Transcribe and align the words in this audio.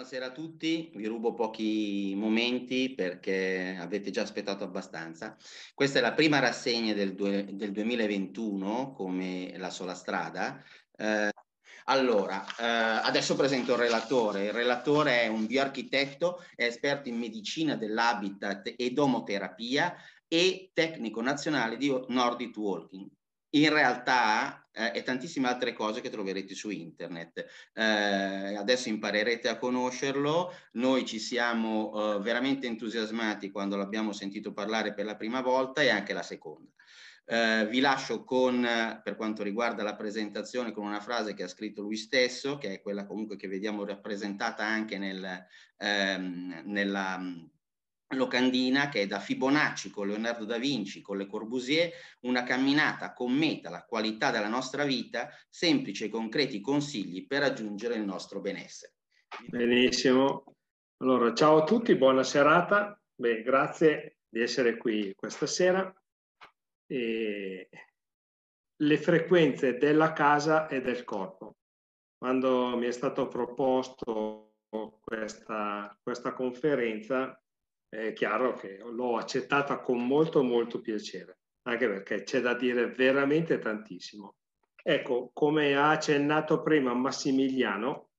Buonasera 0.00 0.30
a 0.30 0.32
tutti, 0.32 0.90
vi 0.94 1.04
rubo 1.04 1.34
pochi 1.34 2.14
momenti 2.16 2.94
perché 2.94 3.76
avete 3.78 4.10
già 4.10 4.22
aspettato 4.22 4.64
abbastanza. 4.64 5.36
Questa 5.74 5.98
è 5.98 6.00
la 6.00 6.14
prima 6.14 6.38
rassegna 6.38 6.94
del, 6.94 7.14
due, 7.14 7.46
del 7.52 7.70
2021 7.70 8.92
come 8.92 9.52
la 9.58 9.68
sola 9.68 9.92
strada. 9.92 10.64
Eh, 10.96 11.30
allora, 11.84 12.42
eh, 12.46 13.06
adesso 13.06 13.36
presento 13.36 13.72
il 13.74 13.78
relatore. 13.80 14.46
Il 14.46 14.54
relatore 14.54 15.20
è 15.20 15.26
un 15.26 15.44
bioarchitetto, 15.44 16.42
è 16.54 16.64
esperto 16.64 17.10
in 17.10 17.18
medicina 17.18 17.76
dell'habitat 17.76 18.72
ed 18.78 18.98
omoterapia 18.98 19.94
e 20.26 20.70
tecnico 20.72 21.20
nazionale 21.20 21.76
di 21.76 21.94
Nordic 22.08 22.56
Walking 22.56 23.06
in 23.50 23.70
realtà 23.70 24.68
eh, 24.72 24.92
e 24.94 25.02
tantissime 25.02 25.48
altre 25.48 25.72
cose 25.72 26.00
che 26.00 26.10
troverete 26.10 26.54
su 26.54 26.70
internet. 26.70 27.44
Eh, 27.74 28.54
adesso 28.56 28.88
imparerete 28.88 29.48
a 29.48 29.58
conoscerlo, 29.58 30.52
noi 30.72 31.04
ci 31.04 31.18
siamo 31.18 32.16
eh, 32.16 32.20
veramente 32.20 32.66
entusiasmati 32.66 33.50
quando 33.50 33.76
l'abbiamo 33.76 34.12
sentito 34.12 34.52
parlare 34.52 34.94
per 34.94 35.04
la 35.04 35.16
prima 35.16 35.40
volta 35.40 35.82
e 35.82 35.88
anche 35.88 36.12
la 36.12 36.22
seconda. 36.22 36.70
Uh, 37.30 37.68
vi 37.68 37.78
lascio 37.78 38.24
con, 38.24 38.66
per 39.04 39.14
quanto 39.14 39.44
riguarda 39.44 39.84
la 39.84 39.94
presentazione, 39.94 40.72
con 40.72 40.84
una 40.84 40.98
frase 40.98 41.32
che 41.32 41.44
ha 41.44 41.48
scritto 41.48 41.80
lui 41.80 41.94
stesso, 41.94 42.58
che 42.58 42.72
è 42.72 42.80
quella 42.82 43.06
comunque 43.06 43.36
che 43.36 43.46
vediamo 43.46 43.84
rappresentata 43.84 44.64
anche 44.64 44.98
nel, 44.98 45.46
ehm, 45.76 46.62
nella, 46.64 47.20
locandina 48.10 48.88
che 48.88 49.02
è 49.02 49.06
da 49.06 49.20
Fibonacci 49.20 49.90
con 49.90 50.08
Leonardo 50.08 50.44
da 50.44 50.58
Vinci, 50.58 51.00
con 51.00 51.16
Le 51.16 51.26
Corbusier, 51.26 51.90
una 52.20 52.42
camminata 52.42 53.12
commenta 53.12 53.70
la 53.70 53.84
qualità 53.84 54.30
della 54.30 54.48
nostra 54.48 54.84
vita, 54.84 55.28
semplici 55.48 56.04
e 56.04 56.08
concreti 56.08 56.60
consigli 56.60 57.26
per 57.26 57.40
raggiungere 57.40 57.94
il 57.94 58.04
nostro 58.04 58.40
benessere. 58.40 58.94
Benissimo. 59.46 60.56
Allora, 60.98 61.32
ciao 61.34 61.58
a 61.58 61.64
tutti, 61.64 61.94
buona 61.96 62.22
serata. 62.22 63.00
Beh, 63.14 63.42
grazie 63.42 64.18
di 64.28 64.40
essere 64.40 64.76
qui 64.76 65.14
questa 65.14 65.46
sera. 65.46 65.92
E 66.86 67.68
le 68.76 68.96
frequenze 68.96 69.76
della 69.76 70.12
casa 70.12 70.66
e 70.66 70.80
del 70.80 71.04
corpo. 71.04 71.56
Quando 72.18 72.76
mi 72.76 72.86
è 72.86 72.90
stato 72.90 73.28
proposto 73.28 74.56
questa, 75.00 75.96
questa 76.02 76.32
conferenza, 76.32 77.39
è 77.90 78.12
chiaro 78.12 78.54
che 78.54 78.78
l'ho 78.78 79.16
accettata 79.16 79.80
con 79.80 80.06
molto 80.06 80.42
molto 80.42 80.80
piacere, 80.80 81.40
anche 81.62 81.88
perché 81.88 82.22
c'è 82.22 82.40
da 82.40 82.54
dire 82.54 82.88
veramente 82.88 83.58
tantissimo. 83.58 84.36
Ecco, 84.82 85.30
come 85.34 85.74
ha 85.74 85.90
accennato 85.90 86.62
prima 86.62 86.94
Massimiliano, 86.94 88.10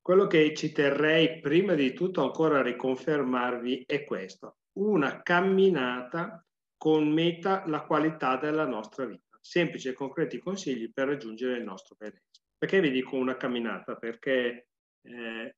quello 0.00 0.26
che 0.26 0.54
ci 0.54 0.72
terrei 0.72 1.40
prima 1.40 1.74
di 1.74 1.92
tutto 1.92 2.22
ancora 2.22 2.58
a 2.58 2.62
riconfermarvi 2.62 3.84
è 3.86 4.04
questo, 4.04 4.58
una 4.78 5.22
camminata 5.22 6.44
con 6.76 7.10
meta 7.10 7.64
la 7.66 7.84
qualità 7.84 8.36
della 8.36 8.66
nostra 8.66 9.06
vita, 9.06 9.36
semplici 9.40 9.88
e 9.88 9.94
concreti 9.94 10.38
consigli 10.38 10.92
per 10.92 11.08
raggiungere 11.08 11.56
il 11.56 11.64
nostro 11.64 11.96
benessere. 11.98 12.46
Perché 12.56 12.80
vi 12.80 12.90
dico 12.90 13.16
una 13.16 13.36
camminata? 13.36 13.96
Perché 13.96 14.68
eh, 15.02 15.56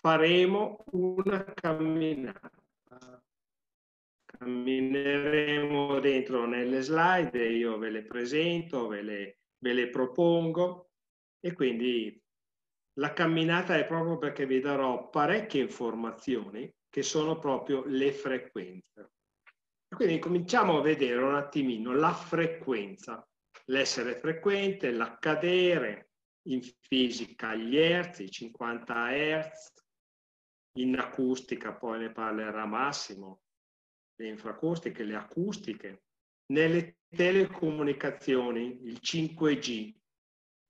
faremo 0.00 0.84
una 0.92 1.44
camminata. 1.44 2.50
Cammineremo 4.24 5.98
dentro 5.98 6.46
nelle 6.46 6.80
slide, 6.82 7.48
io 7.48 7.76
ve 7.78 7.90
le 7.90 8.04
presento, 8.04 8.86
ve 8.86 9.02
le, 9.02 9.38
ve 9.58 9.72
le 9.72 9.88
propongo 9.88 10.90
e 11.40 11.52
quindi 11.52 12.22
la 12.98 13.12
camminata 13.12 13.76
è 13.76 13.86
proprio 13.86 14.18
perché 14.18 14.46
vi 14.46 14.60
darò 14.60 15.08
parecchie 15.08 15.62
informazioni 15.62 16.72
che 16.88 17.02
sono 17.02 17.38
proprio 17.38 17.82
le 17.86 18.12
frequenze. 18.12 19.12
Quindi 19.88 20.18
cominciamo 20.18 20.78
a 20.78 20.82
vedere 20.82 21.22
un 21.22 21.34
attimino 21.34 21.92
la 21.92 22.12
frequenza, 22.12 23.26
l'essere 23.66 24.18
frequente, 24.18 24.90
l'accadere, 24.90 26.10
in 26.48 26.60
fisica 26.62 27.54
gli 27.54 27.76
hertz, 27.76 28.20
i 28.20 28.30
50 28.30 29.16
hertz, 29.16 29.72
in 30.80 30.98
acustica 30.98 31.72
poi 31.72 32.00
ne 32.00 32.10
parlerà 32.10 32.64
Massimo, 32.66 33.42
le 34.16 34.28
infraacustiche, 34.28 35.04
le 35.04 35.16
acustiche, 35.16 36.02
nelle 36.46 36.98
telecomunicazioni, 37.08 38.80
il 38.84 38.98
5G, 39.02 39.94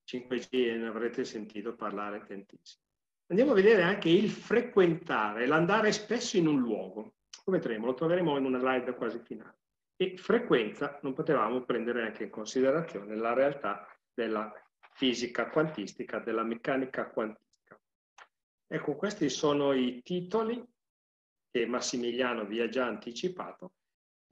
5G 0.05 0.77
ne 0.77 0.87
avrete 0.87 1.23
sentito 1.23 1.75
parlare 1.75 2.23
tantissimo. 2.25 2.83
Andiamo 3.27 3.51
a 3.51 3.55
vedere 3.55 3.83
anche 3.83 4.09
il 4.09 4.29
frequentare, 4.29 5.45
l'andare 5.45 5.91
spesso 5.91 6.37
in 6.37 6.47
un 6.47 6.59
luogo. 6.59 7.15
Come 7.43 7.57
vedremo, 7.57 7.85
lo 7.85 7.93
troveremo 7.93 8.37
in 8.37 8.45
una 8.45 8.59
slide 8.59 8.95
quasi 8.95 9.19
finale. 9.19 9.57
E 9.95 10.17
frequenza 10.17 10.99
non 11.03 11.13
potevamo 11.13 11.61
prendere 11.63 12.03
anche 12.03 12.23
in 12.23 12.29
considerazione 12.29 13.15
la 13.15 13.33
realtà 13.33 13.85
della 14.13 14.51
fisica 14.93 15.49
quantistica, 15.49 16.19
della 16.19 16.43
meccanica 16.43 17.09
quantistica 17.09 17.48
Ecco, 18.71 18.95
questi 18.95 19.29
sono 19.29 19.73
i 19.73 20.03
titoli 20.03 20.63
che 21.49 21.65
Massimiliano 21.65 22.45
vi 22.45 22.61
ha 22.61 22.69
già 22.69 22.85
anticipato, 22.85 23.73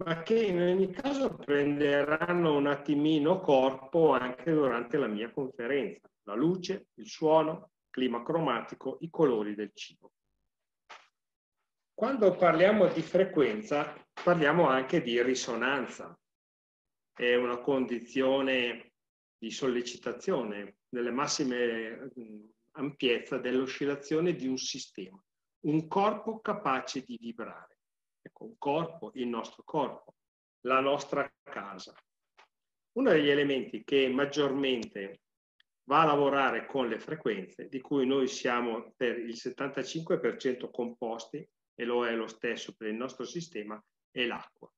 ma 0.04 0.22
che 0.22 0.40
in 0.40 0.62
ogni 0.62 0.92
caso 0.92 1.34
prenderanno 1.34 2.56
un 2.56 2.68
attimino 2.68 3.40
corpo 3.40 4.12
anche 4.12 4.54
durante 4.54 4.98
la 4.98 5.08
mia 5.08 5.32
conferenza. 5.32 6.08
La 6.28 6.36
luce, 6.36 6.90
il 6.96 7.08
suono, 7.08 7.72
il 7.86 7.90
clima 7.90 8.22
cromatico, 8.22 8.98
i 9.02 9.10
colori 9.10 9.56
del 9.56 9.72
cibo. 9.74 10.12
Quando 11.96 12.36
parliamo 12.36 12.86
di 12.94 13.02
frequenza, 13.02 13.96
parliamo 14.24 14.68
anche 14.68 15.02
di 15.02 15.20
risonanza. 15.24 16.16
È 17.12 17.34
una 17.34 17.58
condizione 17.58 18.92
di 19.36 19.50
sollecitazione 19.50 20.78
delle 20.88 21.10
massime 21.10 22.12
ampiezza 22.78 23.38
dell'oscillazione 23.38 24.34
di 24.34 24.48
un 24.48 24.58
sistema, 24.58 25.22
un 25.66 25.88
corpo 25.88 26.40
capace 26.40 27.02
di 27.02 27.18
vibrare. 27.20 27.80
Ecco, 28.22 28.46
un 28.46 28.58
corpo, 28.58 29.12
il 29.16 29.28
nostro 29.28 29.64
corpo, 29.64 30.16
la 30.62 30.80
nostra 30.80 31.32
casa. 31.44 31.94
Uno 32.94 33.10
degli 33.12 33.30
elementi 33.30 33.84
che 33.84 34.08
maggiormente 34.10 35.22
va 35.88 36.02
a 36.02 36.06
lavorare 36.06 36.66
con 36.66 36.88
le 36.88 37.00
frequenze, 37.00 37.70
di 37.70 37.80
cui 37.80 38.06
noi 38.06 38.28
siamo 38.28 38.94
per 38.96 39.18
il 39.18 39.36
75% 39.36 40.70
composti, 40.70 41.48
e 41.80 41.86
lo 41.86 42.06
è 42.08 42.16
lo 42.16 42.28
stesso 42.28 42.74
per 42.76 42.88
il 42.88 42.96
nostro 42.96 43.24
sistema, 43.24 43.82
è 44.10 44.26
l'acqua. 44.26 44.70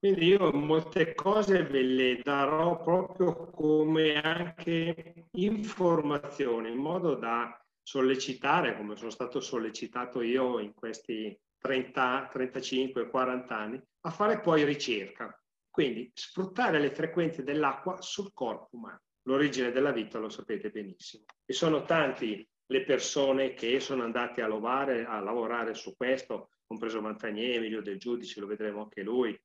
Quindi 0.00 0.26
io 0.26 0.52
molte 0.52 1.12
cose 1.14 1.64
ve 1.64 1.82
le 1.82 2.20
darò 2.22 2.80
proprio 2.80 3.50
come 3.50 4.14
anche 4.20 5.26
informazioni, 5.32 6.70
in 6.70 6.78
modo 6.78 7.16
da 7.16 7.60
sollecitare, 7.82 8.76
come 8.76 8.94
sono 8.94 9.10
stato 9.10 9.40
sollecitato 9.40 10.22
io 10.22 10.60
in 10.60 10.72
questi 10.72 11.36
30, 11.58 12.28
35, 12.30 13.10
40 13.10 13.56
anni, 13.56 13.82
a 14.02 14.10
fare 14.10 14.40
poi 14.40 14.62
ricerca. 14.62 15.36
Quindi 15.68 16.10
sfruttare 16.14 16.78
le 16.78 16.90
frequenze 16.90 17.42
dell'acqua 17.42 18.00
sul 18.00 18.32
corpo 18.32 18.76
umano. 18.76 19.00
L'origine 19.22 19.72
della 19.72 19.90
vita 19.90 20.20
lo 20.20 20.28
sapete 20.28 20.70
benissimo. 20.70 21.24
E 21.44 21.52
sono 21.52 21.82
tanti 21.82 22.46
le 22.66 22.84
persone 22.84 23.54
che 23.54 23.80
sono 23.80 24.04
andate 24.04 24.42
a, 24.42 24.46
lovare, 24.46 25.04
a 25.04 25.18
lavorare 25.18 25.74
su 25.74 25.96
questo, 25.96 26.50
compreso 26.66 27.00
Montagnier, 27.00 27.56
Emilio 27.56 27.82
Del 27.82 27.98
Giudice, 27.98 28.38
lo 28.38 28.46
vedremo 28.46 28.82
anche 28.82 29.02
lui, 29.02 29.36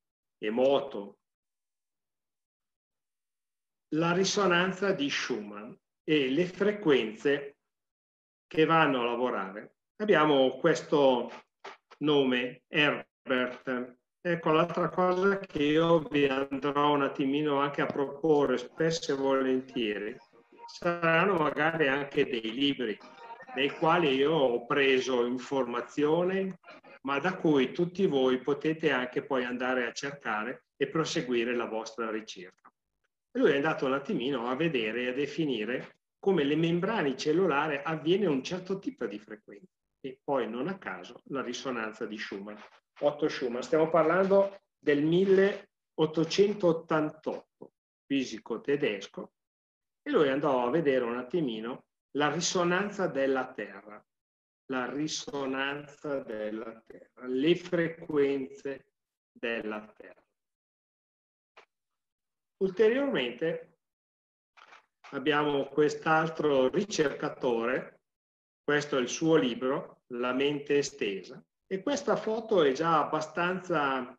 moto. 0.50 1.18
La 3.94 4.12
risonanza 4.12 4.92
di 4.92 5.08
Schumann 5.08 5.72
e 6.02 6.30
le 6.30 6.46
frequenze 6.46 7.58
che 8.46 8.64
vanno 8.64 9.00
a 9.00 9.04
lavorare. 9.04 9.76
Abbiamo 9.96 10.56
questo 10.58 11.30
nome, 11.98 12.62
Herbert. 12.68 13.96
Ecco, 14.20 14.52
l'altra 14.52 14.88
cosa 14.88 15.38
che 15.38 15.62
io 15.62 16.00
vi 16.00 16.26
andrò 16.26 16.94
un 16.94 17.02
attimino 17.02 17.60
anche 17.60 17.82
a 17.82 17.86
proporre 17.86 18.56
spesso 18.56 19.12
e 19.12 19.16
volentieri 19.16 20.16
saranno 20.66 21.34
magari 21.34 21.88
anche 21.88 22.24
dei 22.24 22.52
libri 22.52 22.98
dei 23.54 23.70
quali 23.70 24.14
io 24.14 24.32
ho 24.32 24.66
preso 24.66 25.24
informazione, 25.24 26.58
ma 27.02 27.20
da 27.20 27.36
cui 27.36 27.70
tutti 27.72 28.06
voi 28.06 28.40
potete 28.40 28.90
anche 28.90 29.24
poi 29.24 29.44
andare 29.44 29.86
a 29.86 29.92
cercare 29.92 30.64
e 30.76 30.88
proseguire 30.88 31.54
la 31.54 31.66
vostra 31.66 32.10
ricerca. 32.10 32.72
Lui 33.36 33.52
è 33.52 33.56
andato 33.56 33.86
un 33.86 33.92
attimino 33.92 34.48
a 34.48 34.56
vedere 34.56 35.02
e 35.02 35.08
a 35.08 35.12
definire 35.12 35.98
come 36.18 36.42
le 36.44 36.56
membrane 36.56 37.16
cellulari 37.16 37.78
avviene 37.82 38.26
un 38.26 38.42
certo 38.42 38.78
tipo 38.78 39.04
di 39.06 39.18
frequenza 39.18 39.72
e 40.00 40.18
poi 40.22 40.48
non 40.48 40.68
a 40.68 40.78
caso 40.78 41.20
la 41.26 41.42
risonanza 41.42 42.06
di 42.06 42.16
Schumann. 42.18 42.56
Otto 43.00 43.28
Schumann, 43.28 43.60
stiamo 43.60 43.88
parlando 43.88 44.62
del 44.78 45.02
1888, 45.02 47.72
fisico 48.06 48.60
tedesco, 48.60 49.32
e 50.02 50.10
lui 50.10 50.28
andò 50.28 50.66
a 50.66 50.70
vedere 50.70 51.04
un 51.04 51.16
attimino 51.16 51.84
la 52.16 52.30
risonanza 52.30 53.06
della 53.06 53.52
Terra, 53.52 54.04
la 54.66 54.90
risonanza 54.90 56.20
della 56.20 56.82
Terra, 56.86 57.26
le 57.26 57.56
frequenze 57.56 58.86
della 59.32 59.84
Terra. 59.96 60.22
Ulteriormente 62.58 63.78
abbiamo 65.10 65.66
quest'altro 65.66 66.68
ricercatore, 66.68 68.00
questo 68.62 68.96
è 68.96 69.00
il 69.00 69.08
suo 69.08 69.36
libro, 69.36 70.02
La 70.08 70.32
mente 70.32 70.78
estesa, 70.78 71.42
e 71.66 71.82
questa 71.82 72.16
foto 72.16 72.62
è 72.62 72.72
già 72.72 73.04
abbastanza 73.04 74.16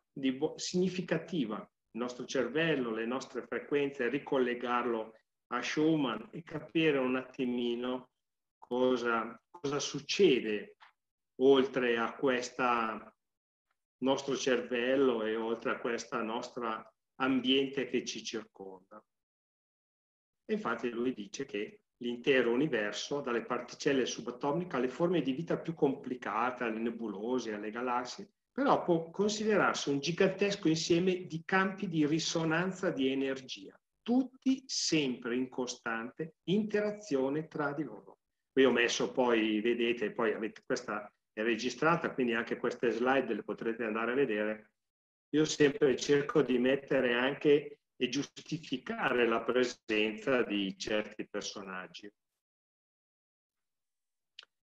significativa. 0.55 1.57
Il 1.91 2.01
nostro 2.01 2.25
cervello, 2.25 2.91
le 2.91 3.05
nostre 3.05 3.43
frequenze, 3.43 4.09
ricollegarlo 4.09 5.13
a 5.55 5.61
Schumann 5.61 6.21
e 6.31 6.43
capire 6.43 6.97
un 6.97 7.15
attimino 7.15 8.09
cosa, 8.57 9.39
cosa 9.49 9.79
succede 9.79 10.77
oltre 11.41 11.97
a 11.97 12.15
questo 12.15 13.13
nostro 13.99 14.35
cervello 14.35 15.23
e 15.23 15.35
oltre 15.35 15.71
a 15.71 15.79
questo 15.79 16.21
nostro 16.21 16.93
ambiente 17.15 17.87
che 17.87 18.05
ci 18.05 18.23
circonda. 18.23 19.03
E 20.47 20.53
infatti 20.53 20.89
lui 20.89 21.13
dice 21.13 21.45
che 21.45 21.81
l'intero 21.97 22.51
universo, 22.51 23.21
dalle 23.21 23.43
particelle 23.43 24.05
subatomiche 24.05 24.75
alle 24.75 24.89
forme 24.89 25.21
di 25.21 25.31
vita 25.31 25.57
più 25.57 25.73
complicate, 25.73 26.63
alle 26.63 26.79
nebulose, 26.79 27.53
alle 27.53 27.71
galassie, 27.71 28.29
però 28.51 28.83
può 28.83 29.09
considerarsi 29.09 29.89
un 29.89 29.99
gigantesco 29.99 30.67
insieme 30.67 31.25
di 31.25 31.43
campi 31.43 31.87
di 31.87 32.05
risonanza 32.05 32.89
di 32.91 33.09
energia, 33.09 33.77
tutti 34.05 34.63
sempre 34.67 35.35
in 35.35 35.49
costante 35.49 36.35
interazione 36.43 37.47
tra 37.47 37.73
di 37.73 37.81
loro. 37.81 38.19
Qui 38.51 38.63
ho 38.63 38.71
messo 38.71 39.11
poi, 39.11 39.59
vedete, 39.61 40.11
poi 40.11 40.31
avete, 40.31 40.61
questa 40.63 41.11
è 41.33 41.41
registrata, 41.41 42.13
quindi 42.13 42.35
anche 42.35 42.57
queste 42.57 42.91
slide 42.91 43.33
le 43.33 43.41
potrete 43.41 43.83
andare 43.83 44.11
a 44.11 44.15
vedere. 44.15 44.73
Io 45.29 45.43
sempre 45.43 45.97
cerco 45.97 46.43
di 46.43 46.59
mettere 46.59 47.15
anche 47.15 47.79
e 47.95 48.09
giustificare 48.09 49.27
la 49.27 49.41
presenza 49.41 50.43
di 50.43 50.77
certi 50.77 51.27
personaggi. 51.27 52.07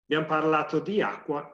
Abbiamo 0.04 0.26
parlato 0.26 0.80
di 0.80 1.02
acqua, 1.02 1.46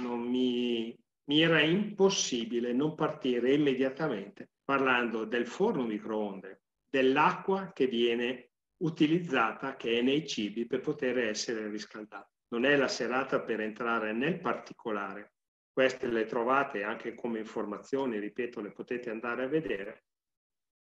non 0.00 0.20
mi, 0.20 0.94
mi 1.24 1.40
era 1.40 1.62
impossibile 1.62 2.74
non 2.74 2.94
partire 2.94 3.54
immediatamente 3.54 4.50
parlando 4.62 5.24
del 5.24 5.46
forno 5.46 5.84
microonde, 5.84 6.60
dell'acqua 6.90 7.72
che 7.72 7.86
viene 7.86 8.50
utilizzata, 8.82 9.76
che 9.76 9.98
è 9.98 10.02
nei 10.02 10.26
cibi, 10.26 10.66
per 10.66 10.80
poter 10.80 11.18
essere 11.18 11.68
riscaldata. 11.68 12.28
Non 12.48 12.64
è 12.64 12.76
la 12.76 12.88
serata 12.88 13.40
per 13.40 13.60
entrare 13.60 14.12
nel 14.12 14.40
particolare. 14.40 15.34
Queste 15.72 16.08
le 16.08 16.26
trovate 16.26 16.82
anche 16.82 17.14
come 17.14 17.38
informazioni, 17.38 18.18
ripeto, 18.18 18.60
le 18.60 18.72
potete 18.72 19.10
andare 19.10 19.44
a 19.44 19.48
vedere, 19.48 20.04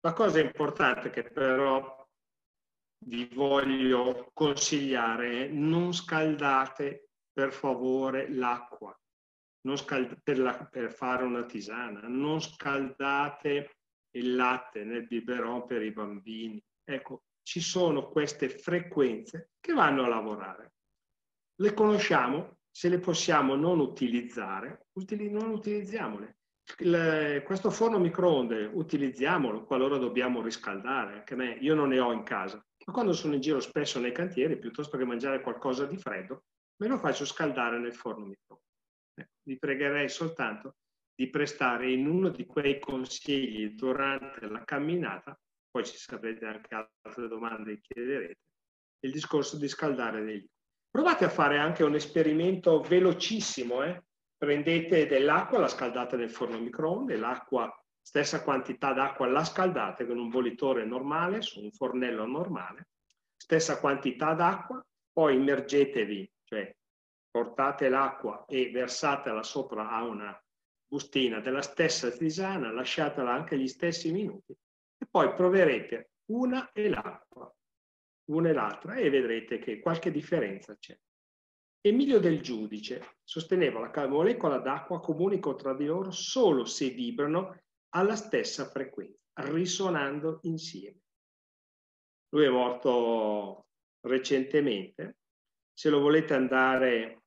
la 0.01 0.13
cosa 0.13 0.39
importante 0.39 1.09
che 1.09 1.23
però 1.23 2.07
vi 3.05 3.29
voglio 3.33 4.31
consigliare 4.33 5.45
è 5.45 5.47
non 5.47 5.93
scaldate 5.93 7.09
per 7.31 7.51
favore 7.51 8.29
l'acqua 8.29 8.97
per, 9.61 10.69
per, 10.71 10.91
fare 10.93 11.23
una 11.23 11.43
tisana, 11.43 12.07
non 12.07 12.39
scaldate 12.39 13.78
il 14.11 14.35
latte 14.35 14.83
nel 14.83 15.07
biberon 15.07 15.65
per 15.65 15.81
i 15.81 15.91
bambini. 15.91 16.61
Ecco, 16.83 17.23
ci 17.43 17.59
sono 17.61 18.09
queste 18.09 18.49
frequenze 18.49 19.51
che 19.59 19.73
vanno 19.73 20.03
a 20.03 20.07
lavorare. 20.07 20.73
Le 21.55 21.73
conosciamo, 21.73 22.59
se 22.71 22.89
le 22.89 22.99
possiamo 22.99 23.55
non 23.55 23.79
utilizzare, 23.79 24.87
non 24.93 25.49
utilizziamole 25.49 26.39
il, 26.77 27.41
questo 27.45 27.71
forno 27.71 27.99
microonde 27.99 28.69
utilizziamolo 28.71 29.65
qualora 29.65 29.97
dobbiamo 29.97 30.41
riscaldare, 30.41 31.13
anche 31.15 31.35
me, 31.35 31.57
io 31.59 31.75
non 31.75 31.89
ne 31.89 31.99
ho 31.99 32.11
in 32.11 32.23
casa, 32.23 32.63
ma 32.85 32.93
quando 32.93 33.13
sono 33.13 33.33
in 33.33 33.41
giro 33.41 33.59
spesso 33.59 33.99
nei 33.99 34.11
cantieri, 34.11 34.59
piuttosto 34.59 34.97
che 34.97 35.05
mangiare 35.05 35.41
qualcosa 35.41 35.85
di 35.85 35.97
freddo, 35.97 36.43
me 36.77 36.87
lo 36.87 36.97
faccio 36.97 37.25
scaldare 37.25 37.79
nel 37.79 37.93
forno 37.93 38.25
microonde. 38.25 38.65
Eh, 39.15 39.29
vi 39.43 39.57
pregherei 39.57 40.07
soltanto 40.09 40.75
di 41.19 41.29
prestare 41.29 41.91
in 41.91 42.07
uno 42.07 42.29
di 42.29 42.45
quei 42.45 42.79
consigli 42.79 43.71
durante 43.71 44.47
la 44.47 44.63
camminata, 44.63 45.37
poi 45.69 45.85
ci 45.85 45.97
saprete 45.97 46.45
anche 46.45 46.73
altre 47.03 47.27
domande 47.27 47.73
e 47.73 47.81
chiederete, 47.81 48.39
il 48.99 49.11
discorso 49.11 49.57
di 49.57 49.67
scaldare 49.67 50.23
dei. 50.23 50.49
Provate 50.89 51.25
a 51.25 51.29
fare 51.29 51.57
anche 51.57 51.83
un 51.83 51.95
esperimento 51.95 52.79
velocissimo, 52.79 53.83
eh? 53.83 54.01
prendete 54.37 55.07
dell'acqua, 55.07 55.59
la 55.59 55.67
scaldate 55.67 56.15
nel 56.15 56.31
forno 56.31 56.57
microonde, 56.57 57.17
l'acqua, 57.17 57.69
stessa 58.01 58.41
quantità 58.41 58.93
d'acqua 58.93 59.27
la 59.27 59.43
scaldate 59.43 60.07
con 60.07 60.17
un 60.17 60.29
bollitore 60.29 60.85
normale, 60.85 61.41
su 61.41 61.61
un 61.61 61.71
fornello 61.73 62.25
normale, 62.27 62.91
stessa 63.35 63.81
quantità 63.81 64.33
d'acqua, 64.35 64.81
poi 65.11 65.35
immergetevi, 65.35 66.31
cioè 66.45 66.73
portate 67.29 67.89
l'acqua 67.89 68.45
e 68.47 68.71
versatela 68.71 69.43
sopra 69.43 69.89
a 69.89 70.05
una 70.05 70.41
bustina 70.89 71.39
della 71.39 71.61
stessa 71.61 72.09
tisana, 72.09 72.71
lasciatela 72.71 73.31
anche 73.31 73.57
gli 73.57 73.67
stessi 73.67 74.11
minuti 74.11 74.51
e 74.97 75.05
poi 75.09 75.33
proverete 75.33 76.09
una 76.31 76.71
e 76.71 76.89
l'acqua, 76.89 77.53
una 78.31 78.49
e 78.49 78.53
l'altra 78.53 78.95
e 78.95 79.09
vedrete 79.09 79.59
che 79.59 79.79
qualche 79.79 80.11
differenza 80.11 80.75
c'è. 80.75 80.97
Emilio 81.81 82.19
del 82.19 82.41
Giudice 82.41 83.17
sosteneva 83.23 83.79
la 83.79 84.07
molecola 84.07 84.57
d'acqua 84.57 84.99
comunicano 84.99 85.55
tra 85.55 85.73
di 85.73 85.85
loro 85.85 86.11
solo 86.11 86.65
se 86.65 86.89
vibrano 86.89 87.57
alla 87.89 88.15
stessa 88.15 88.65
frequenza, 88.69 89.17
risonando 89.35 90.39
insieme. 90.43 90.99
Lui 92.29 92.45
è 92.45 92.49
morto 92.49 93.67
recentemente. 94.01 95.17
Se 95.73 95.89
lo 95.89 95.99
volete 95.99 96.33
andare 96.33 97.21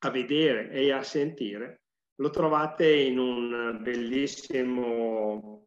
a 0.00 0.10
vedere 0.10 0.70
e 0.70 0.92
a 0.92 1.02
sentire, 1.02 1.81
lo 2.16 2.30
trovate 2.30 2.94
in 2.94 3.18
un 3.18 3.78
bellissimo 3.80 5.66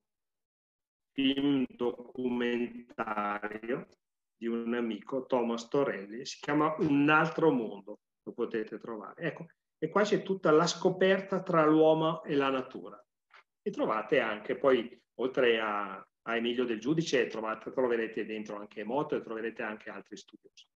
film 1.12 1.66
documentario 1.70 3.88
di 4.38 4.48
un 4.48 4.74
amico, 4.74 5.26
Thomas 5.26 5.68
Torelli, 5.68 6.26
si 6.26 6.40
chiama 6.42 6.76
Un 6.80 7.10
altro 7.10 7.52
mondo 7.52 8.00
lo 8.24 8.34
potete 8.34 8.80
trovare. 8.80 9.22
Ecco, 9.22 9.46
e 9.78 9.90
qua 9.90 10.04
c'è 10.04 10.24
tutta 10.24 10.52
la 10.52 10.68
scoperta 10.68 11.42
tra 11.42 11.66
l'uomo 11.66 12.24
e 12.24 12.36
la 12.36 12.50
natura. 12.50 13.02
E 13.62 13.72
trovate 13.72 14.20
anche 14.20 14.58
poi, 14.58 15.02
oltre 15.16 15.60
a, 15.60 15.96
a 15.96 16.36
Emilio 16.36 16.66
del 16.66 16.80
Giudice, 16.80 17.28
trovate, 17.28 17.72
troverete 17.72 18.26
dentro 18.26 18.58
anche 18.58 18.82
Emoto 18.82 19.16
e 19.16 19.22
troverete 19.22 19.64
anche 19.64 19.90
altri 19.90 20.18
studiosi. 20.18 20.68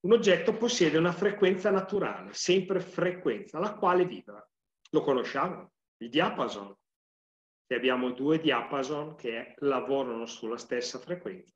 Un 0.00 0.12
oggetto 0.12 0.56
possiede 0.56 0.98
una 0.98 1.12
frequenza 1.12 1.70
naturale, 1.70 2.32
sempre 2.32 2.80
frequenza, 2.80 3.58
la 3.58 3.74
quale 3.74 4.04
vibra. 4.04 4.46
Lo 4.90 5.02
conosciamo, 5.02 5.72
il 5.98 6.10
diapason. 6.10 6.74
Se 7.66 7.74
abbiamo 7.74 8.12
due 8.12 8.38
diapason 8.38 9.14
che 9.14 9.54
lavorano 9.58 10.26
sulla 10.26 10.56
stessa 10.56 10.98
frequenza, 10.98 11.54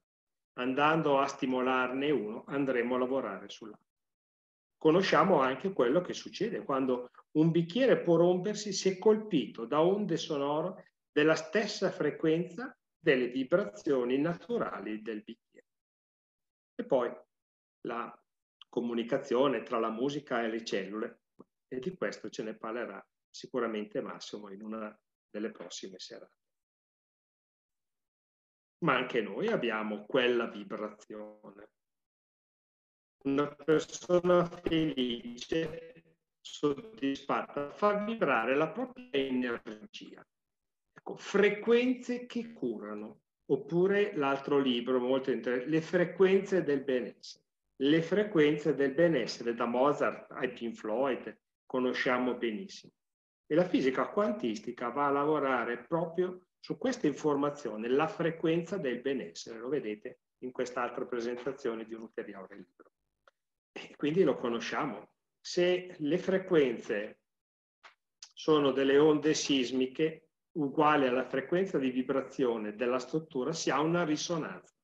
andando 0.58 1.18
a 1.18 1.26
stimolarne 1.26 2.10
uno, 2.10 2.44
andremo 2.46 2.96
a 2.96 2.98
lavorare 2.98 3.48
sull'altro 3.48 3.90
conosciamo 4.82 5.40
anche 5.40 5.72
quello 5.72 6.00
che 6.00 6.12
succede 6.12 6.64
quando 6.64 7.10
un 7.36 7.52
bicchiere 7.52 8.00
può 8.00 8.16
rompersi 8.16 8.72
se 8.72 8.98
colpito 8.98 9.64
da 9.64 9.80
onde 9.80 10.16
sonore 10.16 10.94
della 11.12 11.36
stessa 11.36 11.92
frequenza 11.92 12.76
delle 12.98 13.28
vibrazioni 13.28 14.18
naturali 14.18 15.00
del 15.00 15.22
bicchiere. 15.22 15.66
E 16.74 16.84
poi 16.84 17.14
la 17.82 18.12
comunicazione 18.68 19.62
tra 19.62 19.78
la 19.78 19.90
musica 19.90 20.42
e 20.42 20.48
le 20.48 20.64
cellule, 20.64 21.20
e 21.68 21.78
di 21.78 21.94
questo 21.94 22.28
ce 22.28 22.42
ne 22.42 22.56
parlerà 22.56 23.06
sicuramente 23.32 24.00
Massimo 24.00 24.52
in 24.52 24.62
una 24.62 24.96
delle 25.28 25.50
prossime 25.50 25.98
serate. 25.98 26.36
Ma 28.84 28.96
anche 28.96 29.20
noi 29.20 29.48
abbiamo 29.48 30.04
quella 30.06 30.46
vibrazione 30.46 31.70
una 33.24 33.46
persona 33.54 34.44
felice, 34.44 36.16
soddisfatta, 36.40 37.70
fa 37.70 38.04
vibrare 38.04 38.56
la 38.56 38.68
propria 38.68 39.08
energia. 39.12 40.26
Ecco, 40.92 41.16
frequenze 41.16 42.26
che 42.26 42.52
curano. 42.52 43.20
Oppure 43.46 44.16
l'altro 44.16 44.58
libro 44.58 44.98
molto 44.98 45.30
interessante, 45.30 45.70
Le 45.70 45.82
frequenze 45.82 46.62
del 46.62 46.82
benessere. 46.82 47.44
Le 47.82 48.00
frequenze 48.00 48.74
del 48.74 48.94
benessere 48.94 49.54
da 49.54 49.66
Mozart 49.66 50.30
ai 50.30 50.52
Pink 50.52 50.76
Floyd 50.76 51.38
conosciamo 51.66 52.34
benissimo. 52.34 52.92
E 53.52 53.54
la 53.54 53.68
fisica 53.68 54.08
quantistica 54.08 54.88
va 54.88 55.08
a 55.08 55.10
lavorare 55.10 55.84
proprio 55.84 56.46
su 56.58 56.78
questa 56.78 57.06
informazione, 57.06 57.86
la 57.86 58.06
frequenza 58.06 58.78
del 58.78 59.02
benessere. 59.02 59.58
Lo 59.58 59.68
vedete 59.68 60.20
in 60.38 60.52
quest'altra 60.52 61.04
presentazione 61.04 61.84
di 61.84 61.92
un 61.92 62.00
ulteriore 62.00 62.56
libro. 62.56 62.92
e 63.72 63.94
quindi 63.96 64.22
lo 64.22 64.36
conosciamo. 64.36 65.16
Se 65.38 65.94
le 65.98 66.16
frequenze 66.16 67.20
sono 68.32 68.70
delle 68.70 68.96
onde 68.96 69.34
sismiche 69.34 70.30
uguali 70.52 71.06
alla 71.06 71.28
frequenza 71.28 71.76
di 71.76 71.90
vibrazione 71.90 72.74
della 72.74 72.98
struttura, 72.98 73.52
si 73.52 73.68
ha 73.68 73.82
una 73.82 74.02
risonanza. 74.02 74.74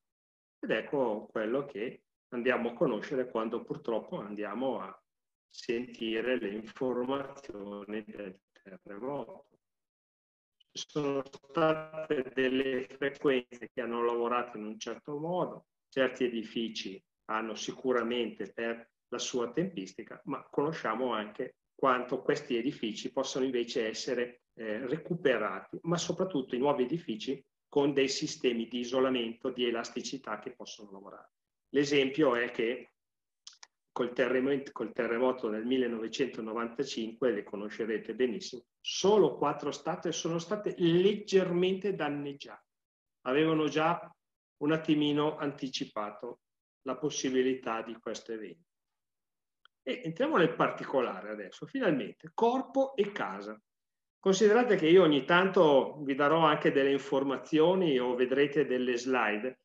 Ed 0.59 0.73
ecco 0.73 1.27
quello 1.33 1.65
che 1.65 2.03
andiamo 2.35 2.69
a 2.69 2.75
conoscere 2.75 3.31
quando 3.31 3.65
purtroppo 3.65 4.21
andiamo 4.21 4.79
a 4.79 5.03
sentire 5.49 6.39
le 6.39 6.51
informazioni 6.51 8.05
del 8.05 8.39
terremoto. 8.77 9.47
Ci 10.71 10.85
sono 10.87 11.23
state 11.25 12.31
delle 12.35 12.87
frequenze 12.89 13.71
che 13.73 13.81
hanno 13.81 14.05
lavorato 14.05 14.59
in 14.59 14.67
un 14.67 14.79
certo 14.79 15.17
modo, 15.19 15.67
certi 15.89 16.25
edifici 16.25 17.03
hanno 17.31 17.55
sicuramente 17.55 18.53
per 18.53 18.91
la 19.09 19.19
sua 19.19 19.51
tempistica, 19.51 20.21
ma 20.25 20.47
conosciamo 20.51 21.13
anche 21.13 21.57
quanto 21.75 22.23
questi 22.23 22.57
edifici 22.57 23.13
possono 23.13 23.45
invece 23.45 23.87
essere 23.87 24.43
eh, 24.55 24.87
recuperati, 24.87 25.79
ma 25.83 25.97
soprattutto 25.97 26.55
i 26.55 26.59
nuovi 26.59 26.85
edifici 26.85 27.43
con 27.69 27.93
dei 27.93 28.09
sistemi 28.09 28.67
di 28.67 28.81
isolamento, 28.81 29.51
di 29.51 29.67
elasticità 29.67 30.39
che 30.39 30.51
possono 30.53 30.91
lavorare. 30.91 31.31
L'esempio 31.71 32.35
è 32.35 32.51
che 32.51 32.93
col 33.99 34.13
terremoto, 34.13 34.71
col 34.71 34.93
terremoto 34.93 35.49
del 35.49 35.65
1995, 35.65 37.33
le 37.33 37.43
conoscerete 37.43 38.15
benissimo, 38.15 38.63
solo 38.81 39.37
quattro 39.37 39.73
state 39.73 40.13
sono 40.13 40.39
state 40.39 40.77
leggermente 40.79 41.97
danneggiate. 41.97 42.67
Avevano 43.23 43.67
già 43.67 44.01
un 44.59 44.71
attimino 44.71 45.37
anticipato 45.37 46.43
la 46.83 46.97
possibilità 46.97 47.83
di 47.83 47.99
questo 47.99 48.31
evento. 48.31 48.69
E 49.83 50.03
entriamo 50.05 50.37
nel 50.37 50.55
particolare 50.55 51.31
adesso, 51.31 51.67
finalmente, 51.67 52.31
corpo 52.35 52.95
e 52.95 53.11
casa. 53.11 53.61
Considerate 54.21 54.77
che 54.77 54.87
io 54.87 55.03
ogni 55.03 55.25
tanto 55.25 55.99
vi 56.05 56.15
darò 56.15 56.45
anche 56.45 56.71
delle 56.71 56.93
informazioni 56.93 57.99
o 57.99 58.15
vedrete 58.15 58.65
delle 58.65 58.97
slide 58.97 59.59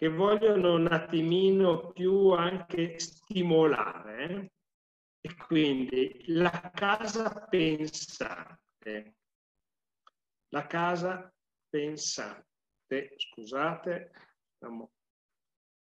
che 0.00 0.08
vogliono 0.08 0.76
un 0.76 0.86
attimino 0.90 1.92
più 1.92 2.30
anche 2.30 2.98
stimolare. 2.98 4.52
E 5.20 5.36
quindi 5.36 6.24
la 6.28 6.70
casa 6.74 7.44
pensante, 7.44 9.16
la 10.48 10.66
casa 10.66 11.30
pensante, 11.68 13.14
scusate, 13.14 14.12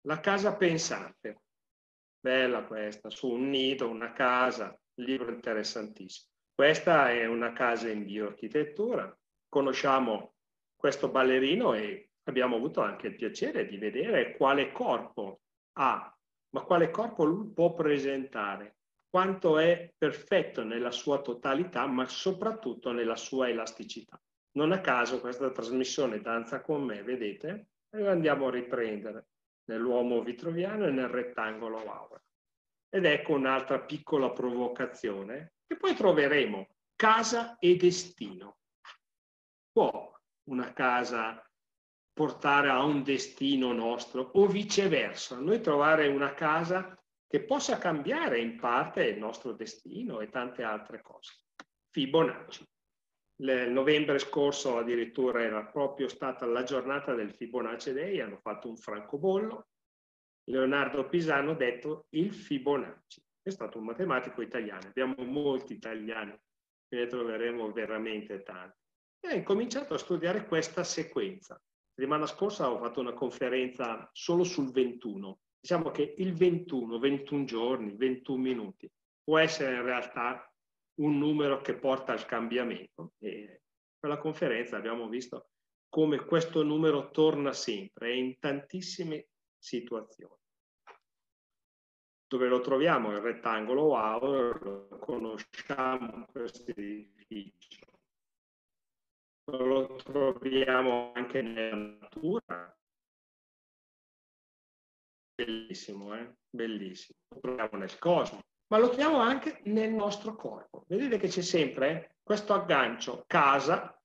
la 0.03 0.21
casa 0.21 0.55
pensante. 0.55 1.41
Bella 2.21 2.63
questa, 2.67 3.11
su 3.11 3.31
un 3.31 3.51
nido, 3.51 3.89
una 3.89 4.13
casa, 4.13 4.81
libro 5.01 5.33
interessantissimo. 5.33 6.31
Questa 6.55 7.11
è 7.11 7.27
una 7.27 7.53
casa 7.53 7.91
in 7.91 8.05
bioarchitettura. 8.05 9.13
Conosciamo 9.49 10.37
questo 10.77 11.11
ballerino 11.11 11.75
e 11.75 12.11
abbiamo 12.25 12.57
avuto 12.57 12.81
anche 12.81 13.09
il 13.09 13.17
piacere 13.17 13.67
di 13.67 13.77
vedere 13.77 14.37
quale 14.37 14.73
corpo 14.73 15.41
ha, 15.79 16.15
ma 16.51 16.63
quale 16.63 16.91
corpo 16.91 17.25
lui 17.25 17.53
può 17.53 17.75
presentare, 17.75 18.77
quanto 19.09 19.59
è 19.59 19.93
perfetto 19.97 20.65
nella 20.65 20.91
sua 20.91 21.21
totalità, 21.21 21.87
ma 21.87 22.07
soprattutto 22.07 22.93
nella 22.93 23.17
sua 23.17 23.49
elasticità. 23.49 24.21
Non 24.53 24.73
a 24.73 24.81
caso 24.81 25.21
questa 25.21 25.51
trasmissione 25.51 26.21
Danza 26.21 26.61
con 26.61 26.83
me, 26.83 27.03
vedete, 27.03 27.69
e 27.91 28.07
andiamo 28.07 28.49
a 28.49 28.51
riprendere 28.51 29.29
nell'uomo 29.65 30.23
vitruviano 30.23 30.87
e 30.87 30.91
nel 30.91 31.09
rettangolo 31.09 31.79
aura. 31.79 32.23
Ed 32.89 33.05
ecco 33.05 33.33
un'altra 33.33 33.81
piccola 33.81 34.31
provocazione 34.31 35.55
che 35.67 35.77
poi 35.77 35.95
troveremo, 35.95 36.69
casa 36.95 37.59
e 37.59 37.77
destino. 37.77 38.59
Può 39.73 40.13
una 40.45 40.73
casa 40.73 41.44
portare 42.15 42.69
a 42.71 42.83
un 42.85 43.03
destino 43.03 43.73
nostro 43.73 44.31
o 44.35 44.47
viceversa, 44.47 45.39
noi 45.41 45.61
trovare 45.61 46.07
una 46.07 46.33
casa 46.33 46.97
che 47.27 47.43
possa 47.43 47.79
cambiare 47.79 48.39
in 48.39 48.57
parte 48.57 49.05
il 49.05 49.19
nostro 49.19 49.53
destino 49.53 50.21
e 50.21 50.31
tante 50.31 50.63
altre 50.63 51.03
cose. 51.03 51.33
Fibonacci. 51.91 52.65
Il 53.43 53.71
novembre 53.73 54.21
scorso 54.21 54.79
addirittura 54.79 55.43
era 55.43 55.65
proprio 55.65 56.07
stata 56.07 56.47
la 56.47 56.63
giornata 56.63 57.15
del 57.15 57.35
Fibonacci 57.35 57.93
Day, 57.93 58.21
hanno 58.21 58.39
fatto 58.39 58.69
un 58.69 58.77
francobollo. 58.77 59.67
Leonardo 60.45 61.09
Pisano 61.09 61.51
ha 61.51 61.57
detto 61.57 62.07
il 62.11 62.33
Fibonacci. 62.33 63.21
È 63.43 63.51
stato 63.51 63.79
un 63.79 63.87
matematico 63.87 64.41
italiano, 64.41 64.87
abbiamo 64.87 65.17
molti 65.25 65.73
italiani, 65.73 66.39
ne 66.89 67.07
troveremo 67.07 67.73
veramente 67.73 68.45
tanti. 68.45 68.79
E 69.19 69.29
ha 69.29 69.35
incominciato 69.35 69.95
a 69.95 69.99
studiare 69.99 70.47
questa 70.47 70.85
sequenza. 70.85 71.61
Settimana 71.97 72.27
scorsa 72.27 72.71
ho 72.71 72.79
fatto 72.79 72.99
una 72.99 73.13
conferenza 73.13 74.11
solo 74.13 74.43
sul 74.43 74.73
21. 74.73 75.39
Diciamo 75.61 75.93
che 75.93 76.15
il 76.19 76.35
21, 76.35 76.99
21 76.99 77.45
giorni, 77.45 77.95
21 77.97 78.43
minuti, 78.43 78.91
può 79.23 79.39
essere 79.39 79.77
in 79.77 79.83
realtà 79.83 80.53
un 81.01 81.19
numero 81.19 81.61
che 81.61 81.75
porta 81.77 82.11
al 82.11 82.27
cambiamento. 82.27 83.13
E 83.19 83.63
per 83.97 84.11
la 84.11 84.19
conferenza 84.19 84.77
abbiamo 84.77 85.09
visto 85.09 85.51
come 85.89 86.25
questo 86.25 86.65
numero 86.65 87.13
torna 87.13 87.53
sempre 87.53 88.17
in 88.17 88.41
tantissime 88.41 89.29
situazioni. 89.57 90.35
Dove 92.27 92.49
lo 92.49 92.61
troviamo? 92.61 93.13
Il 93.13 93.21
rettangolo 93.21 93.95
lo 94.61 94.89
conosciamo 94.99 96.27
questo 96.33 96.73
edificio. 96.73 97.94
Lo 99.47 99.97
troviamo 99.97 101.13
anche 101.15 101.43
nella 101.43 101.99
natura. 102.01 102.79
Bellissimo, 105.35 106.15
eh? 106.15 106.37
Bellissimo. 106.49 107.19
Lo 107.29 107.41
troviamo 107.41 107.77
nel 107.77 107.99
cosmo 107.99 108.41
ma 108.75 108.79
lo 108.79 108.89
troviamo 108.89 109.19
anche 109.19 109.61
nel 109.65 109.93
nostro 109.93 110.35
corpo. 110.35 110.85
Vedete 110.89 111.19
che 111.19 111.29
c'è 111.29 111.43
sempre 111.43 112.17
questo 112.23 112.55
aggancio 112.55 113.25
casa-edificio. 113.27 113.99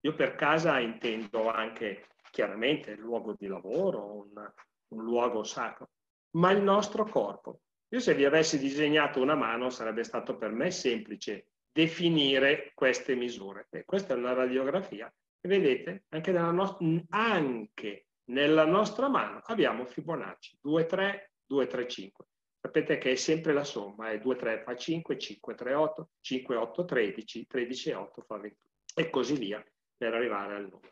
Io 0.00 0.14
per 0.14 0.34
casa 0.34 0.78
intendo 0.78 1.48
anche 1.48 2.08
chiaramente 2.30 2.90
il 2.90 3.00
luogo 3.00 3.34
di 3.34 3.46
lavoro, 3.46 4.12
un, 4.12 4.52
un 4.88 5.02
luogo 5.02 5.42
sacro, 5.42 5.88
ma 6.36 6.50
il 6.50 6.60
nostro 6.62 7.04
corpo. 7.04 7.60
Io 7.88 8.00
se 8.00 8.14
vi 8.14 8.24
avessi 8.26 8.58
disegnato 8.58 9.22
una 9.22 9.34
mano 9.34 9.70
sarebbe 9.70 10.04
stato 10.04 10.36
per 10.36 10.50
me 10.50 10.70
semplice 10.70 11.52
definire 11.72 12.72
queste 12.74 13.14
misure. 13.14 13.66
E 13.70 13.84
questa 13.84 14.14
è 14.14 14.16
una 14.16 14.32
radiografia 14.32 15.12
e 15.40 15.48
vedete 15.48 16.04
anche 16.08 16.32
nella, 16.32 16.50
no- 16.50 16.78
anche 17.10 18.06
nella 18.30 18.64
nostra 18.64 19.08
mano 19.08 19.40
abbiamo 19.44 19.84
Fibonacci 19.84 20.58
2, 20.60 20.86
3, 20.86 21.32
2, 21.46 21.66
3, 21.66 21.88
5 21.88 22.24
sapete 22.60 22.98
che 22.98 23.12
è 23.12 23.14
sempre 23.14 23.52
la 23.52 23.64
somma, 23.64 24.10
è 24.10 24.18
2, 24.18 24.36
3 24.36 24.62
fa 24.62 24.76
5, 24.76 25.18
5, 25.18 25.54
3, 25.54 25.74
8, 25.74 26.08
5, 26.20 26.56
8, 26.56 26.84
13, 26.84 27.46
13 27.46 27.92
8 27.92 28.22
fa 28.22 28.36
21 28.36 28.72
e 28.94 29.10
così 29.10 29.34
via 29.34 29.64
per 29.96 30.14
arrivare 30.14 30.56
al 30.56 30.62
numero. 30.62 30.90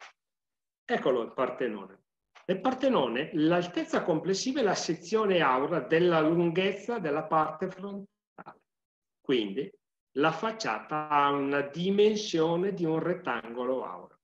Eccolo 0.84 1.22
il 1.22 1.32
Partenone. 1.32 2.04
Nel 2.46 2.60
Partenone 2.60 3.30
l'altezza 3.32 4.02
complessiva 4.02 4.60
è 4.60 4.62
la 4.62 4.76
sezione 4.76 5.40
aura 5.40 5.80
della 5.80 6.20
lunghezza 6.20 7.00
della 7.00 7.24
parte 7.24 7.68
frontale. 7.68 8.62
Quindi 9.20 9.68
la 10.16 10.32
facciata 10.32 11.08
ha 11.08 11.30
una 11.30 11.60
dimensione 11.60 12.72
di 12.72 12.84
un 12.84 12.98
rettangolo 12.98 13.84
aura. 13.84 14.18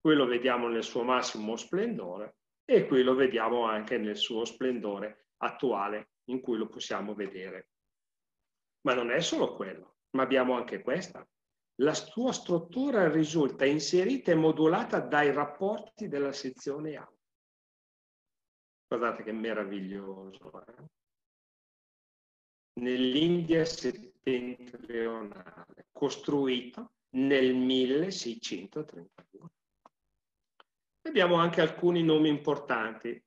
Qui 0.00 0.14
lo 0.14 0.26
vediamo 0.26 0.68
nel 0.68 0.84
suo 0.84 1.02
massimo 1.02 1.56
splendore 1.56 2.36
e 2.64 2.86
qui 2.86 3.02
lo 3.02 3.14
vediamo 3.14 3.64
anche 3.64 3.98
nel 3.98 4.16
suo 4.16 4.44
splendore 4.44 5.30
attuale 5.38 6.10
in 6.30 6.40
cui 6.40 6.56
lo 6.56 6.68
possiamo 6.68 7.14
vedere. 7.14 7.70
Ma 8.82 8.94
non 8.94 9.10
è 9.10 9.20
solo 9.20 9.54
quello, 9.54 9.96
ma 10.10 10.22
abbiamo 10.22 10.54
anche 10.54 10.82
questa. 10.82 11.26
La 11.76 11.94
sua 11.94 12.32
struttura 12.32 13.10
risulta 13.10 13.64
inserita 13.64 14.30
e 14.30 14.36
modulata 14.36 15.00
dai 15.00 15.32
rapporti 15.32 16.06
della 16.06 16.32
sezione 16.32 16.96
A. 16.96 17.12
Guardate 18.86 19.22
che 19.24 19.32
meraviglioso. 19.32 20.64
Eh? 20.66 21.01
Nell'India 22.74 23.64
settentrionale, 23.64 25.86
costruito 25.92 26.92
nel 27.16 27.54
1632. 27.54 29.48
Abbiamo 31.02 31.36
anche 31.36 31.60
alcuni 31.60 32.02
nomi 32.02 32.28
importanti. 32.28 33.22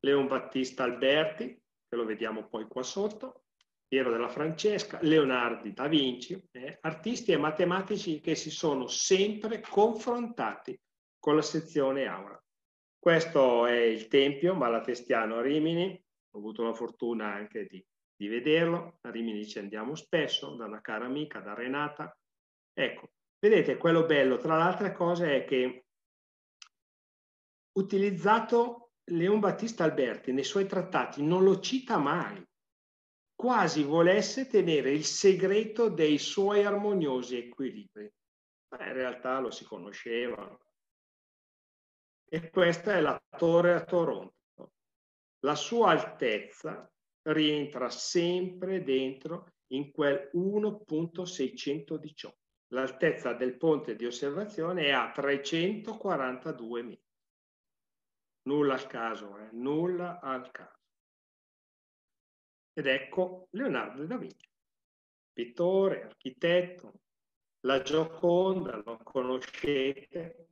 Leon 0.00 0.26
Battista 0.28 0.84
Alberti, 0.84 1.60
che 1.88 1.96
lo 1.96 2.04
vediamo 2.04 2.48
poi 2.48 2.66
qua 2.66 2.82
sotto, 2.82 3.44
Piero 3.88 4.10
della 4.10 4.28
Francesca, 4.28 4.98
Leonardo 5.00 5.70
da 5.70 5.88
Vinci, 5.88 6.40
eh, 6.52 6.76
artisti 6.82 7.32
e 7.32 7.38
matematici 7.38 8.20
che 8.20 8.34
si 8.34 8.50
sono 8.50 8.86
sempre 8.86 9.60
confrontati 9.60 10.78
con 11.18 11.34
la 11.34 11.42
sezione 11.42 12.06
aura. 12.06 12.40
Questo 12.98 13.64
è 13.64 13.78
il 13.78 14.06
Tempio 14.08 14.54
Malatestiano 14.54 15.36
a 15.36 15.40
Rimini, 15.40 16.04
ho 16.32 16.38
avuto 16.38 16.64
la 16.64 16.74
fortuna 16.74 17.32
anche 17.32 17.64
di, 17.64 17.82
di 18.18 18.26
vederlo, 18.26 18.98
a 19.02 19.10
Rimini 19.10 19.46
ci 19.46 19.60
andiamo 19.60 19.94
spesso, 19.94 20.56
da 20.56 20.64
una 20.64 20.80
cara 20.80 21.04
amica, 21.04 21.38
da 21.38 21.54
Renata. 21.54 22.18
Ecco, 22.72 23.12
vedete, 23.38 23.76
quello 23.76 24.06
bello, 24.06 24.38
tra 24.38 24.56
le 24.56 24.62
altre 24.64 24.92
cose, 24.92 25.36
è 25.36 25.44
che 25.44 25.84
utilizzato 27.78 28.94
Leon 29.04 29.38
Battista 29.38 29.84
Alberti 29.84 30.32
nei 30.32 30.42
suoi 30.42 30.66
trattati, 30.66 31.22
non 31.22 31.44
lo 31.44 31.60
cita 31.60 31.96
mai, 31.96 32.44
quasi 33.36 33.84
volesse 33.84 34.48
tenere 34.48 34.90
il 34.90 35.04
segreto 35.04 35.88
dei 35.88 36.18
suoi 36.18 36.64
armoniosi 36.64 37.36
equilibri. 37.36 38.12
Ma 38.70 38.84
in 38.84 38.92
realtà 38.94 39.38
lo 39.38 39.52
si 39.52 39.64
conosceva. 39.64 40.58
E 42.28 42.50
questa 42.50 42.96
è 42.96 43.00
la 43.00 43.22
torre 43.38 43.74
a 43.74 43.84
Toronto. 43.84 44.72
La 45.44 45.54
sua 45.54 45.90
altezza 45.90 46.90
rientra 47.32 47.90
sempre 47.90 48.82
dentro 48.82 49.54
in 49.68 49.90
quel 49.90 50.30
1.618. 50.34 52.32
L'altezza 52.68 53.32
del 53.32 53.56
ponte 53.56 53.96
di 53.96 54.04
osservazione 54.04 54.84
è 54.86 54.90
a 54.90 55.10
342 55.10 56.82
metri. 56.82 57.06
Nulla 58.42 58.74
al 58.74 58.86
caso, 58.86 59.38
eh? 59.38 59.48
nulla 59.52 60.20
al 60.20 60.50
caso. 60.50 60.76
Ed 62.72 62.86
ecco 62.86 63.48
Leonardo 63.50 64.06
da 64.06 64.16
Vinci, 64.16 64.48
pittore, 65.32 66.04
architetto, 66.04 67.00
la 67.60 67.82
Gioconda, 67.82 68.76
lo 68.84 68.98
conoscete, 69.02 70.48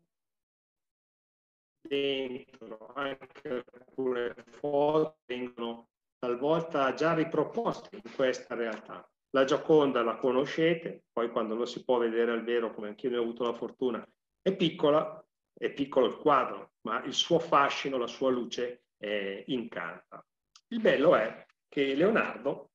dentro 1.80 2.92
anche 2.94 3.64
alcune 3.72 4.34
foto 4.58 5.18
vengono 5.24 5.88
talvolta 6.26 6.92
già 6.94 7.14
riproposte 7.14 8.00
in 8.02 8.14
questa 8.14 8.56
realtà. 8.56 9.08
La 9.30 9.44
Gioconda 9.44 10.02
la 10.02 10.16
conoscete, 10.16 11.04
poi 11.12 11.30
quando 11.30 11.54
lo 11.54 11.66
si 11.66 11.84
può 11.84 11.98
vedere 11.98 12.32
al 12.32 12.42
vero, 12.42 12.74
come 12.74 12.88
anch'io 12.88 13.10
ne 13.10 13.18
ho 13.18 13.22
avuto 13.22 13.44
la 13.44 13.54
fortuna, 13.54 14.04
è 14.42 14.54
piccola, 14.56 15.24
è 15.52 15.70
piccolo 15.70 16.06
il 16.06 16.16
quadro, 16.16 16.72
ma 16.82 17.02
il 17.04 17.12
suo 17.12 17.38
fascino, 17.38 17.96
la 17.96 18.08
sua 18.08 18.30
luce 18.30 18.86
eh, 18.98 19.44
incanta. 19.48 20.24
Il 20.68 20.80
bello 20.80 21.14
è 21.14 21.46
che 21.68 21.94
Leonardo, 21.94 22.70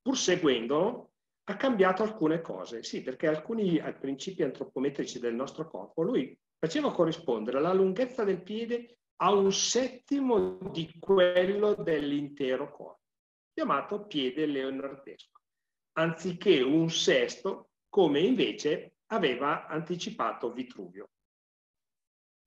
pur 0.00 0.16
seguendolo, 0.16 1.10
ha 1.44 1.56
cambiato 1.56 2.02
alcune 2.02 2.40
cose. 2.40 2.82
Sì, 2.82 3.02
perché 3.02 3.26
alcuni 3.26 3.82
principi 3.98 4.42
antropometrici 4.42 5.18
del 5.18 5.34
nostro 5.34 5.68
corpo 5.68 6.02
lui 6.02 6.34
faceva 6.58 6.92
corrispondere 6.92 7.60
la 7.60 7.74
lunghezza 7.74 8.24
del 8.24 8.42
piede 8.42 8.98
a 9.16 9.32
un 9.32 9.52
settimo 9.52 10.58
di 10.70 10.98
quello 10.98 11.74
dell'intero 11.74 12.70
corpo, 12.70 13.00
chiamato 13.52 14.06
piede 14.06 14.46
leonardesco, 14.46 15.40
anziché 15.92 16.60
un 16.60 16.90
sesto 16.90 17.70
come 17.88 18.20
invece 18.20 18.96
aveva 19.06 19.66
anticipato 19.66 20.52
Vitruvio. 20.52 21.10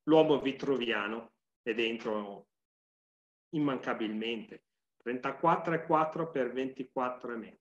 L'uomo 0.03 0.39
vitruviano 0.39 1.33
è 1.61 1.73
dentro 1.73 2.47
immancabilmente 3.49 4.63
34,4 5.03 6.31
per 6.31 6.53
24,5 6.53 7.55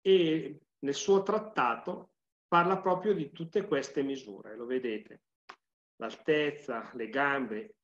e 0.00 0.60
nel 0.80 0.94
suo 0.94 1.22
trattato 1.22 2.12
parla 2.46 2.78
proprio 2.78 3.12
di 3.12 3.32
tutte 3.32 3.66
queste 3.66 4.02
misure, 4.02 4.56
lo 4.56 4.66
vedete, 4.66 5.22
l'altezza, 5.96 6.90
le 6.94 7.08
gambe. 7.08 7.75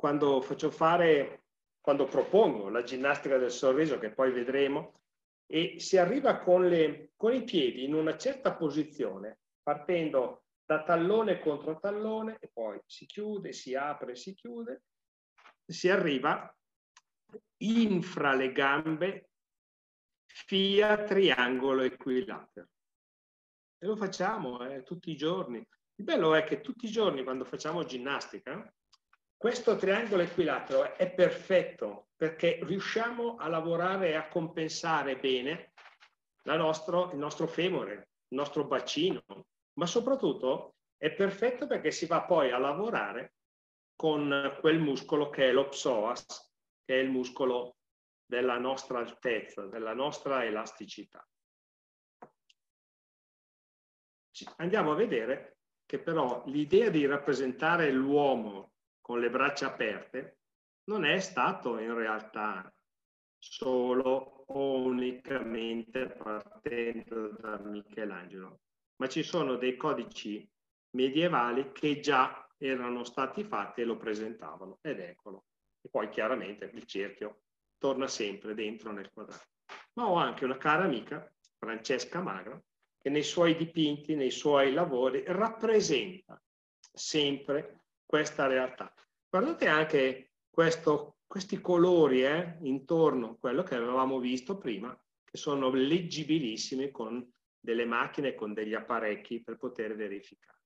Quando 0.00 0.40
faccio 0.40 0.70
fare, 0.70 1.42
quando 1.78 2.06
propongo 2.06 2.70
la 2.70 2.82
ginnastica 2.82 3.36
del 3.36 3.50
sorriso, 3.50 3.98
che 3.98 4.10
poi 4.10 4.32
vedremo, 4.32 5.02
e 5.44 5.78
si 5.78 5.98
arriva 5.98 6.38
con, 6.38 6.66
le, 6.66 7.10
con 7.16 7.34
i 7.34 7.44
piedi 7.44 7.84
in 7.84 7.92
una 7.92 8.16
certa 8.16 8.54
posizione, 8.54 9.40
partendo 9.62 10.44
da 10.64 10.82
tallone 10.84 11.38
contro 11.38 11.78
tallone, 11.78 12.38
e 12.40 12.48
poi 12.50 12.80
si 12.86 13.04
chiude, 13.04 13.52
si 13.52 13.74
apre, 13.74 14.16
si 14.16 14.32
chiude, 14.32 14.84
si 15.66 15.90
arriva 15.90 16.50
infra 17.58 18.32
le 18.32 18.52
gambe, 18.52 19.28
fia 20.24 21.04
triangolo 21.04 21.82
equilatero. 21.82 22.68
E 23.76 23.86
lo 23.86 23.96
facciamo 23.96 24.66
eh, 24.66 24.82
tutti 24.82 25.10
i 25.10 25.16
giorni. 25.16 25.58
Il 25.96 26.04
bello 26.06 26.34
è 26.34 26.42
che 26.44 26.62
tutti 26.62 26.86
i 26.86 26.90
giorni 26.90 27.22
quando 27.22 27.44
facciamo 27.44 27.84
ginnastica, 27.84 28.72
questo 29.40 29.76
triangolo 29.76 30.20
equilatero 30.20 30.98
è 30.98 31.10
perfetto 31.10 32.08
perché 32.14 32.58
riusciamo 32.62 33.36
a 33.36 33.48
lavorare 33.48 34.10
e 34.10 34.14
a 34.14 34.28
compensare 34.28 35.16
bene 35.16 35.72
nostro, 36.42 37.10
il 37.12 37.16
nostro 37.16 37.46
femore, 37.46 37.92
il 38.28 38.36
nostro 38.36 38.66
bacino, 38.66 39.22
ma 39.78 39.86
soprattutto 39.86 40.74
è 40.98 41.10
perfetto 41.14 41.66
perché 41.66 41.90
si 41.90 42.04
va 42.04 42.22
poi 42.24 42.50
a 42.50 42.58
lavorare 42.58 43.32
con 43.96 44.58
quel 44.60 44.78
muscolo 44.78 45.30
che 45.30 45.48
è 45.48 45.52
lo 45.52 45.70
psoas, 45.70 46.52
che 46.84 46.96
è 46.96 47.02
il 47.02 47.08
muscolo 47.08 47.76
della 48.26 48.58
nostra 48.58 48.98
altezza, 48.98 49.64
della 49.64 49.94
nostra 49.94 50.44
elasticità. 50.44 51.26
Andiamo 54.56 54.92
a 54.92 54.96
vedere 54.96 55.60
che 55.86 55.98
però 55.98 56.42
l'idea 56.44 56.90
di 56.90 57.06
rappresentare 57.06 57.90
l'uomo 57.90 58.69
con 59.10 59.18
le 59.18 59.28
braccia 59.28 59.66
aperte 59.66 60.38
non 60.84 61.04
è 61.04 61.18
stato 61.18 61.80
in 61.80 61.92
realtà 61.94 62.72
solo 63.36 64.44
o 64.46 64.82
unicamente 64.82 66.06
partendo 66.10 67.30
da 67.30 67.58
Michelangelo, 67.58 68.60
ma 69.00 69.08
ci 69.08 69.24
sono 69.24 69.56
dei 69.56 69.76
codici 69.76 70.48
medievali 70.90 71.72
che 71.72 71.98
già 71.98 72.48
erano 72.56 73.02
stati 73.02 73.42
fatti 73.42 73.80
e 73.80 73.84
lo 73.84 73.96
presentavano, 73.96 74.78
ed 74.80 75.00
eccolo. 75.00 75.46
E 75.80 75.88
poi 75.88 76.08
chiaramente 76.08 76.70
il 76.72 76.84
cerchio 76.84 77.40
torna 77.78 78.06
sempre 78.06 78.54
dentro 78.54 78.92
nel 78.92 79.10
quadrato. 79.10 79.48
Ma 79.94 80.08
ho 80.08 80.14
anche 80.14 80.44
una 80.44 80.56
cara 80.56 80.84
amica, 80.84 81.28
Francesca 81.58 82.22
Magra, 82.22 82.62
che 82.96 83.10
nei 83.10 83.24
suoi 83.24 83.56
dipinti, 83.56 84.14
nei 84.14 84.30
suoi 84.30 84.72
lavori 84.72 85.24
rappresenta 85.26 86.40
sempre 86.92 87.79
questa 88.10 88.48
realtà. 88.48 88.92
Guardate 89.28 89.68
anche 89.68 90.32
questo, 90.50 91.18
questi 91.28 91.60
colori 91.60 92.24
eh, 92.24 92.56
intorno 92.62 93.28
a 93.28 93.36
quello 93.38 93.62
che 93.62 93.76
avevamo 93.76 94.18
visto 94.18 94.58
prima, 94.58 94.92
che 95.22 95.36
sono 95.36 95.70
leggibilissimi 95.70 96.90
con 96.90 97.24
delle 97.56 97.84
macchine, 97.84 98.34
con 98.34 98.52
degli 98.52 98.74
apparecchi 98.74 99.44
per 99.44 99.58
poter 99.58 99.94
verificare. 99.94 100.58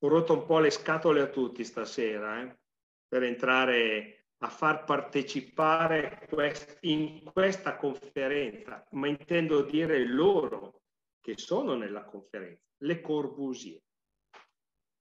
Ho 0.00 0.08
rotto 0.08 0.32
un 0.32 0.44
po' 0.44 0.58
le 0.58 0.70
scatole 0.70 1.20
a 1.20 1.28
tutti 1.28 1.62
stasera 1.62 2.42
eh, 2.42 2.58
per 3.06 3.22
entrare 3.22 4.30
a 4.38 4.48
far 4.48 4.82
partecipare 4.82 6.26
quest 6.28 6.78
in 6.80 7.30
questa 7.32 7.76
conferenza, 7.76 8.84
ma 8.90 9.06
intendo 9.06 9.62
dire 9.62 10.04
loro 10.04 10.82
che 11.20 11.38
sono 11.38 11.76
nella 11.76 12.02
conferenza, 12.02 12.66
le 12.78 13.00
Corbusier. 13.00 13.80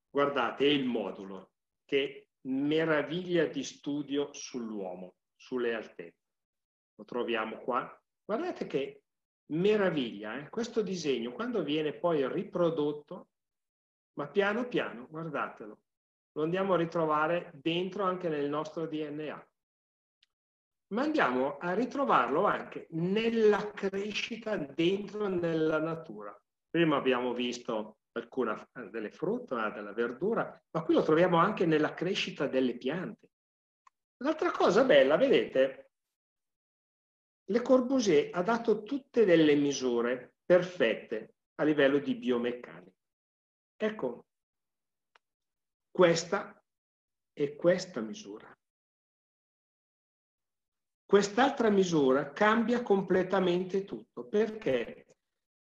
Guardate, 0.10 0.66
è 0.66 0.70
il 0.70 0.86
modulo 0.86 1.52
che 1.86 2.30
meraviglia 2.42 3.46
di 3.46 3.64
studio 3.64 4.34
sull'uomo, 4.34 5.16
sulle 5.36 5.74
altezze. 5.74 6.28
Lo 6.96 7.06
troviamo 7.06 7.58
qua. 7.60 8.02
Guardate 8.26 8.68
che 8.68 9.04
meraviglia, 9.52 10.38
eh? 10.38 10.50
questo 10.50 10.82
disegno, 10.82 11.32
quando 11.32 11.64
viene 11.64 11.94
poi 11.94 12.28
riprodotto, 12.28 13.30
ma 14.14 14.28
piano 14.28 14.68
piano, 14.68 15.08
guardatelo, 15.10 15.80
lo 16.34 16.44
andiamo 16.44 16.74
a 16.74 16.78
ritrovare 16.78 17.52
dentro 17.54 18.04
anche 18.04 18.30
nel 18.30 18.50
nostro 18.50 18.86
DNA. 18.86 19.48
Ma 20.92 21.04
andiamo 21.04 21.58
a 21.58 21.74
ritrovarlo 21.74 22.46
anche 22.46 22.88
nella 22.92 23.72
crescita 23.72 24.58
dentro 24.58 25.28
nella 25.28 25.80
natura. 25.80 26.36
Prima 26.70 26.98
abbiamo 26.98 27.34
visto 27.34 27.99
alcune 28.20 28.70
delle 28.92 29.12
frutta, 29.12 29.70
della 29.70 29.94
verdura, 29.94 30.62
ma 30.72 30.84
qui 30.84 30.94
lo 30.94 31.04
troviamo 31.04 31.38
anche 31.38 31.66
nella 31.66 31.94
crescita 31.94 32.48
delle 32.48 32.78
piante. 32.78 33.30
L'altra 34.18 34.52
cosa 34.52 34.84
bella, 34.84 35.18
vedete, 35.18 35.92
Le 37.46 37.62
Corbusier 37.62 38.30
ha 38.34 38.44
dato 38.44 38.84
tutte 38.84 39.26
delle 39.26 39.56
misure 39.56 40.36
perfette 40.46 41.36
a 41.56 41.64
livello 41.64 42.00
di 42.00 42.16
biomeccanica. 42.16 42.98
Ecco, 43.76 44.26
questa 45.90 46.62
è 47.34 47.56
questa 47.56 48.02
misura. 48.02 48.54
Quest'altra 51.06 51.70
misura 51.70 52.32
cambia 52.34 52.84
completamente 52.84 53.84
tutto 53.84 54.28
perché 54.28 55.09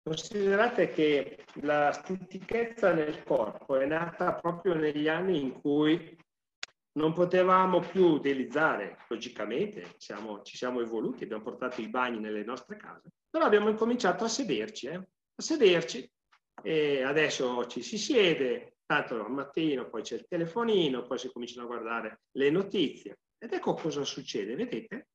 considerate 0.07 0.89
che 0.89 1.43
la 1.55 1.91
stitichezza 1.91 2.93
nel 2.93 3.23
corpo 3.23 3.75
è 3.75 3.85
nata 3.85 4.35
proprio 4.35 4.73
negli 4.73 5.09
anni 5.09 5.41
in 5.41 5.59
cui 5.59 6.17
non 6.93 7.13
potevamo 7.13 7.81
più 7.81 8.05
utilizzare, 8.05 8.99
logicamente 9.09 9.95
siamo, 9.97 10.41
ci 10.43 10.55
siamo 10.55 10.79
evoluti, 10.79 11.25
abbiamo 11.25 11.43
portato 11.43 11.81
i 11.81 11.89
bagni 11.89 12.19
nelle 12.19 12.45
nostre 12.45 12.77
case, 12.77 13.09
però 13.29 13.45
abbiamo 13.45 13.67
incominciato 13.69 14.23
a 14.23 14.29
sederci, 14.29 14.87
eh? 14.87 14.95
a 14.95 15.41
sederci 15.41 16.09
e 16.63 17.03
adesso 17.03 17.67
ci 17.67 17.81
si 17.83 17.97
siede, 17.97 18.77
tanto 18.85 19.23
al 19.23 19.29
mattino 19.29 19.89
poi 19.89 20.03
c'è 20.03 20.15
il 20.15 20.25
telefonino, 20.27 21.05
poi 21.05 21.19
si 21.19 21.29
cominciano 21.31 21.65
a 21.65 21.67
guardare 21.67 22.21
le 22.31 22.49
notizie 22.49 23.19
ed 23.37 23.51
ecco 23.51 23.73
cosa 23.73 24.05
succede, 24.05 24.55
vedete? 24.55 25.09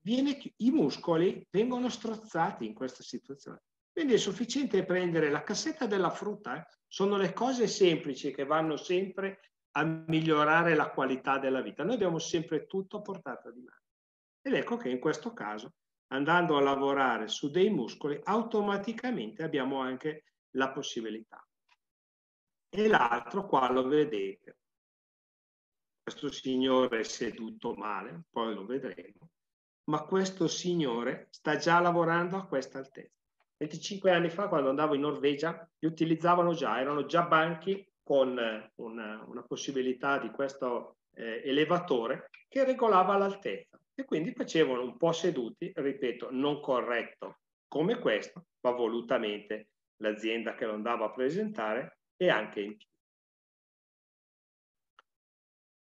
Viene, 0.00 0.38
I 0.56 0.70
muscoli 0.70 1.46
vengono 1.50 1.88
strozzati 1.88 2.66
in 2.66 2.74
questa 2.74 3.02
situazione. 3.02 3.62
Quindi 3.98 4.14
è 4.14 4.18
sufficiente 4.18 4.84
prendere 4.84 5.28
la 5.28 5.42
cassetta 5.42 5.86
della 5.86 6.10
frutta, 6.10 6.56
eh? 6.56 6.66
sono 6.86 7.16
le 7.16 7.32
cose 7.32 7.66
semplici 7.66 8.30
che 8.30 8.44
vanno 8.44 8.76
sempre 8.76 9.40
a 9.72 9.82
migliorare 9.82 10.76
la 10.76 10.90
qualità 10.90 11.40
della 11.40 11.62
vita. 11.62 11.82
Noi 11.82 11.94
abbiamo 11.94 12.20
sempre 12.20 12.66
tutto 12.66 12.98
a 12.98 13.02
portata 13.02 13.50
di 13.50 13.60
mano. 13.60 13.82
Ed 14.40 14.54
ecco 14.54 14.76
che 14.76 14.88
in 14.88 15.00
questo 15.00 15.32
caso, 15.32 15.72
andando 16.12 16.56
a 16.56 16.60
lavorare 16.60 17.26
su 17.26 17.50
dei 17.50 17.70
muscoli, 17.70 18.20
automaticamente 18.22 19.42
abbiamo 19.42 19.80
anche 19.80 20.26
la 20.50 20.70
possibilità. 20.70 21.44
E 22.68 22.86
l'altro 22.86 23.48
qua 23.48 23.68
lo 23.68 23.88
vedete. 23.88 24.58
Questo 26.04 26.30
signore 26.30 27.00
è 27.00 27.02
seduto 27.02 27.74
male, 27.74 28.26
poi 28.30 28.54
lo 28.54 28.64
vedremo, 28.64 29.30
ma 29.90 30.04
questo 30.04 30.46
signore 30.46 31.26
sta 31.32 31.56
già 31.56 31.80
lavorando 31.80 32.36
a 32.36 32.46
questa 32.46 32.78
altezza. 32.78 33.17
25 33.58 34.10
anni 34.12 34.30
fa, 34.30 34.48
quando 34.48 34.70
andavo 34.70 34.94
in 34.94 35.00
Norvegia, 35.00 35.68
li 35.78 35.88
utilizzavano 35.88 36.54
già, 36.54 36.80
erano 36.80 37.06
già 37.06 37.22
banchi 37.22 37.86
con 38.02 38.38
eh, 38.38 38.72
una, 38.76 39.22
una 39.26 39.42
possibilità 39.42 40.18
di 40.18 40.30
questo 40.30 40.98
eh, 41.14 41.42
elevatore 41.44 42.30
che 42.48 42.64
regolava 42.64 43.16
l'altezza 43.16 43.78
e 43.94 44.04
quindi 44.04 44.32
facevano 44.32 44.82
un 44.82 44.96
po' 44.96 45.12
seduti, 45.12 45.72
ripeto, 45.74 46.28
non 46.30 46.60
corretto 46.60 47.40
come 47.66 47.98
questo, 47.98 48.46
ma 48.60 48.70
volutamente 48.70 49.70
l'azienda 49.96 50.54
che 50.54 50.64
lo 50.64 50.74
andava 50.74 51.06
a 51.06 51.10
presentare 51.10 51.98
e 52.16 52.30
anche 52.30 52.60
in 52.60 52.76
più. 52.76 52.86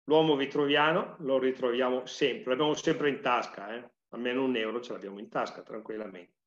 L'uomo 0.06 0.36
vitruviano 0.36 1.18
lo 1.20 1.38
ritroviamo 1.38 2.06
sempre, 2.06 2.52
l'abbiamo 2.52 2.74
sempre 2.74 3.10
in 3.10 3.22
tasca, 3.22 3.76
eh? 3.76 3.92
almeno 4.10 4.44
un 4.44 4.56
euro 4.56 4.82
ce 4.82 4.94
l'abbiamo 4.94 5.20
in 5.20 5.30
tasca 5.30 5.62
tranquillamente. 5.62 6.39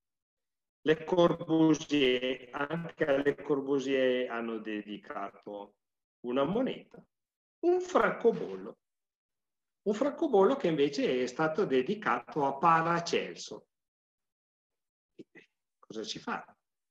Le 0.85 1.05
Corbusier, 1.05 2.49
anche 2.51 3.05
alle 3.05 3.37
Corbusier 3.37 4.29
hanno 4.29 4.59
dedicato 4.59 5.75
una 6.27 6.43
moneta, 6.45 7.05
un 7.61 7.81
francobollo. 7.81 8.79
Un 9.83 9.95
francobollo 9.95 10.57
che 10.57 10.67
invece 10.67 11.23
è 11.23 11.27
stato 11.27 11.65
dedicato 11.65 12.45
a 12.47 12.55
Paracelso. 12.55 13.67
Cosa 15.79 16.03
ci 16.03 16.19
fa? 16.19 16.45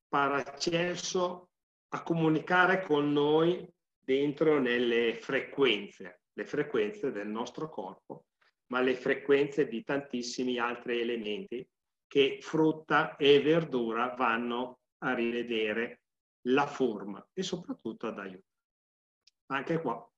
Paracelso 0.07 1.49
a 1.89 2.03
comunicare 2.03 2.83
con 2.83 3.11
noi 3.11 3.65
dentro 3.97 4.59
nelle 4.59 5.15
frequenze, 5.15 6.21
le 6.31 6.45
frequenze 6.45 7.11
del 7.11 7.27
nostro 7.27 7.69
corpo, 7.69 8.25
ma 8.67 8.79
le 8.81 8.95
frequenze 8.95 9.67
di 9.67 9.83
tantissimi 9.83 10.57
altri 10.57 11.01
elementi 11.01 11.67
che 12.11 12.39
frutta 12.41 13.15
e 13.15 13.39
verdura 13.41 14.13
vanno 14.15 14.81
a 14.97 15.13
rivedere 15.13 16.01
la 16.47 16.67
forma 16.67 17.25
e 17.31 17.41
soprattutto 17.41 18.07
ad 18.07 18.19
aiutare. 18.19 18.43
Anche 19.45 19.79
qua 19.79 20.11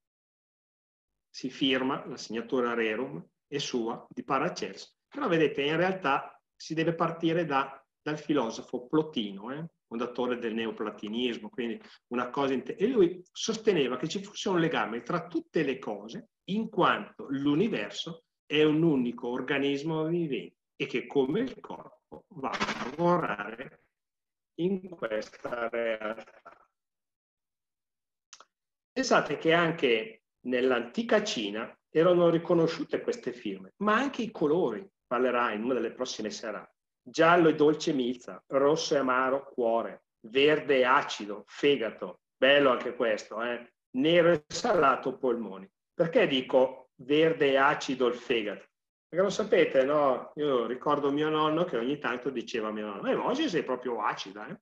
si 1.29 1.51
firma 1.51 2.03
la 2.07 2.17
segnatura 2.17 2.73
Rerum 2.73 3.23
è 3.45 3.59
sua 3.59 4.07
di 4.09 4.23
Paracelso, 4.23 4.95
però 5.07 5.27
vedete 5.27 5.61
in 5.61 5.77
realtà 5.77 6.35
si 6.55 6.73
deve 6.73 6.95
partire 6.95 7.45
da, 7.45 7.79
dal 8.01 8.17
filosofo 8.17 8.87
Plotino, 8.87 9.51
eh? 9.51 9.63
fondatore 9.85 10.39
del 10.39 10.55
neoplatinismo, 10.55 11.49
quindi 11.49 11.79
una 12.07 12.31
cosa 12.31 12.55
e 12.55 12.87
lui 12.87 13.23
sosteneva 13.31 13.97
che 13.97 14.07
ci 14.07 14.23
fosse 14.23 14.49
un 14.49 14.59
legame 14.59 15.03
tra 15.03 15.27
tutte 15.27 15.61
le 15.61 15.77
cose 15.77 16.29
in 16.45 16.69
quanto 16.69 17.27
l'universo 17.29 18.23
è 18.47 18.63
un 18.63 18.81
unico 18.81 19.27
organismo 19.27 20.05
vivente 20.05 20.61
e 20.75 20.85
che 20.85 21.05
come 21.07 21.41
il 21.41 21.59
corpo 21.59 22.25
va 22.29 22.49
a 22.49 22.89
lavorare 22.89 23.83
in 24.55 24.89
questa 24.89 25.69
realtà. 25.69 26.67
Pensate 28.91 29.37
che 29.37 29.53
anche 29.53 30.23
nell'antica 30.41 31.23
Cina 31.23 31.75
erano 31.89 32.29
riconosciute 32.29 33.01
queste 33.01 33.33
firme, 33.33 33.73
ma 33.77 33.95
anche 33.95 34.21
i 34.21 34.31
colori, 34.31 34.87
parlerà 35.05 35.51
in 35.51 35.63
una 35.63 35.73
delle 35.75 35.93
prossime 35.93 36.29
serate. 36.29 36.75
Giallo 37.01 37.49
e 37.49 37.55
dolce 37.55 37.93
milza, 37.93 38.41
rosso 38.47 38.95
e 38.95 38.97
amaro 38.97 39.51
cuore, 39.53 40.05
verde 40.27 40.77
e 40.77 40.83
acido, 40.85 41.43
fegato, 41.47 42.21
bello 42.35 42.71
anche 42.71 42.95
questo, 42.95 43.41
eh? 43.41 43.73
nero 43.97 44.31
e 44.31 44.43
salato 44.47 45.17
polmoni. 45.17 45.69
Perché 45.93 46.27
dico 46.27 46.89
verde 46.95 47.51
e 47.51 47.57
acido 47.57 48.07
il 48.07 48.15
fegato? 48.15 48.65
Perché 49.13 49.27
lo 49.27 49.31
sapete, 49.31 49.83
no? 49.83 50.31
Io 50.37 50.65
ricordo 50.65 51.11
mio 51.11 51.29
nonno 51.29 51.65
che 51.65 51.77
ogni 51.77 51.99
tanto 51.99 52.31
diceva 52.31 52.69
a 52.69 52.71
mio 52.71 52.87
nonno, 52.87 53.07
eh, 53.11 53.13
oggi 53.13 53.47
sei 53.47 53.63
proprio 53.63 54.01
acida. 54.01 54.47
Eh? 54.47 54.59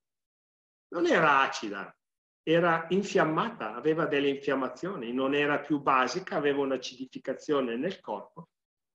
Non 0.90 1.08
era 1.08 1.40
acida, 1.40 1.98
era 2.44 2.86
infiammata, 2.90 3.74
aveva 3.74 4.08
delle 4.08 4.28
infiammazioni, 4.28 5.14
non 5.14 5.36
era 5.36 5.62
più 5.62 5.80
basica, 5.80 6.36
aveva 6.36 6.60
un'acidificazione 6.64 7.78
nel 7.78 8.02
corpo, 8.02 8.50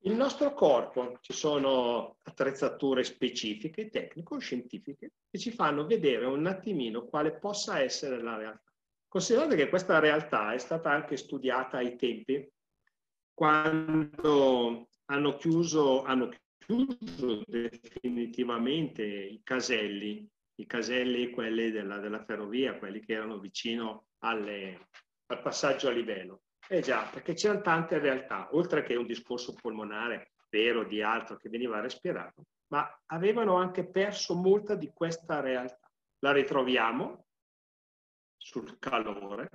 Il 0.06 0.14
nostro 0.14 0.54
corpo, 0.54 1.18
ci 1.22 1.34
sono 1.34 2.18
attrezzature 2.22 3.04
specifiche, 3.04 3.90
tecnico-scientifiche, 3.90 5.14
che 5.28 5.40
ci 5.40 5.50
fanno 5.50 5.88
vedere 5.88 6.26
un 6.28 6.46
attimino 6.46 7.06
quale 7.06 7.40
possa 7.40 7.80
essere 7.80 8.22
la 8.22 8.38
realtà. 8.38 8.72
Considerate 9.08 9.56
che 9.56 9.68
questa 9.68 9.98
realtà 9.98 10.54
è 10.54 10.60
stata 10.60 10.92
anche 10.92 11.18
studiata 11.18 11.78
ai 11.78 11.96
tempi 11.96 12.48
quando 13.34 14.90
hanno 15.06 15.38
chiuso, 15.38 16.04
hanno 16.04 16.30
chiuso 16.60 17.42
definitivamente 17.48 19.04
i 19.04 19.42
caselli, 19.44 20.30
i 20.60 20.66
caselli 20.68 21.32
quelli 21.32 21.72
della, 21.72 21.98
della 21.98 22.24
ferrovia, 22.24 22.78
quelli 22.78 23.00
che 23.00 23.14
erano 23.14 23.40
vicino 23.40 24.10
alle, 24.20 24.88
al 25.28 25.42
passaggio 25.42 25.88
a 25.88 25.92
livello. 25.92 26.44
Eh 26.68 26.82
già, 26.82 27.08
perché 27.12 27.34
c'erano 27.34 27.62
tante 27.62 28.00
realtà, 28.00 28.50
oltre 28.54 28.84
che 28.84 28.96
un 28.96 29.06
discorso 29.06 29.54
polmonare 29.54 30.32
vero 30.50 30.84
di 30.84 31.02
altro 31.02 31.38
che 31.38 31.50
veniva 31.50 31.80
respirato, 31.80 32.46
ma 32.68 32.90
avevano 33.08 33.56
anche 33.56 33.86
perso 33.86 34.36
molta 34.36 34.76
di 34.76 34.92
questa 34.94 35.42
realtà. 35.42 35.92
La 36.20 36.32
ritroviamo 36.32 37.28
sul 38.38 38.80
calore, 38.80 39.50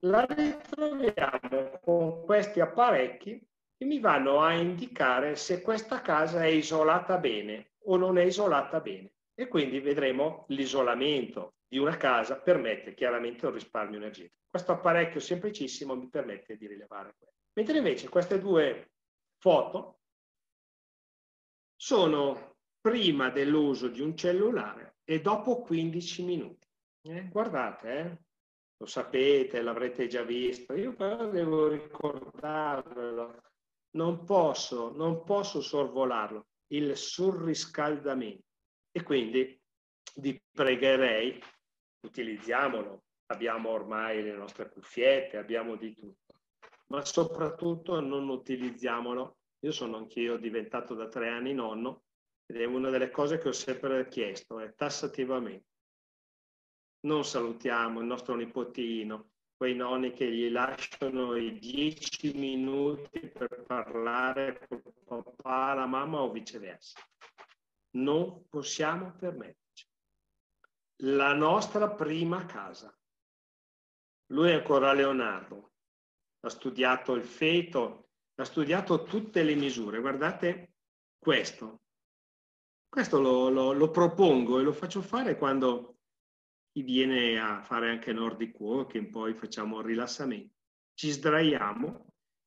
la 0.00 0.26
ritroviamo 0.26 1.78
con 1.80 2.24
questi 2.24 2.60
apparecchi 2.60 3.40
che 3.76 3.84
mi 3.84 4.00
vanno 4.00 4.40
a 4.40 4.52
indicare 4.52 5.36
se 5.36 5.62
questa 5.62 6.00
casa 6.00 6.44
è 6.44 6.48
isolata 6.48 7.18
bene 7.18 7.72
o 7.84 7.96
non 7.96 8.18
è 8.18 8.22
isolata 8.22 8.80
bene. 8.80 9.12
E 9.34 9.48
quindi 9.48 9.80
vedremo 9.80 10.44
l'isolamento 10.48 11.54
di 11.66 11.78
una 11.78 11.96
casa 11.96 12.40
permette 12.40 12.94
chiaramente 12.94 13.46
un 13.46 13.52
risparmio 13.52 13.98
energetico. 13.98 14.42
Questo 14.48 14.72
apparecchio 14.72 15.20
semplicissimo 15.20 15.96
mi 15.96 16.08
permette 16.08 16.56
di 16.56 16.66
rilevare 16.66 17.14
questo. 17.18 17.42
Mentre 17.54 17.78
invece 17.78 18.08
queste 18.08 18.38
due 18.38 18.92
foto 19.38 20.00
sono 21.76 22.56
prima 22.80 23.30
dell'uso 23.30 23.88
di 23.88 24.00
un 24.00 24.16
cellulare 24.16 24.96
e 25.04 25.20
dopo 25.20 25.62
15 25.62 26.24
minuti. 26.24 26.66
Eh, 27.02 27.28
guardate, 27.28 27.98
eh, 27.98 28.18
lo 28.76 28.86
sapete, 28.86 29.62
l'avrete 29.62 30.06
già 30.06 30.22
visto, 30.22 30.74
io 30.74 30.94
però 30.94 31.28
devo 31.28 31.68
ricordarvelo, 31.68 33.42
non 33.96 34.24
posso, 34.24 34.92
non 34.94 35.24
posso 35.24 35.60
sorvolarlo, 35.60 36.46
il 36.68 36.96
surriscaldamento. 36.96 38.46
E 38.90 39.02
quindi 39.02 39.60
vi 40.16 40.40
pregherei, 40.50 41.40
utilizziamolo, 42.04 43.04
abbiamo 43.26 43.70
ormai 43.70 44.22
le 44.22 44.34
nostre 44.34 44.68
cuffiette, 44.68 45.36
abbiamo 45.36 45.76
di 45.76 45.94
tutto, 45.94 46.34
ma 46.88 47.04
soprattutto 47.04 48.00
non 48.00 48.28
utilizziamolo. 48.28 49.38
Io 49.60 49.72
sono 49.72 49.96
anch'io 49.96 50.36
diventato 50.36 50.94
da 50.94 51.08
tre 51.08 51.28
anni 51.30 51.54
nonno 51.54 52.02
ed 52.46 52.60
è 52.60 52.64
una 52.64 52.90
delle 52.90 53.10
cose 53.10 53.38
che 53.38 53.48
ho 53.48 53.52
sempre 53.52 54.06
chiesto, 54.08 54.60
è 54.60 54.74
tassativamente. 54.74 55.72
Non 57.04 57.24
salutiamo 57.24 58.00
il 58.00 58.06
nostro 58.06 58.34
nipotino, 58.34 59.30
quei 59.56 59.74
nonni 59.74 60.12
che 60.12 60.30
gli 60.30 60.50
lasciano 60.50 61.36
i 61.36 61.58
dieci 61.58 62.32
minuti 62.34 63.20
per 63.28 63.64
parlare 63.66 64.66
con 64.68 64.82
papà, 65.04 65.74
la 65.74 65.86
mamma 65.86 66.20
o 66.20 66.30
viceversa. 66.30 67.00
Non 67.92 68.46
possiamo 68.48 69.14
permetterci. 69.18 69.63
La 71.02 71.34
nostra 71.34 71.90
prima 71.90 72.46
casa. 72.46 72.96
Lui 74.32 74.50
è 74.50 74.54
ancora 74.54 74.92
Leonardo, 74.92 75.72
ha 76.40 76.48
studiato 76.48 77.14
il 77.14 77.24
feto, 77.24 78.10
ha 78.36 78.44
studiato 78.44 79.02
tutte 79.02 79.42
le 79.42 79.54
misure. 79.54 80.00
Guardate 80.00 80.74
questo. 81.18 81.82
Questo 82.88 83.20
lo, 83.20 83.48
lo, 83.48 83.72
lo 83.72 83.90
propongo 83.90 84.58
e 84.58 84.62
lo 84.62 84.72
faccio 84.72 85.02
fare 85.02 85.36
quando 85.36 85.96
chi 86.72 86.82
viene 86.82 87.38
a 87.38 87.62
fare 87.62 87.90
anche 87.90 88.12
Nordic 88.12 88.58
Walking, 88.58 89.08
poi 89.08 89.34
facciamo 89.34 89.78
il 89.80 89.86
rilassamento. 89.86 90.54
Ci 90.94 91.10
sdraiamo 91.10 92.06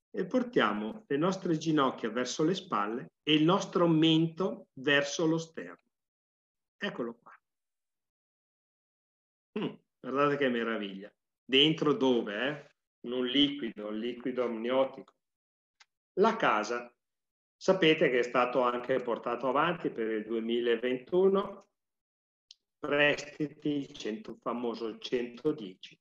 e 0.09 0.25
portiamo 0.25 1.05
le 1.07 1.17
nostre 1.17 1.57
ginocchia 1.57 2.09
verso 2.09 2.43
le 2.43 2.55
spalle 2.55 3.13
e 3.23 3.33
il 3.33 3.43
nostro 3.43 3.87
mento 3.87 4.67
verso 4.73 5.25
lo 5.25 5.37
sterno. 5.37 5.91
Eccolo 6.77 7.15
qua. 7.15 7.26
Mm, 9.57 9.73
guardate 9.99 10.37
che 10.37 10.49
meraviglia. 10.49 11.11
Dentro 11.43 11.93
dove? 11.93 12.47
Eh? 12.47 12.75
In 13.07 13.13
un 13.13 13.25
liquido, 13.25 13.87
un 13.87 13.97
liquido 13.97 14.43
amniotico. 14.43 15.13
La 16.19 16.35
casa, 16.35 16.93
sapete 17.55 18.09
che 18.09 18.19
è 18.19 18.23
stato 18.23 18.61
anche 18.61 18.99
portato 18.99 19.47
avanti 19.47 19.89
per 19.89 20.09
il 20.09 20.25
2021 20.25 21.67
prestiti, 22.79 23.69
il 23.69 23.91
100, 23.91 24.37
famoso 24.41 24.97
110. 24.97 25.99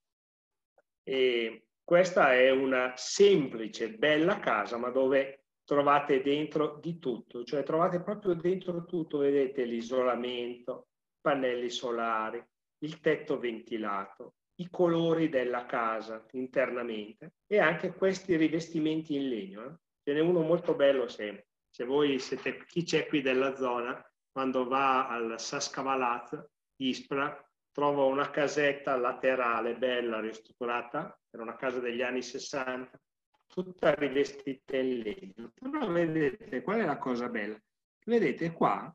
E 1.03 1.69
questa 1.83 2.35
è 2.35 2.51
una 2.51 2.92
semplice, 2.97 3.97
bella 3.97 4.38
casa, 4.40 4.77
ma 4.77 4.90
dove 4.90 5.45
trovate 5.64 6.23
dentro 6.23 6.79
di 6.81 6.99
tutto, 6.99 7.45
cioè 7.45 7.62
trovate 7.62 8.01
proprio 8.01 8.35
dentro 8.35 8.85
tutto, 8.85 9.19
vedete 9.19 9.64
l'isolamento, 9.64 10.88
pannelli 11.21 11.71
solari, 11.71 12.45
il 12.78 13.00
tetto 13.00 13.38
ventilato, 13.38 14.34
i 14.56 14.68
colori 14.70 15.28
della 15.28 15.66
casa 15.66 16.24
internamente 16.32 17.34
e 17.46 17.58
anche 17.58 17.92
questi 17.92 18.36
rivestimenti 18.36 19.14
in 19.14 19.28
legno. 19.28 19.64
Eh? 19.64 19.74
Ce 20.02 20.12
n'è 20.12 20.20
uno 20.20 20.40
molto 20.40 20.74
bello 20.74 21.08
se, 21.08 21.46
se 21.68 21.84
voi 21.84 22.18
siete, 22.18 22.64
chi 22.66 22.82
c'è 22.84 23.06
qui 23.06 23.20
della 23.22 23.54
zona, 23.54 24.02
quando 24.30 24.66
va 24.66 25.08
al 25.08 25.38
Sascavalaz 25.38 26.42
Ispra, 26.76 27.38
trova 27.72 28.04
una 28.04 28.30
casetta 28.30 28.96
laterale 28.96 29.76
bella 29.76 30.20
ristrutturata, 30.20 31.18
era 31.30 31.42
una 31.42 31.56
casa 31.56 31.78
degli 31.80 32.02
anni 32.02 32.22
60, 32.22 32.98
tutta 33.46 33.94
rivestita 33.94 34.76
in 34.76 34.98
legno. 35.00 35.52
Però 35.54 35.86
vedete, 35.90 36.62
qual 36.62 36.80
è 36.80 36.84
la 36.84 36.98
cosa 36.98 37.28
bella? 37.28 37.60
Vedete 38.04 38.52
qua, 38.52 38.94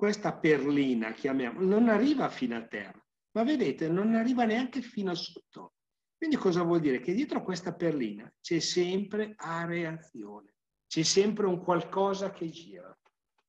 questa 0.00 0.32
perlina, 0.32 1.12
chiamiamola, 1.12 1.66
non 1.66 1.90
arriva 1.90 2.30
fino 2.30 2.56
a 2.56 2.66
terra, 2.66 2.98
ma 3.32 3.44
vedete, 3.44 3.86
non 3.90 4.14
arriva 4.14 4.44
neanche 4.46 4.80
fino 4.80 5.10
a 5.10 5.14
sotto. 5.14 5.74
Quindi 6.16 6.36
cosa 6.36 6.62
vuol 6.62 6.80
dire? 6.80 7.00
Che 7.00 7.12
dietro 7.12 7.42
questa 7.42 7.74
perlina 7.74 8.32
c'è 8.40 8.60
sempre 8.60 9.34
areazione, 9.36 10.54
c'è 10.86 11.02
sempre 11.02 11.44
un 11.44 11.62
qualcosa 11.62 12.30
che 12.30 12.48
gira 12.48 12.98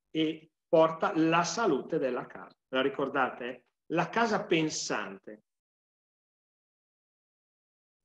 e 0.09 0.51
porta 0.67 1.13
la 1.15 1.45
salute 1.45 1.97
della 1.99 2.25
casa 2.25 2.57
la 2.67 2.81
ricordate? 2.81 3.67
La 3.91 4.09
casa 4.09 4.43
pensante, 4.43 5.43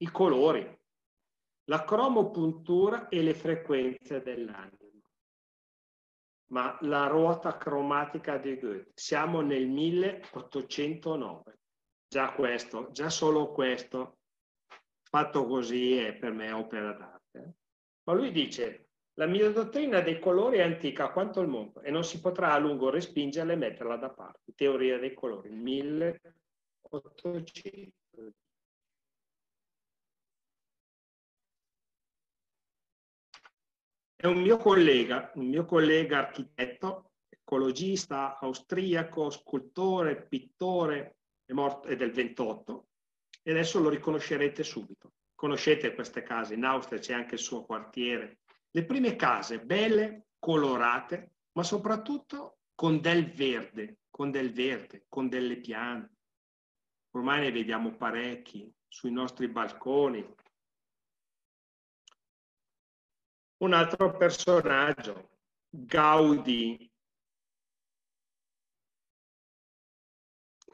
i 0.03 0.11
colori, 0.13 0.65
la 1.65 1.85
cromopuntura 1.85 3.09
e 3.09 3.23
le 3.23 3.35
frequenze 3.35 4.23
dell'anima. 4.23 4.86
Ma 6.49 6.79
la 6.83 7.09
ruota 7.09 7.57
cromatica 7.57 8.39
di 8.39 8.57
Goethe, 8.59 8.93
siamo 8.95 9.41
nel 9.41 9.67
1809. 9.67 11.59
Già 12.09 12.33
questo, 12.33 12.91
già 12.93 13.11
solo 13.11 13.51
questo, 13.51 14.19
fatto 15.03 15.45
così 15.47 15.97
è 15.97 16.15
per 16.15 16.31
me 16.33 16.53
opera 16.53 16.93
d'arte. 16.93 17.55
Ma 18.05 18.13
lui 18.13 18.31
dice, 18.31 18.91
la 19.15 19.27
mia 19.27 19.51
dottrina 19.51 20.01
dei 20.01 20.21
colori 20.21 20.59
è 20.59 20.63
antica 20.63 21.11
quanto 21.11 21.41
il 21.41 21.49
mondo 21.49 21.81
e 21.81 21.91
non 21.91 22.05
si 22.05 22.21
potrà 22.21 22.53
a 22.53 22.59
lungo 22.59 22.91
respingerla 22.91 23.53
e 23.53 23.57
metterla 23.57 23.97
da 23.97 24.11
parte. 24.11 24.55
Teoria 24.55 24.99
dei 24.99 25.15
colori, 25.15 25.51
1800. 25.51 26.31
È 34.19 34.27
un 34.27 34.41
mio 34.41 34.57
collega, 34.57 35.31
un 35.35 35.49
mio 35.49 35.67
collega 35.67 36.19
architetto, 36.19 37.11
ecologista, 37.29 38.39
austriaco, 38.39 39.29
scultore, 39.29 40.27
pittore, 40.27 41.19
è 41.45 41.53
morto, 41.53 41.87
è 41.89 41.97
del 41.97 42.13
28 42.13 42.87
e 43.43 43.51
adesso 43.51 43.79
lo 43.79 43.91
riconoscerete 43.91 44.65
subito. 44.65 45.13
Conoscete 45.35 45.95
queste 45.95 46.23
case, 46.23 46.55
in 46.55 46.65
Austria 46.65 46.99
c'è 46.99 47.13
anche 47.13 47.35
il 47.35 47.41
suo 47.41 47.67
quartiere, 47.67 48.39
le 48.71 48.85
prime 48.87 49.17
case 49.17 49.61
belle, 49.61 50.29
colorate, 50.39 51.33
ma 51.53 51.63
soprattutto 51.63 52.61
con 52.75 53.01
del 53.03 53.31
verde, 53.31 53.99
con 54.11 54.31
del 54.31 54.51
verde, 54.51 55.05
con 55.09 55.29
delle 55.29 55.57
piante. 55.59 56.15
Ormai 57.11 57.41
ne 57.41 57.53
vediamo 57.53 57.95
parecchi 57.97 58.73
sui 58.89 59.11
nostri 59.11 59.49
balconi. 59.49 60.27
Un 63.59 63.73
altro 63.73 64.15
personaggio, 64.15 65.31
Gaudi. 65.71 66.93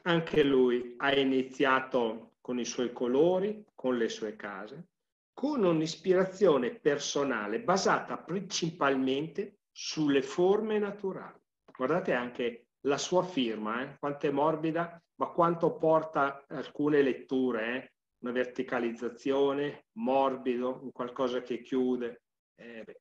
Anche 0.01 0.43
lui 0.43 0.95
ha 0.97 1.15
iniziato 1.15 2.33
con 2.41 2.59
i 2.59 2.65
suoi 2.65 2.91
colori, 2.91 3.65
con 3.73 3.97
le 3.97 4.09
sue 4.09 4.35
case, 4.35 4.89
con 5.33 5.63
un'ispirazione 5.63 6.71
personale 6.71 7.61
basata 7.61 8.17
principalmente 8.17 9.59
sulle 9.71 10.21
forme 10.21 10.77
naturali. 10.77 11.39
Guardate 11.73 12.11
anche 12.11 12.67
la 12.81 12.97
sua 12.97 13.23
firma, 13.23 13.81
eh? 13.81 13.97
quanto 13.97 14.27
è 14.27 14.29
morbida, 14.29 15.01
ma 15.15 15.27
quanto 15.27 15.77
porta 15.77 16.43
alcune 16.49 17.01
letture, 17.01 17.75
eh? 17.75 17.93
una 18.23 18.33
verticalizzazione, 18.33 19.85
morbido, 19.93 20.89
qualcosa 20.91 21.41
che 21.41 21.61
chiude. 21.61 22.22
Eh, 22.55 22.99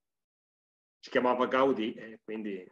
si 0.98 1.10
chiamava 1.10 1.46
Gaudì, 1.46 1.94
eh, 1.94 2.20
quindi 2.22 2.64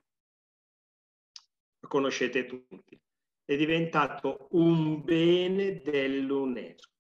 lo 1.81 1.89
conoscete 1.89 2.47
tutti. 2.47 2.99
È 3.45 3.57
diventato 3.57 4.49
un 4.53 5.03
bene 5.03 5.81
dell'UNESCO. 5.81 6.91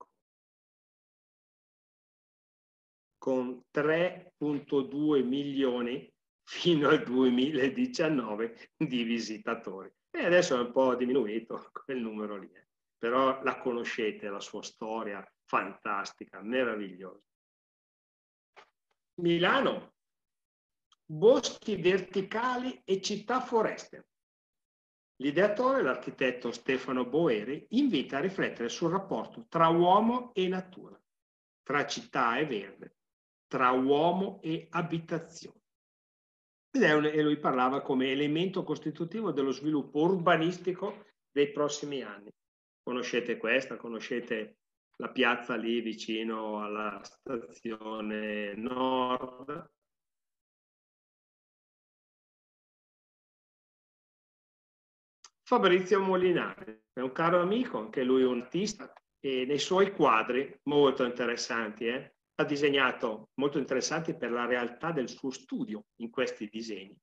con 3.20 3.62
3.2 3.70 5.22
milioni 5.22 6.10
fino 6.42 6.88
al 6.88 7.02
2019 7.04 8.70
di 8.78 9.02
visitatori. 9.02 9.92
E 10.10 10.24
adesso 10.24 10.56
è 10.56 10.60
un 10.60 10.72
po' 10.72 10.94
diminuito 10.94 11.68
quel 11.84 11.98
numero 11.98 12.38
lì, 12.38 12.50
eh. 12.50 12.66
però 12.96 13.42
la 13.42 13.58
conoscete, 13.58 14.30
la 14.30 14.40
sua 14.40 14.62
storia 14.62 15.22
fantastica, 15.44 16.40
meravigliosa. 16.40 17.20
Milano, 19.20 19.94
boschi 21.04 21.76
verticali 21.76 22.80
e 22.84 23.00
città 23.00 23.40
foreste. 23.40 24.08
L'ideatore, 25.16 25.82
l'architetto 25.82 26.50
Stefano 26.50 27.04
Boeri, 27.04 27.66
invita 27.70 28.16
a 28.18 28.20
riflettere 28.20 28.68
sul 28.68 28.90
rapporto 28.90 29.46
tra 29.48 29.68
uomo 29.68 30.32
e 30.32 30.48
natura, 30.48 30.98
tra 31.62 31.86
città 31.86 32.38
e 32.38 32.46
verde, 32.46 32.96
tra 33.46 33.70
uomo 33.72 34.40
e 34.40 34.66
abitazione. 34.70 35.58
Un, 36.72 37.04
e 37.04 37.22
lui 37.22 37.36
parlava 37.36 37.82
come 37.82 38.12
elemento 38.12 38.62
costitutivo 38.62 39.32
dello 39.32 39.50
sviluppo 39.50 40.00
urbanistico 40.00 41.04
dei 41.30 41.50
prossimi 41.50 42.00
anni. 42.02 42.32
Conoscete 42.82 43.36
questa, 43.36 43.76
conoscete 43.76 44.59
la 45.00 45.08
piazza 45.08 45.56
lì 45.56 45.80
vicino 45.80 46.62
alla 46.62 47.00
stazione 47.02 48.54
nord. 48.54 49.72
Fabrizio 55.42 56.00
Molinari 56.00 56.82
è 56.92 57.00
un 57.00 57.12
caro 57.12 57.40
amico, 57.40 57.78
anche 57.78 58.04
lui 58.04 58.22
un 58.22 58.42
artista, 58.42 58.92
e 59.18 59.46
nei 59.46 59.58
suoi 59.58 59.90
quadri, 59.90 60.54
molto 60.64 61.04
interessanti, 61.04 61.86
eh, 61.86 62.14
ha 62.34 62.44
disegnato 62.44 63.30
molto 63.34 63.58
interessanti 63.58 64.14
per 64.16 64.30
la 64.30 64.44
realtà 64.44 64.92
del 64.92 65.08
suo 65.08 65.30
studio 65.30 65.86
in 65.96 66.10
questi 66.10 66.46
disegni, 66.46 66.96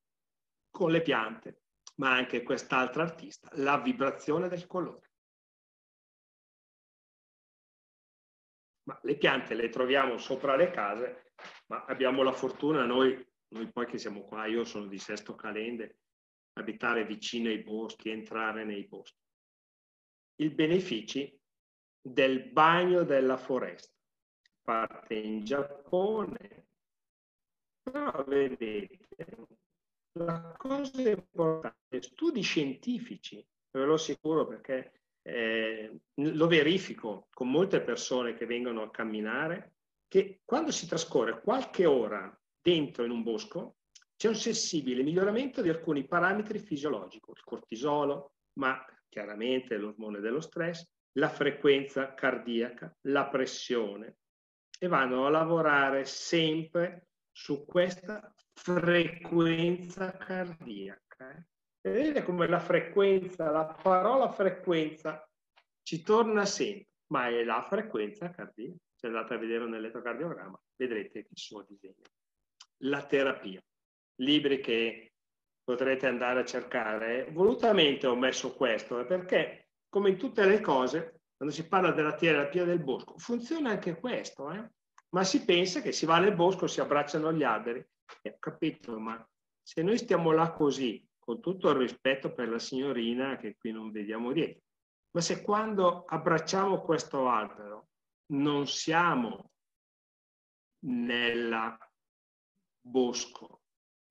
con 0.69 0.91
le 0.91 1.01
piante, 1.01 1.63
ma 1.95 2.13
anche 2.13 2.43
quest'altra 2.43 3.03
artista, 3.03 3.49
la 3.55 3.79
vibrazione 3.79 4.47
del 4.47 4.65
colore. 4.67 5.06
Ma 8.87 8.97
le 9.03 9.17
piante 9.17 9.53
le 9.53 9.69
troviamo 9.69 10.17
sopra 10.17 10.55
le 10.55 10.71
case, 10.71 11.33
ma 11.67 11.83
abbiamo 11.85 12.23
la 12.23 12.31
fortuna 12.31 12.85
noi, 12.85 13.25
noi 13.49 13.71
poi 13.71 13.85
che 13.85 13.97
siamo 13.97 14.23
qua, 14.23 14.45
io 14.45 14.63
sono 14.63 14.87
di 14.87 14.97
Sesto 14.97 15.35
Calende, 15.35 15.99
abitare 16.53 17.05
vicino 17.05 17.49
ai 17.49 17.61
boschi, 17.61 18.09
entrare 18.09 18.63
nei 18.63 18.85
boschi. 18.87 19.21
I 20.39 20.49
benefici 20.49 21.37
del 22.01 22.49
bagno 22.51 23.03
della 23.03 23.37
foresta. 23.37 23.93
Parte 24.61 25.15
in 25.15 25.43
Giappone, 25.43 26.67
però 27.81 28.23
vedete, 28.23 28.99
la 30.13 30.53
cosa 30.57 31.09
importante, 31.09 32.01
studi 32.01 32.41
scientifici, 32.41 33.45
ve 33.71 33.85
lo 33.85 33.93
assicuro 33.93 34.45
perché 34.45 35.06
eh, 35.27 35.93
lo 36.13 36.47
verifico 36.47 37.27
con 37.33 37.51
molte 37.51 37.81
persone 37.81 38.33
che 38.33 38.45
vengono 38.45 38.81
a 38.83 38.91
camminare, 38.91 39.73
che 40.07 40.39
quando 40.45 40.71
si 40.71 40.87
trascorre 40.87 41.41
qualche 41.41 41.85
ora 41.85 42.33
dentro 42.61 43.03
in 43.03 43.11
un 43.11 43.23
bosco 43.23 43.75
c'è 44.15 44.29
un 44.29 44.35
sensibile 44.35 45.03
miglioramento 45.03 45.61
di 45.61 45.69
alcuni 45.69 46.07
parametri 46.07 46.59
fisiologici, 46.59 47.29
il 47.29 47.43
cortisolo, 47.43 48.35
ma 48.53 48.83
chiaramente 49.09 49.75
l'ormone 49.75 50.21
dello 50.21 50.39
stress, 50.39 50.87
la 51.17 51.29
frequenza 51.29 52.13
cardiaca, 52.13 52.95
la 53.01 53.27
pressione 53.27 54.19
e 54.79 54.87
vanno 54.87 55.25
a 55.25 55.29
lavorare 55.29 56.05
sempre 56.05 57.09
su 57.31 57.65
questa 57.65 58.33
frequenza 58.53 60.11
cardiaca. 60.13 61.31
Eh. 61.31 61.45
Vedete 61.91 62.23
come 62.23 62.47
la 62.47 62.59
frequenza, 62.59 63.49
la 63.51 63.65
parola 63.65 64.29
frequenza 64.31 65.27
ci 65.81 66.01
torna 66.01 66.45
sempre, 66.45 66.87
ma 67.07 67.27
è 67.27 67.43
la 67.43 67.65
frequenza 67.67 68.29
cardiaca. 68.29 68.75
Se 68.93 69.07
andate 69.07 69.35
a 69.35 69.37
vedere 69.37 69.63
un 69.63 69.75
elettrocardiogramma, 69.75 70.59
vedrete 70.75 71.19
il 71.19 71.27
suo 71.33 71.63
disegno. 71.67 72.03
La 72.83 73.05
terapia. 73.05 73.61
Libri 74.19 74.59
che 74.59 75.13
potrete 75.63 76.07
andare 76.07 76.41
a 76.41 76.45
cercare. 76.45 77.29
Volutamente 77.31 78.07
ho 78.07 78.15
messo 78.15 78.55
questo, 78.55 78.99
eh, 78.99 79.05
perché 79.05 79.69
come 79.89 80.09
in 80.09 80.17
tutte 80.17 80.45
le 80.45 80.59
cose, 80.61 81.21
quando 81.35 81.53
si 81.53 81.67
parla 81.67 81.91
della 81.91 82.15
terapia 82.15 82.65
del 82.65 82.83
bosco, 82.83 83.17
funziona 83.17 83.69
anche 83.69 83.99
questo, 83.99 84.51
eh? 84.51 84.69
ma 85.09 85.23
si 85.23 85.45
pensa 85.45 85.81
che 85.81 85.91
si 85.91 86.05
va 86.05 86.19
nel 86.19 86.35
bosco, 86.35 86.67
si 86.67 86.79
abbracciano 86.79 87.31
gli 87.31 87.43
alberi. 87.43 87.85
Eh, 88.21 88.37
capito, 88.39 88.99
ma 88.99 89.25
se 89.61 89.81
noi 89.83 89.97
stiamo 89.97 90.31
là 90.31 90.51
così, 90.51 91.06
con 91.27 91.41
tutto 91.41 91.69
il 91.71 91.75
rispetto 91.75 92.31
per 92.31 92.47
la 92.47 92.57
signorina 92.57 93.35
che 93.35 93.57
qui 93.57 93.73
non 93.73 93.91
vediamo 93.91 94.31
dietro. 94.31 94.61
Ma 95.11 95.19
se 95.19 95.41
quando 95.41 96.05
abbracciamo 96.05 96.79
questo 96.79 97.27
albero 97.27 97.89
non 98.27 98.65
siamo 98.65 99.51
nel 100.85 101.77
bosco, 102.79 103.63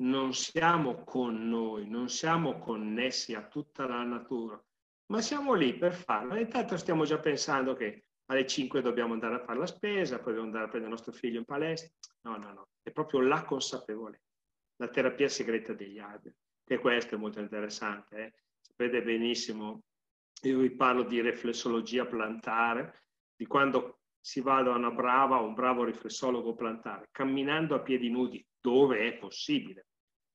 non 0.02 0.34
siamo 0.34 1.04
con 1.04 1.48
noi, 1.48 1.88
non 1.88 2.10
siamo 2.10 2.58
connessi 2.58 3.32
a 3.32 3.48
tutta 3.48 3.86
la 3.86 4.02
natura, 4.02 4.62
ma 5.06 5.22
siamo 5.22 5.54
lì 5.54 5.74
per 5.74 5.94
farlo. 5.94 6.36
Intanto 6.36 6.76
stiamo 6.76 7.04
già 7.04 7.18
pensando 7.18 7.72
che 7.72 8.08
alle 8.26 8.46
5 8.46 8.82
dobbiamo 8.82 9.14
andare 9.14 9.36
a 9.36 9.44
fare 9.44 9.58
la 9.58 9.66
spesa, 9.66 10.16
poi 10.16 10.34
dobbiamo 10.34 10.48
andare 10.48 10.64
a 10.64 10.68
prendere 10.68 10.92
il 10.92 10.98
nostro 10.98 11.18
figlio 11.18 11.38
in 11.38 11.46
palestra. 11.46 11.90
No, 12.24 12.36
no, 12.36 12.52
no, 12.52 12.68
è 12.82 12.90
proprio 12.90 13.20
la 13.20 13.42
consapevolezza, 13.42 14.34
la 14.82 14.88
terapia 14.88 15.30
segreta 15.30 15.72
degli 15.72 15.98
alberi. 15.98 16.34
E 16.68 16.78
questo 16.78 17.14
è 17.14 17.18
molto 17.18 17.40
interessante. 17.40 18.16
Eh? 18.16 18.32
Sapete 18.60 19.02
benissimo, 19.02 19.82
io 20.42 20.58
vi 20.58 20.70
parlo 20.70 21.04
di 21.04 21.20
riflessologia 21.20 22.06
plantare, 22.06 23.02
di 23.36 23.46
quando 23.46 24.00
si 24.20 24.40
va 24.40 24.60
da 24.62 24.72
una 24.72 24.90
brava 24.90 25.38
un 25.38 25.54
bravo 25.54 25.84
riflessologo 25.84 26.54
plantare, 26.54 27.08
camminando 27.12 27.76
a 27.76 27.80
piedi 27.80 28.10
nudi, 28.10 28.44
dove 28.60 28.98
è 29.06 29.16
possibile. 29.16 29.86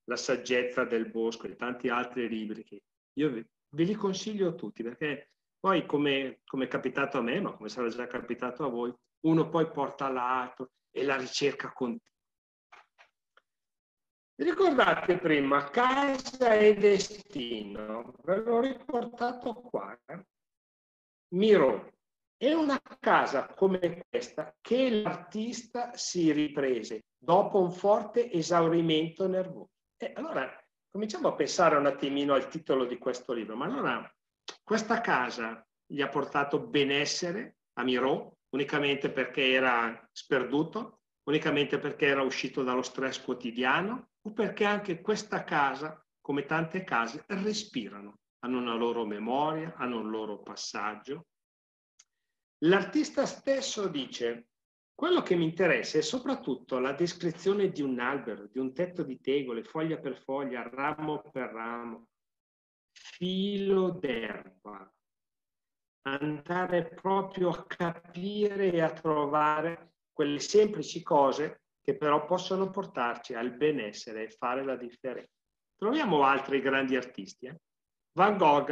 La 0.05 0.15
saggezza 0.15 0.85
del 0.85 1.09
bosco 1.09 1.47
e 1.47 1.55
tanti 1.55 1.89
altri 1.89 2.29
libri 2.29 2.63
che 2.63 2.81
io 3.13 3.31
ve, 3.31 3.49
ve 3.69 3.83
li 3.83 3.93
consiglio 3.93 4.55
tutti, 4.55 4.81
perché 4.83 5.31
poi 5.59 5.85
come, 5.85 6.39
come 6.45 6.65
è 6.65 6.67
capitato 6.67 7.17
a 7.17 7.21
me, 7.21 7.41
ma 7.41 7.51
come 7.51 7.69
sarà 7.69 7.89
già 7.89 8.07
capitato 8.07 8.63
a 8.63 8.69
voi, 8.69 8.93
uno 9.25 9.49
poi 9.49 9.69
porta 9.69 10.09
l'altro 10.09 10.71
e 10.89 11.03
la 11.03 11.17
ricerca 11.17 11.71
continua. 11.71 12.10
Ricordate 14.41 15.19
prima 15.19 15.69
casa 15.69 16.55
e 16.55 16.73
destino, 16.73 18.15
ve 18.23 18.37
l'ho 18.37 18.59
riportato 18.59 19.53
qua. 19.53 19.95
Eh? 20.07 20.25
Miro, 21.35 21.93
è 22.35 22.51
una 22.51 22.81
casa 22.99 23.45
come 23.53 24.03
questa 24.09 24.51
che 24.59 24.89
l'artista 24.89 25.95
si 25.95 26.31
riprese 26.31 27.03
dopo 27.15 27.61
un 27.61 27.71
forte 27.71 28.31
esaurimento 28.31 29.27
nervoso. 29.27 29.73
E 29.95 30.11
allora 30.15 30.51
cominciamo 30.89 31.27
a 31.27 31.35
pensare 31.35 31.77
un 31.77 31.85
attimino 31.85 32.33
al 32.33 32.47
titolo 32.47 32.85
di 32.85 32.97
questo 32.97 33.33
libro. 33.33 33.55
Ma 33.55 33.65
allora 33.65 34.11
questa 34.63 35.01
casa 35.01 35.63
gli 35.85 36.01
ha 36.01 36.09
portato 36.09 36.59
benessere 36.59 37.57
a 37.73 37.83
Miro 37.83 38.37
unicamente 38.55 39.11
perché 39.11 39.51
era 39.51 40.09
sperduto, 40.11 41.01
unicamente 41.27 41.77
perché 41.77 42.07
era 42.07 42.23
uscito 42.23 42.63
dallo 42.63 42.81
stress 42.81 43.21
quotidiano, 43.21 44.09
o 44.23 44.31
perché 44.33 44.65
anche 44.65 45.01
questa 45.01 45.43
casa, 45.43 46.03
come 46.19 46.45
tante 46.45 46.83
case, 46.83 47.23
respirano, 47.27 48.19
hanno 48.39 48.59
una 48.59 48.75
loro 48.75 49.05
memoria, 49.05 49.73
hanno 49.75 49.99
un 49.99 50.09
loro 50.09 50.41
passaggio. 50.41 51.27
L'artista 52.63 53.25
stesso 53.25 53.87
dice, 53.87 54.49
quello 54.93 55.23
che 55.23 55.35
mi 55.35 55.45
interessa 55.45 55.97
è 55.97 56.01
soprattutto 56.01 56.77
la 56.77 56.93
descrizione 56.93 57.69
di 57.69 57.81
un 57.81 57.99
albero, 57.99 58.47
di 58.47 58.59
un 58.59 58.73
tetto 58.73 59.01
di 59.01 59.19
tegole, 59.19 59.63
foglia 59.63 59.97
per 59.97 60.21
foglia, 60.21 60.69
ramo 60.69 61.21
per 61.31 61.49
ramo, 61.49 62.07
filo 62.91 63.89
d'erba. 63.91 64.93
Andare 66.03 66.89
proprio 66.89 67.49
a 67.49 67.65
capire 67.65 68.71
e 68.71 68.81
a 68.81 68.91
trovare 68.91 69.93
quelle 70.11 70.39
semplici 70.39 71.01
cose 71.01 71.60
che 71.81 71.97
però 71.97 72.25
possono 72.25 72.69
portarci 72.69 73.33
al 73.33 73.55
benessere 73.55 74.23
e 74.23 74.29
fare 74.29 74.63
la 74.63 74.75
differenza. 74.75 75.31
Troviamo 75.75 76.23
altri 76.23 76.61
grandi 76.61 76.95
artisti. 76.95 77.47
Eh? 77.47 77.59
Van 78.13 78.37
Gogh, 78.37 78.69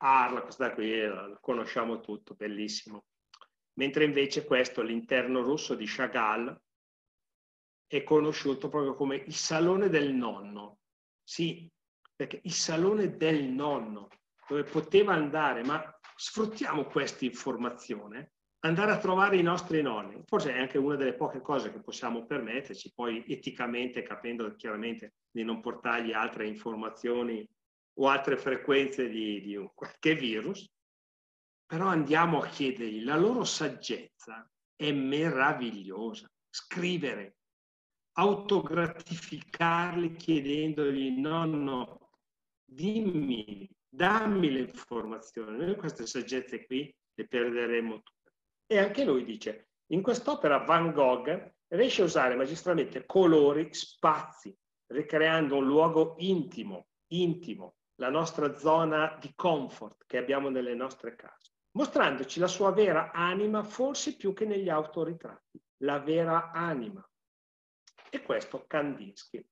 Arla, 0.00 0.42
questa 0.42 0.74
qui 0.74 0.92
eh, 0.92 1.06
la 1.06 1.38
conosciamo 1.40 2.00
tutto, 2.00 2.34
bellissimo. 2.34 3.04
Mentre 3.74 4.04
invece 4.04 4.44
questo, 4.44 4.82
l'interno 4.82 5.42
russo 5.42 5.74
di 5.74 5.86
Chagall, 5.86 6.56
è 7.86 8.02
conosciuto 8.02 8.68
proprio 8.68 8.94
come 8.94 9.16
il 9.16 9.34
salone 9.34 9.88
del 9.88 10.12
nonno. 10.12 10.80
Sì, 11.22 11.70
perché 12.14 12.40
il 12.42 12.52
salone 12.52 13.16
del 13.16 13.44
nonno, 13.44 14.08
dove 14.48 14.64
poteva 14.64 15.14
andare, 15.14 15.62
ma 15.62 15.82
sfruttiamo 16.16 16.86
questa 16.86 17.24
informazione 17.24 18.32
andare 18.60 18.92
a 18.92 18.98
trovare 18.98 19.36
i 19.36 19.42
nostri 19.42 19.82
nonni. 19.82 20.22
Forse 20.26 20.54
è 20.54 20.58
anche 20.58 20.78
una 20.78 20.96
delle 20.96 21.14
poche 21.14 21.40
cose 21.40 21.70
che 21.70 21.80
possiamo 21.80 22.24
permetterci, 22.24 22.92
poi 22.94 23.24
eticamente 23.26 24.02
capendo 24.02 24.54
chiaramente 24.54 25.14
di 25.30 25.44
non 25.44 25.60
portargli 25.60 26.12
altre 26.12 26.46
informazioni 26.46 27.46
o 28.00 28.08
altre 28.08 28.36
frequenze 28.36 29.08
di, 29.08 29.40
di 29.40 29.70
qualche 29.74 30.14
virus, 30.14 30.66
però 31.66 31.86
andiamo 31.86 32.40
a 32.40 32.46
chiedergli, 32.46 33.04
la 33.04 33.16
loro 33.16 33.44
saggezza 33.44 34.48
è 34.74 34.90
meravigliosa. 34.92 36.26
Scrivere, 36.50 37.36
autogratificarli 38.12 40.16
chiedendogli, 40.16 41.10
nonno, 41.10 42.12
dimmi 42.64 43.68
dammi 43.88 44.50
le 44.50 44.60
informazioni. 44.60 45.58
Noi 45.58 45.76
queste 45.76 46.06
saggezze 46.06 46.64
qui 46.64 46.94
le 47.14 47.26
perderemo 47.26 47.96
tutte. 47.96 48.17
E 48.70 48.78
anche 48.78 49.02
lui 49.02 49.24
dice, 49.24 49.70
in 49.92 50.02
quest'opera 50.02 50.58
Van 50.58 50.92
Gogh 50.92 51.54
riesce 51.68 52.02
a 52.02 52.04
usare 52.04 52.34
magistralmente 52.34 53.06
colori, 53.06 53.72
spazi, 53.72 54.54
ricreando 54.88 55.56
un 55.56 55.66
luogo 55.66 56.16
intimo, 56.18 56.88
intimo, 57.12 57.76
la 57.94 58.10
nostra 58.10 58.54
zona 58.58 59.16
di 59.18 59.32
comfort 59.34 60.04
che 60.06 60.18
abbiamo 60.18 60.50
nelle 60.50 60.74
nostre 60.74 61.16
case, 61.16 61.52
mostrandoci 61.72 62.38
la 62.38 62.46
sua 62.46 62.70
vera 62.70 63.10
anima 63.10 63.62
forse 63.62 64.16
più 64.16 64.34
che 64.34 64.44
negli 64.44 64.68
autoritratti, 64.68 65.58
la 65.78 65.98
vera 65.98 66.50
anima. 66.50 67.02
E 68.10 68.22
questo 68.22 68.66
Kandinsky. 68.66 69.42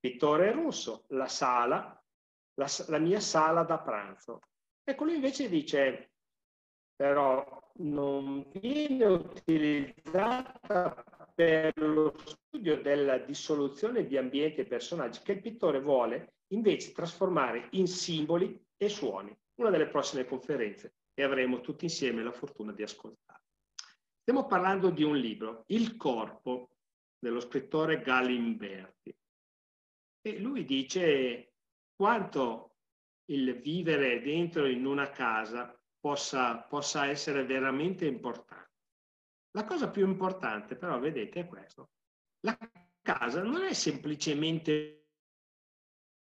Pittore 0.00 0.50
russo, 0.50 1.04
la 1.10 1.28
sala, 1.28 2.04
la, 2.54 2.66
la 2.88 2.98
mia 2.98 3.20
sala 3.20 3.62
da 3.62 3.78
pranzo. 3.78 4.40
Ecco, 4.82 5.04
lui 5.04 5.14
invece 5.14 5.48
dice, 5.48 6.15
però 6.96 7.62
non 7.78 8.46
viene 8.52 9.04
utilizzata 9.04 11.04
per 11.34 11.72
lo 11.76 12.14
studio 12.16 12.80
della 12.80 13.18
dissoluzione 13.18 14.06
di 14.06 14.16
ambienti 14.16 14.62
e 14.62 14.66
personaggi 14.66 15.20
che 15.22 15.32
il 15.32 15.42
pittore 15.42 15.80
vuole 15.80 16.36
invece 16.54 16.92
trasformare 16.92 17.68
in 17.72 17.86
simboli 17.86 18.58
e 18.76 18.88
suoni. 18.88 19.36
Una 19.56 19.70
delle 19.70 19.88
prossime 19.88 20.24
conferenze 20.24 20.94
che 21.12 21.22
avremo 21.22 21.60
tutti 21.60 21.84
insieme 21.84 22.22
la 22.22 22.32
fortuna 22.32 22.72
di 22.72 22.82
ascoltare. 22.82 23.42
Stiamo 24.20 24.46
parlando 24.46 24.90
di 24.90 25.02
un 25.02 25.16
libro, 25.16 25.64
Il 25.68 25.96
corpo, 25.96 26.70
dello 27.18 27.40
scrittore 27.40 28.00
Galimberti. 28.00 29.14
E 30.22 30.38
lui 30.38 30.64
dice 30.64 31.52
quanto 31.94 32.76
il 33.26 33.60
vivere 33.60 34.20
dentro 34.20 34.66
in 34.66 34.86
una 34.86 35.10
casa 35.10 35.75
possa, 36.06 36.58
possa 36.58 37.06
essere 37.06 37.44
veramente 37.44 38.06
importante. 38.06 38.74
La 39.56 39.64
cosa 39.64 39.90
più 39.90 40.06
importante 40.06 40.76
però, 40.76 41.00
vedete, 41.00 41.40
è 41.40 41.46
questo. 41.48 41.90
La 42.44 42.56
casa 43.02 43.42
non 43.42 43.64
è 43.64 43.72
semplicemente 43.72 45.08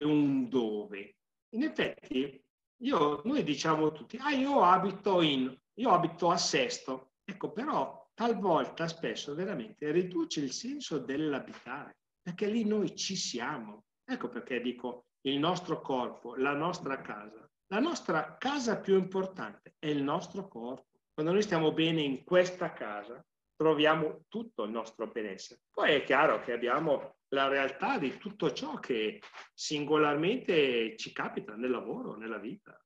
un 0.06 0.48
dove. 0.48 1.18
In 1.56 1.64
effetti, 1.64 2.42
io, 2.84 3.22
noi 3.26 3.44
diciamo 3.44 3.92
tutti, 3.92 4.16
ah, 4.16 4.32
io 4.32 4.64
abito 4.64 5.22
in, 5.22 5.54
io 5.74 5.90
abito 5.90 6.30
a 6.30 6.38
Sesto. 6.38 7.16
Ecco, 7.26 7.52
però 7.52 8.10
talvolta, 8.14 8.88
spesso, 8.88 9.36
veramente 9.36 9.92
riduce 9.92 10.40
il 10.40 10.54
senso 10.54 11.00
dell'abitare, 11.00 11.98
perché 12.22 12.48
lì 12.48 12.64
noi 12.64 12.96
ci 12.96 13.18
siamo. 13.18 13.88
Ecco 14.06 14.30
perché 14.30 14.62
dico 14.62 15.08
il 15.24 15.38
nostro 15.38 15.82
corpo, 15.82 16.36
la 16.36 16.54
nostra 16.54 17.02
casa. 17.02 17.45
La 17.70 17.80
nostra 17.80 18.38
casa 18.38 18.80
più 18.80 18.96
importante 18.96 19.76
è 19.80 19.88
il 19.88 20.04
nostro 20.04 20.48
corpo. 20.48 21.00
Quando 21.14 21.32
noi 21.32 21.42
stiamo 21.42 21.72
bene 21.72 22.02
in 22.02 22.24
questa 22.24 22.74
casa, 22.74 23.26
troviamo 23.56 24.26
tutto 24.28 24.64
il 24.66 24.72
nostro 24.72 25.08
benessere. 25.08 25.62
Poi 25.72 25.94
è 25.94 26.04
chiaro 26.04 26.42
che 26.42 26.52
abbiamo 26.52 27.18
la 27.30 27.48
realtà 27.48 27.98
di 27.98 28.18
tutto 28.18 28.52
ciò 28.52 28.76
che 28.80 29.20
singolarmente 29.54 30.96
ci 30.96 31.12
capita 31.12 31.56
nel 31.56 31.72
lavoro, 31.72 32.16
nella 32.16 32.38
vita. 32.38 32.80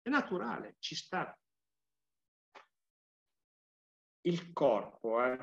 È 0.00 0.08
naturale, 0.08 0.76
ci 0.78 0.94
sta. 0.94 1.36
Il 4.22 4.52
corpo, 4.52 5.22
eh? 5.22 5.38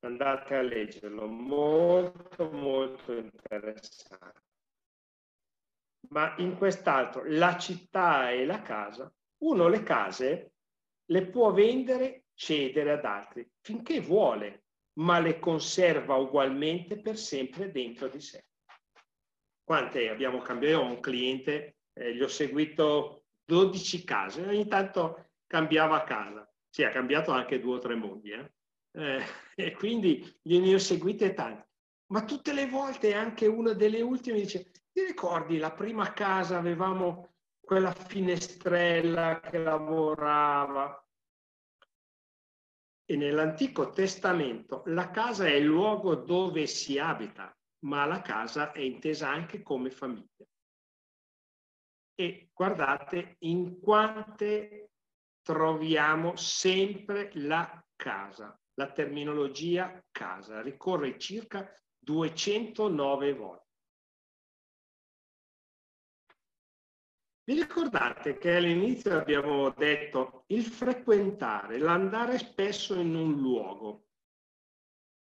andate 0.00 0.54
a 0.54 0.62
leggerlo, 0.62 1.26
molto 1.26 2.50
molto 2.50 3.12
interessante 3.12 4.47
ma 6.10 6.34
in 6.38 6.56
quest'altro 6.56 7.22
la 7.26 7.56
città 7.56 8.30
e 8.30 8.44
la 8.44 8.62
casa, 8.62 9.12
uno 9.38 9.68
le 9.68 9.82
case 9.82 10.52
le 11.06 11.26
può 11.26 11.52
vendere, 11.52 12.24
cedere 12.34 12.92
ad 12.92 13.04
altri 13.04 13.48
finché 13.60 14.00
vuole, 14.00 14.64
ma 14.98 15.18
le 15.18 15.38
conserva 15.38 16.16
ugualmente 16.16 17.00
per 17.00 17.16
sempre 17.16 17.70
dentro 17.70 18.08
di 18.08 18.20
sé. 18.20 18.46
Quante 19.62 20.08
abbiamo 20.08 20.38
cambiato? 20.38 20.74
Io 20.76 20.80
ho 20.82 20.90
un 20.90 21.00
cliente, 21.00 21.76
eh, 21.92 22.14
gli 22.14 22.22
ho 22.22 22.28
seguito 22.28 23.24
12 23.44 24.04
case, 24.04 24.46
ogni 24.46 24.66
tanto 24.66 25.30
cambiava 25.46 26.04
casa. 26.04 26.50
Sì, 26.68 26.84
ha 26.84 26.90
cambiato 26.90 27.32
anche 27.32 27.60
due 27.60 27.76
o 27.76 27.78
tre 27.78 27.94
mogli, 27.94 28.32
eh? 28.32 28.52
Eh, 28.92 29.22
e 29.54 29.72
quindi 29.72 30.38
gliene 30.42 30.74
ho 30.74 30.78
seguite 30.78 31.34
tante. 31.34 31.66
Ma 32.10 32.24
tutte 32.24 32.52
le 32.52 32.66
volte, 32.66 33.14
anche 33.14 33.46
una 33.46 33.72
delle 33.72 34.00
ultime 34.00 34.40
dice, 34.40 34.70
ti 34.98 35.04
ricordi 35.04 35.58
la 35.58 35.70
prima 35.70 36.12
casa 36.12 36.58
avevamo 36.58 37.34
quella 37.60 37.92
finestrella 37.92 39.38
che 39.38 39.58
lavorava? 39.58 41.06
E 43.04 43.16
nell'Antico 43.16 43.92
Testamento 43.92 44.82
la 44.86 45.10
casa 45.10 45.46
è 45.46 45.52
il 45.52 45.66
luogo 45.66 46.16
dove 46.16 46.66
si 46.66 46.98
abita, 46.98 47.56
ma 47.84 48.06
la 48.06 48.22
casa 48.22 48.72
è 48.72 48.80
intesa 48.80 49.28
anche 49.28 49.62
come 49.62 49.92
famiglia. 49.92 50.44
E 52.16 52.50
guardate 52.52 53.36
in 53.42 53.78
quante 53.78 54.90
troviamo 55.42 56.34
sempre 56.34 57.30
la 57.34 57.80
casa, 57.94 58.60
la 58.74 58.90
terminologia 58.90 60.04
casa, 60.10 60.60
ricorre 60.60 61.16
circa 61.20 61.72
209 62.00 63.32
volte. 63.34 63.66
Vi 67.48 67.54
ricordate 67.54 68.36
che 68.36 68.56
all'inizio 68.56 69.16
abbiamo 69.16 69.70
detto 69.70 70.44
il 70.48 70.64
frequentare, 70.64 71.78
l'andare 71.78 72.36
spesso 72.36 72.94
in 73.00 73.14
un 73.14 73.40
luogo. 73.40 74.08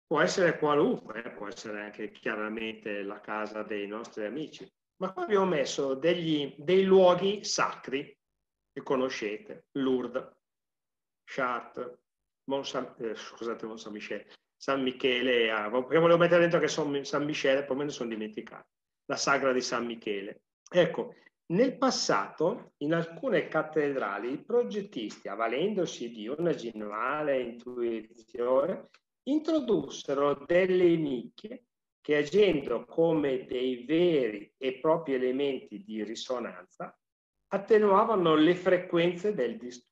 Può 0.08 0.22
essere 0.22 0.58
qualunque, 0.58 1.22
eh, 1.22 1.32
può 1.32 1.50
essere 1.50 1.82
anche 1.82 2.12
chiaramente 2.12 3.04
la 3.04 3.20
casa 3.20 3.64
dei 3.64 3.88
nostri 3.88 4.24
amici, 4.24 4.66
ma 5.02 5.12
qua 5.12 5.24
abbiamo 5.24 5.48
messo 5.48 5.96
degli, 5.96 6.56
dei 6.58 6.86
luoghi 6.86 7.44
sacri 7.44 8.18
che 8.72 8.84
conoscete, 8.84 9.66
Lourdes, 9.74 10.32
Chartres, 11.26 11.94
Mont 12.46 12.64
Saint, 12.64 13.02
eh, 13.02 13.16
scusate, 13.16 13.66
Mont 13.66 13.80
Saint 13.80 13.98
Michel, 13.98 14.26
San 14.56 14.82
Michele, 14.82 15.52
ah, 15.52 15.70
perché 15.70 15.98
volevo 15.98 16.20
mettere 16.20 16.40
dentro 16.40 16.62
che 16.62 16.70
sono 16.70 17.04
San 17.04 17.26
Michele, 17.26 17.66
poi 17.66 17.76
me 17.76 17.84
ne 17.84 17.90
sono 17.90 18.08
dimenticato, 18.08 18.70
la 19.08 19.18
sagra 19.18 19.52
di 19.52 19.60
San 19.60 19.86
Michele. 19.86 20.44
Ecco, 20.72 21.16
nel 21.48 21.78
passato, 21.78 22.74
in 22.78 22.94
alcune 22.94 23.48
cattedrali, 23.48 24.32
i 24.32 24.44
progettisti, 24.44 25.28
avvalendosi 25.28 26.10
di 26.12 26.28
una 26.28 26.54
genuale 26.54 27.42
intuizione, 27.42 28.90
introdussero 29.24 30.44
delle 30.46 30.96
nicchie 30.96 31.66
che 32.02 32.18
agendo 32.18 32.86
come 32.86 33.46
dei 33.46 33.86
veri 33.86 34.54
e 34.58 34.80
propri 34.80 35.14
elementi 35.14 35.84
di 35.84 36.04
risonanza, 36.04 36.98
attenuavano 37.48 38.36
le 38.36 38.56
frequenze 38.56 39.34
del 39.34 39.58
disturbo. 39.58 39.92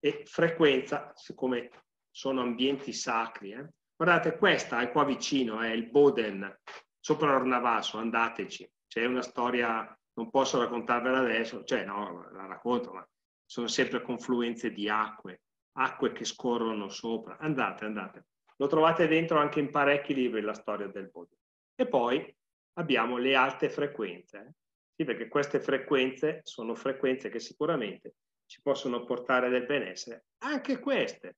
E 0.00 0.22
frequenza, 0.24 1.12
siccome 1.14 1.70
sono 2.10 2.40
ambienti 2.40 2.92
sacri, 2.92 3.52
eh? 3.52 3.68
guardate, 3.96 4.38
questa 4.38 4.80
è 4.80 4.90
qua 4.90 5.04
vicino, 5.04 5.60
è 5.60 5.70
il 5.70 5.90
Boden, 5.90 6.60
sopra 7.00 7.34
Ornavaso, 7.34 7.98
andateci, 7.98 8.70
c'è 8.86 9.04
una 9.04 9.22
storia 9.22 9.97
non 10.18 10.30
posso 10.30 10.58
raccontarvela 10.58 11.18
adesso, 11.18 11.62
cioè 11.62 11.84
no, 11.84 12.28
la 12.32 12.46
racconto, 12.46 12.92
ma 12.92 13.08
sono 13.44 13.68
sempre 13.68 14.02
confluenze 14.02 14.72
di 14.72 14.88
acque, 14.88 15.42
acque 15.76 16.10
che 16.10 16.24
scorrono 16.24 16.88
sopra. 16.88 17.38
Andate, 17.38 17.84
andate. 17.84 18.26
Lo 18.56 18.66
trovate 18.66 19.06
dentro 19.06 19.38
anche 19.38 19.60
in 19.60 19.70
parecchi 19.70 20.14
libri 20.14 20.40
la 20.40 20.54
storia 20.54 20.88
del 20.88 21.08
Bodhi. 21.08 21.36
E 21.76 21.86
poi 21.86 22.36
abbiamo 22.74 23.16
le 23.16 23.36
alte 23.36 23.70
frequenze. 23.70 24.38
Eh? 24.38 24.52
Sì, 24.96 25.04
perché 25.04 25.28
queste 25.28 25.60
frequenze 25.60 26.40
sono 26.42 26.74
frequenze 26.74 27.28
che 27.28 27.38
sicuramente 27.38 28.14
ci 28.46 28.60
possono 28.60 29.04
portare 29.04 29.48
del 29.48 29.66
benessere. 29.66 30.24
Anche 30.38 30.80
queste 30.80 31.36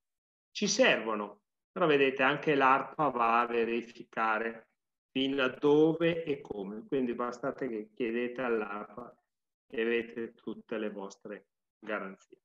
ci 0.52 0.66
servono, 0.66 1.42
però 1.70 1.84
vedete 1.84 2.22
anche 2.22 2.54
l'ARPA 2.54 3.10
va 3.10 3.40
a 3.40 3.46
verificare 3.46 4.69
fino 5.10 5.42
a 5.42 5.48
dove 5.48 6.24
e 6.24 6.40
come. 6.40 6.84
Quindi 6.86 7.14
bastate 7.14 7.68
che 7.68 7.90
chiedete 7.94 8.42
all'ARPA 8.42 9.14
e 9.66 9.82
avete 9.82 10.34
tutte 10.34 10.78
le 10.78 10.90
vostre 10.90 11.46
garanzie. 11.78 12.38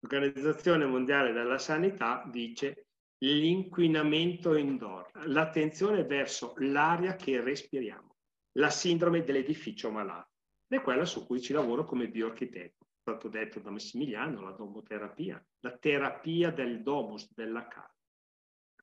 L'Organizzazione 0.00 0.86
Mondiale 0.86 1.32
della 1.32 1.58
Sanità 1.58 2.26
dice 2.30 2.86
l'inquinamento 3.18 4.54
indoor, 4.54 5.10
l'attenzione 5.26 6.04
verso 6.04 6.54
l'aria 6.58 7.16
che 7.16 7.40
respiriamo, 7.40 8.16
la 8.52 8.70
sindrome 8.70 9.22
dell'edificio 9.22 9.90
malato. 9.90 10.30
È 10.66 10.80
quella 10.80 11.04
su 11.04 11.26
cui 11.26 11.40
ci 11.40 11.52
lavoro 11.52 11.84
come 11.84 12.08
bioarchitetto. 12.08 12.84
È 12.84 13.00
stato 13.00 13.28
detto 13.28 13.60
da 13.60 13.70
Massimiliano, 13.70 14.40
la 14.40 14.52
domoterapia, 14.52 15.44
la 15.60 15.76
terapia 15.76 16.50
del 16.50 16.82
domus, 16.82 17.30
della 17.34 17.66
casa. 17.68 17.99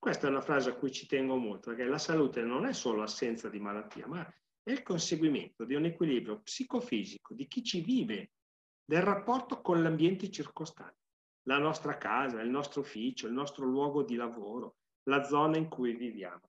Questa 0.08 0.28
è 0.28 0.30
una 0.30 0.40
frase 0.40 0.70
a 0.70 0.74
cui 0.74 0.90
ci 0.90 1.06
tengo 1.06 1.36
molto, 1.36 1.72
perché 1.72 1.84
la 1.84 1.98
salute 1.98 2.42
non 2.42 2.66
è 2.66 2.72
solo 2.72 3.04
assenza 3.04 3.50
di 3.50 3.60
malattia, 3.60 4.08
ma 4.08 4.26
è 4.64 4.72
il 4.72 4.82
conseguimento 4.82 5.66
di 5.66 5.76
un 5.76 5.84
equilibrio 5.84 6.40
psicofisico 6.40 7.34
di 7.34 7.46
chi 7.50 7.62
ci 7.62 7.82
vive, 7.82 8.32
del 8.86 9.02
rapporto 9.02 9.60
con 9.60 9.84
l'ambiente 9.84 10.32
circostante, 10.32 11.10
la 11.50 11.58
nostra 11.58 11.98
casa, 11.98 12.40
il 12.40 12.48
nostro 12.48 12.80
ufficio, 12.80 13.28
il 13.28 13.34
nostro 13.34 13.66
luogo 13.66 14.02
di 14.02 14.16
lavoro, 14.16 14.78
la 15.10 15.24
zona 15.24 15.58
in 15.58 15.68
cui 15.68 15.94
viviamo. 15.94 16.48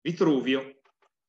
Vitruvio, 0.00 0.80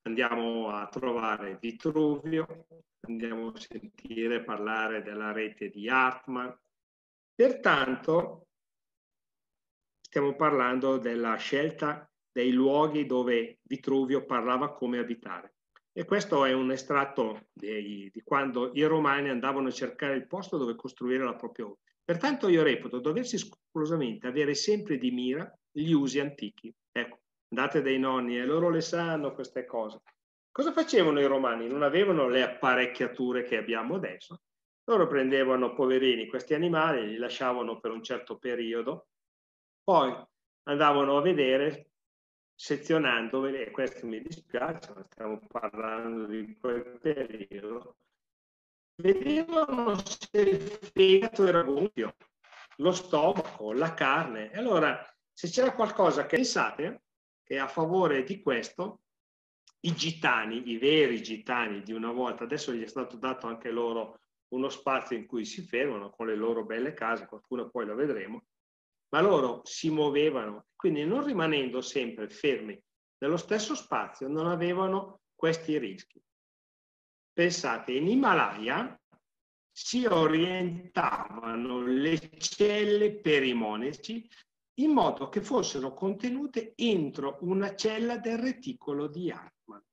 andiamo 0.03 0.70
a 0.70 0.88
trovare 0.89 1.57
Vitruvio, 1.59 2.67
andiamo 3.07 3.47
a 3.47 3.59
sentire 3.59 4.43
parlare 4.43 5.01
della 5.01 5.32
rete 5.32 5.70
di 5.70 5.89
Hartmann. 5.89 6.51
Pertanto 7.34 8.43
stiamo 10.10 10.36
parlando 10.36 10.97
della 10.97 11.36
scelta 11.36 12.12
dei 12.32 12.51
luoghi 12.51 13.05
dove 13.05 13.60
Vitruvio 13.62 14.26
parlava 14.26 14.74
come 14.74 14.97
abitare. 14.97 15.53
E 15.93 16.03
questo 16.03 16.45
è 16.45 16.51
un 16.51 16.72
estratto 16.72 17.49
di, 17.53 18.10
di 18.12 18.22
quando 18.24 18.72
i 18.74 18.84
romani 18.86 19.30
andavano 19.30 19.68
a 19.68 19.72
cercare 19.72 20.16
il 20.16 20.26
posto 20.26 20.57
dove 20.57 20.74
costruire 20.76 21.24
la 21.24 21.36
propria 21.36 21.66
opera. 21.66 21.93
Pertanto 22.03 22.49
io 22.49 22.64
reputo 22.64 22.99
doversi 22.99 23.38
scrupolosamente 23.38 24.26
avere 24.26 24.55
sempre 24.55 24.97
di 24.97 25.12
mira 25.12 25.47
gli 25.72 25.91
usi 25.91 26.20
antichi. 26.20 26.74
Ecco, 26.91 27.20
andate 27.49 27.84
dai 27.84 27.99
nonni 27.99 28.39
e 28.39 28.45
loro 28.45 28.72
le 28.72 28.82
sanno 28.82 29.34
queste 29.34 29.66
cose. 29.66 30.01
Cosa 30.51 30.72
facevano 30.72 31.20
i 31.20 31.28
romani? 31.28 31.68
Non 31.68 31.84
avevano 31.84 32.28
le 32.28 32.41
apparecchiature 32.41 33.43
che 33.43 33.57
abbiamo 33.57 33.95
adesso. 33.95 34.41
Loro 34.86 35.05
prendevano, 35.05 35.76
poverini, 35.76 36.26
questi 36.26 36.55
animali, 36.55 37.07
li 37.07 37.18
lasciavano 37.18 37.80
per 37.80 37.91
un 37.91 38.01
certo 38.01 38.39
periodo, 38.39 39.10
poi 39.90 40.16
andavano 40.68 41.18
a 41.18 41.22
vedere, 41.22 41.94
sezionandoli, 42.54 43.60
e 43.60 43.72
questo 43.72 44.06
mi 44.06 44.22
dispiace, 44.22 44.94
ma 44.94 45.04
stiamo 45.10 45.40
parlando 45.48 46.28
di 46.28 46.56
quel 46.60 47.00
periodo, 47.02 47.98
vedevano 48.98 49.98
se 50.06 50.42
il 50.42 50.62
fegato 50.94 51.48
era 51.48 51.64
gonfio, 51.64 52.16
lo 52.76 52.92
stomaco, 52.92 53.74
la 53.74 53.96
carne. 53.96 54.52
E 54.52 54.60
allora, 54.60 55.04
se 55.34 55.50
c'era 55.50 55.74
qualcosa 55.74 56.28
che 56.28 56.36
pensate 56.36 57.06
che 57.42 57.58
a 57.58 57.68
favore 57.68 58.22
di 58.22 58.44
questo, 58.44 59.02
i 59.88 59.96
gitani, 59.96 60.70
i 60.70 60.78
veri 60.78 61.20
gitani 61.24 61.82
di 61.82 61.94
una 61.94 62.12
volta, 62.12 62.44
adesso 62.44 62.74
gli 62.74 62.84
è 62.84 62.88
stato 62.88 63.18
dato 63.18 63.48
anche 63.48 63.72
loro 63.72 64.20
uno 64.50 64.70
spazio 64.70 65.18
in 65.18 65.26
cui 65.26 65.46
si 65.46 65.64
fermano 65.64 66.12
con 66.12 66.28
le 66.28 66.36
loro 66.36 66.64
belle 66.64 66.94
case, 66.94 67.26
qualcuno 67.26 67.72
poi 67.72 67.88
lo 67.88 67.96
vedremo, 67.96 68.44
ma 69.10 69.22
loro 69.22 69.62
si 69.64 69.89
muovevano, 69.89 70.68
quindi 70.76 71.05
non 71.05 71.24
rimanendo 71.24 71.82
sempre 71.82 72.30
fermi 72.30 72.80
nello 73.20 73.38
stesso 73.38 73.76
spazio, 73.76 74.28
non 74.28 74.47
avevano 74.47 75.22
questi 75.36 75.78
rischi. 75.78 76.22
Pensate, 77.32 77.93
in 77.93 78.07
Himalaya 78.07 78.99
si 79.72 80.05
orientavano 80.05 81.82
le 81.82 82.20
celle 82.38 83.16
per 83.16 83.43
i 83.43 83.53
monaci 83.53 84.28
in 84.80 84.91
modo 84.91 85.30
che 85.30 85.41
fossero 85.41 85.93
contenute 85.93 86.74
entro 86.76 87.38
una 87.41 87.76
cella 87.76 88.18
del 88.18 88.38
reticolo 88.38 89.07
di 89.07 89.30
Atman. 89.32 89.84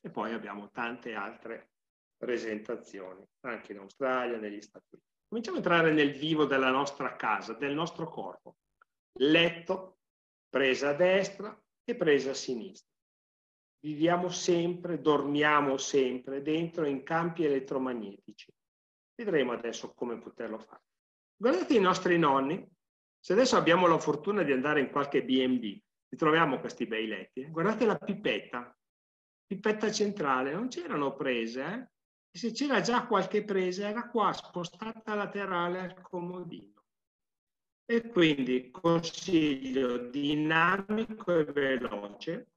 E 0.00 0.10
poi 0.10 0.32
abbiamo 0.32 0.70
tante 0.70 1.14
altre 1.14 1.72
presentazioni, 2.16 3.24
anche 3.40 3.72
in 3.72 3.78
Australia, 3.78 4.38
negli 4.38 4.60
Stati 4.60 4.94
Uniti. 4.94 5.11
Cominciamo 5.32 5.56
a 5.56 5.60
entrare 5.60 5.94
nel 5.94 6.12
vivo 6.12 6.44
della 6.44 6.70
nostra 6.70 7.16
casa, 7.16 7.54
del 7.54 7.72
nostro 7.72 8.06
corpo. 8.06 8.56
Letto, 9.20 10.00
presa 10.50 10.90
a 10.90 10.92
destra 10.92 11.58
e 11.82 11.96
presa 11.96 12.32
a 12.32 12.34
sinistra. 12.34 12.92
Viviamo 13.80 14.28
sempre, 14.28 15.00
dormiamo 15.00 15.78
sempre 15.78 16.42
dentro 16.42 16.84
in 16.84 17.02
campi 17.02 17.46
elettromagnetici. 17.46 18.52
Vedremo 19.14 19.52
adesso 19.52 19.94
come 19.94 20.18
poterlo 20.18 20.58
fare. 20.58 20.82
Guardate 21.34 21.76
i 21.76 21.80
nostri 21.80 22.18
nonni, 22.18 22.68
se 23.18 23.32
adesso 23.32 23.56
abbiamo 23.56 23.86
la 23.86 23.98
fortuna 23.98 24.42
di 24.42 24.52
andare 24.52 24.80
in 24.80 24.90
qualche 24.90 25.24
B&B, 25.24 25.80
ritroviamo 26.10 26.60
questi 26.60 26.84
bei 26.86 27.06
letti, 27.06 27.40
eh? 27.40 27.48
guardate 27.48 27.86
la 27.86 27.96
pipetta, 27.96 28.78
pipetta 29.46 29.90
centrale, 29.90 30.52
non 30.52 30.68
c'erano 30.68 31.16
prese, 31.16 31.64
eh? 31.64 31.91
Se 32.34 32.50
c'era 32.50 32.80
già 32.80 33.06
qualche 33.06 33.44
presa 33.44 33.88
era 33.88 34.08
qua, 34.08 34.32
spostata 34.32 35.14
laterale 35.14 35.80
al 35.80 36.00
comodino. 36.00 36.82
E 37.84 38.08
quindi 38.08 38.70
consiglio 38.70 39.98
dinamico 39.98 41.36
e 41.36 41.44
veloce, 41.44 42.52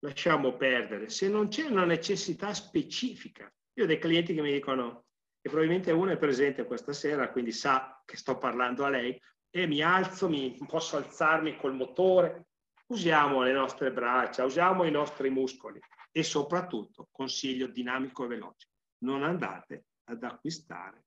lasciamo 0.00 0.54
perdere. 0.56 1.08
Se 1.08 1.30
non 1.30 1.48
c'è 1.48 1.64
una 1.64 1.86
necessità 1.86 2.52
specifica, 2.52 3.50
io 3.72 3.84
ho 3.84 3.86
dei 3.86 3.98
clienti 3.98 4.34
che 4.34 4.42
mi 4.42 4.52
dicono, 4.52 5.06
e 5.40 5.48
probabilmente 5.48 5.90
uno 5.90 6.10
è 6.10 6.18
presente 6.18 6.66
questa 6.66 6.92
sera, 6.92 7.30
quindi 7.30 7.52
sa 7.52 8.02
che 8.04 8.18
sto 8.18 8.36
parlando 8.36 8.84
a 8.84 8.90
lei, 8.90 9.18
e 9.48 9.66
mi 9.66 9.80
alzo, 9.80 10.28
mi, 10.28 10.54
posso 10.66 10.98
alzarmi 10.98 11.56
col 11.56 11.74
motore, 11.74 12.48
usiamo 12.88 13.42
le 13.42 13.52
nostre 13.52 13.90
braccia, 13.92 14.44
usiamo 14.44 14.84
i 14.84 14.90
nostri 14.90 15.30
muscoli 15.30 15.80
e 16.18 16.24
soprattutto 16.24 17.06
consiglio 17.12 17.68
dinamico 17.68 18.24
e 18.24 18.26
veloce. 18.26 18.70
Non 19.04 19.22
andate 19.22 19.84
ad 20.10 20.24
acquistare 20.24 21.04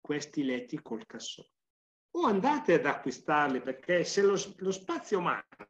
questi 0.00 0.42
letti 0.42 0.80
col 0.80 1.04
cassone. 1.04 1.50
O 2.12 2.24
andate 2.24 2.72
ad 2.72 2.86
acquistarli 2.86 3.60
perché 3.60 4.04
se 4.04 4.22
lo, 4.22 4.38
lo 4.56 4.72
spazio 4.72 5.20
manca, 5.20 5.68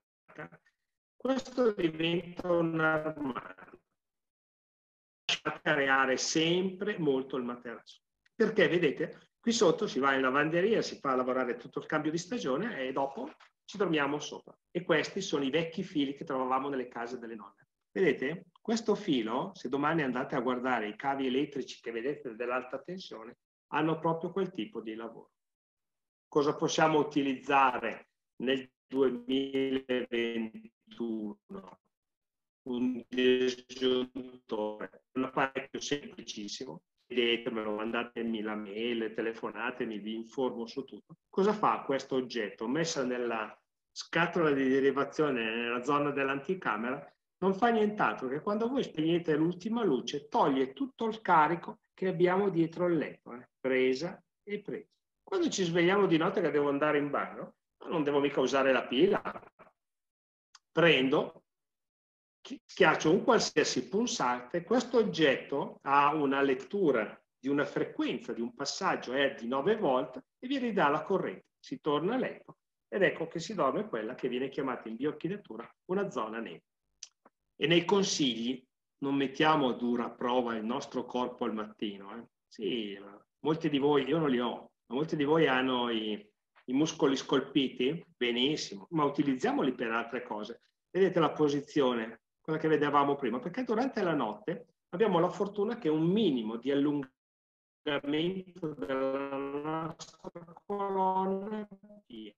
questo 1.16 1.72
diventa 1.72 2.52
un 2.52 2.78
armadio. 2.78 3.80
Lasciate 5.24 5.60
creare 5.60 6.16
sempre 6.16 6.96
molto 6.96 7.36
il 7.36 7.42
materasso. 7.42 8.02
Perché 8.32 8.68
vedete, 8.68 9.32
qui 9.40 9.50
sotto 9.50 9.88
si 9.88 9.98
va 9.98 10.14
in 10.14 10.20
lavanderia, 10.20 10.82
si 10.82 11.00
fa 11.00 11.16
lavorare 11.16 11.56
tutto 11.56 11.80
il 11.80 11.86
cambio 11.86 12.12
di 12.12 12.18
stagione 12.18 12.78
e 12.78 12.92
dopo 12.92 13.32
ci 13.64 13.76
dormiamo 13.76 14.20
sopra. 14.20 14.56
E 14.70 14.84
questi 14.84 15.20
sono 15.20 15.42
i 15.42 15.50
vecchi 15.50 15.82
fili 15.82 16.14
che 16.14 16.24
trovavamo 16.24 16.68
nelle 16.68 16.86
case 16.86 17.18
delle 17.18 17.34
nonne. 17.34 17.66
Vedete? 17.90 18.50
Questo 18.64 18.94
filo, 18.94 19.52
se 19.54 19.68
domani 19.68 20.00
andate 20.00 20.36
a 20.36 20.40
guardare 20.40 20.88
i 20.88 20.96
cavi 20.96 21.26
elettrici 21.26 21.82
che 21.82 21.90
vedete 21.90 22.34
dell'alta 22.34 22.78
tensione, 22.78 23.36
hanno 23.74 23.98
proprio 23.98 24.32
quel 24.32 24.52
tipo 24.52 24.80
di 24.80 24.94
lavoro. 24.94 25.32
Cosa 26.26 26.56
possiamo 26.56 26.98
utilizzare 26.98 28.08
nel 28.36 28.66
2021? 28.86 31.38
Un 32.62 33.04
disgiuntore, 33.06 35.02
un 35.12 35.24
apparecchio 35.24 35.80
semplicissimo, 35.80 36.84
vedetemelo, 37.06 37.74
mandatemi 37.74 38.40
la 38.40 38.54
mail, 38.54 39.12
telefonatemi, 39.12 39.98
vi 39.98 40.14
informo 40.14 40.64
su 40.64 40.84
tutto. 40.84 41.18
Cosa 41.28 41.52
fa 41.52 41.82
questo 41.82 42.14
oggetto? 42.14 42.66
Messa 42.66 43.04
nella 43.04 43.54
scatola 43.90 44.52
di 44.52 44.66
derivazione 44.66 45.54
nella 45.54 45.82
zona 45.82 46.12
dell'anticamera, 46.12 47.13
non 47.38 47.54
fa 47.54 47.68
nient'altro 47.68 48.28
che 48.28 48.40
quando 48.40 48.68
voi 48.68 48.82
spegnete 48.82 49.34
l'ultima 49.36 49.82
luce 49.82 50.28
toglie 50.28 50.72
tutto 50.72 51.06
il 51.06 51.20
carico 51.20 51.80
che 51.92 52.08
abbiamo 52.08 52.48
dietro 52.48 52.88
letto, 52.88 53.32
eh? 53.34 53.48
presa 53.60 54.22
e 54.42 54.60
presa. 54.60 54.88
Quando 55.22 55.48
ci 55.48 55.64
svegliamo 55.64 56.06
di 56.06 56.16
notte 56.16 56.40
che 56.40 56.50
devo 56.50 56.68
andare 56.68 56.98
in 56.98 57.10
bagno, 57.10 57.54
non 57.88 58.02
devo 58.02 58.20
mica 58.20 58.40
usare 58.40 58.72
la 58.72 58.86
pila. 58.86 59.22
Prendo, 60.70 61.44
schiaccio 62.40 63.10
un 63.10 63.22
qualsiasi 63.22 63.88
pulsante, 63.88 64.64
questo 64.64 64.98
oggetto 64.98 65.78
ha 65.82 66.14
una 66.14 66.42
lettura 66.42 67.18
di 67.38 67.48
una 67.48 67.64
frequenza, 67.64 68.32
di 68.32 68.40
un 68.40 68.54
passaggio 68.54 69.12
è 69.12 69.34
di 69.34 69.46
9 69.46 69.76
volt 69.76 70.22
e 70.38 70.46
vi 70.46 70.58
ridà 70.58 70.88
la 70.88 71.02
corrente. 71.02 71.46
Si 71.58 71.80
torna 71.80 72.14
a 72.14 72.18
letto 72.18 72.58
ed 72.88 73.02
ecco 73.02 73.26
che 73.28 73.38
si 73.38 73.54
dorme 73.54 73.88
quella 73.88 74.14
che 74.14 74.28
viene 74.28 74.48
chiamata 74.48 74.88
in 74.88 74.96
bioarchitettura 74.96 75.68
una 75.86 76.10
zona 76.10 76.38
nera. 76.40 76.62
E 77.56 77.66
nei 77.66 77.84
consigli 77.84 78.64
non 78.98 79.14
mettiamo 79.14 79.68
a 79.68 79.74
dura 79.74 80.10
prova 80.10 80.56
il 80.56 80.64
nostro 80.64 81.04
corpo 81.04 81.44
al 81.44 81.54
mattino. 81.54 82.16
Eh? 82.16 82.26
Sì, 82.46 82.98
molti 83.40 83.68
di 83.68 83.78
voi, 83.78 84.06
io 84.06 84.18
non 84.18 84.30
li 84.30 84.40
ho, 84.40 84.70
ma 84.86 84.96
molti 84.96 85.16
di 85.16 85.24
voi 85.24 85.46
hanno 85.46 85.90
i, 85.90 86.12
i 86.66 86.72
muscoli 86.72 87.16
scolpiti, 87.16 88.04
benissimo, 88.16 88.86
ma 88.90 89.04
utilizziamoli 89.04 89.74
per 89.74 89.90
altre 89.90 90.22
cose. 90.22 90.60
Vedete 90.90 91.20
la 91.20 91.32
posizione, 91.32 92.22
quella 92.40 92.58
che 92.58 92.68
vedevamo 92.68 93.16
prima, 93.16 93.38
perché 93.38 93.64
durante 93.64 94.02
la 94.02 94.14
notte 94.14 94.66
abbiamo 94.90 95.18
la 95.18 95.28
fortuna 95.28 95.76
che 95.76 95.88
un 95.88 96.06
minimo 96.06 96.56
di 96.56 96.70
allungamento 96.70 97.12
della 98.78 99.36
nostra 99.36 100.30
colonna 100.64 101.68
viene. 102.06 102.36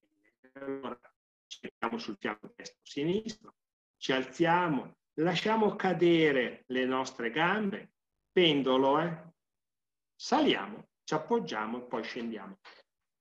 Allora, 0.54 0.98
ci 1.46 1.60
mettiamo 1.62 1.98
sul 1.98 2.16
fianco 2.18 2.52
destro 2.56 2.80
sinistro, 2.82 3.54
ci 3.98 4.12
alziamo, 4.12 4.96
lasciamo 5.16 5.76
cadere 5.76 6.64
le 6.68 6.84
nostre 6.84 7.30
gambe, 7.30 7.92
pendolo, 8.32 9.00
eh? 9.00 9.16
saliamo, 10.14 10.88
ci 11.04 11.14
appoggiamo 11.14 11.78
e 11.78 11.82
poi 11.82 12.02
scendiamo. 12.02 12.58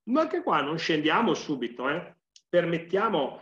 Ma 0.09 0.21
anche 0.21 0.43
qua 0.43 0.61
non 0.61 0.77
scendiamo 0.77 1.33
subito, 1.33 1.89
eh? 1.89 2.15
permettiamo 2.47 3.41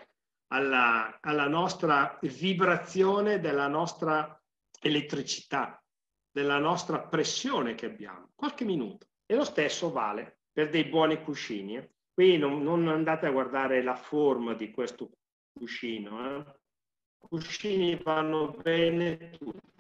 alla, 0.54 1.18
alla 1.22 1.48
nostra 1.48 2.18
vibrazione 2.22 3.40
della 3.40 3.68
nostra 3.68 4.40
elettricità, 4.80 5.84
della 6.32 6.60
nostra 6.60 7.02
pressione 7.02 7.76
che 7.76 7.88
abbiamo. 7.88 8.32
Qualche 8.36 8.66
minuto. 8.66 9.08
E 9.26 9.36
lo 9.36 9.44
stesso 9.44 9.92
vale 9.92 10.42
per 10.52 10.70
dei 10.70 10.86
buoni 10.86 11.22
cuscini. 11.24 11.78
Eh. 11.78 11.90
Qui 12.14 12.38
non, 12.38 12.62
non, 12.62 12.88
andate 12.88 13.26
a 13.26 13.32
guardare 13.32 13.82
la 13.82 13.96
forma 13.96 14.54
di 14.54 14.70
questo 14.72 15.10
cuscino. 15.52 16.38
Eh. 16.40 16.62
Cuscini 17.28 17.96
vanno 17.96 18.52
bene 18.52 19.32
tutti. 19.32 19.72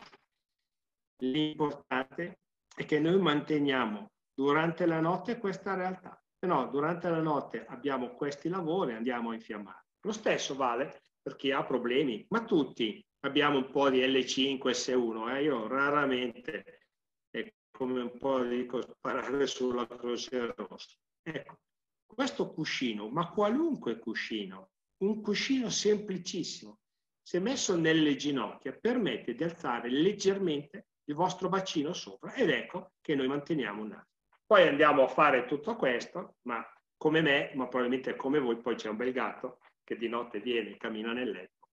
L'importante 1.24 2.40
è 2.76 2.86
che 2.86 3.00
noi 3.00 3.20
manteniamo 3.20 4.12
durante 4.34 4.86
la 4.86 5.00
notte 5.00 5.38
questa 5.38 5.76
realtà. 5.76 6.20
Se 6.40 6.48
no, 6.48 6.68
durante 6.68 7.10
la 7.10 7.22
notte 7.22 7.66
abbiamo 7.66 8.16
questi 8.16 8.50
lavori 8.50 8.92
e 8.92 8.96
andiamo 8.96 9.30
a 9.30 9.34
infiammare. 9.36 9.86
Lo 10.02 10.12
stesso 10.12 10.56
vale 10.56 11.02
per 11.22 11.36
chi 11.36 11.52
ha 11.52 11.64
problemi, 11.64 12.26
ma 12.30 12.44
tutti 12.44 13.06
abbiamo 13.22 13.58
un 13.58 13.70
po' 13.70 13.90
di 13.90 14.00
L5, 14.00 14.60
S1. 14.72 15.36
Eh? 15.36 15.44
Io 15.44 15.68
raramente, 15.68 16.88
è 17.30 17.54
come 17.72 18.02
un 18.02 18.18
po' 18.18 18.42
dico, 18.44 18.82
sparare 18.82 19.48
sulla 19.48 19.88
croce 19.88 20.54
rossa. 20.56 20.98
Ecco, 21.22 21.60
questo 22.06 22.52
cuscino, 22.52 23.10
ma 23.10 23.30
qualunque 23.30 24.00
cuscino, 24.00 24.72
un 25.04 25.22
cuscino 25.22 25.70
semplicissimo, 25.70 26.80
se 27.24 27.40
messo 27.40 27.78
nelle 27.78 28.18
ginocchia, 28.18 28.74
permette 28.74 29.34
di 29.34 29.44
alzare 29.44 29.90
leggermente 29.90 30.88
il 31.06 31.16
vostro 31.16 31.48
bacino 31.48 31.94
sopra 31.94 32.34
ed 32.34 32.50
ecco 32.50 32.92
che 33.02 33.16
noi 33.16 33.28
manteniamo 33.28 33.82
un 33.82 33.92
attimo. 33.94 34.12
Poi 34.46 34.68
andiamo 34.68 35.04
a 35.04 35.08
fare 35.08 35.46
tutto 35.46 35.76
questo, 35.76 36.36
ma 36.44 36.64
come 36.98 37.22
me, 37.22 37.52
ma 37.56 37.68
probabilmente 37.68 38.16
come 38.16 38.40
voi, 38.40 38.58
poi 38.58 38.76
c'è 38.76 38.90
un 38.90 38.98
bel 38.98 39.14
gatto 39.14 39.60
che 39.84 39.98
di 39.98 40.08
notte 40.08 40.40
viene 40.40 40.72
e 40.72 40.78
cammina 40.78 41.14
nel 41.14 41.32
letto. 41.32 41.70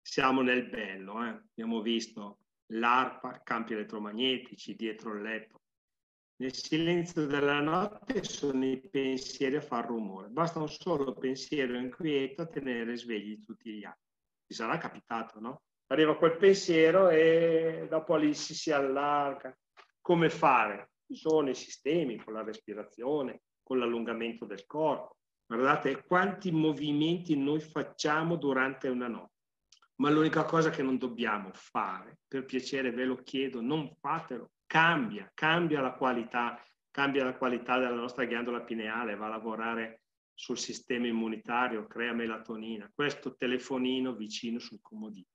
Siamo 0.00 0.40
nel 0.40 0.68
bello, 0.68 1.24
eh? 1.24 1.28
abbiamo 1.28 1.82
visto 1.82 2.38
l'arpa, 2.72 3.42
campi 3.42 3.74
elettromagnetici 3.74 4.74
dietro 4.74 5.14
il 5.14 5.22
letto. 5.22 5.60
Nel 6.36 6.54
silenzio 6.54 7.26
della 7.26 7.60
notte 7.60 8.24
sono 8.24 8.64
i 8.64 8.80
pensieri 8.80 9.56
a 9.56 9.60
far 9.60 9.86
rumore. 9.86 10.28
Basta 10.28 10.58
un 10.58 10.68
solo 10.68 11.14
pensiero 11.14 11.76
inquieto 11.76 12.42
a 12.42 12.46
tenere 12.46 12.96
svegli 12.96 13.38
tutti 13.40 13.70
gli 13.70 13.84
altri. 13.84 14.09
Ti 14.50 14.56
sarà 14.56 14.78
capitato, 14.78 15.38
no? 15.38 15.62
Arriva 15.92 16.16
quel 16.16 16.36
pensiero 16.36 17.08
e 17.08 17.86
dopo 17.88 18.16
lì 18.16 18.34
si, 18.34 18.52
si 18.52 18.72
allarga. 18.72 19.56
Come 20.00 20.28
fare? 20.28 20.90
Ci 21.06 21.14
sono 21.14 21.50
i 21.50 21.54
sistemi 21.54 22.16
con 22.16 22.32
la 22.32 22.42
respirazione, 22.42 23.42
con 23.62 23.78
l'allungamento 23.78 24.46
del 24.46 24.66
corpo. 24.66 25.18
Guardate 25.46 26.02
quanti 26.02 26.50
movimenti 26.50 27.36
noi 27.36 27.60
facciamo 27.60 28.34
durante 28.34 28.88
una 28.88 29.06
notte. 29.06 29.34
Ma 30.00 30.10
l'unica 30.10 30.42
cosa 30.42 30.70
che 30.70 30.82
non 30.82 30.98
dobbiamo 30.98 31.50
fare, 31.52 32.18
per 32.26 32.44
piacere 32.44 32.90
ve 32.90 33.04
lo 33.04 33.22
chiedo, 33.22 33.60
non 33.60 33.94
fatelo, 34.00 34.50
cambia, 34.66 35.30
cambia 35.32 35.80
la 35.80 35.92
qualità, 35.92 36.60
cambia 36.90 37.22
la 37.22 37.36
qualità 37.36 37.78
della 37.78 37.94
nostra 37.94 38.24
ghiandola 38.24 38.62
pineale, 38.62 39.14
va 39.14 39.26
a 39.26 39.28
lavorare 39.28 39.99
sul 40.40 40.56
sistema 40.56 41.06
immunitario, 41.06 41.86
crea 41.86 42.14
melatonina. 42.14 42.90
Questo 42.94 43.36
telefonino 43.36 44.14
vicino 44.14 44.58
sul 44.58 44.80
comodino. 44.80 45.26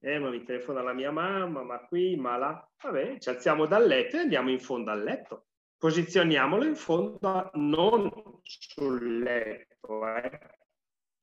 Eh? 0.00 0.12
eh, 0.12 0.18
ma 0.18 0.28
mi 0.28 0.42
telefona 0.44 0.82
la 0.82 0.92
mia 0.92 1.10
mamma, 1.10 1.62
ma 1.62 1.78
qui, 1.86 2.14
ma 2.16 2.36
là. 2.36 2.70
Vabbè, 2.82 3.16
ci 3.18 3.30
alziamo 3.30 3.64
dal 3.64 3.86
letto 3.86 4.16
e 4.16 4.20
andiamo 4.20 4.50
in 4.50 4.60
fondo 4.60 4.90
al 4.90 5.02
letto. 5.02 5.46
Posizioniamolo 5.78 6.64
in 6.66 6.76
fondo, 6.76 7.50
non 7.54 8.10
sul 8.42 9.20
letto, 9.20 10.06
eh? 10.06 10.40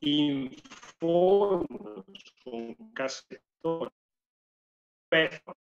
in 0.06 0.50
fondo 0.98 2.06
su 2.12 2.50
un 2.50 2.92
cassettone. 2.92 3.92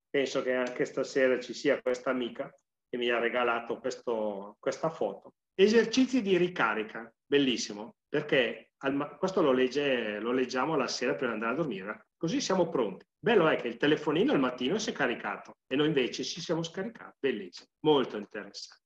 Penso 0.10 0.42
che 0.44 0.54
anche 0.54 0.84
stasera 0.84 1.40
ci 1.40 1.54
sia 1.54 1.82
questa 1.82 2.10
amica 2.10 2.54
che 2.90 2.98
mi 2.98 3.10
ha 3.10 3.18
regalato 3.18 3.80
questo, 3.80 4.58
questa 4.60 4.90
foto. 4.90 5.36
Esercizi 5.56 6.22
di 6.22 6.36
ricarica, 6.38 7.14
bellissimo, 7.26 7.96
perché 8.10 8.72
al, 8.78 9.18
questo 9.18 9.42
lo, 9.42 9.52
legge, 9.52 10.20
lo 10.20 10.32
leggiamo 10.32 10.76
la 10.76 10.88
sera 10.88 11.16
per 11.16 11.30
andare 11.30 11.54
a 11.54 11.56
dormire, 11.56 12.08
così 12.18 12.42
siamo 12.42 12.70
pronti. 12.70 13.06
Bello 13.20 13.48
è 13.48 13.56
che 13.56 13.68
il 13.68 13.78
telefonino 13.78 14.34
al 14.34 14.40
mattino 14.40 14.78
si 14.78 14.90
è 14.90 14.94
caricato 14.94 15.58
e 15.68 15.76
noi 15.76 15.88
invece 15.88 16.24
ci 16.24 16.42
siamo 16.42 16.64
scaricati, 16.64 17.18
bellissimo, 17.20 17.70
molto 17.82 18.18
interessante. 18.18 18.84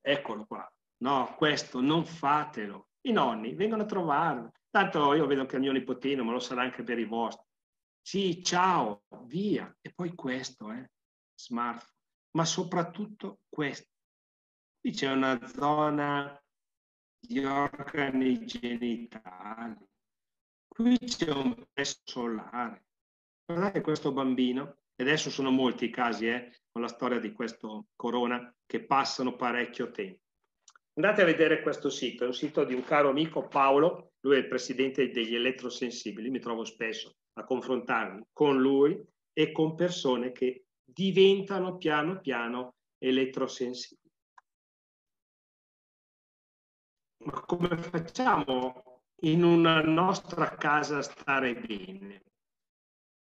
Eccolo 0.00 0.44
qua. 0.46 0.70
No, 0.98 1.34
questo 1.36 1.80
non 1.80 2.04
fatelo. 2.04 2.88
I 3.02 3.12
nonni 3.12 3.54
vengono 3.54 3.82
a 3.82 3.86
trovarlo. 3.86 4.52
Tanto 4.70 5.14
io 5.14 5.26
vedo 5.26 5.46
che 5.46 5.56
il 5.56 5.62
mio 5.62 5.72
nipotino, 5.72 6.24
ma 6.24 6.32
lo 6.32 6.38
sarà 6.38 6.62
anche 6.62 6.82
per 6.82 6.98
i 6.98 7.04
vostri. 7.04 7.44
Sì, 8.00 8.42
ciao, 8.42 9.04
via. 9.24 9.74
E 9.80 9.92
poi 9.94 10.14
questo, 10.14 10.70
eh, 10.70 10.90
smartphone. 11.34 11.92
Ma 12.36 12.44
soprattutto 12.44 13.40
questo. 13.48 13.93
Qui 14.84 14.92
c'è 14.92 15.10
una 15.10 15.40
zona 15.46 16.38
di 17.18 17.42
organi 17.42 18.44
genitali. 18.44 19.78
Qui 20.68 20.98
c'è 20.98 21.30
un 21.30 21.54
peso 21.72 22.00
solare. 22.04 22.84
Guardate 23.46 23.80
questo 23.80 24.12
bambino, 24.12 24.80
e 24.94 25.02
adesso 25.02 25.30
sono 25.30 25.50
molti 25.50 25.86
i 25.86 25.90
casi 25.90 26.28
eh, 26.28 26.60
con 26.70 26.82
la 26.82 26.88
storia 26.88 27.18
di 27.18 27.32
questo 27.32 27.86
corona 27.96 28.54
che 28.66 28.84
passano 28.84 29.36
parecchio 29.36 29.90
tempo. 29.90 30.20
Andate 30.98 31.22
a 31.22 31.24
vedere 31.24 31.62
questo 31.62 31.88
sito, 31.88 32.24
è 32.24 32.26
un 32.26 32.34
sito 32.34 32.64
di 32.64 32.74
un 32.74 32.84
caro 32.84 33.08
amico 33.08 33.48
Paolo, 33.48 34.12
lui 34.20 34.34
è 34.34 34.40
il 34.40 34.48
presidente 34.48 35.08
degli 35.08 35.34
elettrosensibili, 35.34 36.28
mi 36.28 36.40
trovo 36.40 36.66
spesso 36.66 37.16
a 37.38 37.44
confrontarmi 37.44 38.26
con 38.34 38.60
lui 38.60 39.02
e 39.32 39.50
con 39.50 39.76
persone 39.76 40.32
che 40.32 40.66
diventano 40.84 41.78
piano 41.78 42.20
piano 42.20 42.74
elettrosensibili. 42.98 44.03
Ma 47.24 47.40
come 47.40 47.76
facciamo 47.76 49.02
in 49.22 49.42
una 49.42 49.80
nostra 49.80 50.50
casa 50.56 51.00
stare 51.00 51.54
bene? 51.54 52.22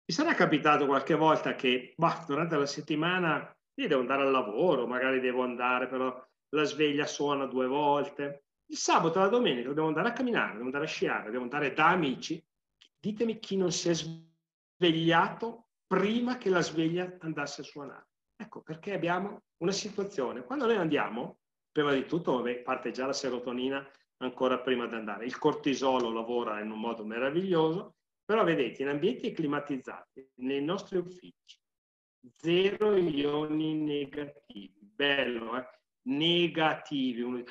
Mi 0.09 0.15
sarà 0.15 0.35
capitato 0.35 0.87
qualche 0.87 1.15
volta 1.15 1.55
che 1.55 1.95
bah, 1.97 2.25
durante 2.27 2.57
la 2.57 2.67
settimana 2.67 3.57
io 3.75 3.89
devo 3.89 4.01
andare 4.01 4.23
al 4.23 4.31
lavoro, 4.31 4.87
magari 4.87 5.21
devo 5.21 5.43
andare, 5.43 5.87
però 5.87 6.25
la 6.51 6.65
sveglia 6.65 7.07
suona 7.07 7.47
due 7.47 7.67
volte. 7.67 8.45
Il 8.67 8.77
sabato 8.77 9.19
e 9.19 9.23
la 9.23 9.29
domenica 9.29 9.73
devo 9.73 9.87
andare 9.87 10.09
a 10.09 10.13
camminare, 10.13 10.53
devo 10.53 10.65
andare 10.65 10.85
a 10.85 10.89
sciare, 10.89 11.31
devo 11.31 11.45
andare 11.45 11.73
da 11.73 11.89
amici. 11.89 12.45
Ditemi 12.99 13.39
chi 13.39 13.57
non 13.57 13.71
si 13.71 13.89
è 13.91 13.95
svegliato 13.95 15.69
prima 15.87 16.39
che 16.39 16.51
la 16.51 16.63
sveglia 16.63 17.17
andasse 17.21 17.61
a 17.61 17.65
suonare. 17.65 18.09
Ecco 18.37 18.63
perché 18.63 18.95
abbiamo 18.95 19.43
una 19.59 19.73
situazione. 19.73 20.43
Quando 20.43 20.67
noi 20.67 20.77
andiamo, 20.77 21.39
prima 21.77 21.93
di 21.93 22.07
tutto 22.07 22.37
vabbè, 22.37 22.63
parte 22.63 22.91
già 22.91 23.05
la 23.05 23.13
serotonina 23.13 23.87
ancora 24.23 24.61
prima 24.61 24.87
di 24.87 24.95
andare. 24.95 25.27
Il 25.27 25.37
cortisolo 25.37 26.11
lavora 26.11 26.59
in 26.61 26.71
un 26.71 26.81
modo 26.81 27.05
meraviglioso, 27.05 27.97
però 28.25 28.45
vedete, 28.45 28.81
in 28.81 28.89
ambienti 28.89 29.31
climatizzati, 29.33 30.27
nei 30.37 30.65
nostri 30.65 30.97
uffici, 30.97 31.61
zero 32.35 32.97
ioni 32.97 33.75
negativi. 33.75 34.75
Bello, 34.81 35.59
eh? 35.59 35.69
Negativi. 36.05 37.45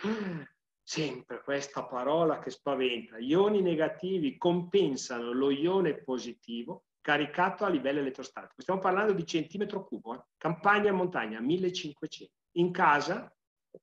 Sempre 0.81 1.43
questa 1.43 1.85
parola 1.85 2.39
che 2.39 2.49
spaventa. 2.49 3.19
Ioni 3.19 3.61
negativi 3.61 4.37
compensano 4.37 5.33
lo 5.33 5.51
ione 5.51 6.01
positivo 6.01 6.85
caricato 6.99 7.63
a 7.63 7.69
livello 7.69 7.99
elettrostatico. 7.99 8.59
Stiamo 8.63 8.79
parlando 8.79 9.13
di 9.13 9.23
centimetro 9.23 9.85
cubo, 9.85 10.15
eh? 10.15 10.23
campagna 10.35 10.91
montagna 10.91 11.39
1500. 11.39 12.33
In 12.53 12.71
casa 12.71 13.31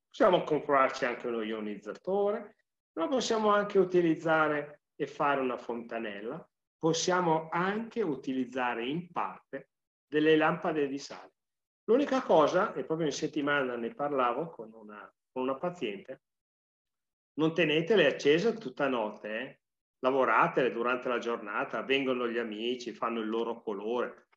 possiamo 0.07 0.45
comprarci 0.45 1.05
anche 1.05 1.27
uno 1.27 1.43
ionizzatore, 1.43 2.57
ma 2.95 3.09
possiamo 3.09 3.51
anche 3.51 3.79
utilizzare 3.79 4.83
e 4.95 5.07
fare 5.07 5.41
una 5.41 5.57
fontanella, 5.57 6.47
possiamo 6.79 7.49
anche 7.51 8.03
utilizzare 8.03 8.87
in 8.87 9.11
parte 9.11 9.71
delle 10.07 10.37
lampade 10.37 10.87
di 10.89 10.99
sale. 10.99 11.33
L'unica 11.85 12.23
cosa, 12.23 12.73
e 12.75 12.85
proprio 12.85 13.09
in 13.09 13.13
settimana 13.13 13.77
ne 13.77 13.95
parlavo 13.95 14.51
con 14.51 14.73
una, 14.73 15.13
con 15.33 15.43
una 15.43 15.57
paziente, 15.57 16.23
non 17.35 17.55
tenetele 17.55 18.07
accese 18.07 18.55
tutta 18.55 18.89
notte, 18.89 19.29
eh? 19.29 19.61
lavoratele 20.01 20.73
durante 20.73 21.09
la 21.09 21.19
giornata, 21.19 21.83
vengono 21.83 22.29
gli 22.29 22.39
amici, 22.39 22.93
fanno 22.93 23.21
il 23.21 23.29
loro 23.29 23.63
colore, 23.63 24.29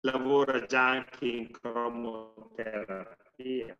lavora 0.00 0.64
già 0.64 0.88
anche 0.90 1.26
in 1.26 1.50
cromoterapia. 1.50 3.76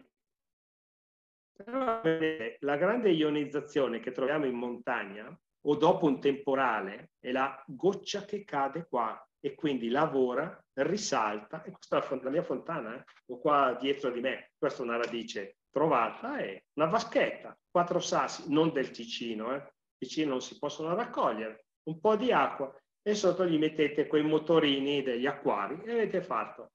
La 1.57 2.77
grande 2.77 3.11
ionizzazione 3.11 4.01
che 4.01 4.11
troviamo 4.11 4.45
in 4.45 4.55
montagna 4.55 5.39
o 5.67 5.77
dopo 5.77 6.07
un 6.07 6.21
temporale 6.21 7.13
è 7.21 7.31
la 7.31 7.63
goccia 7.67 8.25
che 8.25 8.45
cade 8.45 8.87
qua 8.89 9.25
e 9.39 9.55
quindi 9.55 9.89
lavora, 9.89 10.59
risalta, 10.75 11.63
e 11.63 11.71
questa 11.71 12.03
è 12.03 12.23
la 12.23 12.31
mia 12.31 12.43
fontana, 12.43 12.97
eh? 12.97 13.05
ho 13.27 13.39
qua 13.39 13.77
dietro 13.79 14.11
di 14.11 14.21
me, 14.21 14.53
questa 14.59 14.83
è 14.83 14.87
una 14.87 14.97
radice 14.97 15.59
trovata, 15.71 16.39
è 16.39 16.61
una 16.75 16.89
vaschetta, 16.89 17.57
quattro 17.71 18.01
sassi, 18.01 18.51
non 18.53 18.73
del 18.73 18.91
Ticino, 18.91 19.55
eh? 19.55 19.73
Ticino 19.99 20.31
non 20.31 20.41
si 20.41 20.59
possono 20.59 20.95
raccogliere, 20.95 21.67
un 21.85 22.01
po' 22.01 22.17
di 22.17 22.33
acqua 22.33 22.75
e 23.03 23.15
sotto 23.15 23.47
gli 23.47 23.59
mettete 23.59 24.07
quei 24.07 24.23
motorini 24.23 25.03
degli 25.03 25.27
acquari 25.27 25.79
e 25.85 25.93
avete 25.93 26.23
fatto. 26.23 26.73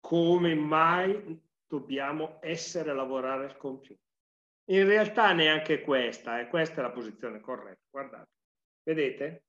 Come 0.00 0.54
mai 0.54 1.47
dobbiamo 1.68 2.38
essere 2.40 2.90
a 2.90 2.94
lavorare 2.94 3.44
al 3.44 3.56
computer? 3.56 4.06
In 4.70 4.86
realtà 4.86 5.32
neanche 5.32 5.80
questa, 5.82 6.38
e 6.38 6.42
eh, 6.42 6.48
questa 6.48 6.80
è 6.80 6.82
la 6.82 6.90
posizione 6.90 7.40
corretta. 7.40 7.86
Guardate, 7.90 8.30
vedete? 8.82 9.44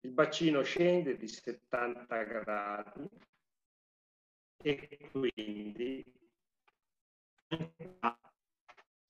Il 0.00 0.10
bacino 0.10 0.62
scende 0.62 1.16
di 1.16 1.28
70 1.28 2.22
gradi 2.24 3.08
e 4.62 5.08
quindi 5.10 6.04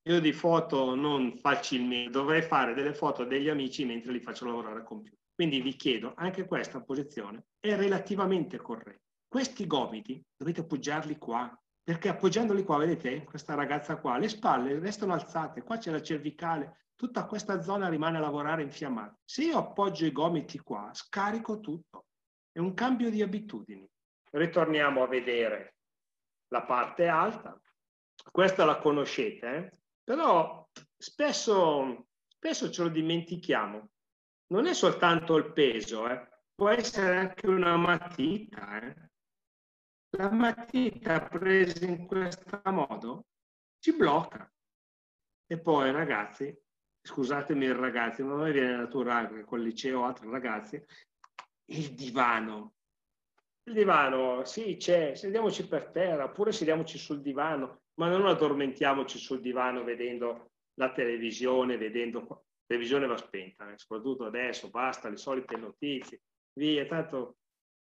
io 0.06 0.20
di 0.20 0.32
foto 0.32 0.94
non 0.94 1.38
facilmente, 1.38 2.10
dovrei 2.10 2.42
fare 2.42 2.74
delle 2.74 2.92
foto 2.92 3.24
degli 3.24 3.48
amici 3.48 3.84
mentre 3.84 4.12
li 4.12 4.20
faccio 4.20 4.44
lavorare 4.44 4.80
al 4.80 4.84
computer. 4.84 5.18
Quindi 5.34 5.60
vi 5.60 5.74
chiedo, 5.74 6.12
anche 6.16 6.44
questa 6.44 6.80
posizione 6.80 7.46
è 7.58 7.74
relativamente 7.74 8.58
corretta. 8.58 9.00
Questi 9.26 9.66
gomiti 9.66 10.22
dovete 10.36 10.60
appoggiarli 10.60 11.16
qua, 11.16 11.58
perché 11.84 12.08
appoggiandoli 12.08 12.64
qua, 12.64 12.78
vedete, 12.78 13.24
questa 13.24 13.54
ragazza 13.54 13.98
qua, 13.98 14.16
le 14.16 14.30
spalle 14.30 14.78
restano 14.78 15.12
alzate, 15.12 15.62
qua 15.62 15.76
c'è 15.76 15.90
la 15.90 16.00
cervicale, 16.00 16.88
tutta 16.96 17.26
questa 17.26 17.60
zona 17.60 17.90
rimane 17.90 18.16
a 18.16 18.20
lavorare 18.20 18.62
infiammata. 18.62 19.14
Se 19.22 19.44
io 19.44 19.58
appoggio 19.58 20.06
i 20.06 20.12
gomiti 20.12 20.58
qua, 20.60 20.90
scarico 20.94 21.60
tutto. 21.60 22.06
È 22.50 22.58
un 22.58 22.72
cambio 22.72 23.10
di 23.10 23.20
abitudini. 23.20 23.86
Ritorniamo 24.30 25.02
a 25.02 25.08
vedere 25.08 25.74
la 26.48 26.62
parte 26.62 27.06
alta. 27.06 27.60
Questa 28.30 28.64
la 28.64 28.78
conoscete, 28.78 29.46
eh? 29.54 29.70
Però 30.02 30.66
spesso, 30.96 32.06
spesso 32.28 32.70
ce 32.70 32.82
lo 32.82 32.88
dimentichiamo. 32.88 33.90
Non 34.46 34.66
è 34.66 34.72
soltanto 34.72 35.36
il 35.36 35.52
peso, 35.52 36.08
eh? 36.08 36.28
può 36.54 36.68
essere 36.70 37.16
anche 37.16 37.46
una 37.46 37.76
matita. 37.76 38.80
Eh? 38.80 39.10
La 40.16 40.30
matita 40.30 41.20
presa 41.20 41.84
in 41.84 42.06
questo 42.06 42.60
modo 42.66 43.26
ci 43.78 43.96
blocca. 43.96 44.50
E 45.46 45.58
poi 45.58 45.90
ragazzi, 45.90 46.56
scusatemi 47.02 47.64
il 47.64 47.74
ragazzi, 47.74 48.22
ma 48.22 48.34
a 48.34 48.36
me 48.36 48.52
viene 48.52 48.76
naturale 48.76 49.44
col 49.44 49.62
liceo 49.62 50.04
altri 50.04 50.30
ragazzi, 50.30 50.82
il 51.66 51.94
divano. 51.94 52.74
Il 53.64 53.74
divano, 53.74 54.44
sì, 54.44 54.76
c'è, 54.76 55.14
sediamoci 55.14 55.66
per 55.66 55.90
terra, 55.90 56.24
oppure 56.24 56.52
sediamoci 56.52 56.98
sul 56.98 57.20
divano 57.20 57.82
ma 57.94 58.08
non 58.08 58.26
addormentiamoci 58.26 59.18
sul 59.18 59.40
divano 59.40 59.84
vedendo 59.84 60.52
la 60.74 60.92
televisione, 60.92 61.76
vedendo... 61.76 62.44
La 62.66 62.76
televisione 62.76 63.06
va 63.06 63.16
spenta, 63.18 63.70
eh? 63.70 63.76
soprattutto 63.76 64.24
adesso, 64.24 64.70
basta 64.70 65.10
le 65.10 65.18
solite 65.18 65.54
notizie, 65.54 66.22
via, 66.54 66.86
tanto 66.86 67.36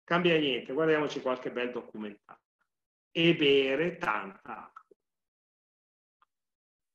cambia 0.07 0.39
niente, 0.39 0.71
guardiamoci 0.71 1.19
qualche 1.19 1.51
bel 1.51 1.71
documentario. 1.71 2.41
E 3.11 3.35
bere 3.35 3.97
tanta 3.97 4.65
acqua. 4.65 4.85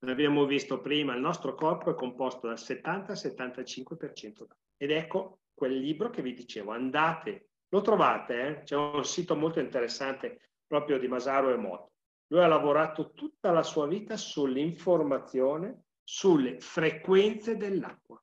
L'abbiamo 0.04 0.46
visto 0.46 0.80
prima, 0.80 1.14
il 1.14 1.20
nostro 1.20 1.54
corpo 1.54 1.90
è 1.90 1.94
composto 1.94 2.46
dal 2.46 2.56
70-75% 2.56 4.38
d'acqua. 4.38 4.56
Ed 4.78 4.90
ecco 4.90 5.40
quel 5.52 5.76
libro 5.78 6.08
che 6.08 6.22
vi 6.22 6.32
dicevo, 6.32 6.72
andate, 6.72 7.50
lo 7.68 7.82
trovate, 7.82 8.46
eh? 8.46 8.62
c'è 8.62 8.76
un 8.76 9.04
sito 9.04 9.36
molto 9.36 9.60
interessante 9.60 10.50
proprio 10.66 10.98
di 10.98 11.06
Masaro 11.06 11.50
Emoto 11.50 11.92
lui 12.32 12.42
ha 12.42 12.46
lavorato 12.46 13.12
tutta 13.12 13.52
la 13.52 13.62
sua 13.62 13.86
vita 13.86 14.16
sull'informazione, 14.16 15.84
sulle 16.02 16.58
frequenze 16.60 17.58
dell'acqua. 17.58 18.20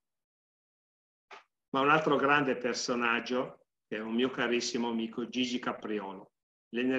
Ma 1.70 1.82
un 1.82 1.92
altro 1.92 2.16
grande 2.16 2.58
personaggio, 2.58 3.59
che 3.90 3.98
è 3.98 4.00
un 4.00 4.14
mio 4.14 4.30
carissimo 4.30 4.90
amico, 4.90 5.28
Gigi 5.28 5.58
Capriolo. 5.58 6.34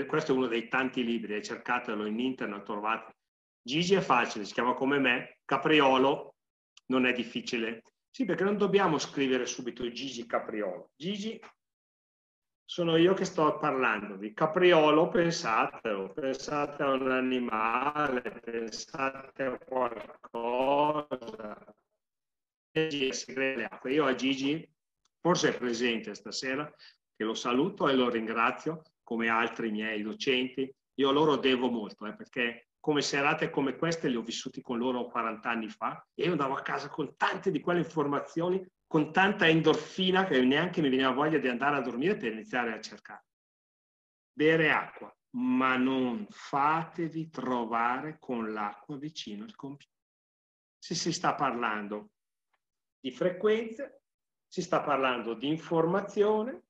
Questo 0.09 0.33
è 0.33 0.35
uno 0.35 0.49
dei 0.49 0.67
tanti 0.67 1.05
libri, 1.05 1.41
cercatelo 1.41 2.05
in 2.05 2.19
internet, 2.19 2.65
trovate. 2.65 3.15
Gigi 3.63 3.95
è 3.95 4.01
facile, 4.01 4.45
si 4.45 4.53
chiama 4.53 4.75
come 4.75 4.99
me, 4.99 5.39
Capriolo 5.45 6.35
non 6.87 7.07
è 7.07 7.13
difficile. 7.13 7.85
Sì, 8.11 8.25
perché 8.25 8.43
non 8.43 8.57
dobbiamo 8.57 8.99
scrivere 8.99 9.47
subito 9.47 9.89
Gigi 9.93 10.27
Capriolo. 10.27 10.91
Gigi 10.97 11.41
sono 12.65 12.97
io 12.97 13.15
che 13.15 13.25
sto 13.25 13.57
parlando 13.59 14.17
di 14.17 14.33
capriolo, 14.33 15.09
pensatelo, 15.09 16.13
pensate 16.13 16.83
a 16.83 16.91
un 16.91 17.09
animale, 17.11 18.41
pensate 18.43 19.45
a 19.45 19.59
qualcosa. 19.59 21.07
Io 22.73 24.05
a 24.05 24.15
Gigi, 24.15 24.69
forse 25.21 25.51
è 25.51 25.59
presente 25.59 26.15
stasera, 26.15 26.71
che 27.15 27.25
lo 27.25 27.35
saluto 27.35 27.89
e 27.89 27.95
lo 27.95 28.09
ringrazio, 28.09 28.83
come 29.03 29.29
altri 29.29 29.71
miei 29.71 30.03
docenti. 30.03 30.73
Io 30.95 31.13
loro 31.13 31.37
devo 31.37 31.71
molto, 31.71 32.07
eh, 32.07 32.15
perché 32.15 32.71
come 32.81 33.03
serate 33.03 33.51
come 33.51 33.77
queste 33.77 34.09
le 34.09 34.17
ho 34.17 34.23
vissute 34.23 34.63
con 34.63 34.79
loro 34.79 35.07
40 35.07 35.49
anni 35.49 35.69
fa 35.69 36.03
e 36.15 36.25
io 36.25 36.33
andavo 36.33 36.55
a 36.55 36.63
casa 36.63 36.89
con 36.89 37.15
tante 37.17 37.51
di 37.51 37.61
quelle 37.61 37.81
informazioni 37.81 38.67
con 38.87 39.13
tanta 39.13 39.47
endorfina 39.47 40.25
che 40.25 40.41
neanche 40.41 40.81
mi 40.81 40.89
veniva 40.89 41.13
voglia 41.13 41.39
di 41.39 41.47
andare 41.47 41.77
a 41.77 41.81
dormire 41.81 42.17
per 42.17 42.33
iniziare 42.33 42.73
a 42.73 42.81
cercare. 42.81 43.25
Bere 44.33 44.73
acqua, 44.73 45.15
ma 45.37 45.77
non 45.77 46.27
fatevi 46.29 47.29
trovare 47.29 48.17
con 48.19 48.53
l'acqua 48.53 48.97
vicino 48.97 49.45
al 49.45 49.55
computer. 49.55 49.95
Se 50.77 50.95
si 50.95 51.13
sta 51.13 51.35
parlando 51.35 52.13
di 52.99 53.13
frequenze, 53.13 54.00
si 54.51 54.63
sta 54.63 54.81
parlando 54.81 55.35
di 55.35 55.47
informazione, 55.47 56.65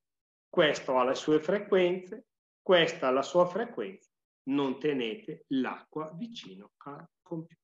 questo 0.50 0.98
ha 0.98 1.04
le 1.04 1.14
sue 1.14 1.40
frequenze, 1.40 2.26
questa 2.60 3.08
ha 3.08 3.10
la 3.10 3.22
sua 3.22 3.46
frequenza, 3.46 4.10
non 4.50 4.78
tenete 4.78 5.44
l'acqua 5.48 6.12
vicino 6.14 6.72
al 6.84 7.08
computer. 7.22 7.56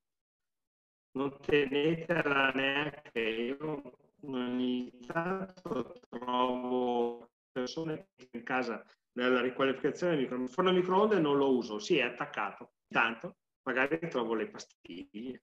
Non 1.16 1.38
tenetela 1.40 2.50
neanche 2.52 3.20
io 3.20 3.98
ogni 4.22 4.90
tanto 5.06 6.00
trovo 6.08 7.28
persone 7.52 8.08
in 8.32 8.42
casa 8.42 8.82
nella 9.12 9.42
riqualificazione 9.42 10.16
del 10.16 10.48
forno 10.48 10.72
microonde 10.72 11.18
non 11.18 11.36
lo 11.36 11.54
uso, 11.54 11.78
sì, 11.78 11.98
è 11.98 12.02
attaccato. 12.02 12.72
Intanto 12.88 13.36
magari 13.64 13.98
trovo 14.08 14.32
le 14.32 14.48
pastiglie, 14.48 15.42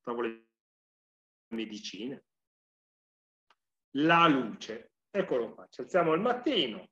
trovo 0.00 0.22
le 0.22 0.46
medicine. 1.50 2.24
La 3.96 4.26
luce, 4.26 4.92
eccolo 5.10 5.52
qua, 5.52 5.66
ci 5.68 5.82
alziamo 5.82 6.12
al 6.12 6.20
mattino, 6.20 6.88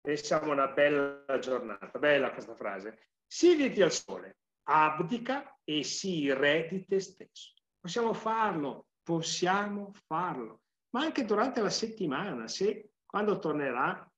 pensiamo 0.00 0.50
a 0.50 0.54
una 0.54 0.68
bella 0.68 1.38
giornata, 1.38 1.98
bella 1.98 2.32
questa 2.32 2.54
frase, 2.54 3.08
siediti 3.26 3.82
al 3.82 3.92
sole, 3.92 4.38
abdica 4.64 5.58
e 5.62 5.82
sii 5.82 6.32
re 6.32 6.68
di 6.70 6.86
te 6.86 7.00
stesso. 7.00 7.52
Possiamo 7.78 8.14
farlo, 8.14 8.86
possiamo 9.02 9.92
farlo, 10.06 10.62
ma 10.90 11.02
anche 11.02 11.24
durante 11.24 11.60
la 11.60 11.70
settimana, 11.70 12.48
se 12.48 12.92
quando 13.04 13.38
tornerà 13.38 14.10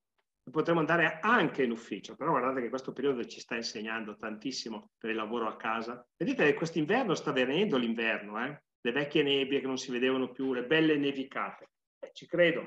potremo 0.51 0.81
andare 0.81 1.19
anche 1.21 1.62
in 1.62 1.71
ufficio, 1.71 2.15
però 2.15 2.31
guardate 2.31 2.61
che 2.61 2.69
questo 2.69 2.93
periodo 2.93 3.25
ci 3.25 3.41
sta 3.41 3.57
insegnando 3.57 4.17
tantissimo 4.17 4.91
per 4.99 5.11
il 5.11 5.17
lavoro 5.17 5.49
a 5.49 5.57
casa. 5.57 6.07
Vedete 6.17 6.45
che 6.45 6.55
quest'inverno 6.55 7.15
sta 7.15 7.33
venendo 7.33 7.77
l'inverno, 7.77 8.45
eh? 8.45 8.62
le 8.81 8.93
vecchie 8.93 9.23
nebbie 9.23 9.61
che 9.61 9.67
non 9.67 9.79
si 9.79 9.91
vedevano 9.91 10.31
più, 10.31 10.53
le 10.53 10.65
belle 10.65 10.97
nevicate. 10.97 11.71
Eh, 12.05 12.11
ci 12.13 12.27
credo, 12.27 12.67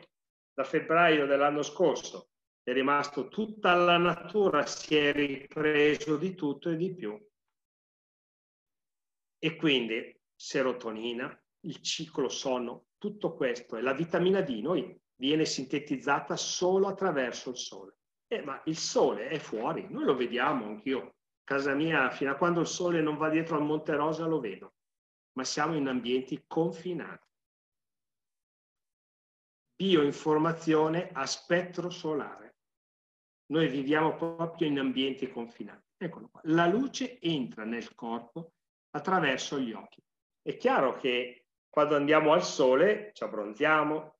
da 0.54 0.64
febbraio 0.64 1.28
dell'anno 1.28 1.62
scorso 1.62 2.30
è 2.64 2.74
rimasto 2.74 3.28
tutta 3.28 3.76
la 3.76 3.98
natura, 3.98 4.66
si 4.66 4.98
è 4.98 5.14
ripreso 5.14 6.18
di 6.18 6.34
tutto 6.36 6.70
e 6.70 6.76
di 6.76 6.94
più. 6.94 7.18
E 9.40 9.56
quindi 9.56 10.20
serotonina, 10.36 11.40
il 11.62 11.82
ciclo 11.82 12.28
sonno, 12.28 12.88
tutto 12.98 13.36
questo 13.36 13.78
e 13.78 13.82
la 13.82 13.94
vitamina 13.94 14.42
D 14.42 14.60
noi 14.62 15.00
viene 15.16 15.46
sintetizzata 15.46 16.36
solo 16.36 16.88
attraverso 16.88 17.52
il 17.52 17.58
sole. 17.58 17.96
Eh, 18.28 18.42
ma 18.42 18.62
il 18.66 18.76
sole 18.76 19.30
è 19.30 19.38
fuori, 19.38 19.88
noi 19.90 20.04
lo 20.04 20.16
vediamo 20.16 20.66
anch'io. 20.66 21.16
Casa 21.44 21.74
mia, 21.74 22.10
fino 22.10 22.32
a 22.32 22.36
quando 22.36 22.60
il 22.60 22.68
sole 22.68 23.02
non 23.02 23.16
va 23.16 23.30
dietro 23.30 23.56
al 23.56 23.64
Monte 23.64 23.96
Rosa, 23.96 24.26
lo 24.26 24.42
vedo, 24.42 24.74
ma 25.38 25.46
siamo 25.46 25.76
in 25.76 25.88
ambienti 25.88 26.44
confinati. 26.46 27.27
Bioinformazione 29.78 31.12
a 31.14 31.28
spettro 31.28 31.92
solare. 31.92 32.56
Noi 33.52 33.68
viviamo 33.68 34.16
proprio 34.16 34.68
in 34.68 34.80
ambienti 34.80 35.30
confinati. 35.30 35.86
Eccolo 35.96 36.30
qua. 36.30 36.42
La 36.46 36.66
luce 36.66 37.20
entra 37.20 37.64
nel 37.64 37.94
corpo 37.94 38.54
attraverso 38.90 39.60
gli 39.60 39.72
occhi. 39.72 40.04
È 40.42 40.58
chiaro 40.58 40.96
che 40.98 41.46
quando 41.70 41.96
andiamo 41.96 42.34
al 42.34 42.44
sole 42.44 43.12
ci 43.14 43.24
abbronziamo, 43.24 44.16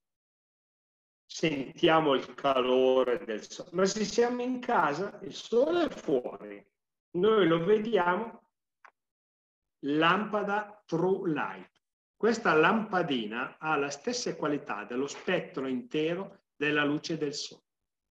sentiamo 1.26 2.14
il 2.14 2.36
calore 2.36 3.26
del 3.26 3.42
sole, 3.50 3.70
ma 3.74 3.86
se 3.86 4.06
siamo 4.06 4.44
in 4.44 4.60
casa 4.60 5.20
il 5.24 5.34
sole 5.34 5.86
è 5.86 5.90
fuori, 5.90 6.66
noi 7.18 7.48
lo 7.48 7.64
vediamo 7.66 8.50
lampada 9.86 10.84
true 10.86 11.32
light. 11.32 11.77
Questa 12.18 12.56
lampadina 12.56 13.58
ha 13.60 13.78
la 13.78 13.92
stessa 13.92 14.36
qualità 14.36 14.86
dello 14.86 15.06
spettro 15.06 15.68
intero 15.68 16.46
della 16.56 16.84
luce 16.84 17.16
del 17.16 17.36
sole. 17.36 17.62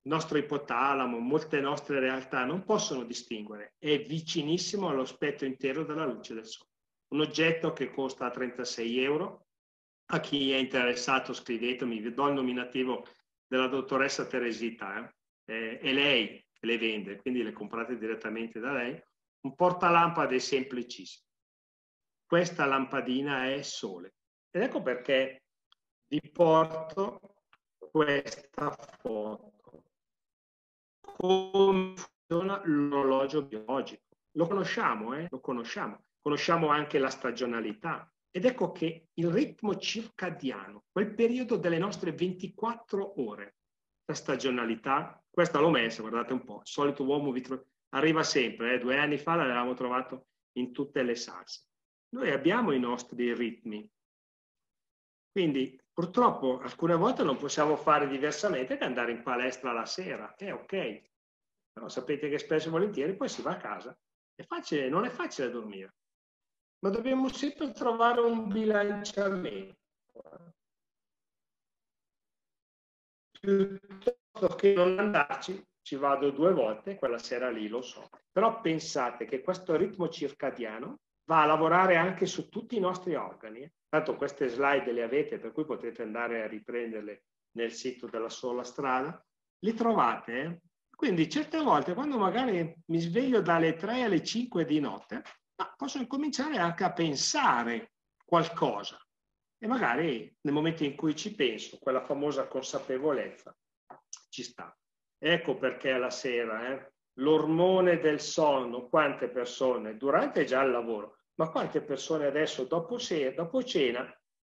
Il 0.03 0.13
nostro 0.13 0.39
ipotalamo, 0.39 1.19
molte 1.19 1.59
nostre 1.61 1.99
realtà 1.99 2.45
non 2.45 2.63
possono 2.63 3.03
distinguere, 3.03 3.75
è 3.79 4.01
vicinissimo 4.05 4.89
allo 4.89 5.05
spettro 5.05 5.45
intero 5.45 5.85
della 5.85 6.07
luce 6.07 6.35
del 6.35 6.47
sole. 6.47 6.71
Un 7.09 7.21
oggetto 7.23 7.73
che 7.73 7.91
costa 7.91 8.31
36 8.31 9.03
euro, 9.03 9.49
a 10.11 10.21
chi 10.21 10.53
è 10.53 10.57
interessato 10.57 11.33
scrivetemi, 11.33 11.99
vi 11.99 12.15
do 12.15 12.29
il 12.29 12.35
nominativo 12.35 13.05
della 13.45 13.67
dottoressa 13.67 14.27
Teresita, 14.27 15.13
eh? 15.45 15.79
è 15.79 15.93
lei 15.93 16.47
che 16.53 16.67
le 16.67 16.79
vende, 16.79 17.17
quindi 17.17 17.43
le 17.43 17.51
comprate 17.51 17.99
direttamente 17.99 18.61
da 18.61 18.73
lei. 18.73 19.03
Un 19.41 19.57
portalampade 19.57 20.39
semplicissimo. 20.39 21.26
Questa 22.27 22.67
lampadina 22.67 23.53
è 23.53 23.63
sole. 23.63 24.15
Ed 24.51 24.63
ecco 24.63 24.83
perché 24.83 25.45
vi 26.09 26.21
porto 26.33 27.21
questa 27.79 28.73
foto. 29.01 29.53
Come 31.01 31.95
funziona 31.95 32.61
l'orologio 32.65 33.45
biologico? 33.45 34.03
Lo 34.33 34.49
conosciamo, 34.49 35.15
eh? 35.15 35.29
Lo 35.31 35.39
conosciamo. 35.39 36.05
Conosciamo 36.21 36.67
anche 36.67 36.99
la 36.99 37.11
stagionalità. 37.11 38.13
Ed 38.33 38.45
ecco 38.45 38.73
che 38.73 39.09
il 39.15 39.31
ritmo 39.31 39.77
circadiano, 39.77 40.87
quel 40.91 41.15
periodo 41.15 41.57
delle 41.57 41.79
nostre 41.79 42.11
24 42.11 43.23
ore, 43.23 43.57
la 44.05 44.15
stagionalità, 44.15 45.25
questa 45.31 45.61
l'ho 45.61 45.71
messa, 45.71 46.01
guardate 46.01 46.33
un 46.33 46.43
po', 46.43 46.57
il 46.57 46.67
solito 46.67 47.05
uomo 47.05 47.31
vitro, 47.31 47.67
arriva 47.91 48.25
sempre, 48.25 48.75
eh? 48.75 48.79
due 48.79 48.99
anni 48.99 49.17
fa 49.17 49.37
l'avevamo 49.37 49.75
trovato 49.75 50.27
in 50.59 50.73
tutte 50.73 51.03
le 51.03 51.15
salse. 51.15 51.67
Noi 52.17 52.31
abbiamo 52.31 52.73
i 52.73 52.79
nostri 52.79 53.35
ritmi. 53.35 53.87
Quindi 55.31 55.79
purtroppo 55.93 56.61
alcune 56.61 56.95
volte 56.95 57.23
non 57.23 57.37
possiamo 57.37 57.77
fare 57.77 58.09
diversamente 58.09 58.79
che 58.79 58.85
andare 58.85 59.13
in 59.13 59.23
palestra 59.23 59.73
la 59.73 59.85
sera, 59.85 60.35
è 60.35 60.51
ok. 60.51 61.03
Però 61.75 61.89
sapete 61.91 62.31
che 62.31 62.39
spesso 62.39 62.69
e 62.69 62.71
volentieri 62.71 63.15
poi 63.15 63.29
si 63.29 63.43
va 63.43 63.51
a 63.51 63.59
casa. 63.59 63.95
È 64.35 64.43
facile, 64.45 64.89
non 64.89 65.05
è 65.05 65.11
facile 65.11 65.51
dormire. 65.51 65.95
Ma 66.79 66.89
dobbiamo 66.89 67.29
sempre 67.29 67.71
trovare 67.73 68.21
un 68.21 68.49
bilanciamento. 68.49 69.77
Piuttosto 73.39 74.55
che 74.57 74.73
non 74.73 74.99
andarci, 74.99 75.63
ci 75.83 75.97
vado 75.97 76.31
due 76.31 76.55
volte, 76.55 76.95
quella 76.95 77.19
sera 77.19 77.51
lì 77.51 77.69
lo 77.69 77.83
so. 77.83 78.09
Però 78.33 78.63
pensate 78.63 79.27
che 79.27 79.43
questo 79.43 79.77
ritmo 79.77 80.09
circadiano 80.09 81.01
va 81.27 81.43
a 81.43 81.47
lavorare 81.47 81.97
anche 81.97 82.27
su 82.27 82.49
tutti 82.49 82.77
i 82.77 82.81
nostri 82.81 83.15
organi. 83.15 83.71
Tanto 83.89 84.17
queste 84.17 84.49
slide 84.49 84.93
le 84.93 85.03
avete, 85.03 85.39
per 85.39 85.53
cui 85.53 85.65
potete 85.65 86.03
andare 86.03 86.43
a 86.43 86.47
riprenderle 86.47 87.25
nel 87.53 87.73
sito 87.73 88.07
della 88.07 88.29
sola 88.29 88.65
strada. 88.65 89.25
Le 89.59 89.75
trovate. 89.75 90.63
Quindi 90.91 91.29
certe 91.29 91.61
volte 91.61 91.95
quando 91.95 92.17
magari 92.17 92.75
mi 92.87 93.01
sveglio 93.01 93.43
dalle 93.43 93.75
3 93.75 94.03
alle 94.03 94.23
5 94.23 94.65
di 94.65 94.81
notte, 94.81 95.23
posso 95.77 95.99
incominciare 95.99 96.57
anche 96.57 96.85
a 96.85 96.93
pensare 96.93 97.93
qualcosa. 98.25 98.99
E 99.59 99.67
magari 99.67 100.35
nel 100.43 100.55
momento 100.55 100.85
in 100.85 100.97
cui 100.97 101.15
ci 101.17 101.35
penso, 101.35 101.79
quella 101.79 102.03
famosa 102.03 102.47
consapevolezza 102.47 103.55
ci 104.29 104.43
sta. 104.43 104.75
Ecco 105.19 105.57
perché 105.57 105.97
la 105.97 106.11
sera, 106.11 106.69
eh, 106.69 106.93
l'ormone 107.19 107.99
del 107.99 108.21
sonno, 108.21 108.89
quante 108.89 109.29
persone 109.29 109.97
durante 109.97 110.45
già 110.45 110.63
il 110.63 110.71
lavoro, 110.71 111.19
ma 111.37 111.51
quante 111.51 111.83
persone 111.83 112.27
adesso 112.27 112.65
dopo, 112.65 112.99
sera, 112.99 113.35
dopo 113.35 113.63
cena 113.63 114.11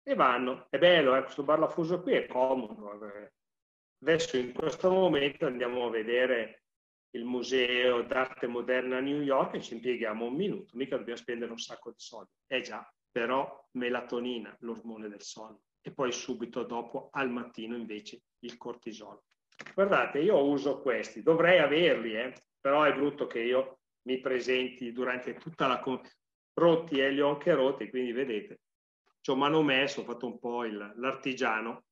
e 0.04 0.16
vanno, 0.16 0.68
è 0.70 0.78
bello, 0.78 1.16
eh, 1.16 1.24
questo 1.24 1.44
bar 1.44 1.72
fuso 1.72 2.02
qui 2.02 2.14
è 2.14 2.26
comodo. 2.26 3.06
Eh. 3.14 3.32
Adesso 4.02 4.38
in 4.38 4.54
questo 4.54 4.90
momento 4.90 5.46
andiamo 5.46 5.86
a 5.86 5.90
vedere 5.90 6.64
il 7.12 7.26
museo 7.26 8.04
d'arte 8.04 8.48
moderna 8.48 8.98
a 8.98 9.02
New 9.02 9.22
York 9.22 9.56
e 9.56 9.62
ci 9.62 9.74
impieghiamo 9.74 10.26
un 10.26 10.36
minuto, 10.36 10.78
mica 10.78 10.98
dobbiamo 10.98 11.20
spendere 11.20 11.52
un 11.52 11.58
sacco 11.58 11.90
di 11.90 12.00
soldi. 12.00 12.32
Eh 12.48 12.62
già, 12.62 12.88
però 13.12 13.68
melatonina, 13.72 14.56
l'ormone 14.62 15.10
del 15.10 15.22
sonno, 15.22 15.62
e 15.82 15.92
poi 15.92 16.12
subito 16.12 16.64
dopo 16.64 17.10
al 17.12 17.30
mattino 17.30 17.76
invece 17.76 18.22
il 18.40 18.58
cortisolo. 18.58 19.24
Guardate, 19.74 20.20
io 20.20 20.42
uso 20.46 20.82
questi, 20.82 21.22
dovrei 21.22 21.60
averli, 21.60 22.16
eh? 22.16 22.34
Però 22.60 22.84
è 22.84 22.94
brutto 22.94 23.28
che 23.28 23.40
io 23.40 23.80
mi 24.04 24.20
presenti 24.20 24.92
durante 24.92 25.36
tutta 25.36 25.68
la... 25.68 25.80
Con... 25.80 26.02
rotti 26.54 27.00
e 27.00 27.04
eh, 27.04 27.12
li 27.12 27.22
ho 27.22 27.30
anche 27.30 27.54
rotti, 27.54 27.90
quindi 27.90 28.12
vedete, 28.12 28.62
ci 29.22 29.32
ho 29.32 29.36
manomesso, 29.36 30.02
ho 30.02 30.04
fatto 30.04 30.26
un 30.26 30.40
po' 30.40 30.66
il, 30.66 30.94
l'artigiano. 30.98 31.86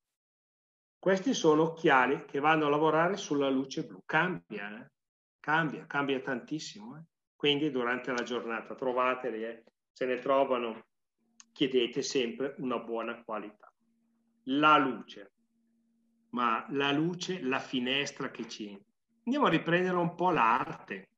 Questi 0.99 1.33
sono 1.33 1.63
occhiali 1.63 2.25
che 2.25 2.39
vanno 2.39 2.65
a 2.65 2.69
lavorare 2.69 3.17
sulla 3.17 3.49
luce 3.49 3.85
blu. 3.85 4.01
Cambia, 4.05 4.81
eh? 4.81 4.91
cambia, 5.39 5.85
cambia 5.85 6.19
tantissimo. 6.19 6.97
Eh? 6.97 7.03
Quindi 7.35 7.69
durante 7.69 8.11
la 8.11 8.23
giornata 8.23 8.75
trovateli, 8.75 9.43
eh? 9.43 9.63
se 9.91 10.05
ne 10.05 10.19
trovano, 10.19 10.87
chiedete 11.51 12.01
sempre 12.01 12.55
una 12.57 12.79
buona 12.79 13.23
qualità. 13.23 13.71
La 14.49 14.77
luce, 14.77 15.33
ma 16.31 16.65
la 16.69 16.91
luce, 16.91 17.41
la 17.41 17.59
finestra 17.59 18.31
che 18.31 18.47
ci 18.47 18.69
entra 18.69 18.86
Andiamo 19.27 19.47
a 19.47 19.51
riprendere 19.51 19.97
un 19.97 20.15
po' 20.15 20.31
l'arte. 20.31 21.09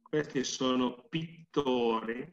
Questi 0.00 0.44
sono 0.44 1.04
pittori 1.08 2.32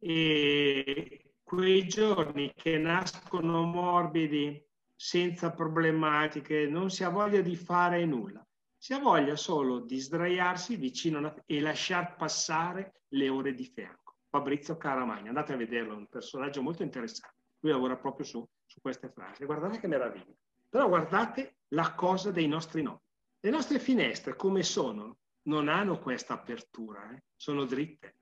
e 0.00 1.34
quei 1.40 1.86
giorni 1.86 2.52
che 2.52 2.78
nascono 2.78 3.62
morbidi, 3.62 4.60
senza 4.96 5.52
problematiche, 5.52 6.66
non 6.66 6.90
si 6.90 7.04
ha 7.04 7.10
voglia 7.10 7.42
di 7.42 7.54
fare 7.54 8.04
nulla. 8.04 8.44
Si 8.76 8.92
ha 8.92 8.98
voglia 8.98 9.36
solo 9.36 9.78
di 9.78 10.00
sdraiarsi 10.00 10.74
vicino 10.74 11.18
una... 11.18 11.32
e 11.46 11.60
lasciar 11.60 12.16
passare 12.16 13.02
le 13.10 13.28
ore 13.28 13.54
di 13.54 13.66
fianco. 13.66 14.16
Fabrizio 14.30 14.76
Caramagna, 14.76 15.28
andate 15.28 15.52
a 15.52 15.56
vederlo, 15.56 15.92
è 15.92 15.96
un 15.98 16.08
personaggio 16.08 16.60
molto 16.60 16.82
interessante. 16.82 17.36
Lui 17.60 17.70
lavora 17.70 17.96
proprio 17.96 18.26
su, 18.26 18.44
su 18.66 18.80
queste 18.80 19.10
frasi. 19.10 19.44
Guardate 19.44 19.78
che 19.78 19.86
meraviglia. 19.86 20.34
Però 20.68 20.88
guardate 20.88 21.58
la 21.68 21.94
cosa 21.94 22.32
dei 22.32 22.48
nostri 22.48 22.82
nonni. 22.82 23.02
Le 23.44 23.50
nostre 23.50 23.78
finestre 23.78 24.36
come 24.36 24.62
sono? 24.62 25.18
Non 25.42 25.68
hanno 25.68 25.98
questa 25.98 26.32
apertura, 26.32 27.10
eh? 27.10 27.24
sono 27.36 27.66
dritte. 27.66 28.14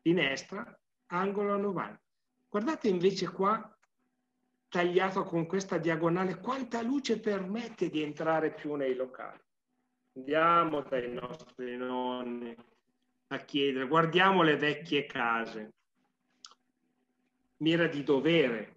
Finestra, 0.00 0.76
angolo 1.12 1.54
a 1.54 1.56
90. 1.56 2.00
Guardate 2.48 2.88
invece 2.88 3.30
qua, 3.30 3.78
tagliato 4.66 5.22
con 5.22 5.46
questa 5.46 5.78
diagonale, 5.78 6.40
quanta 6.40 6.82
luce 6.82 7.20
permette 7.20 7.88
di 7.88 8.02
entrare 8.02 8.54
più 8.54 8.74
nei 8.74 8.96
locali. 8.96 9.40
Andiamo 10.16 10.80
dai 10.80 11.12
nostri 11.12 11.76
nonni 11.76 12.52
a 13.28 13.38
chiedere, 13.38 13.86
guardiamo 13.86 14.42
le 14.42 14.56
vecchie 14.56 15.06
case. 15.06 15.74
Mira 17.58 17.86
di 17.86 18.02
dovere, 18.02 18.75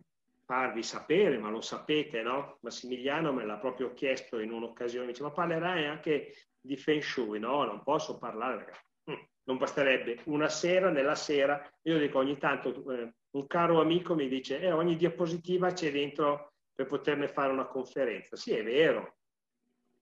farvi 0.50 0.82
sapere, 0.82 1.38
ma 1.38 1.52
lo 1.52 1.62
sapete, 1.62 2.24
no? 2.24 2.58
Massimiliano 2.62 3.32
me 3.32 3.45
l'ha 3.45 3.60
proprio 3.60 3.93
chiesto 3.93 4.39
in 4.39 4.52
un'occasione, 4.52 5.06
dice, 5.06 5.22
ma 5.22 5.30
parlerai 5.30 5.86
anche 5.86 6.34
di 6.60 6.76
Feng 6.76 7.04
Shui? 7.04 7.38
No, 7.38 7.64
non 7.66 7.84
posso 7.84 8.18
parlare 8.18 8.74
hm, 9.04 9.28
non 9.43 9.58
basterebbe. 9.58 10.24
Una 10.26 10.50
sera, 10.50 10.89
nella 10.89 11.14
sera, 11.14 11.72
io 11.84 12.00
dico 12.00 12.18
ogni 12.18 12.39
tanto, 12.39 12.91
eh, 12.91 13.14
un 13.30 13.45
caro 13.45 13.80
amico 13.80 14.16
mi 14.16 14.28
dice, 14.28 14.60
eh, 14.60 14.72
ogni 14.72 14.95
diapositiva 14.95 15.72
c'è 15.72 15.91
dentro 15.91 16.54
per 16.74 16.88
poterne 16.88 17.28
fare 17.28 17.52
una 17.52 17.68
conferenza. 17.68 18.36
Sì, 18.36 18.52
è 18.54 18.64
vero. 18.64 19.18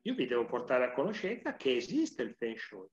Io 0.04 0.16
vi 0.16 0.28
devo 0.28 0.46
portare 0.46 0.86
a 0.86 0.94
conoscenza 0.94 1.58
che 1.58 1.76
esiste 1.76 2.24
il 2.24 2.34
Feng 2.38 2.56
Shui. 2.56 2.88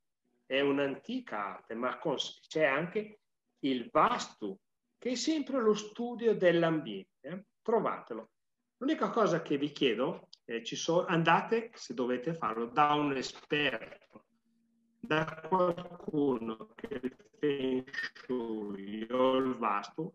È 0.45 0.59
un'antica 0.59 1.55
arte, 1.55 1.75
ma 1.75 2.01
c'è 2.49 2.65
anche 2.65 3.21
il 3.61 3.89
Vastu, 3.93 4.59
che 5.05 5.11
è 5.11 5.15
sempre 5.17 5.61
lo 5.61 5.75
studio 5.75 6.35
dell'ambiente. 6.35 7.49
Trovatelo. 7.61 8.31
L'unica 8.79 9.11
cosa 9.11 9.43
che 9.43 9.59
vi 9.59 9.71
chiedo, 9.71 10.29
eh, 10.47 10.65
so, 10.65 11.05
andate, 11.05 11.73
se 11.75 11.93
dovete 11.93 12.33
farlo, 12.33 12.65
da 12.65 12.95
un 12.95 13.15
esperto, 13.15 14.25
da 14.99 15.45
qualcuno 15.47 16.71
che 16.75 17.01
il 17.03 17.15
Feng 17.39 17.87
il 18.79 19.55
Vastu 19.59 20.11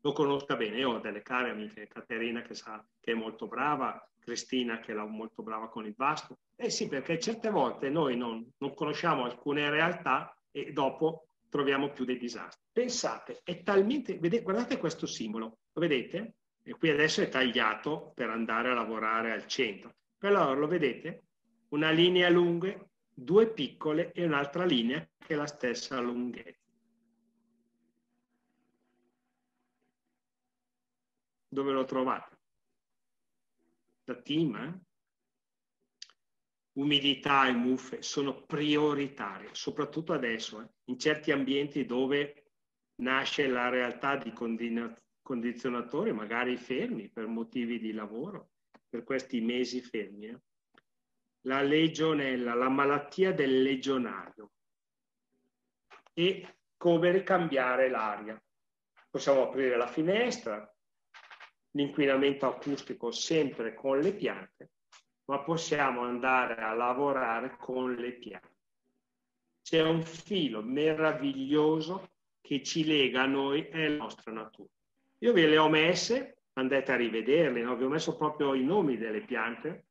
lo 0.00 0.12
conosca 0.12 0.56
bene. 0.56 0.78
Io 0.78 0.94
ho 0.94 0.98
delle 0.98 1.22
care 1.22 1.50
amiche, 1.50 1.86
Caterina 1.86 2.42
che 2.42 2.54
sa 2.54 2.84
che 2.98 3.12
è 3.12 3.14
molto 3.14 3.46
brava, 3.46 4.04
Cristina 4.18 4.80
che 4.80 4.94
è 4.94 4.96
molto 4.96 5.44
brava 5.44 5.68
con 5.68 5.86
il 5.86 5.94
Vastu. 5.96 6.36
Eh 6.56 6.70
sì, 6.70 6.88
perché 6.88 7.20
certe 7.20 7.50
volte 7.50 7.88
noi 7.88 8.16
non, 8.16 8.44
non 8.58 8.74
conosciamo 8.74 9.22
alcune 9.22 9.70
realtà 9.70 10.36
e 10.50 10.72
dopo 10.72 11.27
troviamo 11.48 11.92
più 11.92 12.04
dei 12.04 12.18
disastri. 12.18 12.62
Pensate, 12.72 13.40
è 13.42 13.62
talmente, 13.62 14.18
vedete, 14.18 14.42
guardate 14.42 14.78
questo 14.78 15.06
simbolo, 15.06 15.58
lo 15.72 15.80
vedete? 15.80 16.34
E 16.62 16.74
qui 16.74 16.90
adesso 16.90 17.22
è 17.22 17.28
tagliato 17.28 18.12
per 18.14 18.30
andare 18.30 18.70
a 18.70 18.74
lavorare 18.74 19.32
al 19.32 19.46
centro. 19.46 19.94
Però 20.18 20.54
lo 20.54 20.66
vedete? 20.66 21.24
Una 21.68 21.90
linea 21.90 22.28
lunga, 22.28 22.74
due 23.12 23.50
piccole 23.52 24.12
e 24.12 24.24
un'altra 24.24 24.64
linea 24.64 25.00
che 25.18 25.34
è 25.34 25.36
la 25.36 25.46
stessa 25.46 26.00
lunghezza. 26.00 26.66
Dove 31.48 31.72
lo 31.72 31.84
trovate? 31.84 32.36
Da 34.04 34.14
team, 34.16 34.54
eh? 34.56 34.87
Umidità 36.78 37.48
e 37.48 37.52
muffe 37.52 38.02
sono 38.02 38.44
prioritarie, 38.44 39.48
soprattutto 39.52 40.12
adesso, 40.12 40.60
eh, 40.60 40.68
in 40.84 40.98
certi 40.98 41.32
ambienti 41.32 41.84
dove 41.84 42.44
nasce 43.02 43.48
la 43.48 43.68
realtà 43.68 44.16
di 44.16 44.32
condizionatori, 44.32 46.12
magari 46.12 46.56
fermi 46.56 47.10
per 47.10 47.26
motivi 47.26 47.78
di 47.78 47.92
lavoro, 47.92 48.50
per 48.88 49.02
questi 49.02 49.40
mesi 49.40 49.80
fermi. 49.80 50.26
Eh. 50.26 50.40
La 51.42 51.62
legionella, 51.62 52.54
la 52.54 52.68
malattia 52.68 53.32
del 53.32 53.62
legionario 53.62 54.52
e 56.12 56.58
come 56.76 57.22
cambiare 57.22 57.88
l'aria. 57.88 58.40
Possiamo 59.10 59.42
aprire 59.42 59.76
la 59.76 59.86
finestra, 59.86 60.72
l'inquinamento 61.72 62.46
acustico 62.46 63.10
sempre 63.10 63.74
con 63.74 63.98
le 63.98 64.12
piante 64.14 64.70
ma 65.28 65.40
possiamo 65.40 66.02
andare 66.02 66.54
a 66.56 66.72
lavorare 66.72 67.56
con 67.58 67.94
le 67.94 68.12
piante. 68.12 68.56
C'è 69.62 69.82
un 69.82 70.02
filo 70.02 70.62
meraviglioso 70.62 72.10
che 72.40 72.62
ci 72.62 72.84
lega 72.84 73.22
a 73.22 73.26
noi 73.26 73.68
e 73.68 73.84
alla 73.84 73.96
nostra 73.96 74.32
natura. 74.32 74.70
Io 75.18 75.32
ve 75.34 75.46
le 75.46 75.58
ho 75.58 75.68
messe, 75.68 76.38
andate 76.54 76.92
a 76.92 76.96
rivederle, 76.96 77.60
no? 77.60 77.76
vi 77.76 77.84
ho 77.84 77.88
messo 77.88 78.16
proprio 78.16 78.54
i 78.54 78.64
nomi 78.64 78.96
delle 78.96 79.20
piante. 79.20 79.88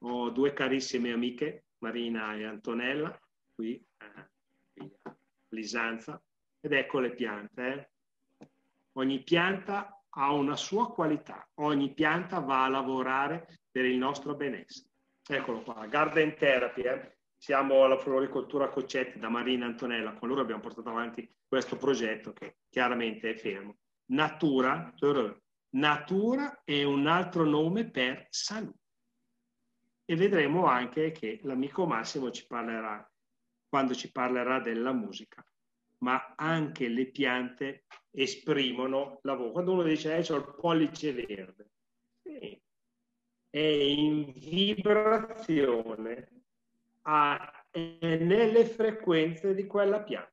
Ho 0.00 0.30
due 0.30 0.52
carissime 0.52 1.12
amiche, 1.12 1.66
Marina 1.78 2.34
e 2.34 2.44
Antonella, 2.44 3.16
qui, 3.54 3.74
eh, 3.74 4.90
a 5.02 5.16
Lisanza, 5.50 6.20
ed 6.60 6.72
ecco 6.72 6.98
le 6.98 7.12
piante. 7.12 7.90
Eh. 8.38 8.48
Ogni 8.94 9.22
pianta 9.22 9.93
ha 10.16 10.32
una 10.32 10.56
sua 10.56 10.92
qualità, 10.92 11.48
ogni 11.54 11.92
pianta 11.92 12.38
va 12.40 12.64
a 12.64 12.68
lavorare 12.68 13.60
per 13.70 13.84
il 13.84 13.96
nostro 13.96 14.34
benessere. 14.34 14.90
Eccolo 15.26 15.62
qua, 15.62 15.86
Garden 15.86 16.36
Therapy, 16.36 16.82
eh. 16.82 17.16
siamo 17.36 17.84
alla 17.84 17.98
floricoltura 17.98 18.68
Coccetti 18.68 19.18
da 19.18 19.28
Marina 19.28 19.66
Antonella, 19.66 20.14
con 20.14 20.28
loro 20.28 20.42
abbiamo 20.42 20.60
portato 20.60 20.90
avanti 20.90 21.28
questo 21.48 21.76
progetto 21.76 22.32
che 22.32 22.58
chiaramente 22.68 23.30
è 23.30 23.34
fermo. 23.34 23.78
Natura, 24.06 24.92
natura 25.70 26.62
è 26.62 26.82
un 26.82 27.06
altro 27.06 27.44
nome 27.44 27.90
per 27.90 28.26
salute. 28.30 28.78
E 30.04 30.16
vedremo 30.16 30.66
anche 30.66 31.12
che 31.12 31.40
l'amico 31.42 31.86
Massimo 31.86 32.30
ci 32.30 32.46
parlerà, 32.46 33.10
quando 33.66 33.94
ci 33.94 34.12
parlerà 34.12 34.60
della 34.60 34.92
musica, 34.92 35.44
ma 35.98 36.34
anche 36.36 36.88
le 36.88 37.06
piante 37.06 37.86
esprimono 38.14 39.18
lavoro. 39.22 39.50
Quando 39.50 39.72
uno 39.72 39.82
dice, 39.82 40.16
eh, 40.16 40.32
ho 40.32 40.36
il 40.36 40.54
pollice 40.58 41.12
verde, 41.12 41.70
sì, 42.22 42.60
è 43.50 43.58
in 43.58 44.32
vibrazione 44.32 46.28
a, 47.02 47.66
nelle 47.72 48.64
frequenze 48.64 49.54
di 49.54 49.66
quella 49.66 50.02
pianta. 50.02 50.32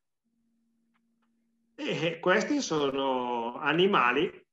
E 1.76 2.20
questi 2.20 2.62
sono 2.62 3.56
animali 3.58 4.46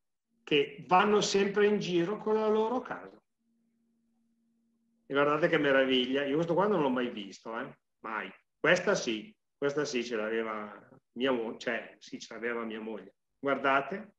che 0.42 0.82
vanno 0.86 1.20
sempre 1.20 1.66
in 1.66 1.78
giro 1.78 2.16
con 2.16 2.34
la 2.34 2.48
loro 2.48 2.80
casa. 2.80 3.20
E 5.10 5.12
guardate 5.12 5.48
che 5.48 5.58
meraviglia, 5.58 6.24
io 6.24 6.36
questo 6.36 6.54
qua 6.54 6.66
non 6.66 6.80
l'ho 6.80 6.88
mai 6.88 7.10
visto, 7.10 7.58
eh? 7.58 7.78
mai. 8.00 8.32
Questa 8.58 8.94
sì, 8.94 9.34
questa 9.56 9.84
sì 9.84 10.02
ce 10.02 10.16
l'aveva 10.16 10.88
mia 11.12 11.32
moglie, 11.32 11.58
cioè 11.58 11.96
sì 11.98 12.18
ce 12.18 12.34
l'aveva 12.34 12.64
mia 12.64 12.80
moglie. 12.80 13.17
Guardate, 13.38 14.14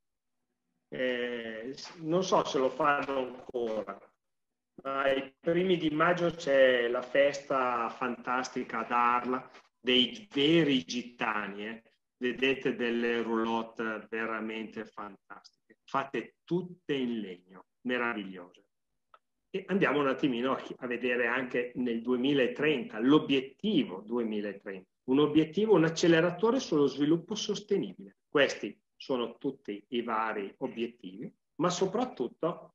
eh, 0.89 1.75
non 1.97 2.23
so 2.23 2.43
se 2.45 2.57
lo 2.57 2.69
fanno 2.69 3.17
ancora, 3.17 3.97
ai 4.83 5.35
primi 5.37 5.77
di 5.77 5.89
maggio 5.89 6.31
c'è 6.31 6.87
la 6.87 7.01
festa 7.01 7.89
fantastica 7.89 8.79
ad 8.79 8.91
Arla 8.91 9.49
dei 9.79 10.27
veri 10.31 10.83
gitani. 10.83 11.67
Eh. 11.67 11.83
Vedete 12.17 12.75
delle 12.75 13.21
roulotte 13.21 14.05
veramente 14.09 14.85
fantastiche, 14.85 15.79
fatte 15.85 16.35
tutte 16.43 16.93
in 16.93 17.19
legno, 17.19 17.67
meravigliose. 17.81 18.65
E 19.51 19.63
andiamo 19.67 19.99
un 19.99 20.07
attimino 20.07 20.55
a 20.77 20.87
vedere 20.87 21.27
anche 21.27 21.71
nel 21.75 22.01
2030, 22.01 22.99
l'obiettivo 22.99 24.01
2030. 24.01 24.87
Un 25.09 25.19
obiettivo, 25.19 25.73
un 25.73 25.85
acceleratore 25.85 26.59
sullo 26.59 26.85
sviluppo 26.85 27.35
sostenibile. 27.35 28.17
Questi 28.29 28.79
sono 28.99 29.37
tutti 29.37 29.81
i 29.89 30.01
vari 30.01 30.53
obiettivi, 30.57 31.33
ma 31.55 31.69
soprattutto 31.69 32.73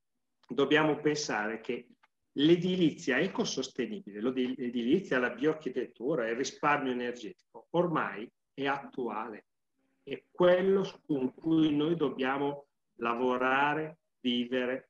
dobbiamo 0.48 0.96
pensare 0.96 1.60
che 1.60 1.88
l'edilizia 2.32 3.18
ecosostenibile, 3.18 4.22
l'edilizia, 4.22 5.18
la 5.18 5.30
bioarchitettura, 5.30 6.28
il 6.28 6.36
risparmio 6.36 6.92
energetico 6.92 7.66
ormai 7.70 8.26
è 8.54 8.66
attuale, 8.66 9.44
è 10.02 10.24
quello 10.30 11.02
con 11.06 11.34
cui 11.34 11.76
noi 11.76 11.94
dobbiamo 11.94 12.68
lavorare, 12.96 13.98
vivere, 14.20 14.88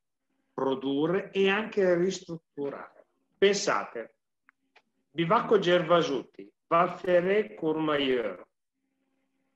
produrre 0.53 1.33
e 1.33 1.49
anche 1.49 1.97
ristrutturare. 1.97 3.07
Pensate, 3.37 4.15
Bivacco 5.11 5.59
Gervasuti, 5.59 6.49
Valferré 6.69 7.55
Courmayeur, 7.55 8.47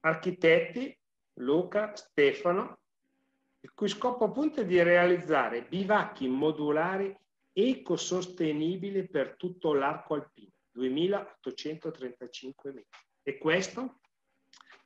architetti 0.01 0.97
Luca, 1.39 1.95
Stefano, 1.95 2.80
il 3.61 3.72
cui 3.74 3.89
scopo 3.89 4.24
appunto 4.24 4.61
è 4.61 4.66
di 4.66 4.82
realizzare 4.82 5.64
bivacchi 5.64 6.28
modulari 6.28 7.16
ecosostenibili 7.53 9.09
per 9.09 9.36
tutto 9.36 9.72
l'arco 9.72 10.14
alpino, 10.14 10.53
2835 10.70 12.72
metri. 12.72 12.99
E 13.22 13.39
questo 13.39 14.01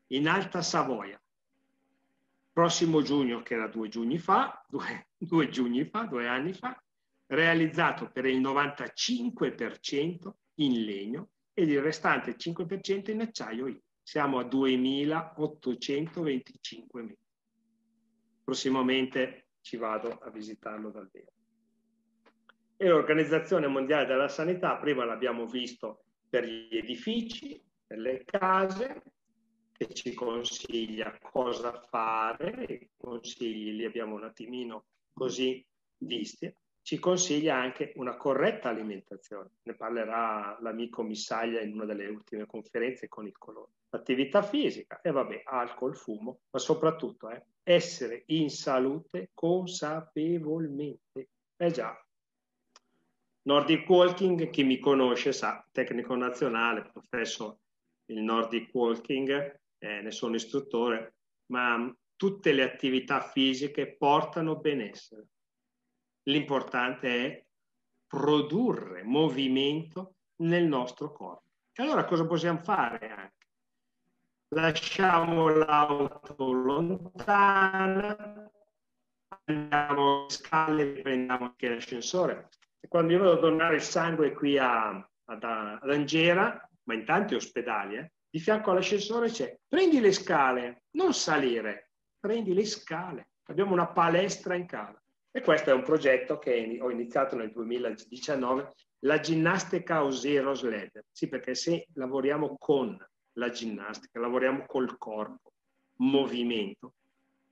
in 0.08 0.28
Alta 0.28 0.60
Savoia. 0.62 1.18
Prossimo 2.50 3.02
giugno, 3.02 3.42
che 3.42 3.54
era 3.54 3.68
due 3.68 3.88
giugni 3.88 4.18
fa, 4.18 4.64
due, 4.68 5.08
due 5.16 5.48
giugni 5.48 5.84
fa, 5.84 6.02
due 6.04 6.28
anni 6.28 6.52
fa, 6.52 6.76
realizzato 7.26 8.10
per 8.10 8.26
il 8.26 8.40
95% 8.40 10.30
in 10.56 10.84
legno 10.84 11.30
ed 11.54 11.70
il 11.70 11.80
restante 11.80 12.36
5% 12.36 13.10
in 13.10 13.22
acciaio. 13.22 13.74
Siamo 14.12 14.40
a 14.40 14.44
2825 14.44 17.00
metri. 17.00 17.16
Prossimamente 18.44 19.52
ci 19.62 19.78
vado 19.78 20.18
a 20.18 20.28
visitarlo 20.28 20.90
dal 20.90 21.08
vero 21.10 21.32
e 22.76 22.88
l'Organizzazione 22.88 23.68
Mondiale 23.68 24.04
della 24.04 24.28
Sanità, 24.28 24.76
prima 24.76 25.06
l'abbiamo 25.06 25.46
visto 25.46 26.04
per 26.28 26.44
gli 26.44 26.76
edifici, 26.76 27.58
per 27.86 28.00
le 28.00 28.22
case, 28.26 29.02
che 29.72 29.94
ci 29.94 30.12
consiglia 30.12 31.18
cosa 31.18 31.80
fare, 31.80 32.66
i 32.68 32.90
consigli 32.94 33.72
li 33.72 33.86
abbiamo 33.86 34.16
un 34.16 34.24
attimino 34.24 34.88
così 35.14 35.66
visti, 35.96 36.54
ci 36.82 36.98
consiglia 36.98 37.56
anche 37.56 37.92
una 37.96 38.16
corretta 38.16 38.68
alimentazione. 38.68 39.50
Ne 39.62 39.74
parlerà 39.74 40.58
l'amico 40.60 41.02
Missaglia 41.02 41.60
in 41.60 41.72
una 41.74 41.84
delle 41.84 42.08
ultime 42.08 42.46
conferenze 42.46 43.08
con 43.08 43.26
il 43.26 43.38
colore. 43.38 43.70
Attività 43.90 44.42
fisica 44.42 45.00
e 45.00 45.10
vabbè, 45.10 45.42
alcol, 45.44 45.96
fumo, 45.96 46.40
ma 46.50 46.58
soprattutto 46.58 47.30
eh, 47.30 47.44
essere 47.62 48.24
in 48.26 48.50
salute 48.50 49.30
consapevolmente. 49.32 51.28
Eh 51.56 51.70
già, 51.70 51.96
Nordic 53.44 53.88
Walking, 53.88 54.50
chi 54.50 54.62
mi 54.62 54.78
conosce 54.78 55.32
sa, 55.32 55.66
tecnico 55.72 56.14
nazionale, 56.14 56.88
professo 56.92 57.60
il 58.06 58.22
Nordic 58.22 58.72
Walking, 58.72 59.60
eh, 59.78 60.00
ne 60.00 60.10
sono 60.10 60.36
istruttore, 60.36 61.14
ma 61.46 61.92
tutte 62.14 62.52
le 62.52 62.62
attività 62.62 63.20
fisiche 63.20 63.96
portano 63.96 64.56
benessere. 64.56 65.26
L'importante 66.24 67.08
è 67.08 67.44
produrre 68.06 69.02
movimento 69.02 70.16
nel 70.42 70.64
nostro 70.64 71.12
corpo. 71.12 71.44
E 71.72 71.82
allora 71.82 72.04
cosa 72.04 72.26
possiamo 72.26 72.58
fare 72.58 73.10
anche? 73.10 73.46
Lasciamo 74.54 75.48
l'auto 75.48 76.52
lontana, 76.52 78.14
andiamo 79.44 80.20
alle 80.20 80.30
scale, 80.30 81.00
prendiamo 81.00 81.46
anche 81.46 81.68
l'ascensore, 81.70 82.50
e 82.78 82.88
quando 82.88 83.14
io 83.14 83.20
vado 83.20 83.32
a 83.32 83.40
donare 83.40 83.76
il 83.76 83.82
sangue 83.82 84.32
qui 84.32 84.58
a, 84.58 84.88
ad, 84.88 85.42
ad 85.44 85.90
Angera, 85.90 86.68
ma 86.84 86.94
in 86.94 87.06
tanti 87.06 87.34
ospedali, 87.34 87.96
eh, 87.96 88.12
di 88.28 88.38
fianco 88.38 88.70
all'ascensore 88.70 89.30
c'è 89.30 89.58
prendi 89.66 90.00
le 90.00 90.12
scale, 90.12 90.84
non 90.92 91.14
salire, 91.14 91.92
prendi 92.18 92.54
le 92.54 92.66
scale. 92.66 93.30
Abbiamo 93.44 93.72
una 93.72 93.88
palestra 93.88 94.54
in 94.54 94.66
casa. 94.66 95.01
E 95.34 95.40
questo 95.40 95.70
è 95.70 95.72
un 95.72 95.82
progetto 95.82 96.38
che 96.38 96.78
ho 96.80 96.90
iniziato 96.90 97.36
nel 97.36 97.50
2019, 97.50 98.72
la 99.00 99.18
ginnastica 99.18 100.04
Osero 100.04 100.52
Sled. 100.52 101.06
Sì, 101.10 101.28
perché 101.28 101.54
se 101.54 101.86
lavoriamo 101.94 102.56
con 102.58 102.96
la 103.32 103.48
ginnastica, 103.50 104.20
lavoriamo 104.20 104.66
col 104.66 104.98
corpo, 104.98 105.52
movimento, 105.96 106.94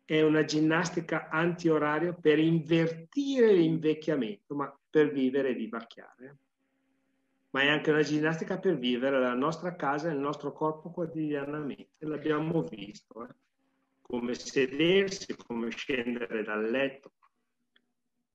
è 0.05 0.21
una 0.23 0.45
ginnastica 0.45 1.29
anti-orario 1.31 2.19
per 2.21 2.39
invertire 2.39 3.53
l'invecchiamento, 3.53 4.55
ma 4.55 4.79
per 4.91 5.11
vivere 5.11 5.51
e 5.51 5.55
vivacchiare. 5.55 6.37
Ma 7.51 7.63
è 7.63 7.69
anche 7.69 7.91
una 7.91 8.03
ginnastica 8.03 8.59
per 8.59 8.77
vivere 8.77 9.19
la 9.19 9.35
nostra 9.35 9.75
casa 9.75 10.09
e 10.09 10.13
il 10.13 10.19
nostro 10.19 10.53
corpo 10.53 10.91
quotidianamente. 10.91 12.07
L'abbiamo 12.07 12.63
visto, 12.63 13.25
eh? 13.25 13.35
come 14.03 14.35
sedersi, 14.35 15.35
come 15.35 15.71
scendere 15.71 16.43
dal 16.43 16.69
letto. 16.69 17.13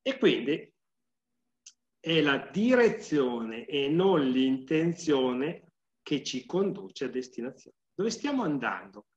E 0.08 0.20
quindi 0.20 0.72
è 2.00 2.22
la 2.22 2.38
direzione 2.52 3.66
e 3.66 3.90
non 3.90 4.30
l'intenzione 4.30 5.72
che 6.04 6.22
ci 6.22 6.46
conduce 6.46 7.06
a 7.06 7.10
destinazione. 7.10 7.78
Dove 7.92 8.12
stiamo 8.12 8.44
andando? 8.44 9.08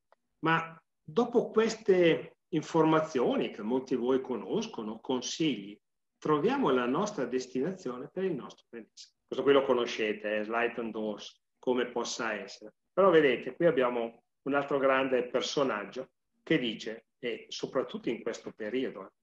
Ma 0.46 0.80
dopo 1.04 1.50
queste 1.50 2.38
informazioni 2.54 3.50
che 3.50 3.60
molti 3.60 3.94
di 3.94 4.00
voi 4.00 4.22
conoscono, 4.22 4.98
consigli, 5.00 5.78
troviamo 6.16 6.70
la 6.70 6.86
nostra 6.86 7.26
destinazione 7.26 8.08
per 8.10 8.24
il 8.24 8.34
nostro 8.34 8.64
benessere. 8.70 9.16
Questo 9.26 9.44
qui 9.44 9.52
lo 9.52 9.64
conoscete, 9.64 10.38
è 10.38 10.44
Slide 10.44 10.80
and 10.80 10.92
Doors, 10.92 11.38
come 11.58 11.90
possa 11.90 12.32
essere. 12.32 12.72
Però 12.90 13.10
vedete, 13.10 13.54
qui 13.54 13.66
abbiamo 13.66 14.22
un 14.42 14.54
altro 14.54 14.78
grande 14.78 15.28
personaggio 15.28 16.12
che 16.42 16.58
dice, 16.58 17.08
e 17.18 17.44
soprattutto 17.48 18.08
in 18.08 18.22
questo 18.22 18.52
periodo, 18.52 19.04
eh, 19.04 19.17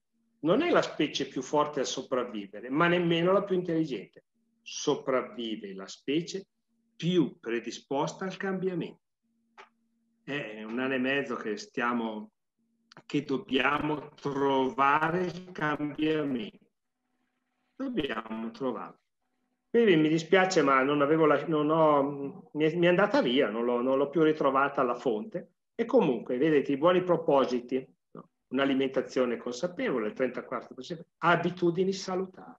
non 0.46 0.62
è 0.62 0.70
la 0.70 0.80
specie 0.80 1.26
più 1.26 1.42
forte 1.42 1.80
a 1.80 1.84
sopravvivere, 1.84 2.70
ma 2.70 2.86
nemmeno 2.86 3.32
la 3.32 3.42
più 3.42 3.56
intelligente. 3.56 4.24
Sopravvive 4.62 5.74
la 5.74 5.88
specie 5.88 6.46
più 6.94 7.38
predisposta 7.40 8.24
al 8.24 8.36
cambiamento. 8.36 9.00
È 10.22 10.62
un 10.62 10.78
anno 10.78 10.94
e 10.94 10.98
mezzo 10.98 11.34
che 11.34 11.56
stiamo, 11.56 12.30
che 13.04 13.24
dobbiamo 13.24 14.10
trovare 14.14 15.24
il 15.24 15.50
cambiamento. 15.50 16.64
Dobbiamo 17.74 18.50
trovarlo. 18.52 19.00
Quindi 19.68 19.96
mi 19.96 20.08
dispiace, 20.08 20.62
ma 20.62 20.80
non 20.82 21.02
avevo 21.02 21.26
la, 21.26 21.44
non 21.48 21.70
ho, 21.70 22.50
mi, 22.52 22.64
è, 22.64 22.86
andata 22.86 23.20
via, 23.20 23.50
non 23.50 23.64
l'ho, 23.64 23.82
non 23.82 23.98
l'ho 23.98 24.08
più 24.08 24.22
ritrovata 24.22 24.80
alla 24.80 24.94
fonte. 24.94 25.54
E 25.74 25.84
comunque, 25.84 26.38
vedete, 26.38 26.72
i 26.72 26.78
buoni 26.78 27.02
propositi 27.02 27.84
un'alimentazione 28.48 29.36
consapevole, 29.36 30.08
il 30.08 30.14
34%, 30.14 31.00
abitudini 31.18 31.92
salutari, 31.92 32.54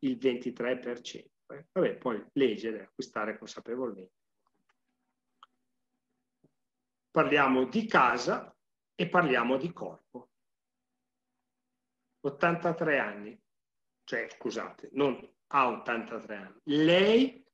il 0.00 0.16
23%. 0.16 1.30
Eh, 1.46 1.66
vabbè, 1.72 1.96
poi 1.96 2.24
leggere, 2.32 2.82
acquistare 2.82 3.38
consapevolmente. 3.38 4.12
Parliamo 7.10 7.64
di 7.66 7.86
casa 7.86 8.54
e 8.94 9.08
parliamo 9.08 9.56
di 9.56 9.72
corpo. 9.72 10.30
83 12.20 12.98
anni, 12.98 13.40
cioè 14.04 14.28
scusate, 14.30 14.88
non 14.92 15.16
ha 15.48 15.68
83 15.68 16.36
anni, 16.36 16.60
lei 16.64 17.44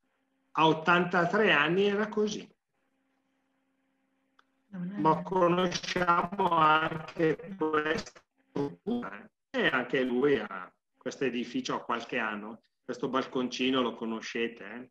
a 0.52 0.66
83 0.66 1.52
anni 1.52 1.86
era 1.86 2.08
così 2.08 2.48
ma 4.70 5.22
conosciamo 5.22 6.50
anche 6.50 7.54
questa 7.56 8.20
struttura 8.48 9.28
e 9.50 9.66
anche 9.66 10.02
lui 10.02 10.38
ha 10.38 10.72
questo 10.96 11.24
edificio 11.24 11.74
ha 11.74 11.82
qualche 11.82 12.18
anno, 12.18 12.62
questo 12.84 13.08
balconcino 13.08 13.80
lo 13.80 13.94
conoscete, 13.94 14.64
eh? 14.64 14.90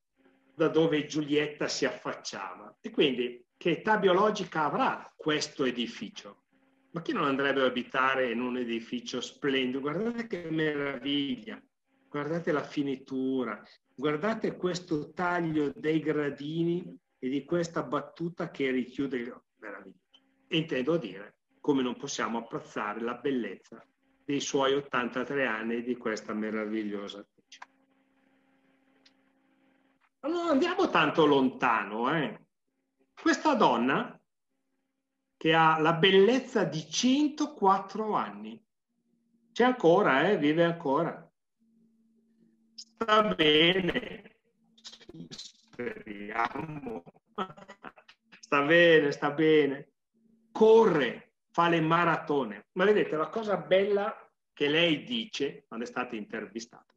da 0.55 0.67
dove 0.67 1.05
Giulietta 1.05 1.67
si 1.67 1.85
affacciava. 1.85 2.77
E 2.81 2.89
quindi 2.89 3.45
che 3.55 3.71
età 3.71 3.97
biologica 3.97 4.63
avrà 4.63 5.13
questo 5.15 5.65
edificio? 5.65 6.43
Ma 6.91 7.01
chi 7.01 7.13
non 7.13 7.25
andrebbe 7.25 7.61
a 7.61 7.65
abitare 7.65 8.31
in 8.31 8.41
un 8.41 8.57
edificio 8.57 9.21
splendido? 9.21 9.79
Guardate 9.79 10.25
che 10.25 10.49
meraviglia, 10.49 11.61
guardate 12.09 12.51
la 12.51 12.63
finitura, 12.63 13.61
guardate 13.93 14.55
questo 14.55 15.11
taglio 15.13 15.71
dei 15.75 15.99
gradini 15.99 16.83
e 17.19 17.29
di 17.29 17.45
questa 17.45 17.83
battuta 17.83 18.49
che 18.49 18.71
richiude 18.71 19.43
meraviglioso. 19.59 19.97
E 20.47 20.57
intendo 20.57 20.97
dire 20.97 21.35
come 21.59 21.81
non 21.81 21.97
possiamo 21.97 22.39
apprezzare 22.39 23.01
la 23.01 23.15
bellezza 23.15 23.85
dei 24.25 24.39
suoi 24.39 24.73
83 24.73 25.45
anni 25.45 25.83
di 25.83 25.95
questa 25.97 26.33
meravigliosa 26.33 27.19
attrice. 27.19 27.59
Ma 30.21 30.29
non 30.29 30.49
andiamo 30.49 30.89
tanto 30.89 31.25
lontano, 31.25 32.13
eh? 32.15 32.47
Questa 33.19 33.55
donna 33.55 34.19
che 35.35 35.53
ha 35.53 35.79
la 35.79 35.93
bellezza 35.93 36.63
di 36.63 36.89
104 36.89 38.13
anni, 38.13 38.61
c'è 39.51 39.63
ancora, 39.63 40.29
eh? 40.29 40.37
vive 40.37 40.63
ancora. 40.63 41.31
Sta 42.75 43.33
bene, 43.33 44.39
speriamo 45.29 47.03
sta 48.49 48.63
bene, 48.63 49.11
sta 49.11 49.29
bene, 49.29 49.91
corre, 50.51 51.33
fa 51.51 51.69
le 51.69 51.79
maratone. 51.81 52.65
Ma 52.71 52.83
vedete, 52.83 53.15
la 53.15 53.27
cosa 53.27 53.57
bella 53.57 54.11
che 54.51 54.67
lei 54.67 55.03
dice 55.03 55.65
quando 55.67 55.85
è 55.85 55.87
stata 55.87 56.15
intervistata, 56.15 56.91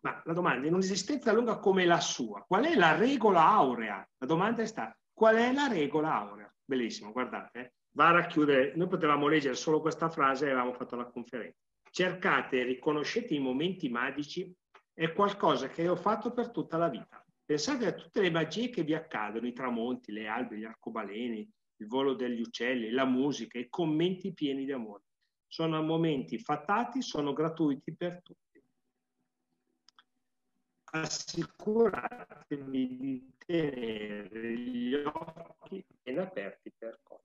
ma 0.00 0.22
la 0.24 0.32
domanda, 0.32 0.66
in 0.66 0.72
un'esistenza 0.72 1.34
lunga 1.34 1.58
come 1.58 1.84
la 1.84 2.00
sua, 2.00 2.42
qual 2.48 2.64
è 2.64 2.74
la 2.74 2.96
regola 2.96 3.46
aurea? 3.46 4.08
La 4.16 4.26
domanda 4.26 4.62
è 4.62 4.66
stata, 4.66 4.96
qual 5.12 5.36
è 5.36 5.52
la 5.52 5.66
regola 5.66 6.14
aurea? 6.14 6.50
Bellissimo, 6.64 7.12
guardate, 7.12 7.60
eh? 7.60 7.72
va 7.90 8.08
a 8.08 8.12
racchiudere, 8.12 8.72
noi 8.74 8.88
potevamo 8.88 9.28
leggere 9.28 9.54
solo 9.54 9.82
questa 9.82 10.08
frase 10.08 10.46
e 10.46 10.50
avevamo 10.52 10.72
fatto 10.72 10.96
la 10.96 11.10
conferenza. 11.10 11.58
Cercate 11.90 12.62
riconoscete 12.62 13.34
i 13.34 13.38
momenti 13.38 13.90
magici, 13.90 14.50
è 14.94 15.12
qualcosa 15.12 15.68
che 15.68 15.86
ho 15.88 15.96
fatto 15.96 16.32
per 16.32 16.50
tutta 16.50 16.78
la 16.78 16.88
vita. 16.88 17.22
Pensate 17.46 17.86
a 17.86 17.94
tutte 17.94 18.20
le 18.20 18.30
magie 18.30 18.70
che 18.70 18.82
vi 18.82 18.92
accadono, 18.92 19.46
i 19.46 19.52
tramonti, 19.52 20.10
le 20.10 20.26
albe, 20.26 20.58
gli 20.58 20.64
arcobaleni, 20.64 21.48
il 21.76 21.86
volo 21.86 22.14
degli 22.14 22.40
uccelli, 22.40 22.90
la 22.90 23.04
musica, 23.04 23.56
i 23.56 23.68
commenti 23.68 24.34
pieni 24.34 24.64
di 24.64 24.72
amore. 24.72 25.04
Sono 25.46 25.80
momenti 25.80 26.40
fatati, 26.40 27.02
sono 27.02 27.32
gratuiti 27.32 27.94
per 27.94 28.20
tutti. 28.20 28.60
Assicuratevi 30.86 32.96
di 32.96 33.32
tenere 33.38 34.58
gli 34.58 34.94
occhi 34.94 35.86
ben 36.02 36.18
aperti 36.18 36.72
per 36.76 36.98
cosa. 37.04 37.22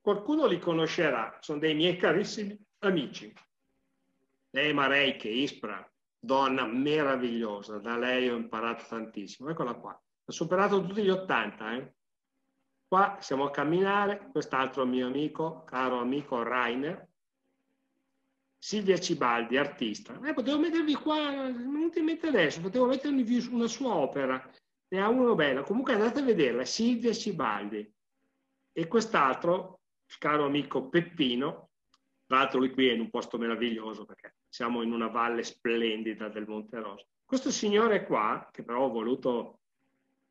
Qualcuno 0.00 0.46
li 0.46 0.60
conoscerà, 0.60 1.36
sono 1.40 1.58
dei 1.58 1.74
miei 1.74 1.96
carissimi 1.96 2.56
amici. 2.78 3.34
Lei 4.50 4.72
Mareike, 4.72 5.28
Ispra, 5.28 5.91
donna 6.24 6.64
meravigliosa, 6.64 7.78
da 7.78 7.96
lei 7.96 8.28
ho 8.28 8.36
imparato 8.36 8.84
tantissimo. 8.88 9.50
Eccola 9.50 9.74
qua, 9.74 9.90
ha 9.90 10.32
superato 10.32 10.80
tutti 10.80 11.02
gli 11.02 11.08
80. 11.08 11.74
Eh? 11.74 11.94
Qua 12.86 13.18
siamo 13.20 13.44
a 13.46 13.50
camminare, 13.50 14.28
quest'altro 14.30 14.86
mio 14.86 15.08
amico, 15.08 15.64
caro 15.64 15.98
amico 15.98 16.42
Rainer, 16.42 17.08
Silvia 18.56 18.98
Cibaldi, 18.98 19.56
artista. 19.56 20.20
Eh, 20.22 20.32
potevo 20.32 20.60
mettervi 20.60 20.94
qua, 20.94 21.48
non 21.48 21.90
ti 21.90 22.00
mette 22.00 22.28
adesso, 22.28 22.60
potevo 22.60 22.86
mettervi 22.86 23.48
una 23.50 23.66
sua 23.66 23.94
opera, 23.94 24.48
ne 24.88 25.02
ha 25.02 25.08
uno 25.08 25.34
bello. 25.34 25.64
Comunque 25.64 25.94
andate 25.94 26.20
a 26.20 26.24
vederla, 26.24 26.64
Silvia 26.64 27.12
Cibaldi. 27.12 27.92
E 28.74 28.86
quest'altro, 28.86 29.80
caro 30.18 30.44
amico 30.44 30.88
Peppino, 30.88 31.70
tra 32.26 32.38
l'altro 32.38 32.60
lui 32.60 32.70
qui 32.70 32.88
è 32.88 32.92
in 32.92 33.00
un 33.00 33.10
posto 33.10 33.38
meraviglioso 33.38 34.04
perché 34.04 34.36
siamo 34.52 34.82
in 34.82 34.92
una 34.92 35.06
valle 35.06 35.42
splendida 35.44 36.28
del 36.28 36.46
Monte 36.46 36.78
Rosa. 36.78 37.06
Questo 37.24 37.50
signore 37.50 38.04
qua, 38.04 38.50
che 38.52 38.62
però 38.62 38.84
ho 38.84 38.90
voluto 38.90 39.60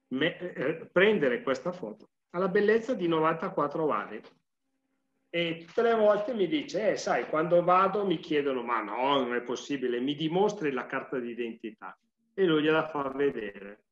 me- 0.09 0.37
eh, 0.37 0.89
prendere 0.91 1.41
questa 1.41 1.71
foto, 1.71 2.09
ha 2.29 2.37
la 2.37 2.47
bellezza 2.47 2.93
di 2.93 3.07
94 3.07 3.89
anni. 3.89 4.21
E 5.27 5.63
tutte 5.65 5.81
le 5.81 5.95
volte 5.95 6.35
mi 6.35 6.47
dice, 6.47 6.91
eh, 6.91 6.97
sai, 6.97 7.29
quando 7.29 7.63
vado 7.63 8.05
mi 8.05 8.19
chiedono, 8.19 8.61
ma 8.61 8.83
no, 8.83 9.17
non 9.21 9.33
è 9.33 9.41
possibile, 9.41 9.99
mi 9.99 10.13
dimostri 10.13 10.71
la 10.71 10.85
carta 10.85 11.17
d'identità. 11.17 11.97
E 12.35 12.45
lui 12.45 12.61
gliela 12.61 12.87
fa 12.89 13.09
vedere. 13.09 13.85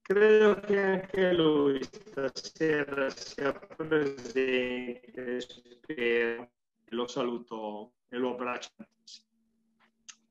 Credo 0.00 0.54
che 0.60 0.80
anche 0.80 1.34
lui 1.34 1.82
stasera 1.82 3.10
sia 3.10 3.52
presente, 3.52 5.40
spero. 5.40 6.48
Lo 6.92 7.06
saluto 7.06 7.92
e 8.08 8.16
lo 8.16 8.30
abbraccio. 8.30 8.70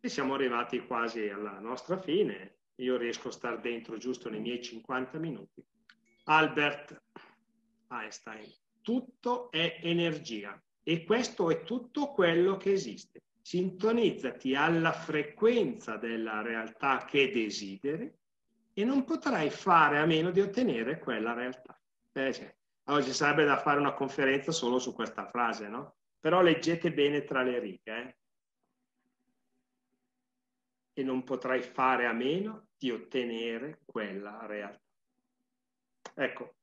E 0.02 0.08
siamo 0.08 0.36
arrivati 0.36 0.86
quasi 0.86 1.28
alla 1.28 1.60
nostra 1.60 1.98
fine. 2.00 2.60
Io 2.76 2.96
riesco 2.96 3.28
a 3.28 3.32
stare 3.32 3.60
dentro 3.60 3.98
giusto 3.98 4.30
nei 4.30 4.40
miei 4.40 4.62
50 4.62 5.18
minuti. 5.20 5.62
Albert 6.24 7.02
Einstein, 7.90 8.50
tutto 8.82 9.52
è 9.52 9.80
energia 9.82 10.62
e 10.84 11.04
questo 11.04 11.50
è 11.50 11.64
tutto 11.64 12.12
quello 12.12 12.56
che 12.56 12.72
esiste. 12.72 13.22
Sintonizzati 13.42 14.56
alla 14.56 14.94
frequenza 14.94 15.98
della 15.98 16.42
realtà 16.42 17.04
che 17.06 17.32
desideri 17.32 18.10
e 18.74 18.84
non 18.86 19.04
potrai 19.04 19.50
fare 19.50 20.00
a 20.00 20.06
meno 20.06 20.32
di 20.32 20.40
ottenere 20.40 21.00
quella 21.00 21.34
realtà. 21.34 21.78
Eh, 22.14 22.32
sì. 22.32 22.48
Allora 22.84 23.04
ci 23.04 23.14
sarebbe 23.14 23.44
da 23.44 23.58
fare 23.58 23.80
una 23.80 23.94
conferenza 23.94 24.52
solo 24.52 24.80
su 24.80 24.94
questa 24.94 25.26
frase, 25.28 25.68
no? 25.68 25.98
Però 26.20 26.42
leggete 26.42 26.94
bene 26.94 27.24
tra 27.24 27.44
le 27.44 27.60
righe, 27.60 27.98
eh? 27.98 28.18
E 31.00 31.04
non 31.04 31.24
potrai 31.24 31.62
fare 31.62 32.08
a 32.08 32.12
meno 32.12 32.72
di 32.78 32.92
ottenere 32.92 33.80
quella 33.86 34.46
realtà. 34.46 34.82
Ecco, 36.14 36.56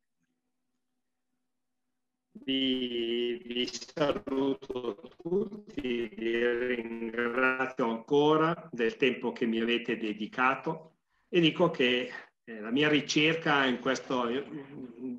vi, 2.44 3.40
vi, 3.46 3.66
saluto 3.66 5.00
tutti, 5.16 6.08
vi 6.14 6.74
ringrazio 6.74 7.88
ancora 7.88 8.68
del 8.70 8.98
tempo 8.98 9.32
che 9.32 9.46
mi 9.46 9.58
avete 9.58 9.96
dedicato 9.96 10.98
e 11.30 11.40
dico 11.40 11.70
che 11.70 12.10
eh, 12.48 12.60
la 12.60 12.70
mia 12.70 12.88
ricerca 12.88 13.64
in 13.64 13.80
questo, 13.80 14.28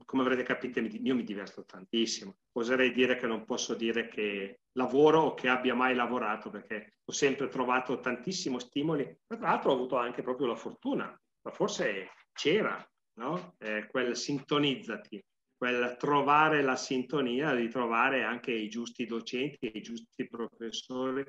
come 0.05 0.21
avrete 0.21 0.43
capito, 0.43 0.79
io 0.79 1.13
mi 1.13 1.23
diverto 1.23 1.65
tantissimo. 1.65 2.37
Oserei 2.53 2.93
dire 2.93 3.17
che 3.17 3.27
non 3.27 3.43
posso 3.43 3.75
dire 3.75 4.07
che 4.07 4.61
lavoro 4.77 5.19
o 5.19 5.33
che 5.33 5.49
abbia 5.49 5.75
mai 5.75 5.93
lavorato 5.93 6.49
perché 6.49 6.99
ho 7.03 7.11
sempre 7.11 7.49
trovato 7.49 7.99
tantissimi 7.99 8.59
stimoli. 8.61 9.03
Tra 9.27 9.39
l'altro 9.39 9.71
ho 9.71 9.73
avuto 9.73 9.97
anche 9.97 10.21
proprio 10.21 10.47
la 10.47 10.55
fortuna, 10.55 11.21
ma 11.41 11.51
forse 11.51 12.11
c'era, 12.31 12.81
no? 13.19 13.55
Eh, 13.57 13.87
quel 13.91 14.15
sintonizzati, 14.15 15.21
quel 15.57 15.97
trovare 15.97 16.61
la 16.61 16.77
sintonia, 16.77 17.53
di 17.53 17.67
trovare 17.67 18.23
anche 18.23 18.51
i 18.51 18.69
giusti 18.69 19.05
docenti 19.05 19.69
i 19.73 19.81
giusti 19.81 20.25
professori 20.29 21.25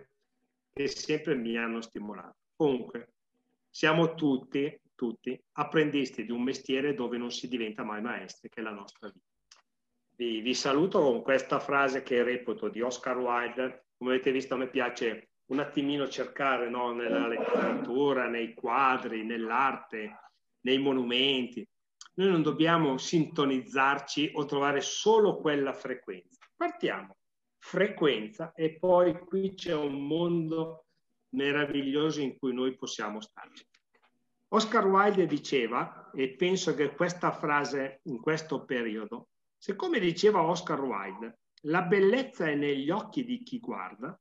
che 0.73 0.87
sempre 0.87 1.35
mi 1.35 1.57
hanno 1.57 1.81
stimolato. 1.81 2.37
Comunque, 2.55 3.15
siamo 3.69 4.15
tutti 4.15 4.81
tutti, 4.99 5.41
apprendisti 5.53 6.25
di 6.25 6.33
un 6.33 6.43
mestiere 6.43 6.93
dove 6.93 7.19
non 7.19 7.31
si 7.31 7.47
diventa 7.47 7.85
mai 7.85 8.03
maestri, 8.03 8.49
che 8.49 8.59
è 8.59 8.65
la 8.65 8.73
nostra 8.73 9.07
vita. 9.07 9.25
Vi, 10.17 10.41
vi 10.41 10.55
saluto 10.55 11.01
con 11.01 11.23
questa 11.23 11.61
frase 11.61 12.03
che 12.03 12.25
reputo 12.25 12.69
di 12.69 12.81
Oscar 12.81 13.17
Wilde. 13.17 13.87
Come 13.97 14.15
avete 14.15 14.33
visto, 14.33 14.55
a 14.55 14.57
me 14.57 14.69
piace 14.69 15.29
un 15.47 15.61
attimino 15.61 16.09
cercare 16.09 16.69
no, 16.69 16.93
nella 16.93 17.29
letteratura, 17.29 18.27
nei 18.27 18.55
quadri, 18.55 19.25
nell'arte, 19.25 20.19
nei 20.63 20.79
monumenti. 20.79 21.65
Noi 22.15 22.31
non 22.31 22.43
dobbiamo 22.43 22.99
sintonizzarci 22.99 24.33
o 24.35 24.45
trovare 24.47 24.81
solo 24.81 25.37
quella 25.37 25.73
frequenza. 25.73 26.45
Partiamo, 26.57 27.19
frequenza, 27.57 28.53
e 28.53 28.77
poi 28.77 29.17
qui 29.21 29.55
c'è 29.55 29.75
un 29.75 30.05
mondo 30.05 30.87
meraviglioso 31.37 32.21
in 32.21 32.37
cui 32.37 32.53
noi 32.53 32.75
possiamo 32.75 33.21
starci. 33.21 33.65
Oscar 34.49 34.87
Wilde 34.87 35.27
diceva, 35.27 36.11
e 36.15 36.31
penso 36.31 36.75
che 36.75 36.95
questa 36.95 37.33
frase 37.33 38.01
in 38.05 38.21
questo 38.21 38.65
periodo, 38.65 39.29
siccome 39.59 39.99
diceva 39.99 40.43
Oscar 40.43 40.81
Wilde, 40.81 41.41
la 41.63 41.83
bellezza 41.83 42.47
è 42.47 42.55
negli 42.55 42.91
occhi 42.91 43.25
di 43.25 43.43
chi 43.43 43.59
guarda, 43.59 44.19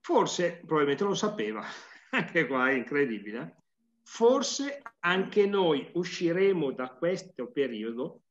forse, 0.00 0.58
probabilmente 0.58 1.04
lo 1.04 1.14
sapeva, 1.14 1.64
anche 2.10 2.46
qua 2.46 2.70
è 2.70 2.74
incredibile, 2.74 3.62
forse 4.02 4.82
anche 5.00 5.46
noi 5.46 5.90
usciremo 5.94 6.70
da 6.72 6.90
questo 6.90 7.50
periodo 7.50 8.22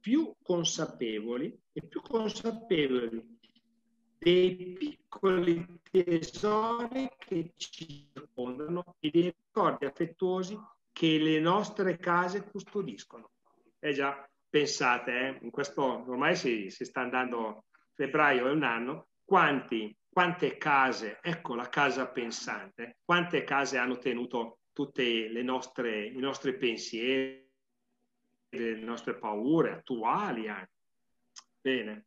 più 0.00 0.34
consapevoli 0.42 1.56
e 1.72 1.82
più 1.82 2.00
consapevoli 2.00 3.40
dei 4.22 4.76
piccoli 4.78 5.80
tesori 5.90 7.10
che 7.18 7.54
ci 7.56 8.08
circondano 8.12 8.94
e 9.00 9.10
dei 9.10 9.34
ricordi 9.34 9.84
affettuosi 9.84 10.56
che 10.92 11.18
le 11.18 11.40
nostre 11.40 11.96
case 11.96 12.44
custodiscono. 12.44 13.30
Eh 13.80 13.92
già, 13.92 14.24
pensate, 14.48 15.12
eh, 15.12 15.38
in 15.42 15.50
questo 15.50 15.82
ormai 15.82 16.36
si, 16.36 16.70
si, 16.70 16.84
sta 16.84 17.00
andando, 17.00 17.64
febbraio 17.94 18.46
è 18.46 18.52
un 18.52 18.62
anno, 18.62 19.08
quanti, 19.24 19.92
quante 20.08 20.56
case, 20.56 21.18
ecco 21.20 21.56
la 21.56 21.68
casa 21.68 22.06
pensante, 22.06 22.98
quante 23.04 23.42
case 23.42 23.76
hanno 23.76 23.98
tenuto 23.98 24.58
tutti 24.72 25.02
i 25.02 25.42
nostri 25.42 26.56
pensieri, 26.56 27.50
le 28.50 28.74
nostre 28.76 29.16
paure 29.16 29.72
attuali 29.72 30.48
anche. 30.48 30.70
Bene, 31.60 32.06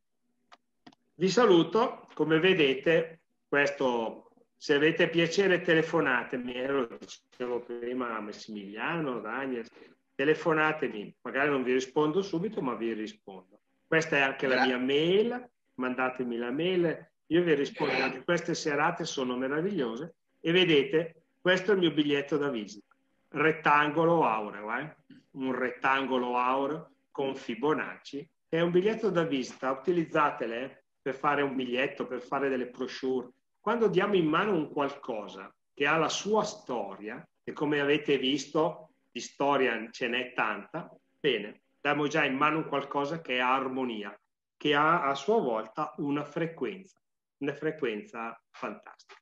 vi 1.16 1.30
saluto, 1.30 2.08
come 2.14 2.40
vedete, 2.40 3.22
questo, 3.48 4.32
se 4.58 4.74
avete 4.74 5.08
piacere 5.08 5.62
telefonatemi, 5.62 6.54
eh, 6.54 6.68
lo 6.68 6.88
dicevo 7.00 7.62
prima 7.62 8.18
a 8.18 8.20
Massimiliano, 8.20 9.20
Daniel, 9.20 9.66
telefonatemi, 10.14 11.16
magari 11.22 11.50
non 11.50 11.64
vi 11.64 11.74
rispondo 11.74 12.22
subito, 12.22 12.62
ma 12.62 12.74
vi 12.76 12.94
rispondo. 12.94 13.60
Questa 13.88 14.18
è 14.18 14.22
anche 14.22 14.48
Grazie. 14.48 14.72
la 14.72 14.78
mia 14.78 14.86
mail, 14.86 15.50
mandatemi 15.76 16.38
la 16.38 16.52
mail, 16.52 17.10
io 17.28 17.44
vi 17.44 17.54
rispondo, 17.54 17.94
anche 17.94 18.24
queste 18.24 18.54
serate 18.54 19.06
sono 19.06 19.38
meravigliose 19.38 20.16
e 20.42 20.52
vedete, 20.52 21.24
questo 21.40 21.72
è 21.72 21.74
il 21.76 21.80
mio 21.80 21.92
biglietto 21.92 22.38
da 22.38 22.50
visita, 22.50 22.94
rettangolo 23.30 24.26
aureo, 24.26 24.78
eh? 24.78 24.96
un 25.32 25.54
rettangolo 25.54 26.38
aureo 26.38 26.92
con 27.12 27.36
Fibonacci, 27.36 28.28
è 28.50 28.60
un 28.60 28.72
biglietto 28.72 29.10
da 29.10 29.24
visita, 29.24 29.72
utilizzatele, 29.72 30.64
eh? 30.64 30.84
Per 31.06 31.14
fare 31.14 31.44
un 31.44 31.56
biglietto, 31.56 32.08
per 32.08 32.20
fare 32.20 32.50
delle 32.50 32.66
brochure. 32.66 33.30
Quando 33.60 33.88
diamo 33.88 34.16
in 34.16 34.26
mano 34.26 34.54
un 34.54 34.72
qualcosa 34.72 35.54
che 35.72 35.86
ha 35.86 35.98
la 35.98 36.10
sua 36.10 36.44
storia, 36.44 37.24
e 37.44 37.54
come 37.54 37.80
avete 37.80 38.18
visto, 38.18 38.96
di 39.12 39.20
storia 39.20 39.88
ce 39.92 40.08
n'è 40.08 40.34
tanta, 40.34 40.90
bene, 41.20 41.62
diamo 41.80 42.08
già 42.08 42.26
in 42.26 42.36
mano 42.36 42.58
un 42.58 42.68
qualcosa 42.68 43.22
che 43.22 43.40
ha 43.40 43.54
armonia, 43.54 44.20
che 44.58 44.74
ha 44.74 45.04
a 45.04 45.14
sua 45.14 45.40
volta 45.40 45.94
una 45.98 46.26
frequenza, 46.26 47.00
una 47.44 47.54
frequenza 47.54 48.42
fantastica. 48.50 49.22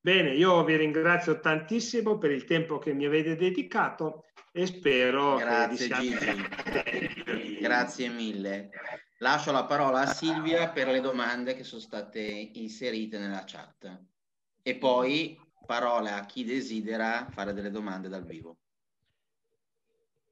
Bene, 0.00 0.34
io 0.34 0.62
vi 0.62 0.76
ringrazio 0.76 1.40
tantissimo 1.40 2.16
per 2.16 2.30
il 2.30 2.44
tempo 2.44 2.78
che 2.78 2.92
mi 2.92 3.06
avete 3.06 3.34
dedicato 3.34 4.26
e 4.52 4.66
spero 4.66 5.34
Grazie, 5.34 5.88
che. 5.88 7.58
Grazie 7.58 8.08
mille. 8.08 8.70
Lascio 9.20 9.50
la 9.50 9.64
parola 9.64 10.02
a 10.02 10.06
Silvia 10.06 10.68
per 10.68 10.86
le 10.86 11.00
domande 11.00 11.54
che 11.54 11.64
sono 11.64 11.80
state 11.80 12.20
inserite 12.54 13.18
nella 13.18 13.42
chat 13.44 14.04
e 14.62 14.76
poi 14.76 15.36
parola 15.66 16.16
a 16.16 16.24
chi 16.24 16.44
desidera 16.44 17.26
fare 17.28 17.52
delle 17.52 17.70
domande 17.70 18.08
dal 18.08 18.24
vivo. 18.24 18.58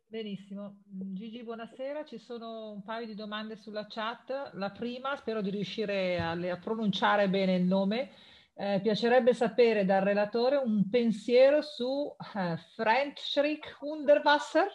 Benissimo. 0.06 0.82
Gigi, 0.84 1.42
buonasera. 1.42 2.04
Ci 2.04 2.18
sono 2.18 2.70
un 2.70 2.84
paio 2.84 3.06
di 3.06 3.16
domande 3.16 3.56
sulla 3.56 3.86
chat. 3.88 4.52
La 4.54 4.70
prima, 4.70 5.16
spero 5.16 5.42
di 5.42 5.50
riuscire 5.50 6.20
a, 6.20 6.30
a 6.30 6.58
pronunciare 6.58 7.28
bene 7.28 7.56
il 7.56 7.64
nome. 7.64 8.12
Eh, 8.54 8.78
piacerebbe 8.80 9.34
sapere 9.34 9.84
dal 9.84 10.04
relatore 10.04 10.56
un 10.56 10.88
pensiero 10.88 11.60
su 11.60 12.14
eh, 12.36 12.56
Friedrich 12.76 13.78
Hunderwasser. 13.80 14.68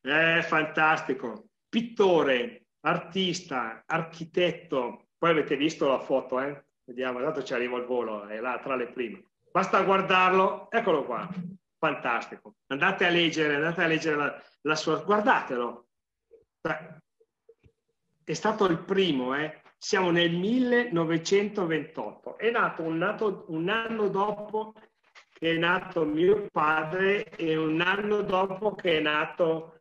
È 0.00 0.42
fantastico. 0.42 1.48
Pittore, 1.68 2.66
artista, 2.80 3.82
architetto. 3.86 5.08
Poi 5.16 5.30
avete 5.30 5.56
visto 5.56 5.88
la 5.88 6.00
foto, 6.00 6.40
eh? 6.40 6.64
Vediamo, 6.84 7.20
tanto 7.20 7.42
ci 7.42 7.54
arriva 7.54 7.78
il 7.78 7.84
volo, 7.84 8.26
è 8.26 8.40
là 8.40 8.58
tra 8.58 8.74
le 8.74 8.88
prime. 8.88 9.22
Basta 9.50 9.82
guardarlo, 9.82 10.70
eccolo 10.70 11.04
qua. 11.04 11.28
Fantastico. 11.78 12.56
Andate 12.68 13.06
a 13.06 13.10
leggere, 13.10 13.56
andate 13.56 13.82
a 13.82 13.86
leggere 13.86 14.16
la, 14.16 14.42
la 14.62 14.74
sua... 14.74 15.02
Guardatelo. 15.02 15.88
È 18.24 18.32
stato 18.32 18.66
il 18.66 18.78
primo, 18.78 19.34
eh? 19.34 19.62
Siamo 19.78 20.10
nel 20.10 20.36
1928. 20.36 22.38
È 22.38 22.50
nato 22.50 22.82
un, 22.82 22.98
nato 22.98 23.44
un 23.48 23.68
anno 23.68 24.08
dopo 24.08 24.74
è 25.40 25.56
nato 25.56 26.04
mio 26.04 26.48
padre 26.52 27.24
e 27.30 27.56
un 27.56 27.80
anno 27.80 28.20
dopo 28.20 28.74
che 28.74 28.98
è 28.98 29.00
nato 29.00 29.80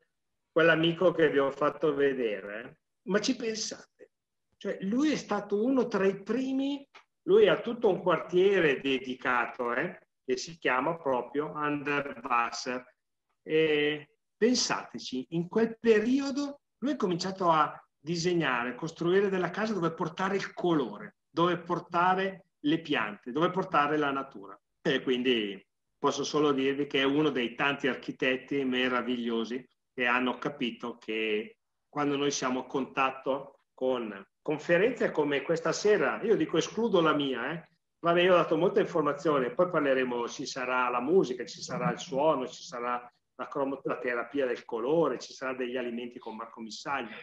quell'amico 0.49 1.11
che 1.11 1.29
vi 1.29 1.37
ho 1.37 1.51
fatto 1.51 1.93
vedere. 1.93 2.83
Ma 3.07 3.19
ci 3.19 3.35
pensate? 3.35 4.11
Cioè, 4.55 4.77
lui 4.81 5.11
è 5.11 5.17
stato 5.17 5.61
uno 5.61 5.87
tra 5.87 6.05
i 6.05 6.23
primi, 6.23 6.87
lui 7.23 7.49
ha 7.49 7.59
tutto 7.59 7.89
un 7.89 8.01
quartiere 8.01 8.79
dedicato, 8.79 9.73
eh, 9.73 9.99
che 10.23 10.37
si 10.37 10.57
chiama 10.57 10.95
proprio 10.95 11.51
Underwasser. 11.53 12.95
E 13.43 14.15
pensateci, 14.37 15.27
in 15.31 15.49
quel 15.49 15.77
periodo 15.77 16.61
lui 16.77 16.93
ha 16.93 16.95
cominciato 16.95 17.49
a 17.49 17.77
disegnare, 17.99 18.75
costruire 18.75 19.27
della 19.27 19.49
casa 19.49 19.73
dove 19.73 19.91
portare 19.91 20.37
il 20.37 20.53
colore, 20.53 21.17
dove 21.29 21.57
portare 21.57 22.45
le 22.59 22.79
piante, 22.79 23.33
dove 23.33 23.49
portare 23.51 23.97
la 23.97 24.11
natura. 24.11 24.57
E 24.81 25.01
quindi 25.01 25.63
posso 25.97 26.23
solo 26.23 26.51
dirvi 26.51 26.87
che 26.87 27.01
è 27.01 27.03
uno 27.03 27.29
dei 27.29 27.55
tanti 27.55 27.87
architetti 27.87 28.63
meravigliosi 28.63 29.67
che 29.93 30.05
hanno 30.05 30.37
capito 30.37 30.97
che 30.97 31.57
quando 31.89 32.15
noi 32.15 32.31
siamo 32.31 32.61
a 32.61 32.65
contatto 32.65 33.63
con 33.73 34.25
conferenze 34.41 35.11
come 35.11 35.41
questa 35.41 35.71
sera, 35.71 36.21
io 36.23 36.35
dico 36.35 36.57
escludo 36.57 37.01
la 37.01 37.13
mia, 37.13 37.51
eh, 37.51 37.69
Vabbè, 38.01 38.21
io 38.21 38.33
ho 38.33 38.37
dato 38.37 38.55
molte 38.55 38.79
informazioni, 38.79 39.53
poi 39.53 39.69
parleremo, 39.69 40.25
ci 40.29 40.45
sarà 40.45 40.87
la 40.87 41.01
musica, 41.01 41.43
ci 41.45 41.61
sarà 41.61 41.91
il 41.91 41.99
suono, 41.99 42.47
ci 42.47 42.63
sarà 42.63 43.11
la, 43.35 43.47
cromo, 43.47 43.81
terapia 43.81 44.45
del 44.45 44.63
colore, 44.63 45.19
ci 45.19 45.33
saranno 45.33 45.57
degli 45.57 45.75
alimenti 45.75 46.17
con 46.17 46.37
Marco 46.37 46.61
Missaglia. 46.61 47.13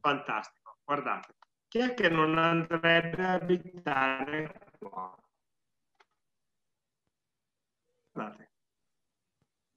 Fantastico, 0.00 0.78
guardate. 0.84 1.34
Chi 1.66 1.78
è 1.78 1.94
che 1.94 2.08
non 2.08 2.38
andrebbe 2.38 3.24
a 3.24 3.32
abitare 3.32 4.70
qua? 4.78 5.23
Guardate. 8.14 8.52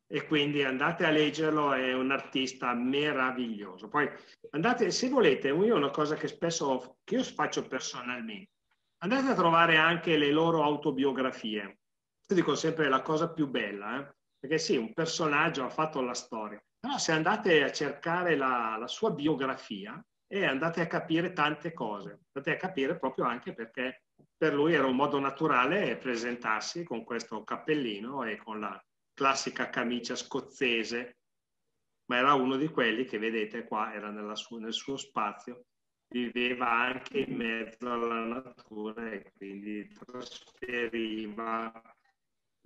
E 0.09 0.25
quindi 0.25 0.63
andate 0.63 1.05
a 1.05 1.09
leggerlo, 1.09 1.73
è 1.73 1.91
un 1.93 2.11
artista 2.11 2.73
meraviglioso. 2.73 3.89
Poi 3.89 4.09
andate, 4.51 4.91
se 4.91 5.09
volete, 5.09 5.49
io 5.49 5.75
una 5.75 5.89
cosa 5.89 6.15
che 6.15 6.27
spesso, 6.27 6.99
che 7.03 7.15
io 7.15 7.23
faccio 7.23 7.67
personalmente, 7.67 8.51
andate 8.99 9.31
a 9.31 9.35
trovare 9.35 9.75
anche 9.75 10.15
le 10.15 10.31
loro 10.31 10.63
autobiografie. 10.63 11.61
Io 11.61 12.35
dico 12.35 12.55
sempre 12.55 12.87
la 12.87 13.01
cosa 13.01 13.33
più 13.33 13.47
bella, 13.47 13.99
eh? 13.99 14.15
perché 14.39 14.59
sì, 14.59 14.77
un 14.77 14.93
personaggio 14.93 15.65
ha 15.65 15.69
fatto 15.69 15.99
la 16.01 16.13
storia, 16.13 16.61
però 16.79 16.97
se 16.97 17.11
andate 17.11 17.63
a 17.63 17.71
cercare 17.71 18.37
la, 18.37 18.77
la 18.79 18.87
sua 18.87 19.11
biografia 19.11 20.01
e 20.27 20.45
andate 20.45 20.81
a 20.81 20.87
capire 20.87 21.33
tante 21.33 21.73
cose, 21.73 22.19
andate 22.31 22.55
a 22.55 22.59
capire 22.59 22.97
proprio 22.97 23.25
anche 23.25 23.53
perché 23.53 24.03
per 24.37 24.53
lui 24.53 24.73
era 24.73 24.85
un 24.85 24.95
modo 24.95 25.19
naturale 25.19 25.97
presentarsi 25.97 26.83
con 26.83 27.03
questo 27.03 27.43
cappellino 27.43 28.23
e 28.23 28.37
con 28.37 28.59
la 28.59 28.81
classica 29.13 29.69
camicia 29.69 30.15
scozzese, 30.15 31.17
ma 32.05 32.17
era 32.17 32.33
uno 32.33 32.55
di 32.55 32.67
quelli 32.67 33.05
che 33.05 33.17
vedete 33.17 33.63
qua, 33.63 33.93
era 33.93 34.35
sua, 34.35 34.59
nel 34.59 34.73
suo 34.73 34.95
spazio, 34.95 35.65
viveva 36.09 36.69
anche 36.69 37.19
in 37.19 37.35
mezzo 37.35 37.91
alla 37.91 38.25
natura 38.25 39.11
e 39.11 39.31
quindi 39.35 39.87
trasferiva 39.87 41.71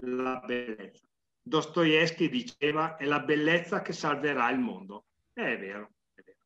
la 0.04 0.44
bellezza. 0.46 1.08
Dostoevsky 1.42 2.30
diceva 2.30 2.98
è 2.98 3.06
la 3.06 3.20
bellezza 3.20 3.82
che 3.82 3.94
salverà 3.94 4.50
il 4.52 4.60
mondo. 4.60 5.06
È 5.34 5.58
vero. 5.58 5.92
È 6.14 6.22
vero. 6.22 6.46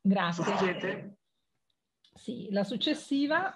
Grazie. 0.00 1.16
Sì, 2.22 2.46
la 2.52 2.62
successiva 2.62 3.52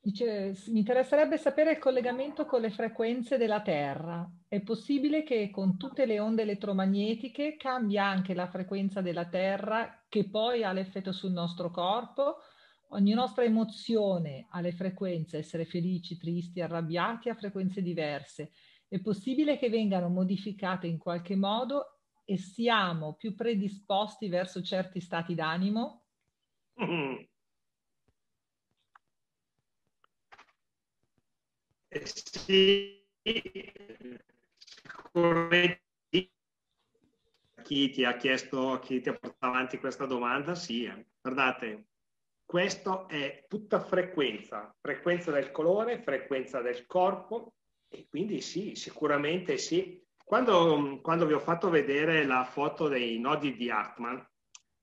dice, 0.00 0.56
mi 0.68 0.78
interesserebbe 0.78 1.36
sapere 1.36 1.72
il 1.72 1.78
collegamento 1.78 2.46
con 2.46 2.60
le 2.60 2.70
frequenze 2.70 3.36
della 3.36 3.60
Terra. 3.60 4.30
È 4.46 4.60
possibile 4.60 5.24
che 5.24 5.50
con 5.50 5.76
tutte 5.76 6.06
le 6.06 6.20
onde 6.20 6.42
elettromagnetiche 6.42 7.56
cambia 7.56 8.04
anche 8.04 8.34
la 8.34 8.46
frequenza 8.48 9.00
della 9.00 9.26
Terra 9.28 10.04
che 10.08 10.30
poi 10.30 10.62
ha 10.62 10.72
l'effetto 10.72 11.10
sul 11.10 11.32
nostro 11.32 11.72
corpo? 11.72 12.36
Ogni 12.90 13.14
nostra 13.14 13.42
emozione 13.42 14.46
ha 14.48 14.60
le 14.60 14.70
frequenze, 14.72 15.38
essere 15.38 15.64
felici, 15.64 16.16
tristi, 16.16 16.60
arrabbiati, 16.60 17.30
a 17.30 17.34
frequenze 17.34 17.82
diverse. 17.82 18.52
È 18.86 19.00
possibile 19.00 19.58
che 19.58 19.68
vengano 19.68 20.08
modificate 20.08 20.86
in 20.86 20.98
qualche 20.98 21.34
modo 21.34 21.98
e 22.24 22.38
siamo 22.38 23.14
più 23.14 23.34
predisposti 23.34 24.28
verso 24.28 24.62
certi 24.62 25.00
stati 25.00 25.34
d'animo? 25.34 26.04
Eh 31.90 32.04
sì, 32.06 33.02
sicuramente 34.58 35.82
chi 37.62 37.90
ti 37.90 38.04
ha 38.04 38.16
chiesto, 38.16 38.78
chi 38.80 39.00
ti 39.00 39.08
ha 39.08 39.12
portato 39.12 39.46
avanti 39.46 39.78
questa 39.78 40.06
domanda, 40.06 40.54
sì. 40.54 40.84
Eh. 40.84 41.06
Guardate, 41.20 41.86
questo 42.44 43.08
è 43.08 43.44
tutta 43.48 43.80
frequenza, 43.80 44.74
frequenza 44.80 45.30
del 45.30 45.50
colore, 45.50 46.00
frequenza 46.02 46.60
del 46.60 46.86
corpo 46.86 47.54
e 47.88 48.06
quindi 48.08 48.40
sì, 48.40 48.74
sicuramente 48.74 49.58
sì. 49.58 50.02
Quando, 50.24 51.00
quando 51.02 51.26
vi 51.26 51.32
ho 51.32 51.38
fatto 51.40 51.70
vedere 51.70 52.24
la 52.24 52.44
foto 52.44 52.88
dei 52.88 53.18
nodi 53.18 53.54
di 53.56 53.70
Hartmann, 53.70 54.18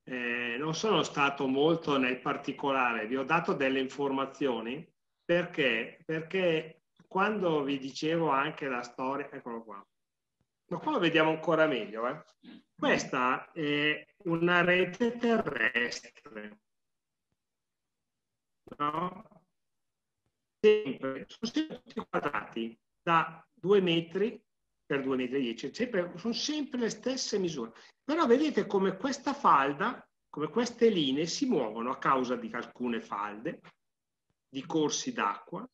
eh, 0.08 0.56
non 0.58 0.74
sono 0.74 1.02
stato 1.02 1.48
molto 1.48 1.98
nel 1.98 2.20
particolare, 2.20 3.06
vi 3.06 3.16
ho 3.16 3.24
dato 3.24 3.54
delle 3.54 3.80
informazioni 3.80 4.86
perché, 5.24 5.98
perché 6.04 6.82
quando 7.08 7.64
vi 7.64 7.78
dicevo 7.78 8.28
anche 8.30 8.68
la 8.68 8.82
storia, 8.82 9.28
eccolo 9.30 9.64
qua, 9.64 9.84
ma 10.68 10.78
qua 10.78 10.92
lo 10.92 10.98
vediamo 11.00 11.30
ancora 11.30 11.66
meglio, 11.66 12.06
eh? 12.06 12.22
questa 12.76 13.50
è 13.50 14.06
una 14.24 14.62
rete 14.62 15.16
terrestre, 15.16 16.60
no? 18.78 19.24
Sempre, 20.60 21.26
sempre 21.28 21.82
tutti 21.82 22.06
quadrati 22.08 22.78
da 23.02 23.44
2 23.54 23.80
metri 23.80 24.40
per 24.86 25.02
2 25.02 25.16
metri 25.16 25.36
e 25.36 25.40
10, 25.40 25.74
sempre, 25.74 26.12
sono 26.16 26.32
sempre 26.32 26.78
le 26.78 26.90
stesse 26.90 27.38
misure. 27.38 27.72
Però 28.04 28.24
vedete 28.26 28.66
come 28.66 28.96
questa 28.96 29.34
falda, 29.34 30.08
come 30.28 30.48
queste 30.48 30.88
linee 30.88 31.26
si 31.26 31.46
muovono 31.46 31.90
a 31.90 31.98
causa 31.98 32.36
di 32.36 32.48
alcune 32.52 33.00
falde, 33.00 33.60
di 34.48 34.64
corsi 34.64 35.12
d'acqua, 35.12 35.68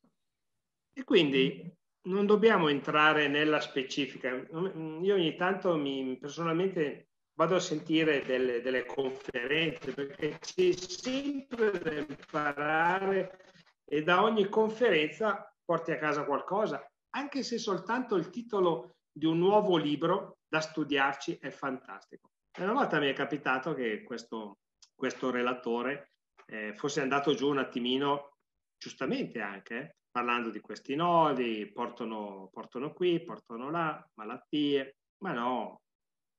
e 0.95 1.05
quindi 1.05 1.71
non 2.05 2.27
dobbiamo 2.27 2.69
entrare 2.69 3.29
nella 3.29 3.61
specifica. 3.61 4.31
Io 4.31 5.15
ogni 5.15 5.37
tanto 5.37 5.77
mi, 5.77 6.17
personalmente 6.19 7.09
vado 7.35 7.57
a 7.57 7.61
sentire 7.61 8.25
delle, 8.25 8.61
delle 8.61 8.85
conferenze 8.85 9.93
perché 9.93 10.39
c'è 10.39 10.73
sempre 10.73 11.71
da 11.79 11.93
imparare 11.93 13.53
e 13.85 14.03
da 14.03 14.23
ogni 14.23 14.49
conferenza 14.49 15.55
porti 15.65 15.93
a 15.93 15.99
casa 15.99 16.25
qualcosa, 16.25 16.85
anche 17.11 17.43
se 17.43 17.59
soltanto 17.59 18.17
il 18.17 18.31
titolo 18.31 18.97
di 19.13 19.27
un 19.27 19.39
nuovo 19.39 19.77
libro 19.77 20.39
da 20.49 20.61
studiarci 20.61 21.39
è 21.41 21.51
fantastico. 21.51 22.31
E 22.51 22.63
una 22.63 22.73
volta 22.73 22.99
mi 22.99 23.09
è 23.09 23.13
capitato 23.13 23.75
che 23.75 24.03
questo, 24.03 24.59
questo 24.95 25.31
relatore 25.31 26.13
eh, 26.47 26.75
fosse 26.75 27.01
andato 27.01 27.35
giù 27.35 27.49
un 27.49 27.59
attimino, 27.59 28.37
giustamente 28.77 29.41
anche, 29.41 29.79
eh, 29.79 29.95
parlando 30.11 30.51
di 30.51 30.61
questi 30.61 30.95
nodi, 30.95 31.71
portano, 31.73 32.51
portano 32.53 32.93
qui, 32.93 33.23
portano 33.25 33.71
là, 33.71 34.07
malattie, 34.15 34.97
ma 35.19 35.33
no, 35.33 35.81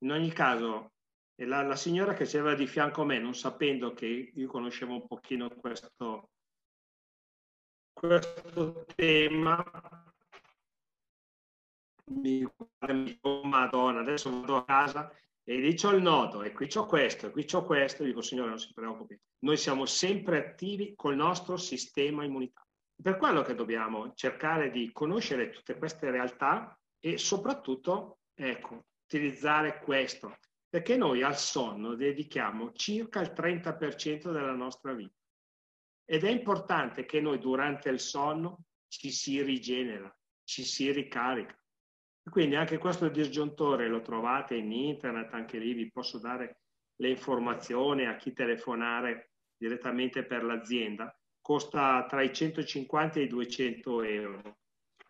in 0.04 0.12
ogni 0.12 0.32
caso 0.32 0.92
la, 1.36 1.64
la, 1.64 1.76
signora 1.76 2.14
che 2.14 2.26
c'era 2.26 2.54
di 2.54 2.68
fianco 2.68 3.02
a 3.02 3.06
me, 3.06 3.18
non 3.20 3.34
sapendo 3.34 3.94
che 3.94 4.32
io 4.34 4.48
conoscevo 4.48 4.94
un 4.94 5.08
pochino 5.08 5.50
questo, 5.50 6.30
questo 7.92 8.86
tema, 8.96 10.13
mi 12.12 12.22
dico, 12.22 12.70
Madonna, 13.44 14.02
adesso 14.02 14.30
vado 14.30 14.58
a 14.58 14.66
casa 14.66 15.12
e 15.44 15.58
lì 15.58 15.76
c'ho 15.76 15.92
il 15.92 16.02
nodo 16.02 16.44
e 16.44 16.52
qui 16.52 16.68
c'ho 16.68 16.86
questo 16.86 17.28
e 17.28 17.32
qui 17.32 17.46
c'ho 17.46 17.64
questo, 17.64 18.04
dico 18.04 18.22
signore 18.22 18.50
non 18.50 18.60
si 18.60 18.74
preoccupi, 18.74 19.20
noi 19.40 19.58
siamo 19.58 19.86
sempre 19.86 20.38
attivi 20.38 20.94
col 20.96 21.16
nostro 21.16 21.58
sistema 21.58 22.24
immunitario. 22.24 22.70
Per 23.02 23.18
quello 23.18 23.42
che 23.42 23.56
dobbiamo 23.56 24.14
cercare 24.14 24.70
di 24.70 24.92
conoscere 24.92 25.50
tutte 25.50 25.78
queste 25.78 26.10
realtà 26.12 26.78
e 27.00 27.18
soprattutto, 27.18 28.20
ecco, 28.34 28.86
utilizzare 29.04 29.80
questo, 29.80 30.38
perché 30.70 30.96
noi 30.96 31.22
al 31.22 31.38
sonno 31.38 31.96
dedichiamo 31.96 32.72
circa 32.74 33.20
il 33.20 33.34
30% 33.36 34.32
della 34.32 34.54
nostra 34.54 34.94
vita. 34.94 35.16
Ed 36.06 36.24
è 36.24 36.30
importante 36.30 37.06
che 37.06 37.20
noi 37.20 37.40
durante 37.40 37.90
il 37.90 38.00
sonno 38.00 38.66
ci 38.88 39.12
si 39.12 39.42
rigenera, 39.42 40.14
ci 40.44 40.64
si 40.64 40.92
ricarica. 40.92 41.58
Quindi 42.30 42.56
anche 42.56 42.78
questo 42.78 43.10
disgiuntore 43.10 43.88
lo 43.88 44.02
trovate 44.02 44.56
in 44.56 44.72
internet, 44.72 45.34
anche 45.34 45.58
lì 45.58 45.74
vi 45.74 45.92
posso 45.92 46.20
dare 46.20 46.62
le 46.96 47.10
informazioni 47.10 48.06
a 48.06 48.16
chi 48.16 48.34
telefonare 48.34 49.32
direttamente 49.58 50.24
per 50.24 50.44
l'azienda. 50.44 51.16
Costa 51.42 52.06
tra 52.08 52.22
i 52.22 52.34
150 52.34 53.20
e 53.20 53.24
i 53.24 53.28
200 53.28 54.04
euro. 54.04 54.58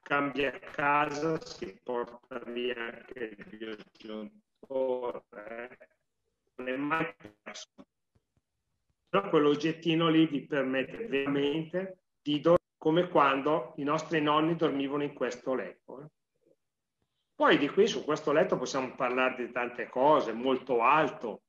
Cambia 0.01 0.51
casa, 0.59 1.39
si 1.39 1.79
porta 1.81 2.39
via 2.47 2.75
anche 2.75 3.35
il 3.37 3.45
disgiuntore. 3.91 5.77
Non 6.55 6.67
è 6.67 6.75
mai 6.75 7.13
perso. 7.41 7.87
Però 9.07 9.29
quell'oggettino 9.29 10.09
lì 10.09 10.25
vi 10.25 10.45
permette 10.45 11.05
veramente 11.07 11.99
di 12.21 12.39
dormire 12.39 12.61
come 12.83 13.07
quando 13.07 13.71
i 13.77 13.83
nostri 13.83 14.21
nonni 14.21 14.57
dormivano 14.57 15.03
in 15.03 15.13
questo 15.13 15.53
letto. 15.53 16.01
Eh. 16.01 16.22
Poi 17.35 17.57
di 17.57 17.67
qui 17.67 17.87
su 17.87 18.03
questo 18.03 18.31
letto 18.31 18.57
possiamo 18.57 18.93
parlare 18.95 19.45
di 19.45 19.51
tante 19.51 19.89
cose, 19.89 20.33
molto 20.33 20.81
alto. 20.81 21.43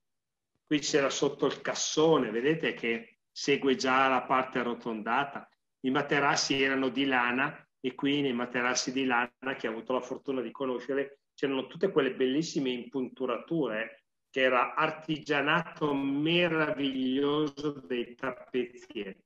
Qui 0.66 0.78
c'era 0.78 1.11
sotto 1.11 1.44
il 1.47 1.61
cassone, 1.61 2.31
vedete 2.31 2.73
che 2.73 3.19
segue 3.31 3.74
già 3.74 4.09
la 4.09 4.23
parte 4.23 4.61
arrotondata. 4.61 5.48
I 5.81 5.90
materassi 5.90 6.62
erano 6.62 6.89
di 6.89 7.05
lana 7.05 7.69
e 7.81 7.94
qui 7.94 8.23
nei 8.23 8.32
materassi 8.32 8.93
di 8.93 9.05
lana, 9.05 9.56
che 9.59 9.69
ho 9.69 9.73
avuto 9.73 9.93
la 9.93 10.01
fortuna 10.01 10.40
di 10.40 10.51
conoscere, 10.51 11.19
c'erano 11.35 11.66
tutte 11.66 11.90
quelle 11.90 12.15
bellissime 12.15 12.70
impunturature 12.70 14.05
che 14.31 14.40
era 14.40 14.74
artigianato 14.74 15.93
meraviglioso 15.93 17.73
dei 17.86 18.15
tappezzieri. 18.15 19.23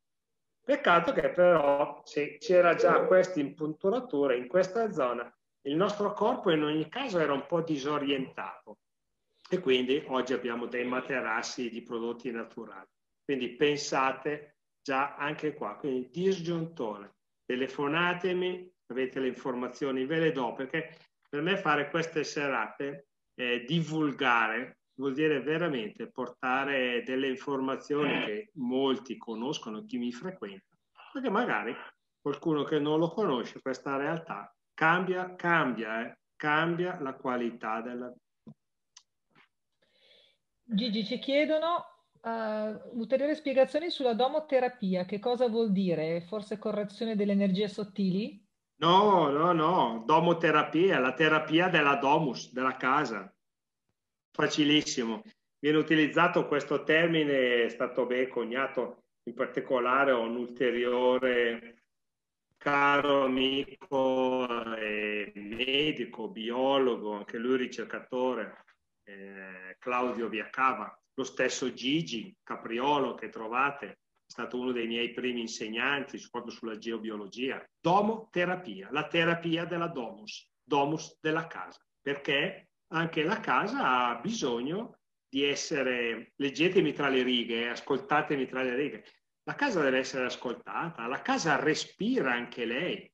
Peccato 0.61 1.13
che 1.13 1.31
però 1.31 2.03
se 2.05 2.37
c'era 2.39 2.75
già 2.75 3.07
questa 3.07 3.41
impunturatura 3.41 4.35
in 4.35 4.49
questa 4.49 4.93
zona, 4.93 5.33
il 5.69 5.77
nostro 5.77 6.15
corpo 6.15 6.51
in 6.51 6.63
ogni 6.63 6.89
caso 6.89 7.19
era 7.19 7.35
un 7.35 7.45
po' 7.47 7.61
disorientato 7.61 8.79
e 9.51 9.61
quindi 9.61 10.03
oggi 10.07 10.33
abbiamo 10.33 10.67
dei 10.67 10.85
materassi 10.87 11.69
di 11.69 11.83
prodotti 11.83 12.31
naturali. 12.31 12.89
Quindi 13.23 13.51
pensate 13.51 14.57
già 14.83 15.15
anche 15.17 15.53
qua, 15.53 15.77
quindi 15.77 16.09
disgiuntore, 16.11 17.17
telefonatemi, 17.45 18.73
avete 18.87 19.21
le 19.21 19.29
informazioni, 19.29 20.07
ve 20.07 20.19
le 20.19 20.33
do, 20.33 20.55
perché 20.55 20.97
per 21.29 21.43
me 21.43 21.59
fare 21.59 21.91
queste 21.91 22.25
serate, 22.25 23.09
eh, 23.35 23.65
divulgare, 23.67 24.79
vuol 24.95 25.13
dire 25.13 25.43
veramente 25.43 26.11
portare 26.11 27.03
delle 27.05 27.29
informazioni 27.29 28.25
che 28.25 28.51
molti 28.55 29.19
conoscono, 29.19 29.85
chi 29.85 29.99
mi 29.99 30.13
frequenta, 30.13 30.77
perché 31.13 31.29
magari 31.29 31.77
qualcuno 32.21 32.65
che 32.65 32.79
non 32.79 32.99
lo 32.99 33.11
conosce, 33.11 33.61
questa 33.61 33.97
realtà 33.97 34.51
cambia, 34.79 35.35
cambia, 35.35 36.07
eh, 36.07 36.19
cambia 36.37 37.01
la 37.01 37.15
qualità 37.15 37.81
della 37.81 38.07
vita. 38.07 38.57
Gigi, 40.63 41.05
ci 41.05 41.19
chiedono 41.19 41.85
uh, 42.21 42.97
ulteriori 42.97 43.35
spiegazioni 43.35 43.91
sulla 43.91 44.15
domoterapia. 44.15 45.05
Che 45.05 45.19
cosa 45.19 45.49
vuol 45.49 45.73
dire? 45.73 46.21
Forse 46.21 46.59
correzione 46.59 47.17
delle 47.17 47.33
energie 47.33 47.67
sottili? 47.67 48.41
No, 48.77 49.31
no, 49.31 49.51
no. 49.53 50.05
Domoterapia, 50.07 51.01
la 51.01 51.13
terapia 51.13 51.69
della 51.69 51.97
domus, 51.97 52.53
della 52.53 52.77
casa. 52.77 53.35
Facilissimo. 54.31 55.23
Viene 55.59 55.79
utilizzato 55.79 56.47
questo 56.47 56.85
termine, 56.85 57.65
è 57.65 57.69
stato 57.69 58.07
ben 58.07 58.29
coniato 58.29 59.07
in 59.25 59.35
particolare 59.35 60.13
un 60.13 60.37
ulteriore 60.37 61.79
caro 62.69 63.25
amico 63.25 64.47
eh, 64.77 65.33
medico, 65.35 66.29
biologo, 66.29 67.13
anche 67.15 67.39
lui 67.39 67.57
ricercatore, 67.57 68.65
eh, 69.05 69.77
Claudio 69.79 70.29
Viacava, 70.29 70.95
lo 71.15 71.25
stesso 71.25 71.73
Gigi 71.73 72.37
Capriolo 72.43 73.15
che 73.15 73.31
trovate, 73.31 73.87
è 73.87 73.97
stato 74.27 74.61
uno 74.61 74.73
dei 74.73 74.87
miei 74.87 75.13
primi 75.13 75.41
insegnanti 75.41 76.23
proprio 76.31 76.53
sulla 76.53 76.77
geobiologia. 76.77 77.65
Domoterapia, 77.81 78.89
la 78.91 79.07
terapia 79.07 79.65
della 79.65 79.89
domus, 79.89 80.51
domus 80.63 81.17
della 81.23 81.47
casa, 81.47 81.81
perché 82.03 82.69
anche 82.89 83.23
la 83.23 83.41
casa 83.41 84.09
ha 84.09 84.21
bisogno 84.21 84.99
di 85.27 85.43
essere, 85.43 86.33
leggetemi 86.37 86.93
tra 86.93 87.09
le 87.09 87.23
righe, 87.23 87.71
ascoltatemi 87.71 88.47
tra 88.47 88.63
le 88.63 88.75
righe, 88.75 89.05
la 89.49 89.55
casa 89.55 89.81
deve 89.81 90.01
essere 90.01 90.27
ascoltata, 90.27 91.07
la 91.07 91.23
casa 91.23 91.57
respira 91.57 92.33
anche 92.33 92.67
lei. 92.67 93.11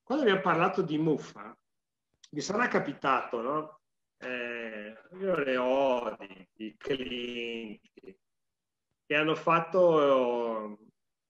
Quando 0.00 0.22
abbiamo 0.22 0.40
parlato 0.40 0.80
di 0.80 0.96
muffa, 0.96 1.58
vi 2.30 2.40
sarà 2.40 2.68
capitato, 2.68 3.40
no? 3.40 3.80
eh, 4.18 4.96
io 5.18 5.36
le 5.36 5.56
ho 5.56 6.16
di, 6.20 6.48
di 6.52 6.76
clienti 6.76 8.16
che 9.06 9.16
hanno 9.16 9.34
fatto 9.34 10.78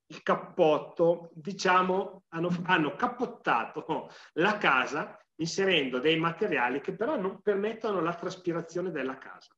il 0.04 0.22
cappotto, 0.22 1.30
diciamo, 1.32 2.24
hanno, 2.28 2.50
hanno 2.64 2.94
cappottato 2.94 4.10
la 4.34 4.58
casa 4.58 5.18
inserendo 5.36 5.98
dei 5.98 6.18
materiali 6.18 6.82
che 6.82 6.94
però 6.94 7.16
non 7.16 7.40
permettono 7.40 8.02
la 8.02 8.14
traspirazione 8.14 8.90
della 8.90 9.16
casa. 9.16 9.55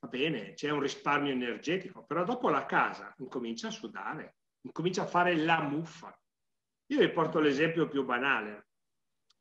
Va 0.00 0.08
bene, 0.08 0.54
c'è 0.54 0.70
un 0.70 0.80
risparmio 0.80 1.32
energetico, 1.32 2.04
però 2.04 2.24
dopo 2.24 2.48
la 2.48 2.66
casa 2.66 3.14
incomincia 3.18 3.68
a 3.68 3.72
sudare, 3.72 4.36
incomincia 4.62 5.02
a 5.02 5.06
fare 5.06 5.36
la 5.36 5.62
muffa. 5.62 6.16
Io 6.86 6.98
vi 6.98 7.10
porto 7.10 7.40
l'esempio 7.40 7.88
più 7.88 8.04
banale 8.04 8.66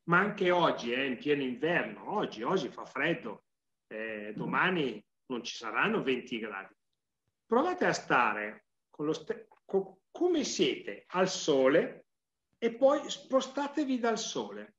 ma 0.05 0.19
anche 0.19 0.51
oggi, 0.51 0.91
eh, 0.91 1.05
in 1.05 1.17
pieno 1.17 1.43
inverno, 1.43 2.11
oggi, 2.15 2.43
oggi 2.43 2.67
fa 2.69 2.85
freddo, 2.85 3.45
eh, 3.87 4.33
domani 4.35 5.03
non 5.27 5.43
ci 5.43 5.55
saranno 5.55 6.03
20 6.03 6.39
gradi. 6.39 6.75
Provate 7.45 7.85
a 7.85 7.93
stare 7.93 8.65
con 8.89 9.05
lo 9.05 9.13
st- 9.13 9.47
con, 9.65 9.97
come 10.11 10.43
siete 10.43 11.05
al 11.07 11.29
sole 11.29 12.05
e 12.57 12.75
poi 12.75 13.09
spostatevi 13.09 13.99
dal 13.99 14.17
sole. 14.17 14.75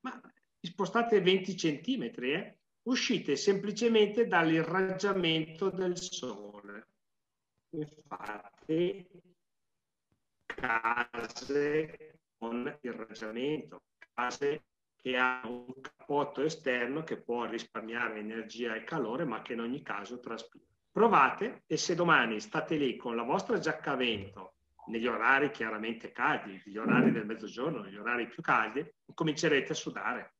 Ma 0.00 0.20
spostate 0.60 1.20
20 1.20 1.56
centimetri, 1.56 2.32
eh? 2.32 2.55
Uscite 2.86 3.36
semplicemente 3.36 4.26
dall'irraggiamento 4.26 5.70
del 5.70 5.96
sole. 5.96 6.88
Infatti, 7.70 9.06
case 10.44 12.18
con 12.36 12.78
irraggiamento, 12.80 13.82
case 14.14 14.64
che 14.96 15.16
hanno 15.16 15.66
un 15.66 15.80
cappotto 15.80 16.42
esterno 16.42 17.02
che 17.02 17.20
può 17.20 17.44
risparmiare 17.44 18.18
energia 18.18 18.74
e 18.74 18.84
calore, 18.84 19.24
ma 19.24 19.42
che 19.42 19.52
in 19.52 19.60
ogni 19.60 19.82
caso 19.82 20.20
traspira. 20.20 20.64
Provate 20.90 21.64
e 21.66 21.76
se 21.76 21.94
domani 21.94 22.40
state 22.40 22.76
lì 22.76 22.96
con 22.96 23.16
la 23.16 23.22
vostra 23.22 23.58
giacca 23.58 23.92
a 23.92 23.96
vento, 23.96 24.54
negli 24.86 25.06
orari 25.06 25.50
chiaramente 25.50 26.12
caldi, 26.12 26.62
gli 26.64 26.76
orari 26.76 27.10
del 27.10 27.26
mezzogiorno, 27.26 27.86
gli 27.86 27.96
orari 27.96 28.28
più 28.28 28.42
caldi, 28.42 28.88
comincerete 29.12 29.72
a 29.72 29.74
sudare. 29.74 30.34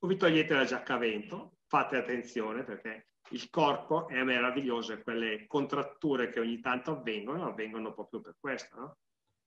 O 0.00 0.06
vi 0.08 0.16
togliete 0.16 0.54
la 0.54 0.64
giacca 0.64 0.94
a 0.94 0.98
vento, 0.98 1.58
fate 1.72 1.96
attenzione 1.96 2.64
perché 2.64 3.12
il 3.30 3.48
corpo 3.48 4.06
è 4.06 4.22
meraviglioso 4.22 4.92
e 4.92 5.02
quelle 5.02 5.46
contratture 5.46 6.28
che 6.28 6.38
ogni 6.38 6.60
tanto 6.60 6.90
avvengono, 6.90 7.46
avvengono 7.46 7.94
proprio 7.94 8.20
per 8.20 8.36
questo. 8.38 8.76
No? 8.78 8.96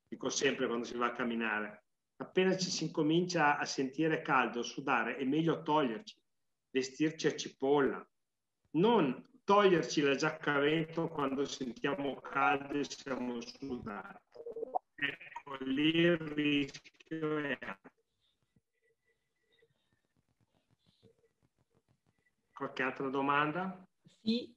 Dico 0.08 0.30
sempre 0.30 0.66
quando 0.66 0.86
si 0.86 0.98
va 0.98 1.06
a 1.06 1.12
camminare, 1.12 1.84
appena 2.16 2.58
ci 2.58 2.72
si 2.72 2.86
incomincia 2.86 3.60
a 3.60 3.66
sentire 3.66 4.24
caldo, 4.24 4.64
sudare, 4.64 5.18
è 5.18 5.24
meglio 5.24 5.62
toglierci, 5.62 6.18
vestirci 6.72 7.28
a 7.28 7.36
cipolla, 7.36 8.04
non 8.72 9.24
toglierci 9.44 10.02
la 10.02 10.16
giacca 10.16 10.56
a 10.56 10.60
vento 10.60 11.08
quando 11.10 11.46
sentiamo 11.46 12.16
caldo 12.22 12.80
e 12.80 12.86
siamo 12.86 13.40
sudati. 13.40 14.40
Ecco, 14.96 15.58
lì 15.64 15.96
il 15.98 16.18
rischio 16.18 17.38
è 17.38 17.58
Qualche 22.56 22.84
altra 22.84 23.10
domanda? 23.10 23.86
Sì, 24.22 24.56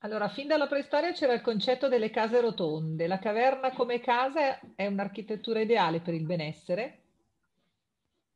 allora, 0.00 0.28
fin 0.28 0.46
dalla 0.46 0.66
preistoria 0.66 1.12
c'era 1.12 1.32
il 1.32 1.40
concetto 1.40 1.88
delle 1.88 2.10
case 2.10 2.42
rotonde. 2.42 3.06
La 3.06 3.18
caverna 3.18 3.72
come 3.72 4.00
casa 4.00 4.60
è 4.76 4.86
un'architettura 4.86 5.60
ideale 5.60 6.00
per 6.00 6.12
il 6.12 6.26
benessere? 6.26 7.02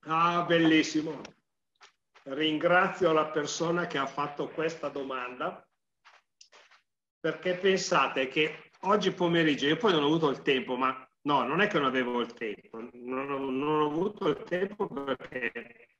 Ah, 0.06 0.44
bellissimo. 0.44 1.20
Ringrazio 2.24 3.12
la 3.12 3.26
persona 3.26 3.86
che 3.86 3.98
ha 3.98 4.06
fatto 4.06 4.48
questa 4.48 4.88
domanda 4.88 5.62
perché 7.20 7.56
pensate 7.56 8.28
che 8.28 8.70
oggi 8.80 9.12
pomeriggio, 9.12 9.66
io 9.66 9.76
poi 9.76 9.92
non 9.92 10.04
ho 10.04 10.06
avuto 10.06 10.30
il 10.30 10.40
tempo, 10.42 10.76
ma 10.76 11.08
no, 11.22 11.44
non 11.44 11.60
è 11.60 11.68
che 11.68 11.78
non 11.78 11.86
avevo 11.86 12.20
il 12.20 12.32
tempo, 12.32 12.80
non 12.94 13.30
ho, 13.30 13.38
non 13.50 13.82
ho 13.82 13.86
avuto 13.86 14.28
il 14.28 14.42
tempo 14.42 14.88
perché 14.88 15.91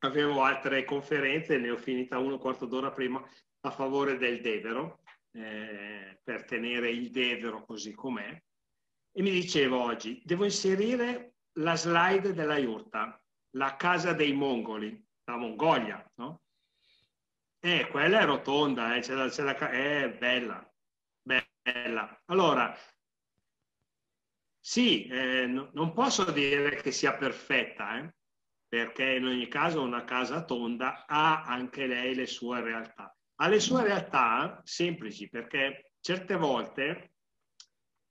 avevo 0.00 0.42
altre 0.42 0.84
conferenze, 0.84 1.58
ne 1.58 1.70
ho 1.70 1.76
finita 1.76 2.18
uno 2.18 2.38
quarto 2.38 2.66
d'ora 2.66 2.90
prima 2.90 3.22
a 3.60 3.70
favore 3.70 4.16
del 4.16 4.40
Devero, 4.40 5.02
eh, 5.32 6.20
per 6.22 6.44
tenere 6.44 6.90
il 6.90 7.10
Devero 7.10 7.64
così 7.64 7.94
com'è. 7.94 8.42
E 9.12 9.22
mi 9.22 9.30
dicevo 9.30 9.80
oggi, 9.80 10.20
devo 10.24 10.44
inserire 10.44 11.34
la 11.58 11.76
slide 11.76 12.32
della 12.32 12.58
Iurta, 12.58 13.20
la 13.56 13.76
casa 13.76 14.12
dei 14.12 14.32
mongoli, 14.32 15.04
la 15.24 15.36
Mongolia, 15.36 16.12
no? 16.16 16.42
Eh, 17.60 17.88
quella 17.88 18.20
è 18.20 18.24
rotonda, 18.24 18.94
eh, 18.94 19.00
c'è 19.00 19.14
la, 19.14 19.28
c'è 19.28 19.42
la, 19.42 19.56
è 19.70 20.16
bella, 20.16 20.72
bella. 21.20 22.22
Allora, 22.26 22.76
sì, 24.60 25.06
eh, 25.06 25.46
no, 25.46 25.70
non 25.72 25.92
posso 25.92 26.30
dire 26.30 26.76
che 26.76 26.92
sia 26.92 27.16
perfetta, 27.16 27.98
eh, 27.98 28.14
perché 28.68 29.14
in 29.14 29.24
ogni 29.24 29.48
caso 29.48 29.82
una 29.82 30.04
casa 30.04 30.44
tonda 30.44 31.06
ha 31.06 31.44
anche 31.44 31.86
lei 31.86 32.14
le 32.14 32.26
sue 32.26 32.60
realtà 32.60 33.12
ha 33.40 33.48
le 33.48 33.60
sue 33.60 33.82
realtà 33.82 34.60
semplici 34.64 35.28
perché 35.28 35.92
certe 36.00 36.36
volte 36.36 37.12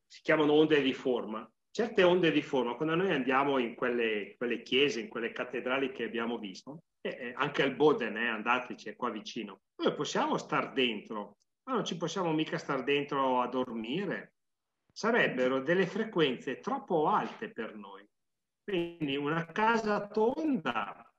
si 0.08 0.22
chiamano 0.22 0.54
onde 0.54 0.82
di 0.82 0.94
forma. 0.94 1.50
Certe 1.70 2.04
onde 2.04 2.32
di 2.32 2.42
forma, 2.42 2.76
quando 2.76 2.96
noi 2.96 3.12
andiamo 3.12 3.60
in 3.60 3.76
quelle, 3.76 4.36
quelle 4.38 4.64
chiese, 4.64 5.02
in 5.02 5.10
quelle 5.10 5.32
cattedrali 5.32 5.92
che 5.92 6.06
abbiamo 6.06 6.38
visto, 6.38 6.84
eh, 7.02 7.34
anche 7.36 7.62
al 7.62 7.76
Boden, 7.76 8.18
eh, 8.18 8.30
andateci, 8.30 8.90
è 8.90 8.96
qua 8.96 9.12
vicino, 9.12 9.62
noi 9.84 9.94
possiamo 9.94 10.38
star 10.38 10.74
dentro, 10.74 11.38
ma 11.68 11.74
non 11.74 11.86
ci 11.86 11.96
possiamo 11.98 12.32
mica 12.32 12.58
star 12.58 12.84
dentro 12.84 13.42
a 13.42 13.48
dormire. 13.48 14.34
Sarebbero 14.92 15.62
delle 15.62 15.86
frequenze 15.86 16.60
troppo 16.60 17.08
alte 17.08 17.52
per 17.52 17.76
noi. 17.76 18.07
Quindi 18.68 19.16
una 19.16 19.46
casa 19.46 20.08
tonda, 20.08 21.10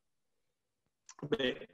beh, 1.22 1.66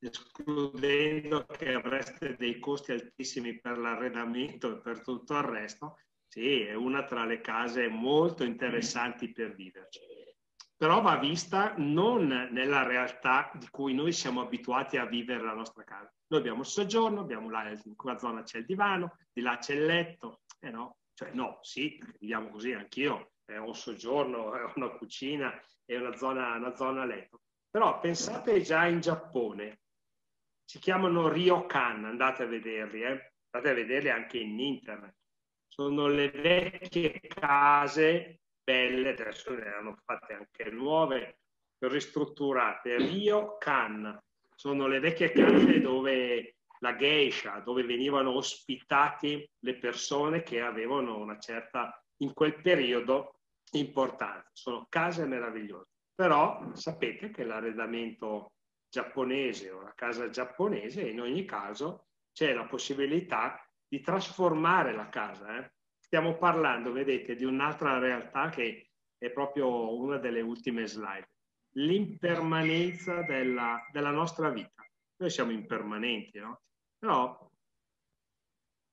escludendo 0.00 1.46
che 1.46 1.74
avreste 1.74 2.34
dei 2.34 2.58
costi 2.58 2.90
altissimi 2.90 3.60
per 3.60 3.78
l'arredamento 3.78 4.72
e 4.76 4.80
per 4.80 5.02
tutto 5.02 5.34
il 5.38 5.44
resto, 5.44 6.00
Sì, 6.26 6.62
è 6.62 6.74
una 6.74 7.04
tra 7.04 7.24
le 7.24 7.40
case 7.40 7.86
molto 7.86 8.42
interessanti 8.42 9.30
per 9.30 9.54
viverci. 9.54 10.00
Però 10.76 11.00
va 11.00 11.16
vista 11.18 11.74
non 11.78 12.26
nella 12.26 12.82
realtà 12.82 13.52
di 13.54 13.68
cui 13.70 13.94
noi 13.94 14.10
siamo 14.10 14.40
abituati 14.40 14.96
a 14.96 15.06
vivere 15.06 15.44
la 15.44 15.54
nostra 15.54 15.84
casa. 15.84 16.12
Noi 16.26 16.40
abbiamo 16.40 16.62
il 16.62 16.66
soggiorno, 16.66 17.20
abbiamo 17.20 17.48
là, 17.48 17.70
in 17.70 17.94
quella 17.94 18.18
zona 18.18 18.42
c'è 18.42 18.58
il 18.58 18.66
divano, 18.66 19.16
di 19.32 19.40
là 19.40 19.56
c'è 19.58 19.74
il 19.74 19.86
letto. 19.86 20.40
Eh 20.58 20.70
no, 20.70 20.96
cioè 21.14 21.30
no, 21.32 21.60
sì, 21.62 21.96
viviamo 22.18 22.50
così, 22.50 22.72
anch'io 22.72 23.30
eh, 23.46 23.58
un 23.58 23.74
soggiorno, 23.74 24.50
ho 24.52 24.72
una 24.76 24.90
cucina 24.90 25.52
e 25.84 25.96
una 25.96 26.14
zona, 26.16 26.56
una 26.56 26.74
zona 26.74 27.04
letto. 27.04 27.40
Però 27.70 27.98
pensate 28.00 28.60
già 28.60 28.86
in 28.86 29.00
Giappone, 29.00 29.80
si 30.64 30.78
chiamano 30.78 31.28
ryokan, 31.28 32.04
andate 32.04 32.44
a 32.44 32.46
vederli, 32.46 33.02
eh? 33.02 33.32
andate 33.50 33.72
a 33.72 33.74
vederli 33.74 34.10
anche 34.10 34.38
in 34.38 34.58
internet 34.58 35.16
sono 35.76 36.06
le 36.06 36.30
vecchie 36.30 37.20
case 37.20 38.40
belle, 38.64 39.10
adesso 39.10 39.54
ne 39.54 39.74
hanno 39.74 39.98
fatte 40.06 40.32
anche 40.32 40.70
nuove, 40.70 41.40
ristrutturate. 41.80 42.96
Rio 42.96 43.58
Can 43.58 44.18
sono 44.54 44.86
le 44.86 44.98
vecchie 45.00 45.32
case 45.32 45.80
dove 45.80 46.56
la 46.78 46.96
geisha, 46.96 47.60
dove 47.60 47.82
venivano 47.84 48.34
ospitati 48.36 49.46
le 49.58 49.74
persone 49.76 50.42
che 50.42 50.62
avevano 50.62 51.18
una 51.18 51.38
certa, 51.38 52.02
in 52.22 52.32
quel 52.32 52.58
periodo, 52.62 53.35
importanza. 53.72 54.48
Sono 54.52 54.86
case 54.88 55.26
meravigliose. 55.26 55.90
Però 56.14 56.74
sapete 56.74 57.30
che 57.30 57.44
l'arredamento 57.44 58.52
giapponese 58.88 59.70
o 59.70 59.82
la 59.82 59.92
casa 59.94 60.30
giapponese, 60.30 61.02
in 61.02 61.20
ogni 61.20 61.44
caso, 61.44 62.06
c'è 62.32 62.54
la 62.54 62.66
possibilità 62.66 63.60
di 63.86 64.00
trasformare 64.00 64.94
la 64.94 65.08
casa. 65.08 65.58
Eh? 65.58 65.72
Stiamo 65.98 66.36
parlando, 66.36 66.92
vedete, 66.92 67.34
di 67.34 67.44
un'altra 67.44 67.98
realtà 67.98 68.48
che 68.48 68.90
è 69.18 69.30
proprio 69.30 69.94
una 69.94 70.18
delle 70.18 70.40
ultime 70.40 70.86
slide, 70.86 71.30
l'impermanenza 71.76 73.22
della, 73.22 73.78
della 73.92 74.10
nostra 74.10 74.50
vita. 74.50 74.86
Noi 75.16 75.30
siamo 75.30 75.50
impermanenti, 75.50 76.38
no? 76.38 76.62
Però 76.98 77.50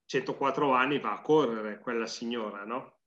104 0.06 0.74
anni 0.74 1.00
va 1.00 1.14
a 1.14 1.22
correre 1.22 1.80
quella 1.80 2.08
signora, 2.08 2.64
no? 2.64 3.00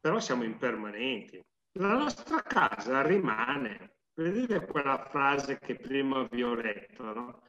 Però 0.00 0.20
siamo 0.20 0.44
impermanenti. 0.44 1.42
La 1.78 1.94
nostra 1.94 2.42
casa 2.42 3.02
rimane. 3.02 3.96
Vedete 4.14 4.66
quella 4.66 5.06
frase 5.08 5.58
che 5.58 5.76
prima 5.76 6.26
vi 6.30 6.42
ho 6.42 6.54
letto, 6.54 7.12
no? 7.12 7.42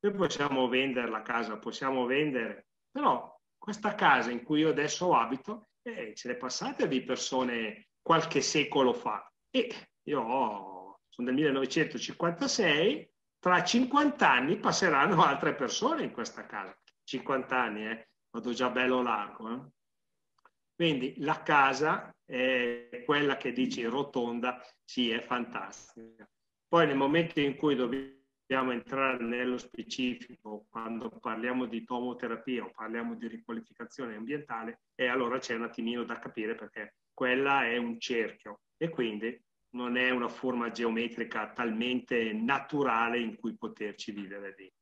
Noi 0.00 0.14
possiamo 0.14 0.68
vendere 0.68 1.08
la 1.08 1.22
casa, 1.22 1.58
possiamo 1.58 2.06
vendere 2.06 2.66
però 2.90 3.38
questa 3.56 3.94
casa 3.94 4.30
in 4.30 4.42
cui 4.42 4.60
io 4.60 4.70
adesso 4.70 5.14
abito, 5.14 5.68
eh, 5.82 6.14
ce 6.14 6.28
l'è 6.28 6.36
passata 6.36 6.86
di 6.86 7.02
persone 7.02 7.88
qualche 8.02 8.40
secolo 8.40 8.92
fa. 8.92 9.30
E 9.50 9.90
io 10.02 10.98
sono 11.08 11.26
del 11.26 11.34
1956, 11.34 13.10
tra 13.38 13.62
50 13.62 14.30
anni 14.30 14.58
passeranno 14.58 15.24
altre 15.24 15.54
persone 15.54 16.02
in 16.02 16.10
questa 16.10 16.46
casa. 16.46 16.76
50 17.04 17.56
anni, 17.56 17.86
eh? 17.86 18.08
vado 18.30 18.52
già 18.52 18.70
bello 18.70 19.02
largo. 19.02 19.50
Eh? 19.50 19.79
Quindi 20.80 21.12
la 21.18 21.42
casa 21.42 22.10
è 22.24 23.02
quella 23.04 23.36
che 23.36 23.52
dici 23.52 23.84
rotonda, 23.84 24.66
sì, 24.82 25.10
è 25.10 25.20
fantastica. 25.20 26.26
Poi 26.66 26.86
nel 26.86 26.96
momento 26.96 27.38
in 27.38 27.54
cui 27.54 27.74
dobbiamo 27.74 28.72
entrare 28.72 29.22
nello 29.22 29.58
specifico 29.58 30.64
quando 30.70 31.10
parliamo 31.10 31.66
di 31.66 31.84
tomoterapia 31.84 32.64
o 32.64 32.70
parliamo 32.70 33.14
di 33.14 33.28
riqualificazione 33.28 34.16
ambientale 34.16 34.84
e 34.94 35.06
allora 35.06 35.38
c'è 35.38 35.54
un 35.54 35.64
attimino 35.64 36.02
da 36.04 36.18
capire 36.18 36.54
perché 36.54 36.94
quella 37.12 37.66
è 37.66 37.76
un 37.76 38.00
cerchio 38.00 38.60
e 38.78 38.88
quindi 38.88 39.38
non 39.72 39.98
è 39.98 40.08
una 40.08 40.28
forma 40.28 40.70
geometrica 40.70 41.52
talmente 41.52 42.32
naturale 42.32 43.20
in 43.20 43.36
cui 43.36 43.54
poterci 43.54 44.12
vivere 44.12 44.54
lì. 44.56 44.72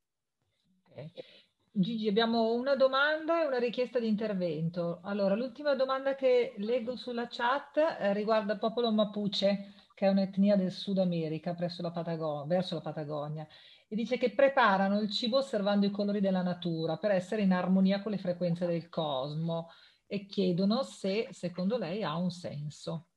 Okay. 0.90 1.37
Gigi, 1.80 2.08
abbiamo 2.08 2.54
una 2.54 2.74
domanda 2.74 3.40
e 3.40 3.46
una 3.46 3.60
richiesta 3.60 4.00
di 4.00 4.08
intervento. 4.08 4.98
Allora, 5.04 5.36
l'ultima 5.36 5.76
domanda 5.76 6.16
che 6.16 6.54
leggo 6.56 6.96
sulla 6.96 7.28
chat 7.30 7.76
eh, 7.76 8.12
riguarda 8.14 8.54
il 8.54 8.58
popolo 8.58 8.90
Mapuche 8.90 9.74
che 9.94 10.06
è 10.06 10.08
un'etnia 10.08 10.56
del 10.56 10.72
Sud 10.72 10.98
America 10.98 11.54
la 11.56 12.44
verso 12.46 12.74
la 12.74 12.80
Patagonia, 12.80 13.46
e 13.86 13.94
dice 13.94 14.18
che 14.18 14.32
preparano 14.32 14.98
il 14.98 15.08
cibo 15.08 15.36
osservando 15.38 15.86
i 15.86 15.90
colori 15.90 16.20
della 16.20 16.42
natura 16.42 16.96
per 16.96 17.12
essere 17.12 17.42
in 17.42 17.52
armonia 17.52 18.02
con 18.02 18.10
le 18.10 18.18
frequenze 18.18 18.66
del 18.66 18.88
cosmo 18.88 19.70
e 20.06 20.26
chiedono 20.26 20.82
se 20.82 21.28
secondo 21.30 21.78
lei 21.78 22.02
ha 22.02 22.16
un 22.16 22.30
senso. 22.30 23.08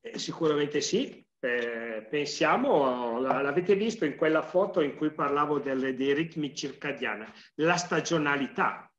Eh, 0.00 0.18
sicuramente 0.18 0.80
sì. 0.80 1.23
Eh, 1.44 2.06
pensiamo, 2.08 3.20
l'avete 3.20 3.76
visto 3.76 4.04
in 4.04 4.16
quella 4.16 4.42
foto 4.42 4.80
in 4.80 4.96
cui 4.96 5.12
parlavo 5.12 5.58
delle, 5.58 5.94
dei 5.94 6.14
ritmi 6.14 6.54
circadiani, 6.54 7.26
la 7.56 7.76
stagionalità. 7.76 8.90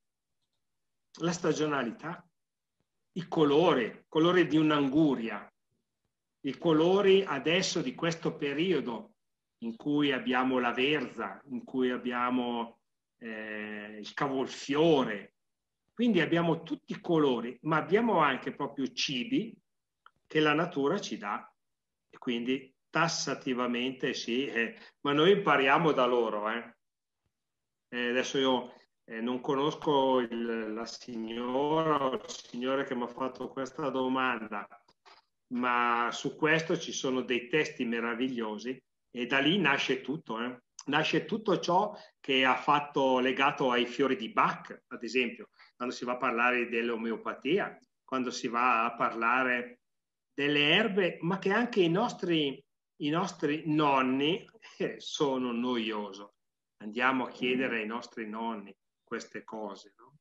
La 1.20 1.32
stagionalità 1.32 2.24
i 3.18 3.28
colori, 3.28 4.06
colori 4.08 4.46
di 4.46 4.58
un'anguria, 4.58 5.52
i 6.42 6.58
colori 6.58 7.24
adesso 7.24 7.82
di 7.82 7.96
questo 7.96 8.36
periodo 8.36 9.14
in 9.60 9.76
cui 9.78 10.12
abbiamo 10.12 10.60
la 10.60 10.72
verza, 10.72 11.42
in 11.46 11.64
cui 11.64 11.92
abbiamo 11.92 12.80
eh, 13.20 13.98
il 14.00 14.14
cavolfiore. 14.14 15.36
Quindi 15.94 16.20
abbiamo 16.20 16.62
tutti 16.64 16.92
i 16.92 17.00
colori, 17.00 17.58
ma 17.62 17.78
abbiamo 17.78 18.20
anche 18.20 18.54
proprio 18.54 18.92
cibi 18.92 19.58
che 20.28 20.42
la 20.42 20.54
natura 20.54 21.00
ci 21.00 21.18
dà. 21.18 21.50
E 22.16 22.18
quindi 22.18 22.74
tassativamente 22.90 24.14
sì, 24.14 24.46
eh, 24.46 24.78
ma 25.02 25.12
noi 25.12 25.32
impariamo 25.32 25.92
da 25.92 26.06
loro. 26.06 26.50
Eh. 26.50 26.76
Eh, 27.90 28.10
adesso 28.10 28.38
io 28.38 28.74
eh, 29.04 29.20
non 29.20 29.42
conosco 29.42 30.20
il, 30.20 30.74
la 30.74 30.86
signora 30.86 32.06
o 32.06 32.14
il 32.14 32.24
signore 32.30 32.86
che 32.86 32.96
mi 32.96 33.04
ha 33.04 33.08
fatto 33.08 33.50
questa 33.50 33.90
domanda, 33.90 34.66
ma 35.48 36.08
su 36.14 36.38
questo 36.38 36.78
ci 36.78 36.94
sono 36.94 37.22
dei 37.22 37.50
testi 37.50 37.84
meravigliosi 37.84 38.82
e 39.12 39.26
da 39.26 39.40
lì 39.40 39.58
nasce 39.58 40.00
tutto. 40.00 40.40
Eh. 40.40 40.58
Nasce 40.86 41.26
tutto 41.26 41.60
ciò 41.60 41.94
che 42.22 42.46
ha 42.46 42.56
fatto 42.56 43.20
legato 43.20 43.72
ai 43.72 43.88
fiori 43.88 44.16
di 44.16 44.32
Bach, 44.32 44.84
ad 44.88 45.04
esempio, 45.04 45.50
quando 45.76 45.94
si 45.94 46.06
va 46.06 46.14
a 46.14 46.18
parlare 46.18 46.70
dell'omeopatia, 46.70 47.78
quando 48.06 48.32
si 48.32 48.48
va 48.48 48.86
a 48.86 48.94
parlare 48.94 49.80
delle 50.36 50.70
erbe, 50.72 51.18
ma 51.22 51.40
che 51.40 51.52
anche 51.52 51.82
i 51.82 51.90
nostri, 51.90 52.64
i 52.98 53.10
nostri 53.10 53.64
nonni 53.66 54.48
eh, 54.78 54.96
sono 55.00 55.52
noiosi. 55.54 56.24
Andiamo 56.84 57.26
a 57.26 57.30
chiedere 57.30 57.80
ai 57.80 57.88
nostri 57.88 58.28
nonni 58.28 58.76
queste 59.02 59.44
cose. 59.46 59.94
No? 59.98 60.18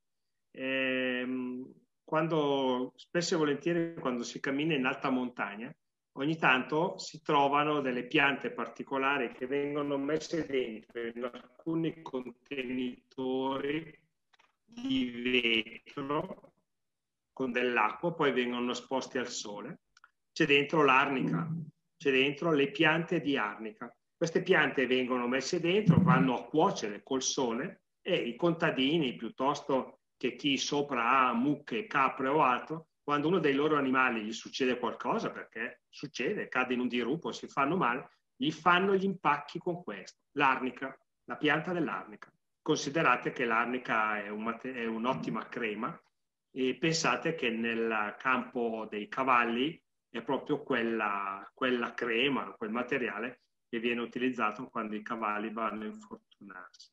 E, 0.53 1.19
ehm, 1.21 1.75
quando, 2.05 2.93
spesso 2.97 3.35
e 3.35 3.39
volentieri 3.39 3.95
quando 3.99 4.23
si 4.23 4.39
cammina 4.39 4.75
in 4.75 4.85
alta 4.85 5.11
montagna, 5.11 5.75
ogni 6.13 6.37
tanto 6.37 6.97
si 6.99 7.21
trovano 7.21 7.81
delle 7.81 8.07
piante 8.07 8.53
particolari 8.53 9.33
che 9.33 9.47
vengono 9.47 9.99
messe 9.99 10.47
dentro 10.47 11.07
in 11.07 11.25
alcuni 11.25 12.03
contenitori 12.03 13.99
di 14.65 15.11
vetro 15.11 16.53
con 17.33 17.51
dell'acqua, 17.51 18.15
poi 18.15 18.33
vengono 18.33 18.71
esposti 18.71 19.19
al 19.19 19.29
sole. 19.29 19.81
C'è 20.35 20.47
dentro 20.47 20.83
l'arnica, 20.83 21.49
c'è 21.97 22.11
dentro 22.11 22.51
le 22.51 22.73
piante 22.73 23.21
di 23.21 23.37
arnica. 23.37 23.97
Queste 24.17 24.43
piante 24.43 24.85
vengono 24.89 25.29
messe 25.29 25.61
dentro, 25.61 26.03
vanno 26.03 26.37
a 26.37 26.45
cuocere 26.47 27.05
col 27.05 27.23
sole 27.23 27.85
e 28.03 28.17
i 28.17 28.35
contadini, 28.35 29.15
piuttosto 29.15 30.01
che 30.17 30.35
chi 30.35 30.57
sopra 30.57 31.21
ha 31.21 31.33
mucche, 31.35 31.87
capre 31.87 32.27
o 32.27 32.43
altro, 32.43 32.89
quando 33.01 33.29
uno 33.29 33.39
dei 33.39 33.55
loro 33.55 33.77
animali 33.77 34.25
gli 34.25 34.33
succede 34.33 34.77
qualcosa, 34.77 35.31
perché 35.31 35.83
succede, 35.89 36.49
cade 36.49 36.75
in 36.75 36.81
un 36.81 36.89
dirupo, 36.89 37.31
si 37.31 37.47
fanno 37.47 37.77
male, 37.77 38.17
gli 38.35 38.51
fanno 38.51 38.97
gli 38.97 39.05
impacchi 39.05 39.61
con 39.61 39.85
questo, 39.85 40.19
l'arnica, 40.33 40.99
la 41.27 41.37
pianta 41.37 41.73
dell'arnica. 41.73 42.29
Considerate 42.61 43.31
che 43.31 43.45
l'arnica 43.45 44.21
è, 44.21 44.31
un, 44.31 44.59
è 44.61 44.85
un'ottima 44.85 45.47
crema 45.47 45.97
e 46.51 46.77
pensate 46.77 47.37
che 47.37 47.51
nel 47.51 48.17
campo 48.19 48.89
dei 48.91 49.07
cavalli 49.07 49.81
è 50.19 50.23
proprio 50.23 50.63
quella, 50.63 51.51
quella 51.53 51.93
crema, 51.93 52.55
quel 52.57 52.71
materiale 52.71 53.41
che 53.69 53.81
viene 53.81 54.01
utilizzato 54.01 54.69
quando 54.69 54.95
i 54.95 55.03
cavalli 55.03 55.53
vanno 55.53 55.83
a 55.83 55.87
infortunarsi. 55.87 56.93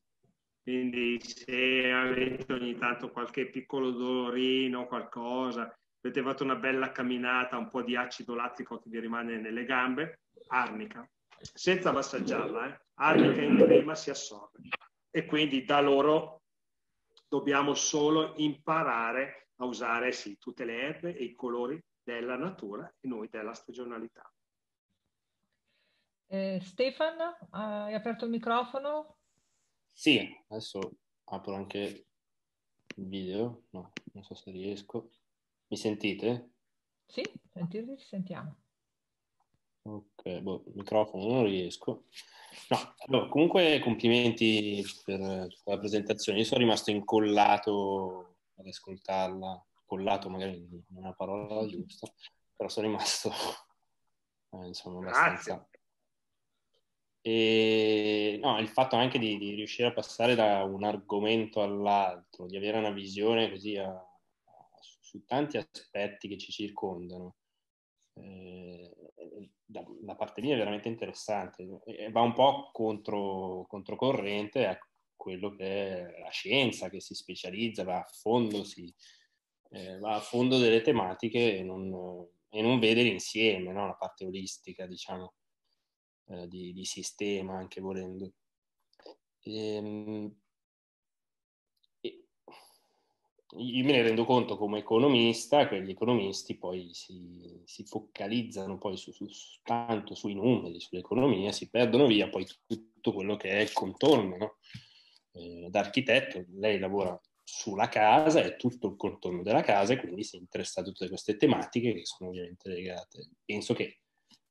Quindi 0.63 1.19
se 1.21 1.91
avete 1.91 2.51
ogni 2.51 2.75
tanto 2.77 3.11
qualche 3.11 3.47
piccolo 3.47 3.91
dolorino, 3.91 4.87
qualcosa, 4.87 5.71
avete 6.01 6.23
fatto 6.23 6.43
una 6.43 6.55
bella 6.55 6.91
camminata, 6.91 7.57
un 7.57 7.69
po' 7.69 7.83
di 7.83 7.95
acido 7.95 8.33
lattico 8.33 8.79
che 8.79 8.89
vi 8.89 8.99
rimane 8.99 9.37
nelle 9.37 9.65
gambe, 9.65 10.21
arnica, 10.47 11.07
senza 11.39 11.91
massaggiarla, 11.91 12.73
eh? 12.73 12.81
arnica 12.95 13.41
in 13.41 13.55
crema 13.57 13.93
si 13.93 14.09
assorbe 14.09 14.61
e 15.11 15.25
quindi 15.25 15.63
dà 15.63 15.79
loro 15.79 16.41
dobbiamo 17.27 17.75
solo 17.75 18.33
imparare 18.37 19.49
a 19.57 19.65
usare 19.65 20.11
sì, 20.11 20.39
tutte 20.39 20.65
le 20.65 20.81
erbe 20.81 21.15
e 21.15 21.23
i 21.23 21.35
colori 21.35 21.79
della 22.03 22.35
natura 22.35 22.91
e 22.99 23.07
noi 23.07 23.29
della 23.29 23.53
stagionalità. 23.53 24.31
Eh, 26.27 26.59
Stefan, 26.61 27.17
hai 27.49 27.93
aperto 27.93 28.25
il 28.25 28.31
microfono? 28.31 29.17
Sì, 29.91 30.27
adesso 30.47 30.79
apro 31.25 31.55
anche 31.55 32.07
il 32.95 33.07
video, 33.07 33.63
no, 33.71 33.91
non 34.13 34.23
so 34.23 34.33
se 34.33 34.51
riesco. 34.51 35.09
Mi 35.67 35.77
sentite? 35.77 36.51
Sì, 37.05 37.23
sentirvi, 37.51 37.97
ci 37.97 38.07
sentiamo. 38.07 38.55
Ok, 39.83 40.39
boh, 40.39 40.63
il 40.67 40.73
microfono 40.75 41.25
non 41.25 41.43
riesco. 41.45 42.05
No, 42.69 42.95
allora, 43.07 43.27
comunque 43.29 43.79
complimenti 43.79 44.83
per 45.03 45.19
la 45.65 45.77
presentazione. 45.77 46.39
Io 46.39 46.45
sono 46.45 46.61
rimasto 46.61 46.91
incollato 46.91 48.37
ad 48.55 48.67
ascoltarla, 48.67 49.65
collato 49.91 50.29
magari 50.29 50.65
non 50.69 50.83
è 50.95 50.99
una 50.99 51.13
parola 51.13 51.65
giusta, 51.67 52.07
però 52.55 52.69
sono 52.69 52.87
rimasto 52.87 53.29
eh, 54.51 54.67
insomma 54.67 54.99
abbastanza... 54.99 55.55
Grazie. 55.55 55.69
E 57.23 58.39
no, 58.41 58.57
il 58.57 58.67
fatto 58.67 58.95
anche 58.95 59.19
di, 59.19 59.37
di, 59.37 59.53
riuscire 59.53 59.89
a 59.89 59.93
passare 59.93 60.33
da 60.33 60.63
un 60.63 60.83
argomento 60.83 61.61
all'altro, 61.61 62.47
di 62.47 62.57
avere 62.57 62.79
una 62.79 62.89
visione 62.89 63.51
così 63.51 63.77
a, 63.77 63.89
a, 63.91 64.69
su 64.79 65.23
tanti 65.25 65.57
aspetti 65.57 66.27
che 66.27 66.39
ci 66.39 66.51
circondano, 66.51 67.35
eh, 68.15 68.91
da, 69.63 69.85
da, 70.01 70.15
parte 70.15 70.41
mia 70.41 70.55
è 70.55 70.57
veramente 70.57 70.87
interessante. 70.87 71.81
E 71.85 72.09
va 72.09 72.21
un 72.21 72.33
po' 72.33 72.71
contro, 72.71 73.67
controcorrente 73.67 74.65
a 74.65 74.79
quello 75.15 75.51
che 75.51 75.65
è 75.65 76.19
la 76.21 76.31
scienza, 76.31 76.89
che 76.89 77.01
si 77.01 77.13
specializza, 77.13 77.83
va 77.83 77.99
a 77.99 78.09
fondo, 78.11 78.63
si, 78.63 78.91
eh, 79.71 79.97
va 79.99 80.15
a 80.15 80.19
fondo 80.21 80.57
delle 80.57 80.81
tematiche 80.81 81.57
e 81.57 81.63
non, 81.63 82.27
e 82.49 82.61
non 82.61 82.79
vede 82.79 83.03
l'insieme, 83.03 83.71
no? 83.71 83.87
la 83.87 83.95
parte 83.95 84.25
olistica, 84.25 84.85
diciamo. 84.85 85.33
Eh, 86.31 86.47
di, 86.47 86.71
di, 86.71 86.85
sistema, 86.85 87.57
anche 87.57 87.81
volendo. 87.81 88.31
Ehm, 89.43 90.33
e, 91.99 92.25
io 93.57 93.85
me 93.85 93.91
ne 93.91 94.01
rendo 94.01 94.23
conto 94.23 94.55
come 94.55 94.79
economista 94.79 95.67
che 95.67 95.83
gli 95.83 95.89
economisti 95.89 96.57
poi 96.57 96.93
si, 96.93 97.61
si 97.65 97.83
focalizzano 97.85 98.77
poi 98.77 98.95
su, 98.95 99.11
su, 99.11 99.27
tanto 99.63 100.15
sui 100.15 100.33
numeri, 100.35 100.79
sull'economia, 100.79 101.51
si 101.51 101.69
perdono 101.69 102.07
via 102.07 102.29
poi 102.29 102.45
tutto 102.65 103.13
quello 103.13 103.35
che 103.35 103.49
è 103.49 103.59
il 103.59 103.73
contorno. 103.73 104.37
No? 104.37 104.57
Eh, 105.33 105.67
da 105.69 105.79
architetto, 105.79 106.45
lei 106.53 106.79
lavora 106.79 107.19
sulla 107.53 107.89
casa, 107.89 108.41
è 108.41 108.55
tutto 108.55 108.87
il 108.87 108.95
contorno 108.95 109.43
della 109.43 109.61
casa 109.61 109.91
e 109.91 109.97
quindi 109.97 110.23
si 110.23 110.37
interessa 110.37 110.79
a 110.79 110.83
tutte 110.85 111.09
queste 111.09 111.35
tematiche 111.35 111.93
che 111.93 112.05
sono 112.05 112.29
ovviamente 112.29 112.69
legate. 112.69 113.31
Penso 113.43 113.73
che 113.73 113.99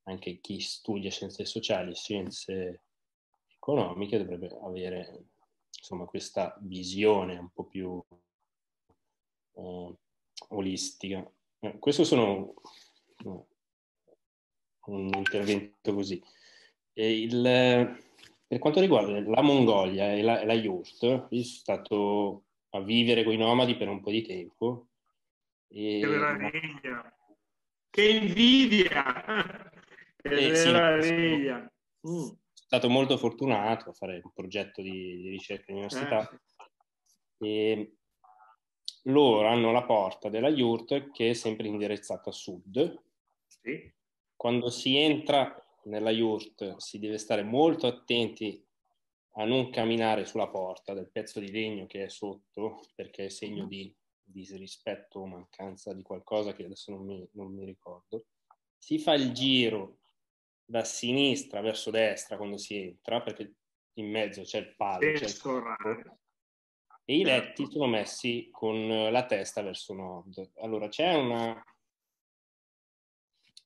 anche 0.02 0.38
chi 0.40 0.60
studia 0.60 1.10
scienze 1.10 1.46
sociali, 1.46 1.94
scienze 1.94 2.84
economiche 3.54 4.18
dovrebbe 4.18 4.54
avere 4.62 5.28
insomma 5.74 6.04
questa 6.04 6.54
visione 6.60 7.38
un 7.38 7.48
po' 7.48 7.64
più 7.64 8.04
uh, 9.52 9.98
olistica. 10.48 11.26
Eh, 11.60 11.78
questo 11.78 12.04
sono 12.04 12.52
uh, 13.24 13.46
un 14.88 15.10
intervento 15.14 15.94
così. 15.94 16.22
Il, 16.92 17.40
per 18.46 18.58
quanto 18.58 18.80
riguarda 18.80 19.18
la 19.20 19.40
Mongolia 19.40 20.12
e 20.12 20.20
la, 20.20 20.40
e 20.40 20.44
la 20.44 20.52
Yurt, 20.52 21.28
io 21.30 21.42
stato 21.44 22.44
a 22.70 22.80
vivere 22.80 23.24
con 23.24 23.32
i 23.32 23.36
nomadi 23.36 23.76
per 23.76 23.88
un 23.88 24.00
po' 24.00 24.10
di 24.10 24.22
tempo. 24.22 24.88
E... 25.68 26.00
Che 26.00 26.06
meraviglia! 26.06 27.16
Che 27.90 28.08
invidia! 28.08 29.68
Eh, 30.22 30.54
sì, 30.54 30.68
mm. 30.68 31.02
sono 32.02 32.38
stato 32.52 32.90
molto 32.90 33.16
fortunato 33.16 33.88
a 33.88 33.92
fare 33.94 34.20
un 34.22 34.30
progetto 34.34 34.82
di, 34.82 35.16
di 35.16 35.30
ricerca 35.30 35.72
all'università. 35.72 36.30
Eh. 37.38 37.48
E 37.48 37.94
loro 39.04 39.48
hanno 39.48 39.72
la 39.72 39.84
porta 39.84 40.28
della 40.28 40.50
yurt 40.50 41.10
che 41.10 41.30
è 41.30 41.32
sempre 41.32 41.68
indirizzata 41.68 42.28
a 42.28 42.34
sud. 42.34 43.02
Sì. 43.46 43.90
Quando 44.36 44.68
si 44.68 44.98
entra 44.98 45.54
nella 45.84 46.10
yurt 46.10 46.76
si 46.76 46.98
deve 46.98 47.16
stare 47.16 47.42
molto 47.42 47.86
attenti 47.86 48.62
a 49.34 49.44
non 49.44 49.70
camminare 49.70 50.24
sulla 50.24 50.48
porta 50.48 50.92
del 50.92 51.10
pezzo 51.10 51.40
di 51.40 51.50
legno 51.50 51.86
che 51.86 52.04
è 52.04 52.08
sotto 52.08 52.80
perché 52.94 53.26
è 53.26 53.28
segno 53.28 53.66
di 53.66 53.94
disrispetto 54.22 55.20
o 55.20 55.26
mancanza 55.26 55.92
di 55.92 56.02
qualcosa 56.02 56.52
che 56.52 56.64
adesso 56.64 56.92
non 56.92 57.04
mi, 57.04 57.28
non 57.32 57.52
mi 57.52 57.64
ricordo. 57.64 58.26
Si 58.78 58.98
fa 58.98 59.14
il 59.14 59.32
giro 59.32 59.98
da 60.64 60.84
sinistra 60.84 61.60
verso 61.60 61.90
destra 61.90 62.36
quando 62.36 62.56
si 62.56 62.76
entra, 62.76 63.20
perché 63.22 63.54
in 63.94 64.08
mezzo 64.08 64.42
c'è 64.42 64.58
il 64.58 64.74
palo, 64.76 65.00
c'è 65.12 65.24
il 65.24 65.38
palo, 65.42 66.18
e 67.04 67.16
i 67.16 67.24
letti 67.24 67.66
sono 67.68 67.86
messi 67.86 68.48
con 68.52 68.86
la 69.10 69.26
testa 69.26 69.62
verso 69.62 69.92
nord. 69.94 70.52
Allora 70.60 70.88
c'è 70.88 71.12
una, 71.14 71.60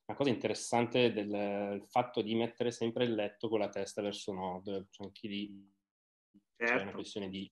una 0.07 0.17
cosa 0.17 0.29
interessante 0.29 1.11
del 1.11 1.83
fatto 1.87 2.21
di 2.21 2.35
mettere 2.35 2.71
sempre 2.71 3.05
il 3.05 3.15
letto 3.15 3.49
con 3.49 3.59
la 3.59 3.69
testa 3.69 4.01
verso 4.01 4.31
nord, 4.33 4.87
cioè 4.91 5.07
anche 5.07 5.27
lì 5.27 5.73
certo. 6.55 6.63
c'è 6.63 6.71
una 6.71 6.79
certo. 6.79 6.95
questione 6.95 7.29
di 7.29 7.51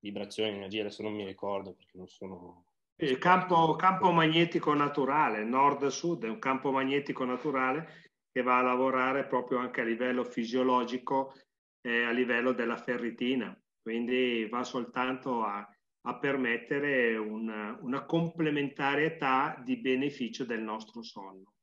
vibrazione, 0.00 0.50
di 0.50 0.56
energia, 0.56 0.80
adesso 0.80 1.02
non 1.02 1.14
mi 1.14 1.24
ricordo 1.24 1.74
perché 1.74 1.96
non 1.96 2.06
sono... 2.06 2.64
Il 2.96 3.18
campo, 3.18 3.76
campo 3.76 4.10
magnetico 4.10 4.72
naturale, 4.74 5.44
nord-sud, 5.44 6.24
è 6.24 6.28
un 6.28 6.38
campo 6.38 6.70
magnetico 6.70 7.24
naturale 7.24 8.04
che 8.30 8.42
va 8.42 8.58
a 8.58 8.62
lavorare 8.62 9.26
proprio 9.26 9.58
anche 9.58 9.80
a 9.80 9.84
livello 9.84 10.24
fisiologico 10.24 11.34
e 11.80 12.04
a 12.04 12.10
livello 12.10 12.52
della 12.52 12.76
ferritina. 12.76 13.58
Quindi 13.80 14.46
va 14.48 14.64
soltanto 14.64 15.42
a, 15.42 15.66
a 16.02 16.18
permettere 16.18 17.16
una, 17.16 17.78
una 17.80 18.04
complementarietà 18.04 19.60
di 19.64 19.76
beneficio 19.76 20.44
del 20.44 20.60
nostro 20.60 21.02
sonno. 21.02 21.55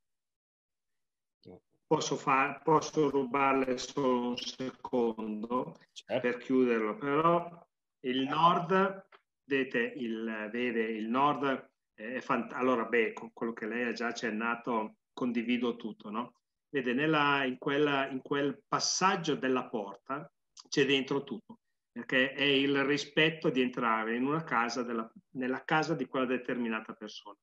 Posso, 1.86 2.16
far, 2.16 2.62
posso 2.62 3.10
rubarle 3.10 3.76
solo 3.76 4.28
un 4.28 4.36
secondo 4.36 5.78
certo. 5.92 6.20
per 6.20 6.38
chiuderlo, 6.38 6.96
però 6.96 7.66
il 8.00 8.22
nord, 8.22 9.08
vedete, 9.44 9.92
il, 9.96 10.48
vede, 10.50 10.82
il 10.82 11.08
nord 11.08 11.70
è 11.92 12.20
fantastico. 12.20 12.60
Allora, 12.60 12.84
beh, 12.84 13.12
con 13.12 13.32
quello 13.32 13.52
che 13.52 13.66
lei 13.66 13.84
ha 13.84 13.92
già 13.92 14.08
accennato, 14.08 14.96
condivido 15.12 15.76
tutto, 15.76 16.10
no? 16.10 16.32
vede, 16.74 16.92
nella, 16.92 17.44
in, 17.44 17.58
quella, 17.58 18.08
in 18.08 18.20
quel 18.20 18.60
passaggio 18.66 19.36
della 19.36 19.68
porta 19.68 20.28
c'è 20.68 20.84
dentro 20.84 21.22
tutto, 21.22 21.60
perché 21.92 22.32
è 22.32 22.42
il 22.42 22.82
rispetto 22.84 23.48
di 23.48 23.60
entrare 23.60 24.16
in 24.16 24.26
una 24.26 24.42
casa, 24.42 24.82
della, 24.82 25.08
nella 25.34 25.64
casa 25.64 25.94
di 25.94 26.06
quella 26.06 26.26
determinata 26.26 26.92
persona. 26.92 27.38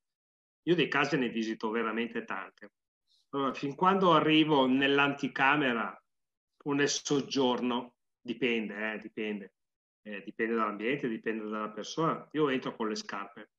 Io 0.64 0.74
di 0.74 0.86
case 0.88 1.16
ne 1.16 1.30
visito 1.30 1.70
veramente 1.70 2.24
tante. 2.24 2.72
Allora, 3.34 3.54
fin 3.54 3.74
quando 3.74 4.12
arrivo 4.12 4.66
nell'anticamera 4.66 5.98
o 6.64 6.72
nel 6.74 6.88
soggiorno, 6.88 7.94
dipende, 8.20 8.92
eh, 8.92 8.98
dipende. 8.98 9.54
Eh, 10.04 10.22
dipende 10.22 10.54
dall'ambiente, 10.54 11.08
dipende 11.08 11.48
dalla 11.48 11.70
persona. 11.70 12.26
Io 12.32 12.48
entro 12.48 12.74
con 12.74 12.88
le 12.88 12.96
scarpe, 12.96 13.50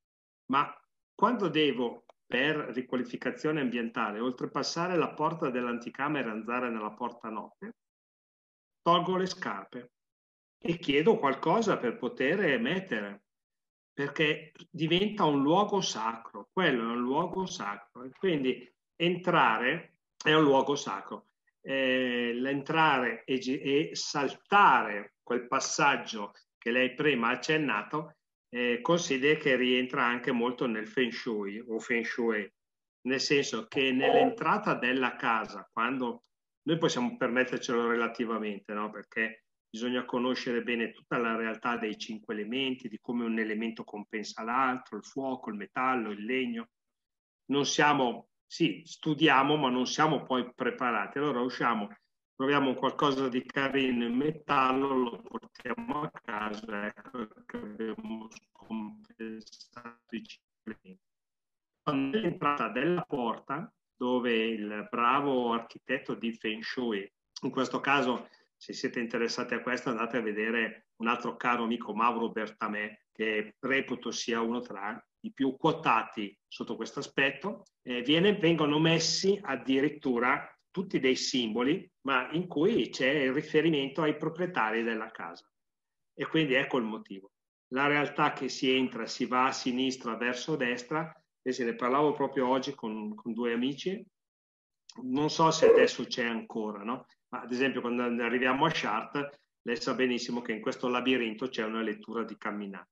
ma 0.48 0.72
quando 1.16 1.48
devo 1.48 2.04
per 2.26 2.56
riqualificazione 2.56 3.62
ambientale, 3.62 4.20
oltrepassare 4.20 4.98
la 4.98 5.14
porta 5.14 5.50
dell'anticamera 5.50 6.30
e 6.30 6.32
andare 6.32 6.70
nella 6.70 6.92
porta 6.92 7.30
notte, 7.30 7.78
tolgo 8.82 9.16
le 9.16 9.26
scarpe 9.26 9.92
e 10.58 10.78
chiedo 10.78 11.18
qualcosa 11.18 11.78
per 11.78 11.98
poter 11.98 12.60
mettere, 12.60 13.26
perché 13.94 14.52
diventa 14.70 15.26
un 15.26 15.42
luogo 15.42 15.80
sacro, 15.82 16.50
quello 16.52 16.82
è 16.82 16.96
un 16.96 17.02
luogo 17.02 17.46
sacro. 17.46 18.10
quindi 18.18 18.73
entrare 19.06 19.98
è 20.24 20.34
un 20.34 20.44
luogo 20.44 20.76
sacro. 20.76 21.28
Eh, 21.62 22.34
l'entrare 22.34 23.24
e, 23.24 23.40
e 23.40 23.96
saltare 23.96 25.16
quel 25.24 25.48
passaggio 25.48 26.34
che 26.58 26.72
lei 26.72 26.94
prima 26.94 27.30
ha 27.30 27.32
accennato 27.32 28.16
eh, 28.50 28.82
consideri 28.82 29.40
che 29.40 29.56
rientra 29.56 30.06
anche 30.06 30.32
molto 30.32 30.68
nel 30.68 30.88
feng 30.88 31.12
shui 31.12 31.60
o 31.60 31.80
feng 31.80 32.04
shui, 32.04 32.50
nel 33.08 33.20
senso 33.20 33.68
che 33.68 33.92
nell'entrata 33.92 34.76
della 34.76 35.16
casa, 35.16 35.68
quando 35.72 36.26
noi 36.64 36.78
possiamo 36.78 37.18
permettercelo 37.18 37.88
relativamente, 37.88 38.74
no? 38.74 38.92
perché 38.92 39.46
bisogna 39.68 40.06
conoscere 40.06 40.62
bene 40.62 40.92
tutta 40.92 41.18
la 41.18 41.36
realtà 41.36 41.78
dei 41.78 41.98
cinque 41.98 42.36
elementi, 42.36 42.88
di 42.88 43.00
come 43.02 43.26
un 43.26 43.40
elemento 43.40 43.84
compensa 43.84 44.44
l'altro, 44.44 44.98
il 44.98 45.04
fuoco, 45.04 45.50
il 45.50 45.56
metallo, 45.56 46.12
il 46.12 46.24
legno. 46.24 46.70
Non 47.46 47.66
siamo, 47.66 48.30
sì, 48.54 48.84
studiamo, 48.86 49.56
ma 49.56 49.72
non 49.72 49.88
siamo 49.88 50.22
poi 50.22 50.54
preparati. 50.54 51.18
Allora 51.18 51.42
usciamo 51.42 51.90
troviamo 52.36 52.76
qualcosa 52.76 53.28
di 53.28 53.44
carino 53.44 54.06
in 54.06 54.16
metallo, 54.16 54.94
lo 54.94 55.22
portiamo 55.24 56.04
a 56.04 56.12
casa, 56.24 56.86
ecco 56.86 57.28
che 57.48 57.58
abbiamo 57.58 58.28
scompensato 58.30 60.16
i 60.16 60.24
cicli. 60.24 61.00
Nell'entrata 61.92 62.70
della 62.70 63.02
porta, 63.02 63.74
dove 63.96 64.32
il 64.32 64.88
bravo 64.88 65.54
architetto 65.54 66.14
di 66.14 66.32
Feng 66.34 66.62
Shui, 66.62 67.12
in 67.42 67.50
questo 67.50 67.80
caso 67.80 68.30
se 68.56 68.74
siete 68.74 69.00
interessati 69.00 69.56
a 69.56 69.62
questo 69.62 69.90
andate 69.90 70.18
a 70.18 70.22
vedere 70.22 70.90
un 70.98 71.08
altro 71.08 71.36
caro 71.38 71.64
amico 71.64 71.96
Mauro 71.96 72.30
Bertamè 72.30 73.02
che 73.12 73.56
reputo 73.60 74.12
sia 74.12 74.42
uno 74.42 74.60
tra 74.60 75.04
i 75.24 75.32
più 75.32 75.56
quotati 75.58 76.38
sotto 76.48 76.76
questo 76.76 77.00
aspetto, 77.00 77.66
eh, 77.82 78.02
viene, 78.02 78.36
vengono 78.36 78.80
messi 78.80 79.40
addirittura 79.42 80.48
tutti 80.70 81.00
dei 81.00 81.16
simboli, 81.16 81.90
ma 82.02 82.32
in 82.32 82.48
cui 82.48 82.90
c'è 82.90 83.10
il 83.10 83.34
riferimento 83.34 84.02
ai 84.02 84.18
proprietari 84.18 84.84
della 84.84 85.12
casa. 85.12 85.48
E 86.14 86.26
quindi 86.26 86.54
ecco 86.54 86.78
il 86.78 86.84
motivo. 86.84 87.32
La 87.74 87.88
realtà 87.88 88.34
che 88.34 88.50
si 88.50 88.72
entra, 88.72 89.06
si 89.06 89.26
va 89.26 89.48
a 89.48 89.52
sinistra 89.52 90.16
verso 90.16 90.56
destra, 90.56 91.14
e 91.42 91.52
se 91.52 91.64
ne 91.64 91.76
parlavo 91.76 92.14
proprio 92.14 92.48
oggi 92.48 92.74
con, 92.74 93.14
con 93.16 93.34
due 93.34 93.54
amici, 93.54 94.04
non 95.04 95.30
so 95.30 95.52
se 95.52 95.70
adesso 95.70 96.06
c'è 96.06 96.26
ancora, 96.26 96.84
no? 96.84 97.06
Ma 97.30 97.42
ad 97.42 97.52
esempio 97.52 97.82
quando 97.82 98.04
arriviamo 98.24 98.66
a 98.66 98.72
Chartres, 98.72 99.40
lei 99.64 99.76
sa 99.78 99.94
benissimo 99.94 100.42
che 100.42 100.54
in 100.54 100.62
questo 100.62 100.88
labirinto 100.88 101.48
c'è 101.48 101.64
una 101.64 101.82
lettura 101.82 102.24
di 102.24 102.38
camminata. 102.38 102.90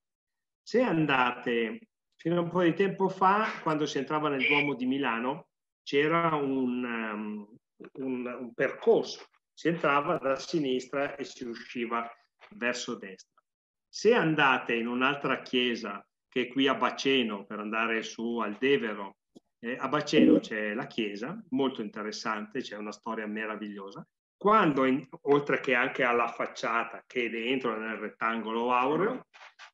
Se 0.62 0.80
andate 0.80 1.91
fino 2.22 2.36
a 2.36 2.40
un 2.42 2.50
po' 2.50 2.62
di 2.62 2.72
tempo 2.72 3.08
fa, 3.08 3.48
quando 3.64 3.84
si 3.84 3.98
entrava 3.98 4.28
nel 4.28 4.46
Duomo 4.46 4.76
di 4.76 4.86
Milano, 4.86 5.48
c'era 5.82 6.36
un, 6.36 6.84
um, 6.84 7.56
un, 7.94 8.26
un 8.26 8.54
percorso, 8.54 9.26
si 9.52 9.66
entrava 9.66 10.18
da 10.18 10.36
sinistra 10.36 11.16
e 11.16 11.24
si 11.24 11.44
usciva 11.44 12.08
verso 12.50 12.94
destra. 12.94 13.42
Se 13.88 14.14
andate 14.14 14.74
in 14.74 14.86
un'altra 14.86 15.42
chiesa 15.42 16.06
che 16.28 16.42
è 16.42 16.48
qui 16.48 16.68
a 16.68 16.76
Baceno 16.76 17.44
per 17.44 17.58
andare 17.58 18.04
su 18.04 18.38
al 18.38 18.54
Devero, 18.56 19.16
eh, 19.58 19.76
a 19.76 19.88
Baceno 19.88 20.38
c'è 20.38 20.74
la 20.74 20.86
chiesa, 20.86 21.36
molto 21.48 21.82
interessante, 21.82 22.60
c'è 22.60 22.76
una 22.76 22.92
storia 22.92 23.26
meravigliosa. 23.26 24.06
Quando, 24.36 24.84
in, 24.84 25.04
oltre 25.22 25.58
che 25.58 25.74
anche 25.74 26.04
alla 26.04 26.28
facciata 26.28 27.02
che 27.04 27.24
è 27.24 27.30
dentro 27.30 27.76
nel 27.76 27.96
rettangolo 27.96 28.72
aureo, 28.72 29.26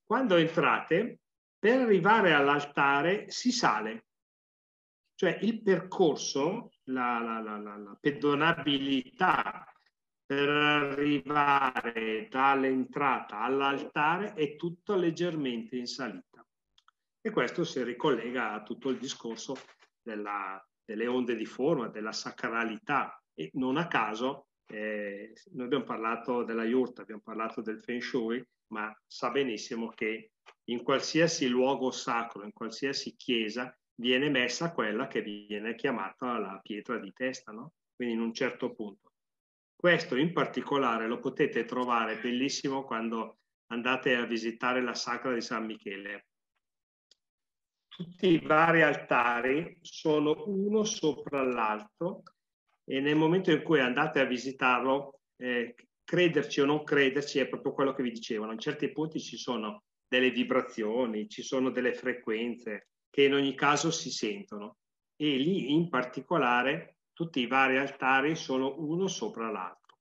quando 0.03 0.37
entrate, 0.37 1.19
per 1.59 1.81
arrivare 1.81 2.33
all'altare 2.33 3.31
si 3.31 3.51
sale. 3.51 4.07
Cioè 5.15 5.39
il 5.43 5.63
percorso 5.63 6.71
la, 6.85 7.21
la, 7.21 7.41
la, 7.41 7.77
la 7.77 7.99
pedonabilità 8.01 9.67
per 10.25 10.49
arrivare 10.49 12.29
dall'entrata 12.29 13.41
all'altare 13.41 14.35
è 14.35 14.57
tutto 14.57 14.95
leggermente 14.95 15.77
in 15.77 15.87
salita. 15.87 16.47
E 17.21 17.31
questo 17.31 17.65
si 17.65 17.83
ricollega 17.83 18.53
a 18.53 18.63
tutto 18.63 18.91
il 18.91 18.99
discorso 18.99 19.57
della, 20.03 20.63
delle 20.85 21.07
onde 21.07 21.35
di 21.35 21.47
forma, 21.47 21.89
della 21.89 22.13
sacralità. 22.13 23.21
E 23.35 23.51
non 23.55 23.79
a 23.79 23.87
caso, 23.87 24.48
eh, 24.71 25.33
noi 25.53 25.65
abbiamo 25.65 25.85
parlato 25.85 26.43
della 26.43 26.65
yurta, 26.65 27.03
abbiamo 27.03 27.23
parlato 27.23 27.63
del 27.63 27.83
feng 27.83 28.01
shui, 28.01 28.45
ma 28.69 28.95
sa 29.07 29.31
benissimo 29.31 29.89
che 29.89 30.33
in 30.65 30.83
qualsiasi 30.83 31.49
luogo 31.49 31.91
sacro, 31.91 32.45
in 32.45 32.53
qualsiasi 32.53 33.17
chiesa, 33.17 33.75
viene 33.95 34.29
messa 34.29 34.73
quella 34.73 35.07
che 35.07 35.23
viene 35.23 35.75
chiamata 35.75 36.39
la 36.39 36.61
pietra 36.63 36.99
di 36.99 37.13
testa, 37.13 37.51
no? 37.51 37.73
quindi 37.95 38.15
in 38.15 38.21
un 38.21 38.35
certo 38.35 38.75
punto. 38.75 39.13
Questo 39.75 40.17
in 40.17 40.33
particolare 40.33 41.07
lo 41.07 41.19
potete 41.19 41.65
trovare 41.65 42.19
bellissimo 42.19 42.85
quando 42.85 43.39
andate 43.71 44.17
a 44.17 44.25
visitare 44.25 44.83
la 44.83 44.95
Sacra 44.95 45.33
di 45.33 45.41
San 45.41 45.65
Michele. 45.65 46.27
Tutti 47.89 48.29
i 48.29 48.39
vari 48.39 48.83
altari 48.83 49.79
sono 49.81 50.45
uno 50.47 50.85
sopra 50.85 51.43
l'altro 51.43 52.23
e 52.89 53.01
nel 53.01 53.17
momento 53.17 53.51
in 53.51 53.63
cui 53.63 53.81
andate 53.81 54.19
a 54.19 54.25
visitarlo, 54.25 55.21
eh, 55.37 55.75
crederci 56.03 56.63
o 56.63 56.65
non 56.65 56.85
crederci 56.85 57.39
è 57.39 57.47
proprio 57.47 57.75
quello 57.75 57.93
che 57.93 58.03
vi 58.03 58.11
dicevano. 58.11 58.53
In 58.53 58.59
certi 58.59 58.91
punti 58.91 59.21
ci 59.21 59.37
sono 59.37 59.83
delle 60.09 60.31
vibrazioni, 60.31 61.29
ci 61.29 61.43
sono 61.43 61.69
delle 61.71 61.93
frequenze, 61.93 62.89
che 63.11 63.25
in 63.25 63.35
ogni 63.35 63.55
caso 63.55 63.91
si 63.91 64.11
sentono 64.11 64.79
e 65.17 65.37
lì 65.37 65.73
in 65.73 65.91
particolare 65.91 66.97
tutti 67.13 67.41
i 67.41 67.47
vari 67.47 67.77
altari 67.77 68.35
sono 68.37 68.77
uno 68.79 69.07
sopra 69.07 69.51
l'altro. 69.51 69.99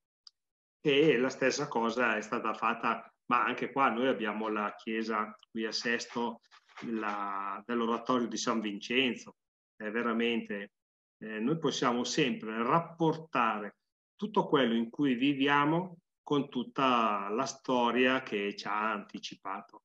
E 0.80 1.18
la 1.18 1.30
stessa 1.30 1.68
cosa 1.68 2.16
è 2.16 2.22
stata 2.22 2.54
fatta, 2.54 3.12
ma 3.26 3.44
anche 3.44 3.72
qua 3.72 3.90
noi 3.90 4.08
abbiamo 4.08 4.48
la 4.48 4.74
chiesa 4.76 5.36
qui 5.52 5.66
a 5.66 5.74
Sesto 5.74 6.40
la, 6.86 7.62
dell'oratorio 7.66 8.28
di 8.28 8.38
San 8.38 8.62
Vincenzo, 8.62 9.36
è 9.76 9.90
veramente, 9.90 10.72
eh, 11.20 11.40
noi 11.40 11.58
possiamo 11.58 12.04
sempre 12.04 12.62
rapportare 12.64 13.78
tutto 14.16 14.48
quello 14.48 14.74
in 14.74 14.90
cui 14.90 15.16
viviamo 15.16 15.98
con 16.24 16.50
tutta 16.50 17.30
la 17.30 17.46
storia 17.46 18.22
che 18.24 18.56
ci 18.56 18.68
ha 18.68 18.92
anticipato. 18.92 19.84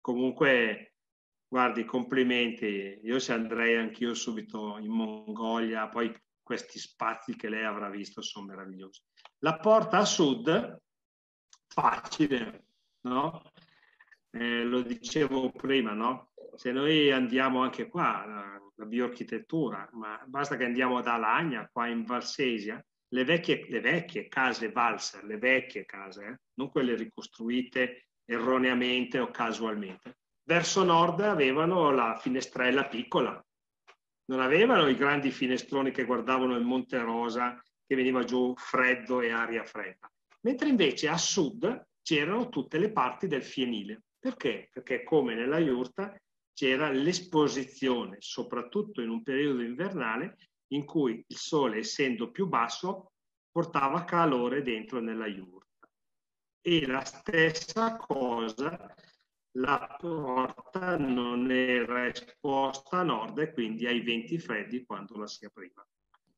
Comunque 0.00 0.92
Guardi, 1.50 1.86
complimenti. 1.86 3.00
Io 3.04 3.18
se 3.18 3.32
andrei 3.32 3.76
anch'io 3.76 4.12
subito 4.12 4.76
in 4.76 4.90
Mongolia, 4.90 5.88
poi 5.88 6.14
questi 6.42 6.78
spazi 6.78 7.36
che 7.36 7.48
lei 7.48 7.64
avrà 7.64 7.88
visto 7.88 8.20
sono 8.20 8.46
meravigliosi. 8.46 9.00
La 9.38 9.56
porta 9.56 9.98
a 9.98 10.04
sud, 10.04 10.78
facile, 11.66 12.66
no? 13.02 13.42
Eh, 14.30 14.62
lo 14.62 14.82
dicevo 14.82 15.50
prima, 15.50 15.94
no? 15.94 16.32
Se 16.54 16.70
noi 16.70 17.10
andiamo 17.10 17.62
anche 17.62 17.88
qua, 17.88 18.60
la, 18.78 18.86
bioarchitettura, 18.86 19.88
ma 19.92 20.22
basta 20.26 20.56
che 20.56 20.64
andiamo 20.64 20.98
ad 20.98 21.06
Alagna, 21.06 21.68
qua 21.70 21.86
in 21.86 22.04
Valsesia, 22.04 22.82
le 23.10 23.24
vecchie, 23.24 23.66
le 23.68 23.80
vecchie 23.80 24.28
case 24.28 24.70
valser, 24.70 25.24
le 25.24 25.38
vecchie 25.38 25.84
case, 25.84 26.24
eh? 26.24 26.38
non 26.54 26.70
quelle 26.70 26.94
ricostruite 26.94 28.08
erroneamente 28.24 29.18
o 29.18 29.30
casualmente, 29.30 30.18
verso 30.44 30.84
nord 30.84 31.20
avevano 31.20 31.90
la 31.90 32.16
finestrella 32.16 32.86
piccola, 32.86 33.42
non 34.26 34.40
avevano 34.40 34.88
i 34.88 34.94
grandi 34.94 35.30
finestroni 35.30 35.90
che 35.90 36.04
guardavano 36.04 36.54
il 36.56 36.64
Monte 36.64 36.98
Rosa 36.98 37.60
che 37.86 37.94
veniva 37.94 38.24
giù 38.24 38.52
freddo 38.56 39.22
e 39.22 39.30
aria 39.30 39.64
fredda, 39.64 40.10
mentre 40.42 40.68
invece 40.68 41.08
a 41.08 41.16
sud 41.16 41.86
c'erano 42.02 42.48
tutte 42.48 42.78
le 42.78 42.90
parti 42.92 43.26
del 43.26 43.42
fienile. 43.42 44.02
Perché? 44.18 44.68
Perché 44.72 45.04
come 45.04 45.34
nella 45.34 45.58
iurta 45.58 46.14
c'era 46.58 46.90
l'esposizione, 46.90 48.16
soprattutto 48.18 49.00
in 49.00 49.10
un 49.10 49.22
periodo 49.22 49.62
invernale, 49.62 50.38
in 50.72 50.84
cui 50.84 51.24
il 51.24 51.36
sole, 51.36 51.78
essendo 51.78 52.32
più 52.32 52.48
basso, 52.48 53.12
portava 53.48 54.02
calore 54.02 54.62
dentro 54.62 54.98
nella 54.98 55.28
iurta. 55.28 55.88
E 56.60 56.84
la 56.84 57.04
stessa 57.04 57.96
cosa 57.96 58.92
la 59.52 59.96
porta 60.00 60.96
non 60.96 61.48
era 61.52 62.08
esposta 62.08 62.98
a 62.98 63.02
nord 63.04 63.38
e 63.38 63.52
quindi 63.52 63.86
ai 63.86 64.00
venti 64.00 64.36
freddi 64.40 64.84
quando 64.84 65.16
la 65.16 65.28
si 65.28 65.44
apriva. 65.44 65.86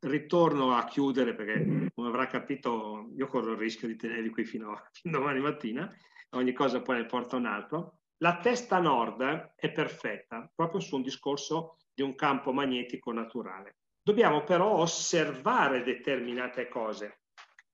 Ritorno 0.01 0.77
a 0.77 0.85
chiudere 0.85 1.35
perché, 1.35 1.91
come 1.95 2.09
avrà 2.09 2.27
capito, 2.27 3.09
io 3.17 3.27
corro 3.27 3.53
il 3.53 3.59
rischio 3.59 3.89
di 3.89 3.97
tenervi 3.97 4.29
qui 4.29 4.45
fino 4.45 4.73
a, 4.73 4.91
domani 5.03 5.41
mattina, 5.41 5.91
ogni 6.33 6.53
cosa 6.53 6.83
poi 6.83 6.99
ne 6.99 7.07
porta 7.07 7.37
un 7.37 7.47
altro. 7.47 8.00
La 8.23 8.39
testa 8.39 8.79
nord 8.79 9.55
è 9.57 9.73
perfetta, 9.73 10.51
proprio 10.55 10.81
su 10.81 10.97
un 10.97 11.03
discorso 11.03 11.79
di 11.93 12.03
un 12.03 12.15
campo 12.15 12.53
magnetico 12.53 13.13
naturale. 13.13 13.77
Dobbiamo 14.03 14.45
però 14.45 14.77
osservare 14.77 15.83
determinate 15.83 16.69
cose. 16.69 17.21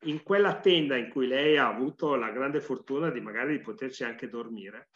In 0.03 0.23
quella 0.23 0.61
tenda 0.61 0.97
in 0.97 1.11
cui 1.11 1.27
lei 1.27 1.57
ha 1.57 1.67
avuto 1.67 2.15
la 2.15 2.31
grande 2.31 2.61
fortuna 2.61 3.11
di 3.11 3.21
magari 3.21 3.57
di 3.57 3.63
poterci 3.63 4.05
anche 4.05 4.29
dormire, 4.29 4.91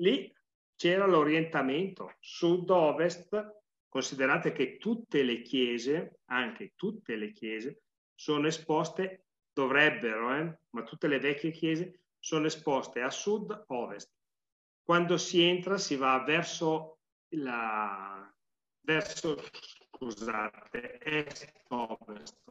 Lì 0.00 0.32
c'era 0.76 1.06
l'orientamento 1.06 2.14
sud-ovest, 2.20 3.56
considerate 3.88 4.52
che 4.52 4.76
tutte 4.76 5.22
le 5.22 5.42
chiese, 5.42 6.20
anche 6.26 6.72
tutte 6.76 7.16
le 7.16 7.32
chiese, 7.32 7.82
sono 8.14 8.46
esposte, 8.46 9.26
dovrebbero, 9.52 10.34
eh, 10.34 10.58
ma 10.70 10.82
tutte 10.84 11.08
le 11.08 11.18
vecchie 11.18 11.50
chiese 11.50 12.02
sono 12.18 12.46
esposte 12.46 13.00
a 13.00 13.10
sud-ovest. 13.10 14.17
Quando 14.88 15.18
si 15.18 15.42
entra 15.42 15.76
si 15.76 15.96
va 15.96 16.24
verso 16.24 17.00
la 17.34 18.26
verso 18.80 19.36
scusate, 19.90 20.98
est-ovest, 20.98 22.42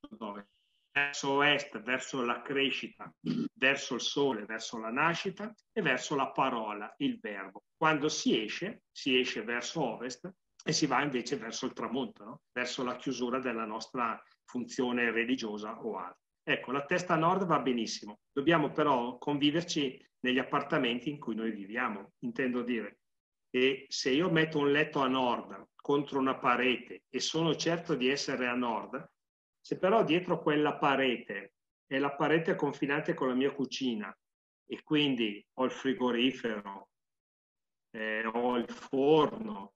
sud-ovest 0.00 0.50
verso 0.92 1.42
est, 1.44 1.80
verso 1.80 2.24
la 2.24 2.42
crescita, 2.42 3.14
verso 3.54 3.94
il 3.94 4.00
sole, 4.00 4.44
verso 4.46 4.78
la 4.78 4.90
nascita 4.90 5.54
e 5.72 5.80
verso 5.80 6.16
la 6.16 6.32
parola, 6.32 6.92
il 6.98 7.20
verbo. 7.20 7.62
Quando 7.76 8.08
si 8.08 8.42
esce, 8.42 8.82
si 8.90 9.16
esce 9.16 9.44
verso 9.44 9.80
ovest, 9.80 10.28
e 10.64 10.72
si 10.72 10.86
va 10.86 11.02
invece 11.02 11.36
verso 11.36 11.66
il 11.66 11.72
tramonto, 11.72 12.24
no? 12.24 12.40
verso 12.50 12.82
la 12.82 12.96
chiusura 12.96 13.38
della 13.38 13.64
nostra 13.64 14.20
funzione 14.44 15.12
religiosa 15.12 15.80
o 15.80 15.98
altro. 15.98 16.21
Ecco, 16.44 16.72
la 16.72 16.84
testa 16.84 17.14
nord 17.14 17.46
va 17.46 17.60
benissimo, 17.60 18.20
dobbiamo 18.32 18.72
però 18.72 19.16
conviverci 19.18 20.04
negli 20.20 20.38
appartamenti 20.38 21.08
in 21.08 21.18
cui 21.18 21.34
noi 21.34 21.52
viviamo, 21.52 22.14
intendo 22.20 22.62
dire. 22.62 22.98
E 23.50 23.86
se 23.88 24.10
io 24.10 24.30
metto 24.30 24.58
un 24.58 24.72
letto 24.72 25.00
a 25.00 25.08
nord 25.08 25.68
contro 25.76 26.18
una 26.18 26.38
parete 26.38 27.04
e 27.08 27.20
sono 27.20 27.54
certo 27.54 27.94
di 27.94 28.08
essere 28.08 28.48
a 28.48 28.54
nord, 28.54 29.08
se 29.60 29.78
però 29.78 30.02
dietro 30.02 30.40
quella 30.40 30.76
parete 30.76 31.54
è 31.86 31.98
la 31.98 32.14
parete 32.14 32.56
confinante 32.56 33.14
con 33.14 33.28
la 33.28 33.34
mia 33.34 33.52
cucina 33.52 34.16
e 34.66 34.82
quindi 34.82 35.44
ho 35.54 35.64
il 35.64 35.70
frigorifero, 35.70 36.88
eh, 37.90 38.24
ho 38.26 38.56
il 38.56 38.68
forno, 38.68 39.74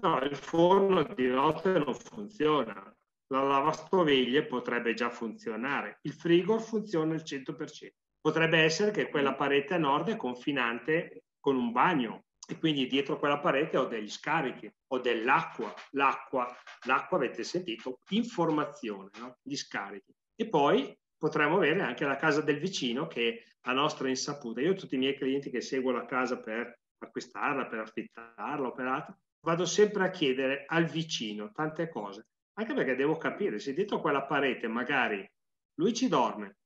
no, 0.00 0.18
il 0.20 0.36
forno 0.36 1.02
di 1.02 1.26
notte 1.26 1.72
non 1.72 1.94
funziona, 1.94 2.96
la 3.32 3.42
lavastoviglie 3.42 4.44
potrebbe 4.44 4.92
già 4.92 5.08
funzionare, 5.08 6.00
il 6.02 6.12
frigo 6.12 6.58
funziona 6.58 7.14
al 7.14 7.22
100%. 7.24 7.88
Potrebbe 8.20 8.58
essere 8.58 8.90
che 8.90 9.08
quella 9.08 9.34
parete 9.34 9.74
a 9.74 9.78
nord 9.78 10.10
è 10.10 10.16
confinante 10.16 11.24
con 11.40 11.56
un 11.56 11.72
bagno 11.72 12.26
e 12.46 12.58
quindi 12.58 12.86
dietro 12.86 13.18
quella 13.18 13.38
parete 13.38 13.78
ho 13.78 13.86
degli 13.86 14.10
scarichi, 14.10 14.70
ho 14.88 14.98
dell'acqua, 14.98 15.72
l'acqua, 15.92 16.46
l'acqua 16.86 17.16
avete 17.16 17.42
sentito, 17.42 18.00
informazione, 18.10 19.08
no? 19.18 19.38
gli 19.42 19.56
scarichi. 19.56 20.12
E 20.36 20.48
poi 20.48 20.94
potremmo 21.16 21.56
avere 21.56 21.80
anche 21.80 22.04
la 22.04 22.16
casa 22.16 22.42
del 22.42 22.58
vicino 22.58 23.06
che 23.06 23.44
a 23.62 23.72
nostra 23.72 24.08
insaputa. 24.08 24.60
Io 24.60 24.74
tutti 24.74 24.96
i 24.96 24.98
miei 24.98 25.16
clienti 25.16 25.50
che 25.50 25.62
seguo 25.62 25.90
la 25.90 26.04
casa 26.04 26.38
per 26.38 26.80
acquistarla, 26.98 27.66
per 27.66 27.78
affittarla 27.78 28.66
o 28.66 28.72
per 28.72 28.86
altro, 28.86 29.18
vado 29.40 29.64
sempre 29.64 30.04
a 30.04 30.10
chiedere 30.10 30.64
al 30.66 30.84
vicino 30.84 31.50
tante 31.50 31.88
cose 31.88 32.26
anche 32.54 32.74
perché 32.74 32.94
devo 32.94 33.16
capire 33.16 33.58
se 33.58 33.72
dietro 33.72 34.00
quella 34.00 34.24
parete 34.24 34.68
magari 34.68 35.28
lui 35.74 35.94
ci 35.94 36.08
dorme, 36.08 36.58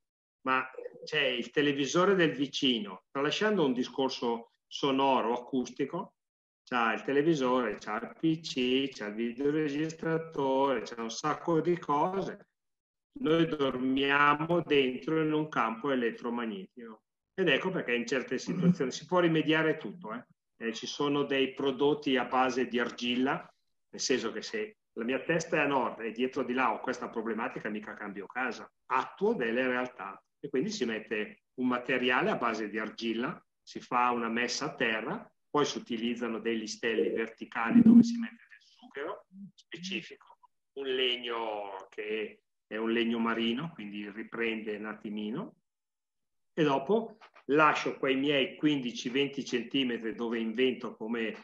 ma 0.43 0.69
c'è 1.05 1.23
il 1.23 1.51
televisore 1.51 2.15
del 2.15 2.33
vicino, 2.33 3.05
tralasciando 3.11 3.65
un 3.65 3.73
discorso 3.73 4.53
sonoro, 4.67 5.33
acustico, 5.33 6.15
c'ha 6.65 6.93
il 6.93 7.03
televisore, 7.03 7.77
c'ha 7.79 8.01
il 8.01 8.17
PC, 8.19 8.89
c'ha 8.91 9.07
il 9.07 9.15
videoregistratore, 9.15 10.83
c'è 10.83 10.99
un 10.99 11.11
sacco 11.11 11.61
di 11.61 11.79
cose. 11.79 12.49
Noi 13.19 13.47
dormiamo 13.47 14.61
dentro 14.63 15.23
in 15.23 15.33
un 15.33 15.49
campo 15.49 15.91
elettromagnetico. 15.91 17.03
Ed 17.35 17.49
ecco 17.49 17.71
perché 17.71 17.95
in 17.95 18.07
certe 18.07 18.39
situazioni 18.39 18.91
si 18.91 19.07
può 19.07 19.21
rimediare 19.21 19.77
tutto. 19.77 20.13
Eh? 20.13 20.25
Eh, 20.59 20.73
ci 20.73 20.87
sono 20.87 21.23
dei 21.23 21.55
prodotti 21.55 22.17
a 22.17 22.25
base 22.25 22.67
di 22.67 22.79
argilla, 22.79 23.49
nel 23.91 24.01
senso 24.01 24.33
che 24.33 24.43
se 24.43 24.77
la 24.99 25.05
mia 25.05 25.21
testa 25.21 25.57
è 25.57 25.61
a 25.61 25.67
nord 25.67 26.01
e 26.01 26.13
dietro 26.13 26.43
di 26.43 26.55
là 26.55 26.73
ho 26.73 26.81
questa 26.81 27.09
problematica, 27.09 27.69
mica 27.69 27.95
cambio 27.95 28.27
casa. 28.27 28.71
Attuo 28.87 29.35
delle 29.35 29.67
realtà 29.67 30.23
e 30.41 30.49
quindi 30.49 30.71
si 30.71 30.85
mette 30.85 31.43
un 31.55 31.69
materiale 31.69 32.31
a 32.31 32.37
base 32.37 32.69
di 32.71 32.79
argilla, 32.79 33.43
si 33.63 33.81
fa 33.81 34.11
una 34.11 34.29
messa 34.29 34.67
a 34.67 34.75
terra, 34.75 35.31
poi 35.51 35.65
si 35.65 35.79
utilizzano 35.79 36.39
dei 36.39 36.59
listelli 36.59 37.11
verticali 37.11 37.83
dove 37.83 38.03
si 38.03 38.19
mette 38.19 38.47
del 38.49 38.61
zucchero 38.61 39.27
specifico, 39.55 40.39
un 40.75 40.87
legno 40.87 41.87
che 41.91 42.43
è 42.67 42.77
un 42.77 42.91
legno 42.91 43.19
marino, 43.19 43.73
quindi 43.73 44.09
riprende 44.11 44.77
un 44.77 44.87
attimino, 44.87 45.57
e 46.55 46.63
dopo 46.63 47.19
lascio 47.47 47.97
quei 47.99 48.17
miei 48.17 48.59
15-20 48.61 49.45
centimetri 49.45 50.15
dove 50.15 50.39
invento 50.39 50.97
come, 50.97 51.35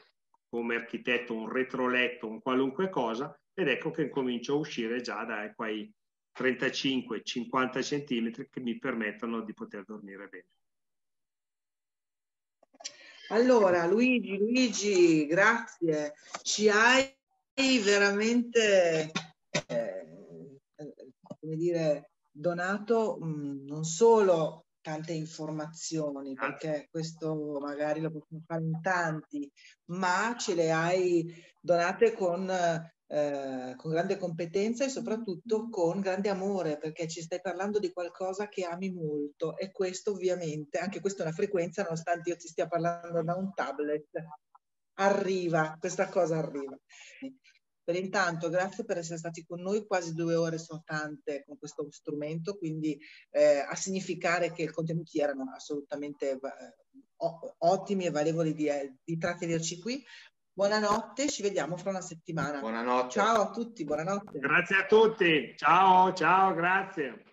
come 0.49 0.75
architetto 0.77 1.35
un 1.35 1.49
retroletto, 1.51 2.29
un 2.29 2.41
qualunque 2.41 2.89
cosa, 2.89 3.37
ed 3.55 3.69
ecco 3.69 3.91
che 3.91 4.09
comincio 4.09 4.55
a 4.55 4.59
uscire 4.59 5.01
già 5.01 5.25
da 5.25 5.53
quei 5.55 5.93
35-50 6.35 7.83
centimetri 7.83 8.49
che 8.51 8.61
mi 8.61 8.79
permettono 8.79 9.43
di 9.43 9.53
poter 9.53 9.85
dormire 9.85 10.29
bene. 10.29 10.47
Allora, 13.29 13.87
Luigi, 13.87 14.37
Luigi, 14.37 15.27
grazie. 15.27 16.15
Ci 16.43 16.69
hai 16.69 17.15
veramente, 17.83 19.11
eh, 19.69 20.61
come 21.41 21.57
dire, 21.57 22.11
donato 22.31 23.19
mh, 23.21 23.27
mm, 23.27 23.67
non 23.67 23.85
solo 23.85 24.67
tante 24.83 25.13
informazioni, 25.13 26.35
perché 26.35 26.89
questo 26.91 27.59
magari 27.61 28.01
lo 28.01 28.11
possiamo 28.11 28.43
fare 28.47 28.65
in 28.65 28.81
tanti, 28.83 29.51
ma 29.87 30.35
ce 30.37 30.55
le 30.55 30.73
hai 30.73 31.33
donate 31.61 32.13
con 32.13 32.51
eh, 33.13 33.75
con 33.77 33.91
grande 33.91 34.17
competenza 34.17 34.87
e 34.87 34.89
soprattutto 34.89 35.69
con 35.69 36.01
grande 36.01 36.31
amore, 36.31 36.79
perché 36.79 37.07
ci 37.07 37.21
stai 37.21 37.43
parlando 37.43 37.79
di 37.79 37.93
qualcosa 37.93 38.49
che 38.49 38.65
ami 38.65 38.91
molto 38.91 39.59
e 39.59 39.71
questo 39.71 40.13
ovviamente, 40.13 40.79
anche 40.79 41.01
questa 41.01 41.23
è 41.23 41.27
una 41.27 41.35
frequenza, 41.35 41.83
nonostante 41.83 42.31
io 42.31 42.37
ti 42.37 42.49
stia 42.49 42.67
parlando 42.67 43.23
da 43.23 43.35
un 43.35 43.53
tablet, 43.53 44.09
arriva, 44.95 45.77
questa 45.79 46.09
cosa 46.09 46.39
arriva. 46.39 46.75
Per 47.85 47.97
intanto, 47.97 48.49
grazie 48.49 48.85
per 48.85 48.97
essere 48.97 49.19
stati 49.19 49.45
con 49.45 49.61
noi, 49.61 49.87
quasi 49.87 50.15
due 50.15 50.35
ore 50.35 50.57
sono 50.57 50.83
tante 50.83 51.45
con 51.45 51.59
questo 51.59 51.87
strumento, 51.91 52.57
quindi 52.57 52.99
eh, 53.31 53.59
a 53.59 53.75
significare 53.75 54.53
che 54.53 54.63
i 54.63 54.69
contenuti 54.69 55.19
erano 55.19 55.51
assolutamente 55.55 56.31
eh, 56.31 56.39
ottimi 57.59 58.07
e 58.07 58.11
valevoli 58.11 58.55
di, 58.55 58.69
eh, 58.69 58.95
di 59.05 59.19
trattenerci 59.19 59.81
qui. 59.81 60.03
Buonanotte, 60.55 61.31
ci 61.31 61.41
vediamo 61.41 61.79
fra 61.79 61.89
una 61.89 62.03
settimana. 62.03 62.61
Buonanotte. 62.61 63.09
Ciao 63.09 63.41
a 63.41 63.51
tutti, 63.51 63.85
buonanotte. 63.85 64.39
Grazie 64.39 64.77
a 64.77 64.85
tutti. 64.85 65.55
Ciao, 65.57 66.13
ciao, 66.13 66.53
grazie. 66.53 67.25